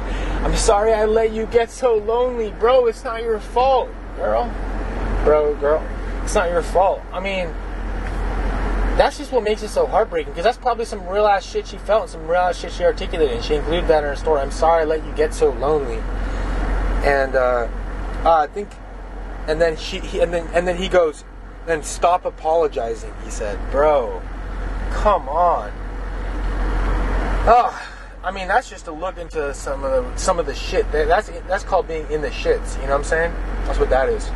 I'm 0.46 0.56
sorry 0.56 0.94
I 0.94 1.06
let 1.06 1.32
you 1.32 1.48
get 1.48 1.72
so 1.72 1.96
lonely, 1.98 2.52
bro. 2.52 2.86
It's 2.86 3.04
not 3.04 3.24
your 3.24 3.40
fault, 3.40 3.90
girl. 4.18 4.54
Bro, 5.24 5.56
girl. 5.56 5.84
It's 6.24 6.36
not 6.36 6.50
your 6.50 6.62
fault. 6.62 7.02
I 7.12 7.20
mean, 7.20 7.54
that's 8.98 9.18
just 9.18 9.32
what 9.32 9.44
makes 9.44 9.62
it 9.62 9.70
so 9.70 9.86
heartbreaking 9.86 10.32
because 10.32 10.46
that's 10.46 10.58
probably 10.58 10.86
some 10.86 11.06
real 11.08 11.28
ass 11.28 11.46
shit 11.46 11.68
she 11.68 11.78
felt 11.78 12.04
and 12.04 12.12
some 12.12 12.28
real 12.28 12.42
ass 12.42 12.58
shit 12.60 12.72
she 12.72 12.84
articulated 12.84 13.36
and 13.36 13.44
she 13.44 13.56
included 13.56 13.88
that 13.88 14.04
in 14.04 14.10
her 14.10 14.16
story. 14.16 14.42
I'm 14.42 14.52
sorry 14.52 14.82
I 14.84 14.86
let 14.86 15.06
you 15.06 15.12
get 15.14 15.34
so 15.34 15.50
lonely. 15.52 15.98
And 17.06 17.36
uh, 17.36 17.68
uh, 18.24 18.30
I 18.40 18.48
think, 18.48 18.70
and 19.48 19.62
then 19.62 19.76
she, 19.78 20.00
he, 20.00 20.22
and 20.22 20.34
then 20.34 20.48
and 20.54 20.68
then 20.68 20.78
he 20.78 20.88
goes, 20.88 21.24
then 21.68 21.84
stop 21.84 22.26
apologizing. 22.26 23.14
He 23.24 23.30
said, 23.30 23.60
"Bro, 23.70 24.22
come 24.92 25.28
on." 25.30 25.72
Oh, 27.48 27.80
I 28.24 28.32
mean 28.32 28.48
that's 28.48 28.70
just 28.70 28.88
a 28.88 28.92
look 28.92 29.18
into 29.20 29.54
some 29.54 29.84
of 29.84 29.92
the 29.92 30.18
some 30.18 30.40
of 30.40 30.48
the 30.48 30.56
shit. 30.56 30.92
That- 30.92 31.08
That's 31.08 31.30
that's 31.48 31.64
called 31.64 31.88
being 31.88 32.10
in 32.10 32.22
the 32.22 32.30
shits. 32.30 32.76
You 32.78 32.84
know 32.88 32.94
what 32.94 32.98
I'm 33.00 33.04
saying? 33.04 33.34
That's 33.66 33.78
what 33.78 33.90
that 33.92 34.10
is. 34.10 34.28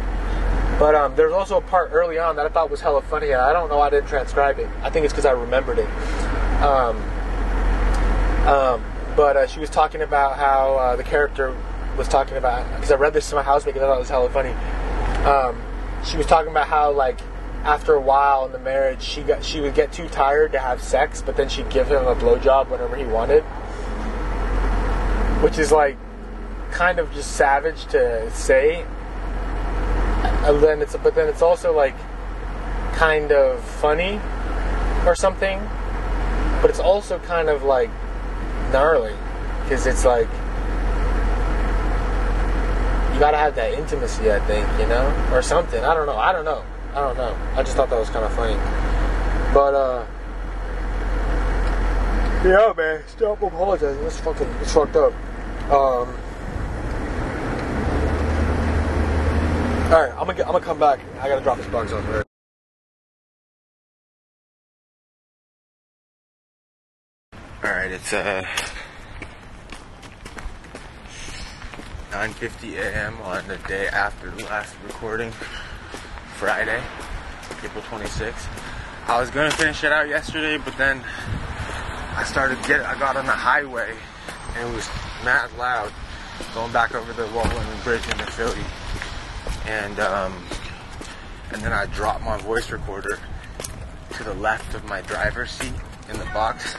But 0.78 0.96
um, 0.96 1.16
there's 1.16 1.34
also 1.34 1.58
a 1.58 1.62
part 1.62 1.90
early 1.92 2.20
on 2.20 2.36
that 2.36 2.46
I 2.46 2.50
thought 2.50 2.70
was 2.70 2.82
hella 2.82 3.02
funny, 3.02 3.32
and 3.32 3.42
I 3.42 3.52
don't 3.52 3.70
know 3.70 3.78
why 3.78 3.88
I 3.88 3.90
didn't 3.90 4.08
transcribe 4.08 4.60
it. 4.60 4.68
I 4.82 4.90
think 4.90 5.06
it's 5.06 5.14
because 5.14 5.26
I 5.26 5.32
remembered 5.32 5.80
it. 5.80 5.90
Um, 6.62 6.98
um, 8.48 8.84
but 9.16 9.36
uh, 9.36 9.48
she 9.48 9.60
was 9.60 9.70
talking 9.70 10.02
about 10.02 10.38
how 10.38 10.76
uh, 10.76 10.96
the 10.96 11.04
character 11.04 11.56
was 11.98 12.08
talking 12.08 12.38
about 12.38 12.66
because 12.76 12.92
I 12.92 12.96
read 12.96 13.14
this 13.14 13.30
to 13.30 13.36
my 13.36 13.44
housemate 13.44 13.76
because 13.76 13.86
I 13.86 13.92
thought 13.92 13.98
it 13.98 14.00
was 14.00 14.10
hella 14.10 14.30
funny. 14.30 14.52
Um, 15.26 15.62
she 16.06 16.18
was 16.18 16.26
talking 16.26 16.52
about 16.52 16.68
how 16.68 16.92
like 16.92 17.20
after 17.64 17.94
a 17.94 18.02
while 18.02 18.46
in 18.46 18.54
the 18.54 18.60
marriage 18.60 19.02
she 19.02 19.22
got 19.22 19.44
she 19.44 19.60
would 19.60 19.76
get 19.76 19.92
too 19.92 20.08
tired 20.08 20.54
to 20.54 20.60
have 20.60 20.82
sex, 20.82 21.22
but 21.22 21.36
then 21.36 21.50
she'd 21.50 21.70
give 21.70 21.88
him 21.88 22.06
a 22.08 22.16
blowjob 22.16 22.70
whenever 22.70 22.96
he 22.96 23.04
wanted, 23.04 23.44
which 25.44 25.60
is 25.60 25.72
like 25.72 25.98
kind 26.72 27.00
of 27.00 27.12
just 27.14 27.34
savage 27.34 27.86
to 27.88 28.32
say. 28.32 28.86
And 30.24 30.62
then 30.62 30.82
it's 30.82 30.96
but 30.98 31.16
then 31.16 31.28
it's 31.28 31.42
also 31.42 31.76
like 31.76 31.96
kind 32.94 33.32
of 33.32 33.64
funny 33.64 34.20
or 35.06 35.16
something, 35.16 35.60
but 36.62 36.70
it's 36.70 36.80
also 36.80 37.20
kind 37.20 37.50
of 37.50 37.64
like 37.64 37.90
gnarly 38.72 39.14
because 39.64 39.86
it's 39.86 40.06
like 40.06 40.28
you 43.14 43.20
gotta 43.20 43.38
have 43.38 43.56
that 43.56 43.74
intimacy, 43.74 44.32
I 44.32 44.40
think, 44.42 44.68
you 44.80 44.88
know, 44.88 45.30
or 45.32 45.42
something. 45.42 45.84
I 45.84 45.94
don't 45.94 46.06
know. 46.06 46.16
I 46.16 46.32
don't 46.32 46.46
know. 46.46 46.64
I 46.94 47.02
don't 47.02 47.18
know. 47.18 47.38
I 47.56 47.64
just 47.64 47.76
thought 47.76 47.90
that 47.90 48.00
was 48.00 48.10
kind 48.10 48.26
of 48.26 48.34
funny. 48.34 48.56
But 49.54 49.74
uh, 49.74 50.06
yeah, 52.44 52.74
man. 52.76 53.04
Stop 53.08 53.42
apologizing. 53.42 54.02
That's 54.02 54.20
fucking. 54.22 54.48
It's 54.62 54.74
fucked 54.74 54.96
up. 54.96 55.14
Um. 55.70 56.16
All 59.90 60.00
right, 60.00 60.12
I'm 60.12 60.20
gonna 60.20 60.36
get, 60.36 60.46
I'm 60.46 60.52
gonna 60.52 60.64
come 60.64 60.78
back. 60.78 61.00
I 61.20 61.28
gotta 61.28 61.42
drop 61.42 61.58
this 61.58 61.66
box 61.66 61.92
off. 61.92 62.08
Right? 62.08 62.24
All 67.64 67.72
right, 67.72 67.90
it's 67.90 68.14
uh 68.14 68.46
9:50 72.12 72.78
a.m. 72.78 73.20
on 73.24 73.48
the 73.48 73.58
day 73.68 73.88
after 73.88 74.30
the 74.30 74.44
last 74.46 74.76
recording, 74.86 75.32
Friday, 76.36 76.84
April 77.64 77.84
26th. 77.86 78.48
I 79.08 79.20
was 79.20 79.32
gonna 79.32 79.50
finish 79.50 79.84
it 79.84 79.92
out 79.92 80.08
yesterday, 80.08 80.58
but 80.64 80.78
then 80.78 81.04
I 82.16 82.24
started 82.26 82.60
get 82.68 82.82
I 82.82 82.94
got 83.00 83.18
on 83.18 83.26
the 83.26 83.32
highway 83.32 83.96
and 84.56 84.70
it 84.70 84.76
was 84.76 84.88
mad 85.26 85.50
loud 85.58 85.92
going 86.54 86.72
back 86.72 86.94
over 86.94 87.12
the 87.14 87.26
Wallen 87.34 87.66
Bridge 87.84 88.06
into 88.06 88.26
Philly, 88.28 88.64
and 89.70 90.00
um, 90.00 90.44
and 91.54 91.62
then 91.62 91.72
I 91.72 91.86
dropped 91.86 92.24
my 92.24 92.38
voice 92.38 92.72
recorder 92.72 93.20
to 94.14 94.24
the 94.24 94.34
left 94.34 94.74
of 94.74 94.84
my 94.86 95.02
driver's 95.02 95.52
seat 95.52 95.74
in 96.10 96.18
the 96.18 96.26
box, 96.26 96.76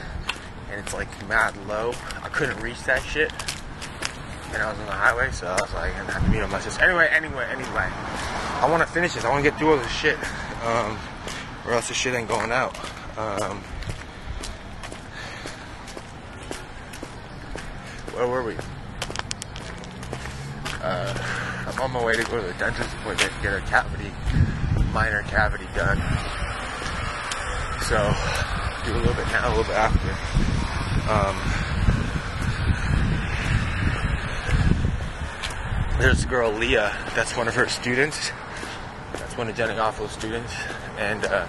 and 0.69 0.79
it's 0.79 0.93
like 0.93 1.07
mad 1.27 1.55
low. 1.67 1.93
I 2.21 2.29
couldn't 2.29 2.61
reach 2.61 2.83
that 2.83 3.01
shit 3.01 3.31
and 4.53 4.61
I 4.61 4.69
was 4.69 4.79
on 4.79 4.85
the 4.85 4.91
highway, 4.91 5.31
so 5.31 5.47
I 5.47 5.53
was 5.53 5.73
like, 5.73 5.93
I 5.95 6.11
have 6.11 6.23
to 6.23 6.29
meet 6.29 6.41
on 6.41 6.51
my 6.51 6.59
sister. 6.59 6.83
Anyway, 6.83 7.07
anyway, 7.09 7.47
anyway, 7.49 7.87
I 7.87 8.67
want 8.69 8.85
to 8.85 8.93
finish 8.93 9.13
this. 9.13 9.23
I 9.23 9.29
want 9.29 9.43
to 9.43 9.49
get 9.49 9.57
through 9.57 9.71
all 9.71 9.77
this 9.77 9.91
shit, 9.91 10.17
um, 10.65 10.97
or 11.65 11.73
else 11.73 11.87
the 11.87 11.93
shit 11.93 12.13
ain't 12.13 12.27
going 12.27 12.51
out. 12.51 12.75
Um, 13.17 13.59
where 18.13 18.27
were 18.27 18.43
we? 18.43 18.55
Uh, 20.83 21.13
I'm 21.67 21.79
on 21.79 21.91
my 21.91 22.03
way 22.03 22.13
to 22.13 22.23
go 22.23 22.41
to 22.41 22.47
the 22.47 22.53
dentist 22.53 22.89
appointment 22.95 23.31
to 23.31 23.41
get 23.41 23.53
a 23.53 23.61
cavity, 23.61 24.11
minor 24.91 25.21
cavity 25.23 25.67
done. 25.75 25.97
So, 27.87 27.97
do 28.85 28.93
a 28.95 28.97
little 28.97 29.13
bit 29.13 29.27
now, 29.27 29.47
a 29.47 29.53
little 29.55 29.63
bit 29.63 29.75
after. 29.75 30.09
Um, 31.11 31.37
there's 35.99 36.23
a 36.23 36.27
girl 36.27 36.51
Leah. 36.51 36.95
That's 37.15 37.37
one 37.37 37.47
of 37.47 37.53
her 37.53 37.67
students. 37.67 38.31
That's 39.13 39.37
one 39.37 39.49
of 39.49 39.55
Jenny 39.55 39.75
Offill's 39.75 40.11
students. 40.11 40.53
And 40.97 41.25
uh, 41.25 41.47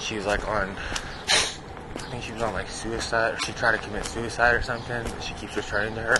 she's 0.00 0.26
like 0.26 0.46
on 0.46 0.76
I 1.26 2.06
think 2.10 2.22
she 2.22 2.32
was 2.32 2.42
on 2.42 2.52
like 2.52 2.68
suicide 2.68 3.38
she 3.44 3.52
tried 3.52 3.72
to 3.72 3.78
commit 3.78 4.04
suicide 4.04 4.54
or 4.54 4.62
something. 4.62 5.04
She 5.20 5.32
keeps 5.34 5.56
returning 5.56 5.94
to 5.94 6.02
her 6.02 6.16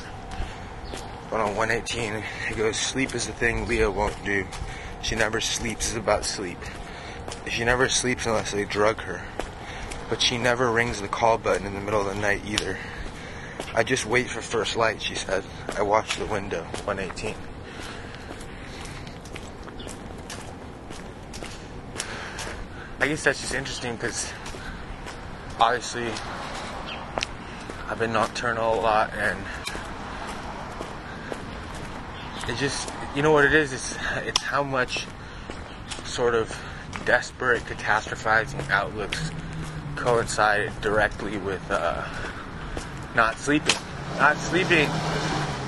on 1.40 1.56
118 1.56 2.23
it 2.51 2.56
goes 2.56 2.77
sleep 2.77 3.15
is 3.15 3.27
the 3.27 3.32
thing 3.32 3.66
Leah 3.66 3.90
won't 3.90 4.24
do 4.24 4.47
she 5.02 5.15
never 5.15 5.40
sleeps 5.40 5.90
is 5.90 5.97
about 5.97 6.24
sleep 6.24 6.59
she 7.48 7.65
never 7.65 7.89
sleeps 7.89 8.27
unless 8.27 8.52
they 8.52 8.65
drug 8.65 9.01
her 9.01 9.23
but 10.09 10.20
she 10.20 10.39
never 10.39 10.70
rings 10.70 11.01
the 11.01 11.09
call 11.09 11.39
button 11.39 11.66
in 11.66 11.74
the 11.74 11.81
middle 11.81 12.01
of 12.01 12.15
the 12.15 12.20
night 12.20 12.43
either 12.47 12.78
I 13.77 13.82
just 13.82 14.06
wait 14.06 14.28
for 14.31 14.40
first 14.40 14.77
light, 14.77 15.02
she 15.02 15.16
said. 15.16 15.43
I 15.77 15.82
watch 15.82 16.16
the 16.16 16.27
window, 16.27 16.62
118. 16.85 17.35
I 23.01 23.09
guess 23.09 23.24
that's 23.24 23.40
just 23.40 23.52
interesting 23.52 23.97
because 23.97 24.32
obviously 25.59 26.06
I've 27.89 27.98
been 27.98 28.12
nocturnal 28.12 28.74
a 28.74 28.81
lot 28.81 29.12
and 29.15 29.39
it 32.48 32.56
just, 32.56 32.90
you 33.14 33.22
know 33.22 33.32
what 33.32 33.44
it 33.44 33.54
is? 33.54 33.72
It's, 33.72 33.96
it's 34.16 34.42
how 34.42 34.62
much 34.62 35.06
sort 36.04 36.34
of 36.34 36.54
desperate 37.04 37.62
catastrophizing 37.64 38.68
outlooks 38.70 39.30
coincide 39.96 40.70
directly 40.80 41.36
with 41.38 41.62
uh, 41.70 42.06
not 43.14 43.38
sleeping. 43.38 43.76
Not 44.18 44.36
sleeping 44.36 44.88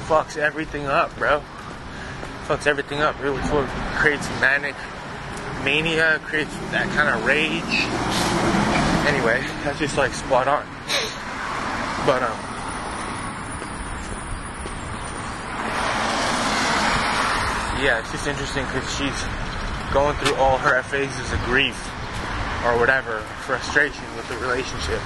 fucks 0.07 0.36
everything 0.36 0.86
up, 0.86 1.16
bro. 1.16 1.43
Fucks 2.47 2.66
everything 2.66 3.01
up. 3.01 3.16
It 3.20 3.32
creates 3.97 4.28
manic 4.40 4.77
mania, 5.65 6.20
creates 6.24 6.55
that 6.70 6.89
kind 6.94 7.09
of 7.09 7.24
rage. 7.24 7.62
Anyway, 9.09 9.44
that's 9.65 9.78
just 9.78 9.97
like 9.97 10.12
spot 10.12 10.47
on. 10.47 10.65
But 12.07 12.23
um 12.23 12.45
Yeah, 17.87 18.01
it's 18.01 18.11
just 18.11 18.27
interesting 18.27 18.65
because 18.65 18.83
she's 18.99 19.15
going 19.95 20.17
through 20.19 20.35
all 20.43 20.59
her 20.59 20.83
phases 20.83 21.33
of 21.33 21.39
grief 21.45 21.79
or 22.67 22.77
whatever, 22.81 23.21
frustration 23.47 24.03
with 24.17 24.29
the 24.29 24.37
relationship. 24.39 24.99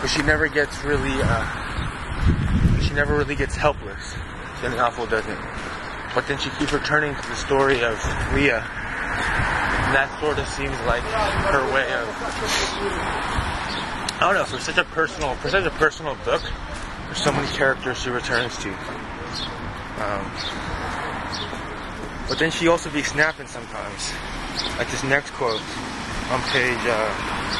But 0.00 0.06
she 0.06 0.22
never 0.22 0.46
gets 0.46 0.84
really 0.84 1.10
uh, 1.10 2.78
she 2.82 2.94
never 2.94 3.16
really 3.16 3.34
gets 3.34 3.56
helpless. 3.56 4.14
Jenny 4.62 4.76
Offill 4.76 5.10
doesn't. 5.10 5.40
But 6.14 6.28
then 6.28 6.38
she 6.38 6.50
keeps 6.50 6.72
returning 6.72 7.16
to 7.16 7.22
the 7.26 7.34
story 7.34 7.82
of 7.82 7.98
Leah. 8.32 8.62
And 8.62 9.90
that 9.98 10.16
sort 10.20 10.38
of 10.38 10.46
seems 10.46 10.78
like 10.86 11.02
her 11.50 11.66
way 11.74 11.92
of 11.94 12.06
I 14.14 14.18
don't 14.20 14.34
know, 14.34 14.44
for 14.44 14.62
such 14.62 14.78
a 14.78 14.84
personal 14.84 15.34
for 15.34 15.48
such 15.48 15.66
a 15.66 15.70
personal 15.72 16.14
book, 16.24 16.42
there's 17.06 17.18
so 17.20 17.32
many 17.32 17.48
characters 17.48 18.00
she 18.00 18.10
returns 18.10 18.56
to. 18.58 18.70
Um, 19.98 20.73
but 22.28 22.38
then 22.38 22.50
she 22.50 22.68
also 22.68 22.90
be 22.90 23.02
snapping 23.02 23.46
sometimes. 23.46 24.12
Like 24.78 24.90
this 24.90 25.04
next 25.04 25.30
quote 25.32 25.60
on 26.30 26.40
page 26.50 26.78
uh, 26.86 27.54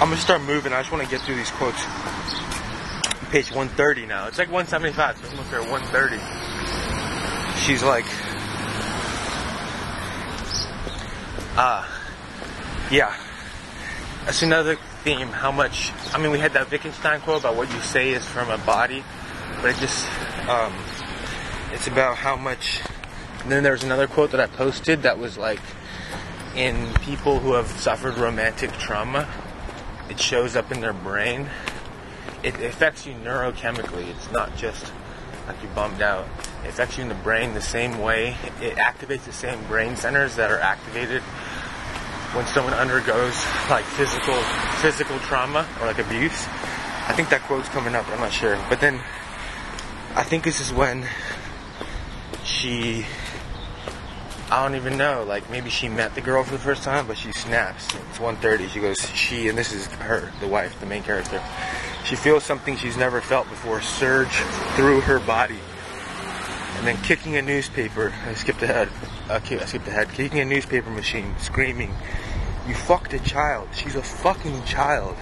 I'm 0.00 0.08
gonna 0.08 0.16
start 0.16 0.40
moving. 0.40 0.72
I 0.72 0.80
just 0.80 0.90
want 0.90 1.04
to 1.04 1.10
get 1.10 1.20
through 1.20 1.36
these 1.36 1.50
quotes. 1.50 1.76
Page 3.30 3.50
130 3.50 4.06
now. 4.06 4.28
It's 4.28 4.38
like 4.38 4.50
175, 4.50 5.18
so 5.18 5.24
I'm 5.24 5.30
almost 5.32 5.50
there 5.50 5.60
130. 5.60 6.16
She's 7.60 7.82
like, 7.82 8.06
ah, 11.58 11.86
yeah. 12.90 13.14
That's 14.24 14.40
another 14.40 14.78
theme. 15.04 15.28
How 15.28 15.52
much? 15.52 15.92
I 16.14 16.18
mean, 16.18 16.30
we 16.30 16.38
had 16.38 16.54
that 16.54 16.70
Wittgenstein 16.70 17.20
quote 17.20 17.40
about 17.40 17.56
what 17.56 17.70
you 17.70 17.80
say 17.82 18.12
is 18.12 18.24
from 18.24 18.48
a 18.48 18.56
body, 18.56 19.04
but 19.60 19.66
it 19.66 19.76
just, 19.76 20.06
um, 20.48 20.72
it's 21.72 21.86
about 21.86 22.16
how 22.16 22.36
much. 22.36 22.80
And 23.42 23.50
then 23.50 23.62
there's 23.62 23.84
another 23.84 24.06
quote 24.06 24.32
that 24.32 24.40
I 24.40 24.46
posted 24.46 25.02
that 25.02 25.18
was 25.18 25.38
like, 25.38 25.60
in 26.54 26.92
people 26.94 27.38
who 27.38 27.54
have 27.54 27.68
suffered 27.68 28.18
romantic 28.18 28.72
trauma, 28.72 29.28
it 30.08 30.18
shows 30.18 30.56
up 30.56 30.72
in 30.72 30.80
their 30.80 30.92
brain. 30.92 31.48
It 32.42 32.54
affects 32.60 33.06
you 33.06 33.14
neurochemically. 33.14 34.08
It's 34.08 34.30
not 34.32 34.56
just 34.56 34.92
like 35.46 35.62
you're 35.62 35.72
bummed 35.72 36.02
out. 36.02 36.26
It 36.64 36.70
affects 36.70 36.96
you 36.96 37.02
in 37.02 37.08
the 37.08 37.14
brain 37.16 37.54
the 37.54 37.60
same 37.60 38.00
way. 38.00 38.36
It 38.60 38.76
activates 38.76 39.24
the 39.24 39.32
same 39.32 39.62
brain 39.66 39.96
centers 39.96 40.36
that 40.36 40.50
are 40.50 40.58
activated 40.58 41.22
when 42.34 42.46
someone 42.46 42.74
undergoes 42.74 43.34
like 43.68 43.84
physical 43.84 44.34
physical 44.82 45.18
trauma 45.20 45.66
or 45.80 45.86
like 45.86 45.98
abuse. 45.98 46.46
I 47.08 47.12
think 47.14 47.28
that 47.30 47.42
quote's 47.42 47.68
coming 47.68 47.94
up. 47.94 48.08
I'm 48.08 48.20
not 48.20 48.32
sure, 48.32 48.56
but 48.68 48.80
then 48.80 49.00
I 50.14 50.22
think 50.22 50.44
this 50.44 50.60
is 50.60 50.72
when 50.72 51.06
she 52.50 53.06
I 54.50 54.64
don't 54.64 54.74
even 54.74 54.98
know. 54.98 55.22
Like 55.22 55.48
maybe 55.48 55.70
she 55.70 55.88
met 55.88 56.16
the 56.16 56.20
girl 56.20 56.42
for 56.42 56.50
the 56.50 56.58
first 56.58 56.82
time, 56.82 57.06
but 57.06 57.16
she 57.16 57.30
snaps. 57.30 57.86
It's 58.10 58.18
1:30. 58.18 58.68
She 58.68 58.80
goes, 58.80 58.98
she, 59.14 59.48
and 59.48 59.56
this 59.56 59.72
is 59.72 59.86
her, 59.86 60.32
the 60.40 60.48
wife, 60.48 60.78
the 60.80 60.86
main 60.86 61.04
character. 61.04 61.40
She 62.04 62.16
feels 62.16 62.42
something 62.42 62.76
she's 62.76 62.96
never 62.96 63.20
felt 63.20 63.48
before 63.48 63.80
surge 63.80 64.32
through 64.74 65.02
her 65.02 65.20
body, 65.20 65.60
and 66.78 66.86
then 66.86 66.96
kicking 67.02 67.36
a 67.36 67.42
newspaper. 67.42 68.12
I 68.26 68.34
skipped 68.34 68.62
ahead. 68.62 68.88
Uh, 69.28 69.34
okay, 69.34 69.60
I 69.60 69.66
skipped 69.66 69.86
ahead. 69.86 70.10
Kicking 70.12 70.40
a 70.40 70.44
newspaper 70.44 70.90
machine, 70.90 71.32
screaming, 71.38 71.94
"You 72.66 72.74
fucked 72.74 73.12
a 73.12 73.20
child. 73.20 73.68
She's 73.72 73.94
a 73.94 74.02
fucking 74.02 74.64
child." 74.64 75.16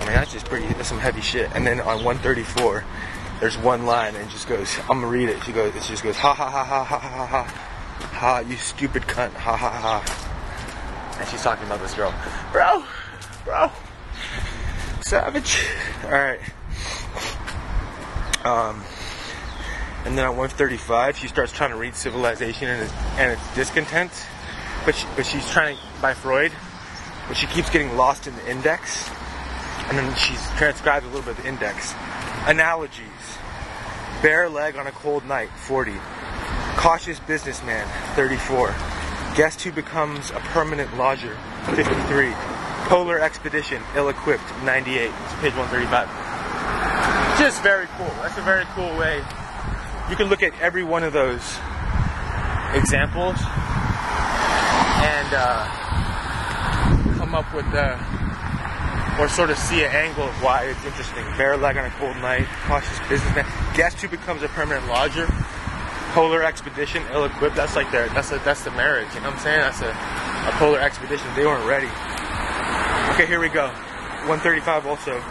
I 0.00 0.04
mean, 0.06 0.14
that's 0.14 0.32
just 0.32 0.46
pretty. 0.46 0.68
That's 0.68 0.88
some 0.88 1.00
heavy 1.00 1.20
shit. 1.20 1.50
And 1.54 1.66
then 1.66 1.82
on 1.82 2.02
134 2.02 2.82
there's 3.40 3.56
one 3.56 3.86
line 3.86 4.14
and 4.16 4.26
it 4.26 4.30
just 4.30 4.48
goes, 4.48 4.78
I'm 4.82 5.00
gonna 5.00 5.06
read 5.06 5.28
it. 5.28 5.42
She 5.44 5.52
goes, 5.52 5.74
it 5.74 5.82
just 5.82 6.02
goes, 6.02 6.16
ha 6.16 6.34
ha 6.34 6.50
ha 6.50 6.64
ha 6.64 6.84
ha 6.84 6.98
ha 6.98 7.26
ha, 7.26 7.42
ha, 7.44 8.38
you 8.40 8.56
stupid 8.56 9.02
cunt, 9.02 9.32
ha 9.34 9.56
ha 9.56 9.70
ha. 9.70 11.16
And 11.20 11.28
she's 11.28 11.42
talking 11.42 11.66
about 11.66 11.80
this 11.80 11.94
girl, 11.94 12.14
bro, 12.52 12.84
bro, 13.44 13.70
savage. 15.02 15.64
All 16.04 16.10
right. 16.10 16.40
Um, 18.44 18.82
and 20.04 20.16
then 20.16 20.24
at 20.24 20.30
135, 20.30 21.18
she 21.18 21.28
starts 21.28 21.52
trying 21.52 21.70
to 21.70 21.76
read 21.76 21.94
Civilization 21.94 22.68
and, 22.68 22.90
and 23.18 23.32
its 23.32 23.54
discontent, 23.54 24.12
but 24.84 24.94
she, 24.94 25.06
but 25.16 25.26
she's 25.26 25.48
trying 25.50 25.76
to 25.76 25.82
by 26.00 26.14
Freud, 26.14 26.52
but 27.26 27.36
she 27.36 27.46
keeps 27.48 27.68
getting 27.70 27.96
lost 27.96 28.26
in 28.26 28.34
the 28.36 28.50
index, 28.50 29.10
and 29.88 29.98
then 29.98 30.14
she's 30.16 30.40
transcribed 30.52 31.04
a 31.04 31.08
little 31.08 31.22
bit 31.22 31.36
of 31.36 31.42
the 31.42 31.48
index. 31.48 31.94
Analogies. 32.48 33.36
Bare 34.22 34.48
leg 34.48 34.76
on 34.76 34.86
a 34.86 34.90
cold 34.90 35.26
night, 35.26 35.50
40. 35.50 35.92
Cautious 36.76 37.20
businessman, 37.20 37.86
34. 38.16 38.74
Guest 39.36 39.60
who 39.60 39.70
becomes 39.70 40.30
a 40.30 40.40
permanent 40.54 40.96
lodger, 40.96 41.36
53. 41.74 42.32
Polar 42.88 43.20
expedition, 43.20 43.82
ill-equipped, 43.94 44.50
98. 44.64 45.08
It's 45.08 45.34
page 45.42 45.52
135. 45.56 46.08
Just 47.38 47.62
very 47.62 47.86
cool. 47.98 48.08
That's 48.22 48.38
a 48.38 48.42
very 48.42 48.64
cool 48.74 48.96
way. 48.96 49.18
You 50.08 50.16
can 50.16 50.28
look 50.28 50.42
at 50.42 50.58
every 50.58 50.84
one 50.84 51.04
of 51.04 51.12
those 51.12 51.42
examples 52.72 53.36
and 55.04 55.34
uh, 55.36 55.68
come 57.18 57.34
up 57.34 57.52
with 57.52 57.70
the 57.72 58.17
or 59.18 59.28
sort 59.28 59.50
of 59.50 59.58
see 59.58 59.82
an 59.82 59.90
angle 59.90 60.24
of 60.24 60.42
why 60.42 60.64
it's 60.64 60.84
interesting. 60.84 61.24
Bare 61.36 61.56
leg 61.56 61.76
on 61.76 61.84
a 61.84 61.90
cold 61.90 62.16
night, 62.18 62.46
cautious 62.66 62.98
businessman, 63.08 63.44
guest 63.74 64.00
who 64.00 64.08
becomes 64.08 64.42
a 64.42 64.48
permanent 64.48 64.86
lodger, 64.86 65.26
polar 66.12 66.42
expedition, 66.42 67.02
ill-equipped. 67.12 67.56
That's 67.56 67.74
like 67.74 67.90
their 67.90 68.08
that's 68.10 68.30
a, 68.30 68.38
that's 68.38 68.62
the 68.62 68.70
marriage. 68.72 69.08
You 69.14 69.20
know 69.20 69.30
what 69.30 69.38
I'm 69.38 69.42
saying? 69.42 69.60
That's 69.60 69.82
a, 69.82 69.90
a 69.90 70.52
polar 70.58 70.80
expedition. 70.80 71.26
They 71.34 71.46
weren't 71.46 71.66
ready. 71.66 71.88
Okay, 73.14 73.26
here 73.26 73.40
we 73.40 73.48
go. 73.48 73.66
135 74.26 74.86
also. 74.86 75.22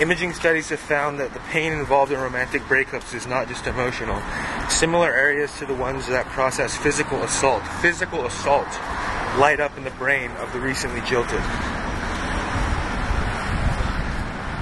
Imaging 0.00 0.32
studies 0.32 0.68
have 0.70 0.80
found 0.80 1.20
that 1.20 1.32
the 1.34 1.40
pain 1.50 1.72
involved 1.72 2.10
in 2.10 2.18
romantic 2.18 2.62
breakups 2.62 3.14
is 3.14 3.26
not 3.26 3.46
just 3.48 3.66
emotional. 3.66 4.20
Similar 4.68 5.12
areas 5.12 5.56
to 5.58 5.66
the 5.66 5.74
ones 5.74 6.08
that 6.08 6.26
process 6.26 6.76
physical 6.76 7.22
assault, 7.22 7.64
physical 7.80 8.26
assault, 8.26 8.66
light 9.38 9.60
up 9.60 9.76
in 9.76 9.84
the 9.84 9.92
brain 9.92 10.30
of 10.32 10.52
the 10.52 10.58
recently 10.58 11.00
jilted 11.02 11.40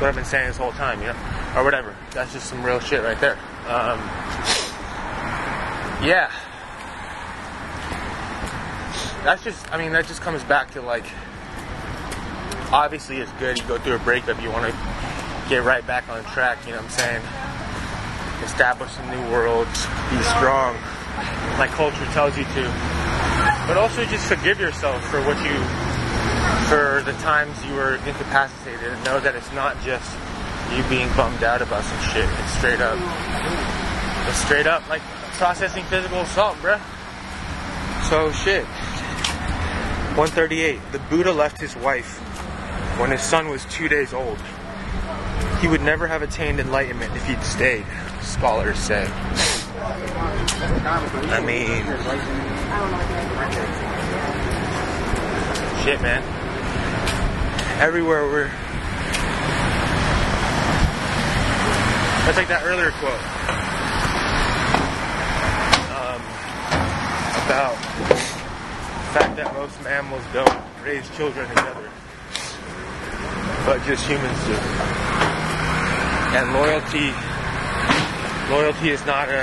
what 0.03 0.09
I've 0.09 0.17
been 0.17 0.25
saying 0.25 0.49
this 0.49 0.57
whole 0.57 0.73
time, 0.73 1.01
you 1.01 1.07
know, 1.07 1.17
or 1.57 1.63
whatever. 1.63 1.95
That's 2.11 2.33
just 2.33 2.47
some 2.49 2.65
real 2.65 2.81
shit 2.81 3.05
right 3.05 3.19
there. 3.21 3.39
Um, 3.69 4.01
yeah, 6.03 6.29
that's 9.23 9.45
just. 9.45 9.73
I 9.73 9.79
mean, 9.79 9.93
that 9.93 10.07
just 10.07 10.21
comes 10.21 10.43
back 10.43 10.73
to 10.73 10.83
like. 10.83 11.07
Obviously, 12.73 13.19
it's 13.19 13.31
good. 13.33 13.59
You 13.59 13.65
go 13.69 13.79
through 13.79 13.95
a 13.95 13.99
breakup, 14.01 14.43
you 14.43 14.51
want 14.51 14.67
to 14.67 14.77
get 15.49 15.63
right 15.63 15.87
back 15.87 16.09
on 16.09 16.25
track. 16.25 16.59
You 16.67 16.73
know 16.73 16.79
what 16.79 16.87
I'm 16.87 16.91
saying? 16.91 17.23
Establish 18.43 18.91
some 18.91 19.09
new 19.09 19.31
worlds. 19.31 19.87
Be 20.11 20.21
strong, 20.35 20.75
like 21.61 21.71
culture 21.71 22.05
tells 22.07 22.37
you 22.37 22.43
to. 22.43 22.63
But 23.69 23.77
also 23.77 24.05
just 24.07 24.27
forgive 24.27 24.59
yourself 24.59 25.01
for 25.11 25.21
what 25.23 25.39
you 25.47 25.92
for 26.69 27.03
the 27.05 27.13
times 27.21 27.65
you 27.65 27.75
were 27.75 27.97
incapacitated 27.97 28.93
and 28.93 29.05
know 29.05 29.21
that 29.21 29.35
it's 29.35 29.53
not 29.53 29.81
just 29.83 30.11
you 30.75 30.83
being 30.89 31.09
bummed 31.17 31.43
out 31.43 31.61
about 31.61 31.85
some 31.85 32.01
shit. 32.13 32.29
It's 32.29 32.53
straight 32.59 32.81
up. 32.81 32.99
It's 34.29 34.39
straight 34.39 34.67
up 34.67 34.89
like 34.89 35.03
processing 35.37 35.85
physical 35.85 36.21
assault, 36.21 36.57
bruh. 36.57 36.81
So 38.09 38.33
shit. 38.33 38.65
138. 40.17 40.81
The 40.93 40.99
Buddha 41.11 41.33
left 41.33 41.61
his 41.61 41.77
wife 41.77 42.19
when 42.99 43.11
his 43.11 43.23
son 43.23 43.49
was 43.49 43.65
two 43.67 43.89
days 43.89 44.13
old. 44.13 44.39
He 45.61 45.69
would 45.69 45.83
never 45.83 46.07
have 46.07 46.23
attained 46.23 46.61
enlightenment 46.61 47.15
if 47.17 47.27
he'd 47.27 47.43
stayed, 47.43 47.87
scholars 48.21 48.79
say. 48.79 49.09
I 51.31 51.41
mean, 51.45 51.85
shit, 55.83 56.01
man 56.01 56.43
everywhere 57.83 58.25
we're. 58.27 58.47
That's 62.23 62.37
like 62.39 62.47
that 62.47 62.63
earlier 62.63 62.93
quote 62.93 63.19
um, 65.91 66.23
about 67.43 67.75
the 68.07 68.15
fact 69.19 69.35
that 69.35 69.53
most 69.55 69.83
mammals 69.83 70.23
don't 70.33 70.63
raise 70.85 71.11
children 71.17 71.49
together, 71.49 71.91
but 73.67 73.83
just 73.83 74.07
humans 74.07 74.39
do. 74.47 74.55
And 76.39 76.55
loyalty, 76.55 77.11
loyalty 78.49 78.91
is 78.91 79.05
not 79.07 79.29
a 79.29 79.43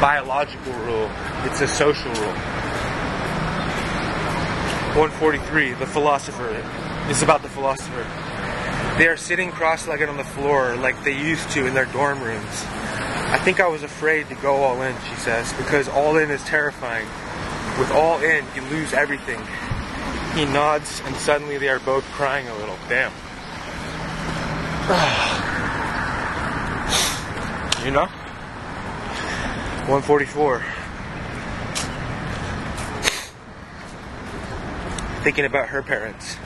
biological 0.00 0.72
rule; 0.82 1.08
it's 1.44 1.60
a 1.60 1.68
social 1.68 2.12
rule. 2.14 2.59
143, 4.96 5.74
the 5.74 5.86
philosopher. 5.86 6.50
It's 7.08 7.22
about 7.22 7.42
the 7.42 7.48
philosopher. 7.48 8.04
They 8.98 9.06
are 9.06 9.16
sitting 9.16 9.52
cross 9.52 9.86
legged 9.86 10.08
on 10.08 10.16
the 10.16 10.24
floor 10.24 10.74
like 10.74 11.04
they 11.04 11.16
used 11.16 11.48
to 11.50 11.64
in 11.64 11.74
their 11.74 11.84
dorm 11.86 12.20
rooms. 12.20 12.64
I 12.66 13.38
think 13.38 13.60
I 13.60 13.68
was 13.68 13.84
afraid 13.84 14.28
to 14.30 14.34
go 14.34 14.64
all 14.64 14.82
in, 14.82 14.96
she 15.08 15.14
says, 15.14 15.52
because 15.52 15.88
all 15.88 16.16
in 16.16 16.32
is 16.32 16.42
terrifying. 16.42 17.06
With 17.78 17.92
all 17.92 18.20
in, 18.20 18.44
you 18.56 18.62
lose 18.62 18.92
everything. 18.92 19.40
He 20.34 20.44
nods, 20.44 21.00
and 21.04 21.14
suddenly 21.14 21.56
they 21.56 21.68
are 21.68 21.78
both 21.78 22.02
crying 22.06 22.48
a 22.48 22.54
little. 22.56 22.76
Damn. 22.88 23.12
you 27.84 27.92
know? 27.92 28.06
144. 29.86 30.79
Thinking 35.22 35.44
about 35.44 35.68
her 35.68 35.82
parents. 35.82 36.36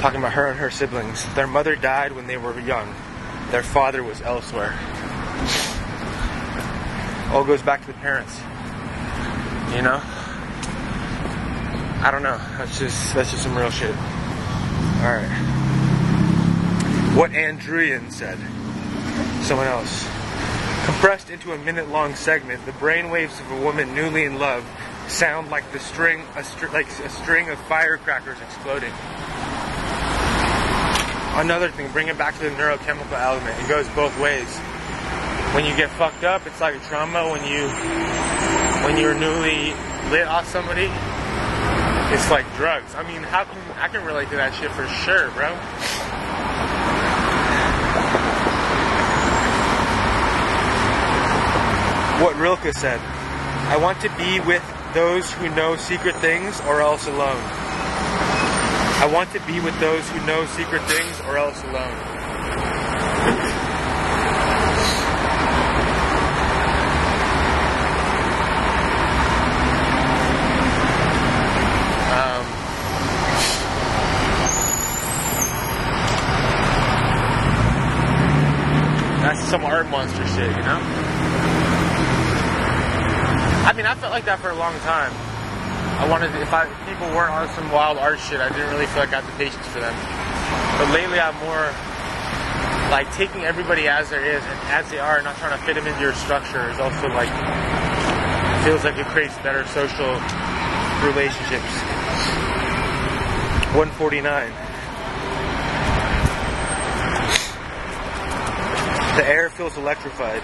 Talking 0.00 0.18
about 0.20 0.32
her 0.32 0.46
and 0.46 0.58
her 0.58 0.70
siblings. 0.70 1.26
Their 1.34 1.46
mother 1.46 1.76
died 1.76 2.12
when 2.12 2.26
they 2.26 2.36
were 2.36 2.58
young. 2.60 2.94
Their 3.50 3.62
father 3.62 4.02
was 4.02 4.22
elsewhere. 4.22 4.78
All 7.32 7.44
goes 7.44 7.62
back 7.62 7.80
to 7.82 7.86
the 7.88 7.98
parents. 7.98 8.40
You 9.74 9.82
know? 9.82 10.00
I 12.02 12.08
don't 12.10 12.22
know. 12.22 12.38
That's 12.56 12.78
just 12.78 13.14
that's 13.14 13.30
just 13.30 13.42
some 13.42 13.56
real 13.56 13.70
shit. 13.70 13.94
Alright. 15.02 15.30
What 17.14 17.32
Andrean 17.32 18.10
said. 18.10 18.38
Someone 19.44 19.66
else. 19.66 20.04
Compressed 20.86 21.28
into 21.28 21.52
a 21.52 21.58
minute 21.58 21.90
long 21.90 22.14
segment, 22.14 22.64
the 22.64 22.72
brainwaves 22.72 23.38
of 23.40 23.50
a 23.50 23.60
woman 23.60 23.94
newly 23.94 24.24
in 24.24 24.38
love 24.38 24.64
sound 25.10 25.50
like 25.50 25.70
the 25.72 25.80
string, 25.80 26.22
a 26.36 26.44
str- 26.44 26.68
like 26.68 26.88
a 27.00 27.08
string 27.10 27.48
of 27.50 27.58
firecrackers 27.66 28.38
exploding. 28.40 28.92
Another 31.34 31.70
thing, 31.70 31.90
bring 31.92 32.08
it 32.08 32.16
back 32.16 32.34
to 32.38 32.44
the 32.44 32.50
neurochemical 32.50 33.18
element. 33.18 33.58
It 33.60 33.68
goes 33.68 33.88
both 33.90 34.18
ways. 34.20 34.48
When 35.54 35.64
you 35.64 35.76
get 35.76 35.90
fucked 35.90 36.22
up, 36.22 36.46
it's 36.46 36.60
like 36.60 36.76
a 36.76 36.80
trauma. 36.80 37.28
When 37.30 37.44
you 37.44 37.68
when 38.86 38.96
you're 38.96 39.18
newly 39.18 39.74
lit 40.10 40.26
off 40.26 40.46
somebody, 40.48 40.88
it's 42.14 42.30
like 42.30 42.46
drugs. 42.56 42.94
I 42.94 43.02
mean, 43.06 43.22
how 43.22 43.44
can 43.44 43.58
I 43.78 43.88
can 43.88 44.04
relate 44.04 44.30
to 44.30 44.36
that 44.36 44.54
shit 44.54 44.70
for 44.72 44.86
sure, 44.86 45.30
bro. 45.32 45.50
What 52.24 52.36
Rilke 52.36 52.72
said. 52.74 53.00
I 53.70 53.76
want 53.76 54.00
to 54.00 54.08
be 54.16 54.40
with 54.40 54.62
those 54.94 55.30
who 55.32 55.48
know 55.50 55.76
secret 55.76 56.16
things 56.16 56.60
or 56.62 56.80
else 56.80 57.06
alone. 57.06 57.42
I 59.02 59.08
want 59.12 59.30
to 59.32 59.40
be 59.46 59.60
with 59.60 59.78
those 59.78 60.08
who 60.10 60.26
know 60.26 60.44
secret 60.46 60.82
things 60.82 61.20
or 61.20 61.38
else 61.38 61.62
alone. 61.62 61.96
Um, 72.10 72.44
that's 79.22 79.48
some 79.48 79.64
art 79.64 79.88
monster 79.88 80.26
shit, 80.26 80.50
you 80.50 80.62
know? 80.62 80.99
I 83.70 83.72
mean, 83.72 83.86
I 83.86 83.94
felt 83.94 84.10
like 84.10 84.24
that 84.24 84.42
for 84.42 84.50
a 84.50 84.58
long 84.58 84.74
time. 84.82 85.14
I 86.02 86.10
wanted, 86.10 86.34
if 86.42 86.50
I 86.50 86.66
if 86.66 86.74
people 86.90 87.06
weren't 87.14 87.30
on 87.30 87.46
some 87.54 87.70
wild 87.70 88.02
art 88.02 88.18
shit, 88.18 88.42
I 88.42 88.50
didn't 88.50 88.66
really 88.74 88.90
feel 88.90 89.06
like 89.06 89.14
I 89.14 89.22
had 89.22 89.30
the 89.30 89.38
patience 89.38 89.62
for 89.70 89.78
them. 89.78 89.94
But 90.74 90.90
lately, 90.90 91.22
I'm 91.22 91.38
more 91.38 91.70
like 92.90 93.06
taking 93.14 93.46
everybody 93.46 93.86
as 93.86 94.10
there 94.10 94.26
is 94.26 94.42
and 94.42 94.58
as 94.74 94.90
they 94.90 94.98
are, 94.98 95.22
and 95.22 95.24
not 95.24 95.38
trying 95.38 95.54
to 95.54 95.62
fit 95.62 95.78
them 95.78 95.86
into 95.86 96.02
your 96.02 96.18
structure 96.18 96.66
is 96.66 96.82
also 96.82 97.14
like 97.14 97.30
feels 98.66 98.82
like 98.82 98.98
it 98.98 99.06
creates 99.14 99.38
better 99.46 99.62
social 99.70 100.18
relationships. 101.06 101.70
149. 103.78 104.50
The 109.14 109.24
air 109.30 109.46
feels 109.54 109.78
electrified. 109.78 110.42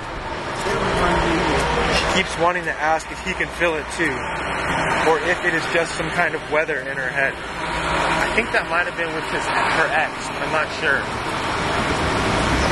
She 1.96 2.22
keeps 2.22 2.32
wanting 2.38 2.64
to 2.64 2.72
ask 2.72 3.10
if 3.10 3.20
he 3.24 3.32
can 3.32 3.48
feel 3.56 3.74
it 3.74 3.84
too, 3.96 4.12
or 5.08 5.20
if 5.28 5.44
it 5.44 5.54
is 5.54 5.64
just 5.72 5.94
some 5.94 6.08
kind 6.10 6.34
of 6.34 6.42
weather 6.50 6.80
in 6.80 6.96
her 6.96 7.08
head. 7.08 7.34
I 7.36 8.32
think 8.34 8.52
that 8.52 8.68
might 8.68 8.84
have 8.84 8.96
been 8.96 9.12
with 9.14 9.24
his, 9.32 9.44
her 9.44 9.88
ex. 9.92 10.12
I'm 10.28 10.52
not 10.52 10.68
sure. 10.80 11.00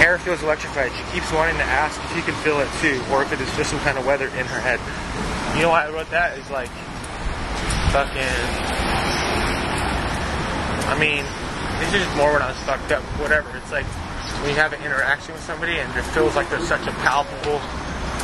Air 0.05 0.19
feels 0.19 0.43
electrified. 0.43 0.93
She 0.93 1.05
keeps 1.15 1.33
wanting 1.33 1.57
to 1.57 1.65
ask 1.65 2.03
if 2.05 2.12
he 2.16 2.23
can 2.23 2.35
feel 2.43 2.61
it 2.61 2.69
too, 2.81 3.01
or 3.12 3.23
if 3.23 3.33
it 3.33 3.41
is 3.41 3.49
just 3.57 3.71
some 3.71 3.81
kind 3.81 3.97
of 3.97 4.05
weather 4.05 4.29
in 4.29 4.45
her 4.45 4.61
head. 4.61 4.81
You 5.57 5.62
know 5.62 5.71
why 5.71 5.87
I 5.87 5.91
wrote 5.91 6.11
that? 6.11 6.37
Is 6.37 6.51
like 6.51 6.69
fucking. 7.95 8.35
I 10.91 10.99
mean, 10.99 11.25
this 11.81 11.95
is 11.95 12.05
just 12.05 12.16
more 12.16 12.33
when 12.33 12.43
I 12.43 12.49
was 12.49 12.59
fucked 12.66 12.93
up. 12.93 13.03
Whatever. 13.23 13.57
It's 13.57 13.71
like 13.71 13.87
when 14.40 14.51
you 14.51 14.56
have 14.56 14.73
an 14.73 14.82
interaction 14.82 15.32
with 15.35 15.43
somebody 15.43 15.78
and 15.78 15.89
it 15.97 16.02
feels 16.16 16.35
like 16.35 16.48
there's 16.51 16.66
such 16.66 16.86
a 16.86 16.93
palpable 17.05 17.61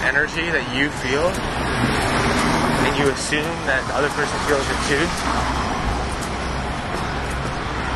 energy 0.02 0.48
that 0.50 0.64
you 0.72 0.88
feel, 1.04 1.28
and 1.28 2.92
you 2.96 3.08
assume 3.12 3.44
that 3.68 3.84
the 3.86 3.94
other 3.94 4.08
person 4.16 4.36
feels 4.48 4.64
it 4.64 4.80
too, 4.88 5.04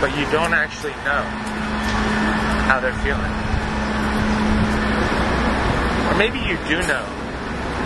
but 0.01 0.13
you 0.19 0.29
don't 0.29 0.53
actually 0.53 0.93
know 1.09 1.25
how 2.69 2.81
they're 2.81 2.93
feeling. 3.01 3.33
Or 6.09 6.15
maybe 6.21 6.39
you 6.45 6.61
do 6.69 6.77
know, 6.87 7.05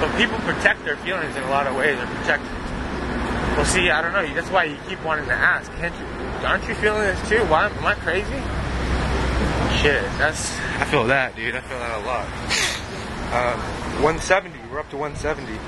but 0.02 0.10
people 0.18 0.38
protect 0.42 0.84
their 0.84 0.96
feelings 0.98 1.34
in 1.36 1.42
a 1.44 1.50
lot 1.50 1.66
of 1.66 1.76
ways. 1.76 1.98
They 1.98 2.06
protect. 2.18 2.42
Well, 3.55 3.64
see, 3.64 3.90
I 3.90 4.02
don't 4.02 4.12
know. 4.12 4.26
That's 4.34 4.50
why 4.50 4.64
you 4.64 4.76
keep 4.88 5.02
wanting 5.05 5.26
to 5.26 5.34
ask. 5.34 5.70
Can't 5.78 5.94
you? 5.94 6.06
Aren't 6.46 6.66
you 6.68 6.74
feeling 6.74 7.02
this 7.02 7.28
too? 7.28 7.42
Why 7.46 7.66
am 7.66 7.86
I 7.86 7.94
crazy? 7.94 8.42
Shit, 9.80 10.02
that's. 10.18 10.59
I 10.80 10.85
feel 10.86 11.05
that, 11.06 11.36
dude. 11.36 11.55
I 11.55 11.60
feel 11.60 11.78
that 11.78 12.02
a 12.02 12.06
lot. 12.06 12.26
Um, 13.28 13.60
170. 14.02 14.59
We're 14.70 14.80
up 14.80 14.90
to 14.90 14.97
170. 14.97 15.59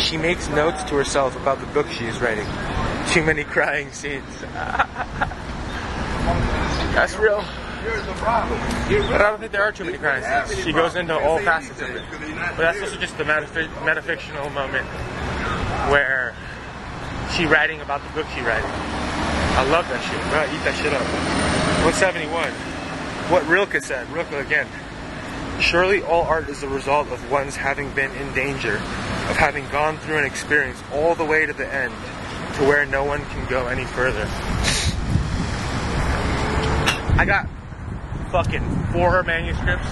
She 0.00 0.16
makes 0.16 0.48
notes 0.48 0.82
to 0.84 0.94
herself 0.94 1.36
about 1.36 1.60
the 1.60 1.66
book 1.66 1.86
she 1.88 2.06
is 2.06 2.20
writing. 2.20 2.46
Too 3.08 3.22
many 3.24 3.44
crying 3.44 3.92
scenes. 3.92 4.24
That's 6.94 7.16
real. 7.16 7.44
But 7.82 9.20
I 9.20 9.30
don't 9.30 9.40
think 9.40 9.52
there 9.52 9.62
are 9.62 9.72
too 9.72 9.84
many 9.84 9.98
crying 9.98 10.46
scenes. 10.46 10.64
She 10.64 10.72
goes 10.72 10.96
into 10.96 11.18
all 11.18 11.38
facets 11.38 11.80
of 11.80 11.88
it. 11.90 12.02
But 12.10 12.58
that's 12.58 12.80
also 12.80 12.96
just 12.96 13.16
the 13.16 13.24
metafi- 13.24 13.68
metafictional 13.84 14.52
moment 14.52 14.86
where 15.90 16.34
she 17.34 17.46
writing 17.46 17.80
about 17.80 18.02
the 18.02 18.10
book 18.12 18.26
she 18.34 18.42
writing. 18.42 18.70
I 18.70 19.64
love 19.70 19.88
that 19.88 20.02
shit, 20.04 20.20
bro. 20.30 20.44
Eat 20.44 20.62
that 20.64 20.76
shit 20.76 20.92
up. 20.92 21.49
171. 21.82 22.50
What 23.30 23.46
Rilke 23.46 23.82
said. 23.82 24.08
Rilke 24.10 24.32
again. 24.32 24.68
Surely 25.60 26.02
all 26.02 26.24
art 26.24 26.48
is 26.48 26.60
the 26.60 26.68
result 26.68 27.08
of 27.08 27.30
one's 27.30 27.56
having 27.56 27.90
been 27.92 28.10
in 28.12 28.32
danger, 28.34 28.76
of 28.76 29.36
having 29.36 29.68
gone 29.68 29.98
through 29.98 30.18
an 30.18 30.24
experience 30.24 30.82
all 30.92 31.14
the 31.14 31.24
way 31.24 31.46
to 31.46 31.52
the 31.52 31.66
end, 31.72 31.92
to 32.54 32.64
where 32.64 32.84
no 32.86 33.04
one 33.04 33.24
can 33.26 33.48
go 33.48 33.66
any 33.66 33.84
further. 33.84 34.26
I 37.18 37.24
got 37.26 37.48
fucking 38.30 38.62
four 38.92 39.22
manuscripts. 39.22 39.86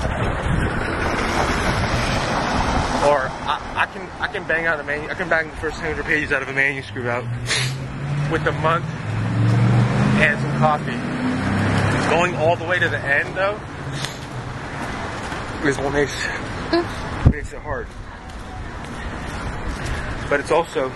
Or 3.05 3.29
I, 3.29 3.73
I 3.77 3.87
can 3.93 4.09
I 4.21 4.27
can 4.29 4.47
bang 4.47 4.67
out 4.67 4.81
a 4.81 4.83
manu- 4.83 5.09
I 5.09 5.15
can 5.15 5.29
bang 5.29 5.49
the 5.51 5.57
first 5.57 5.81
hundred 5.81 6.05
pages 6.05 6.33
out 6.33 6.43
of 6.43 6.49
a 6.49 6.53
manuscript 6.53 7.07
out 7.07 7.25
with 8.31 8.47
a 8.47 8.53
month 8.53 8.85
and 10.21 10.41
some 10.41 10.59
coffee. 10.59 11.18
Going 12.11 12.35
all 12.37 12.57
the 12.57 12.65
way 12.65 12.79
to 12.79 12.89
the 12.89 12.99
end 12.99 13.37
though 13.37 13.61
is 15.65 15.77
what 15.79 15.93
makes 15.93 16.15
makes 17.31 17.53
it 17.53 17.61
hard. 17.61 17.87
But 20.31 20.41
it's 20.41 20.51
also 20.51 20.93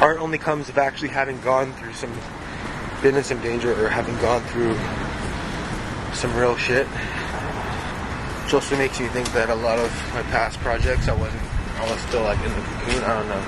art 0.00 0.18
only 0.18 0.38
comes 0.38 0.68
of 0.68 0.78
actually 0.78 1.08
having 1.08 1.40
gone 1.42 1.72
through 1.74 1.92
some 1.92 2.12
been 3.02 3.16
in 3.16 3.22
some 3.22 3.40
danger 3.40 3.72
or 3.84 3.88
having 3.88 4.16
gone 4.18 4.42
through 4.44 4.74
some 6.14 6.34
real 6.36 6.56
shit. 6.56 6.86
Which 6.86 8.54
also 8.54 8.76
makes 8.76 8.98
me 8.98 9.08
think 9.08 9.30
that 9.32 9.50
a 9.50 9.54
lot 9.54 9.78
of 9.78 9.90
my 10.14 10.22
past 10.24 10.58
projects 10.60 11.08
I 11.08 11.14
wasn't 11.14 11.42
I 11.76 11.90
was 11.90 12.00
still 12.00 12.22
like 12.22 12.38
in 12.38 12.50
the 12.50 12.60
cocoon, 12.60 13.04
I 13.04 13.18
don't 13.18 13.28
know. 13.28 13.44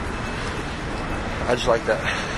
I 1.49 1.55
just 1.55 1.69
like 1.69 1.85
that. 1.87 2.36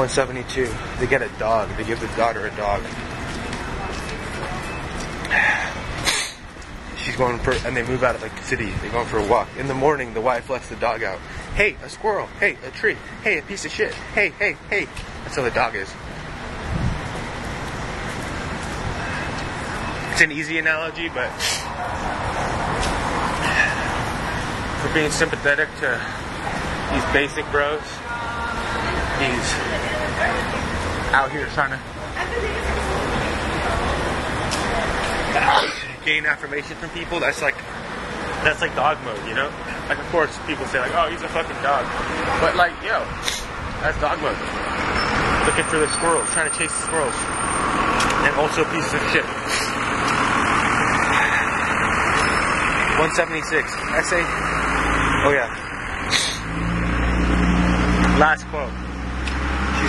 172. 0.00 0.72
They 0.98 1.06
get 1.06 1.20
a 1.20 1.28
dog. 1.38 1.68
They 1.76 1.84
give 1.84 2.00
the 2.00 2.06
daughter 2.16 2.46
a 2.46 2.56
dog. 2.56 2.80
She's 6.96 7.14
going 7.16 7.38
for, 7.40 7.52
and 7.66 7.76
they 7.76 7.82
move 7.82 8.02
out 8.02 8.14
of 8.14 8.22
the 8.22 8.30
city. 8.42 8.70
They're 8.80 8.92
going 8.92 9.06
for 9.06 9.18
a 9.18 9.26
walk. 9.26 9.50
In 9.58 9.68
the 9.68 9.74
morning, 9.74 10.14
the 10.14 10.22
wife 10.22 10.48
lets 10.48 10.70
the 10.70 10.76
dog 10.76 11.02
out. 11.02 11.18
Hey, 11.54 11.76
a 11.84 11.90
squirrel. 11.90 12.28
Hey, 12.38 12.56
a 12.66 12.70
tree. 12.70 12.96
Hey, 13.22 13.40
a 13.40 13.42
piece 13.42 13.66
of 13.66 13.72
shit. 13.72 13.92
Hey, 13.92 14.30
hey, 14.30 14.56
hey. 14.70 14.88
That's 15.24 15.36
how 15.36 15.42
the 15.42 15.50
dog 15.50 15.74
is. 15.74 15.92
It's 20.12 20.22
an 20.22 20.32
easy 20.32 20.58
analogy, 20.58 21.10
but 21.10 21.28
for 24.80 24.94
being 24.94 25.10
sympathetic 25.10 25.68
to 25.80 26.00
these 26.90 27.04
basic 27.12 27.44
bros, 27.50 27.82
he's 29.20 29.52
out 31.12 31.30
here 31.30 31.46
trying 31.52 31.70
to 31.76 31.80
gain 36.04 36.24
affirmation 36.24 36.76
from 36.76 36.88
people. 36.90 37.20
That's 37.20 37.42
like 37.42 37.56
that's 38.42 38.60
like 38.62 38.74
dog 38.74 38.96
mode, 39.04 39.20
you 39.28 39.34
know? 39.34 39.52
Like 39.88 39.98
of 39.98 40.06
course 40.08 40.32
people 40.46 40.64
say 40.66 40.80
like, 40.80 40.94
oh 40.94 41.10
he's 41.10 41.22
a 41.22 41.28
fucking 41.28 41.60
dog. 41.62 41.84
But 42.40 42.56
like, 42.56 42.72
yo, 42.82 43.04
that's 43.84 44.00
dog 44.00 44.20
mode. 44.24 44.38
Looking 45.46 45.64
for 45.68 45.78
the 45.78 45.88
squirrels, 45.92 46.28
trying 46.30 46.50
to 46.50 46.56
chase 46.56 46.72
the 46.72 46.82
squirrels. 46.88 47.14
And 48.24 48.34
also 48.36 48.64
pieces 48.72 48.94
of 48.94 49.00
shit. 49.12 49.24
176. 53.00 53.72
Essay. 53.96 54.24
Oh 55.24 55.32
yeah. 55.32 55.48
Last 58.18 58.46
quote. 58.48 58.89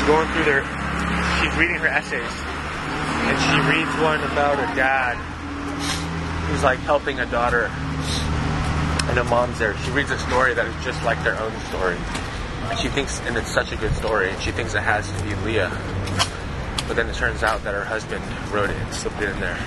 She's 0.02 0.07
going 0.10 0.28
through 0.34 0.45
their 0.45 0.64
she's 1.41 1.56
reading 1.61 1.76
her 1.78 1.86
essays. 1.88 2.34
And 3.30 3.38
she 3.38 3.57
reads 3.69 3.91
one 4.02 4.19
about 4.32 4.57
a 4.57 4.76
dad 4.76 5.14
who's 6.49 6.64
like 6.64 6.80
helping 6.80 7.19
a 7.19 7.26
daughter 7.28 7.69
and 9.10 9.19
a 9.19 9.23
mom's 9.26 9.60
there. 9.60 9.78
She 9.78 9.91
reads 9.91 10.10
a 10.10 10.18
story 10.18 10.56
that 10.56 10.65
is 10.65 10.73
just 10.84 11.03
like 11.03 11.23
their 11.23 11.40
own 11.40 11.52
story. 11.69 11.98
And 12.64 12.80
she 12.80 12.88
thinks, 12.88 13.19
and 13.22 13.38
it's 13.38 13.52
such 13.53 13.72
a 13.73 13.76
good 13.76 13.94
story, 13.94 14.32
and 14.32 14.41
she 14.41 14.49
thinks 14.52 14.73
it 14.73 14.82
has 14.82 15.06
to 15.11 15.23
be 15.23 15.36
Leah. 15.45 15.69
But 16.88 16.95
then 16.95 17.07
it 17.07 17.14
turns 17.15 17.44
out 17.44 17.64
that 17.64 17.76
her 17.76 17.86
husband 17.86 18.23
wrote 18.52 18.72
it 18.72 18.78
and 18.78 18.94
slipped 18.95 19.22
it 19.22 19.30
in 19.30 19.40
there. 19.40 19.57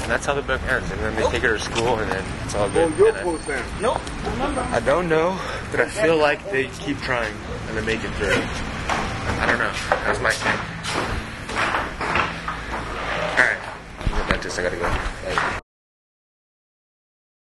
And 0.00 0.10
that's 0.10 0.24
how 0.24 0.32
the 0.32 0.40
book 0.42 0.62
ends. 0.62 0.90
And 0.90 1.00
then 1.00 1.14
they 1.14 1.24
take 1.30 1.42
her 1.42 1.58
to 1.58 1.62
school, 1.62 1.98
and 1.98 2.10
then 2.10 2.24
it's 2.44 2.54
all 2.54 2.68
good. 2.70 2.84
And 2.94 2.98
I- 3.18 3.22
I 4.72 4.80
don't 4.80 5.10
know, 5.10 5.38
but 5.70 5.80
I 5.80 5.88
feel 5.90 6.16
like 6.16 6.50
they 6.50 6.68
keep 6.68 7.00
trying 7.02 7.34
and 7.68 7.76
they 7.76 7.82
make 7.82 8.02
it 8.02 8.10
through. 8.14 8.42
I 9.28 9.46
don't 9.46 9.58
know. 9.58 9.70
How's 10.04 10.20
my 10.20 10.30
time? 10.32 10.58
Alright. 13.38 13.58
I'm 14.12 14.34
a 14.34 14.42
this, 14.42 14.58
I 14.58 14.62
gotta 14.62 14.76
go. 14.76 15.47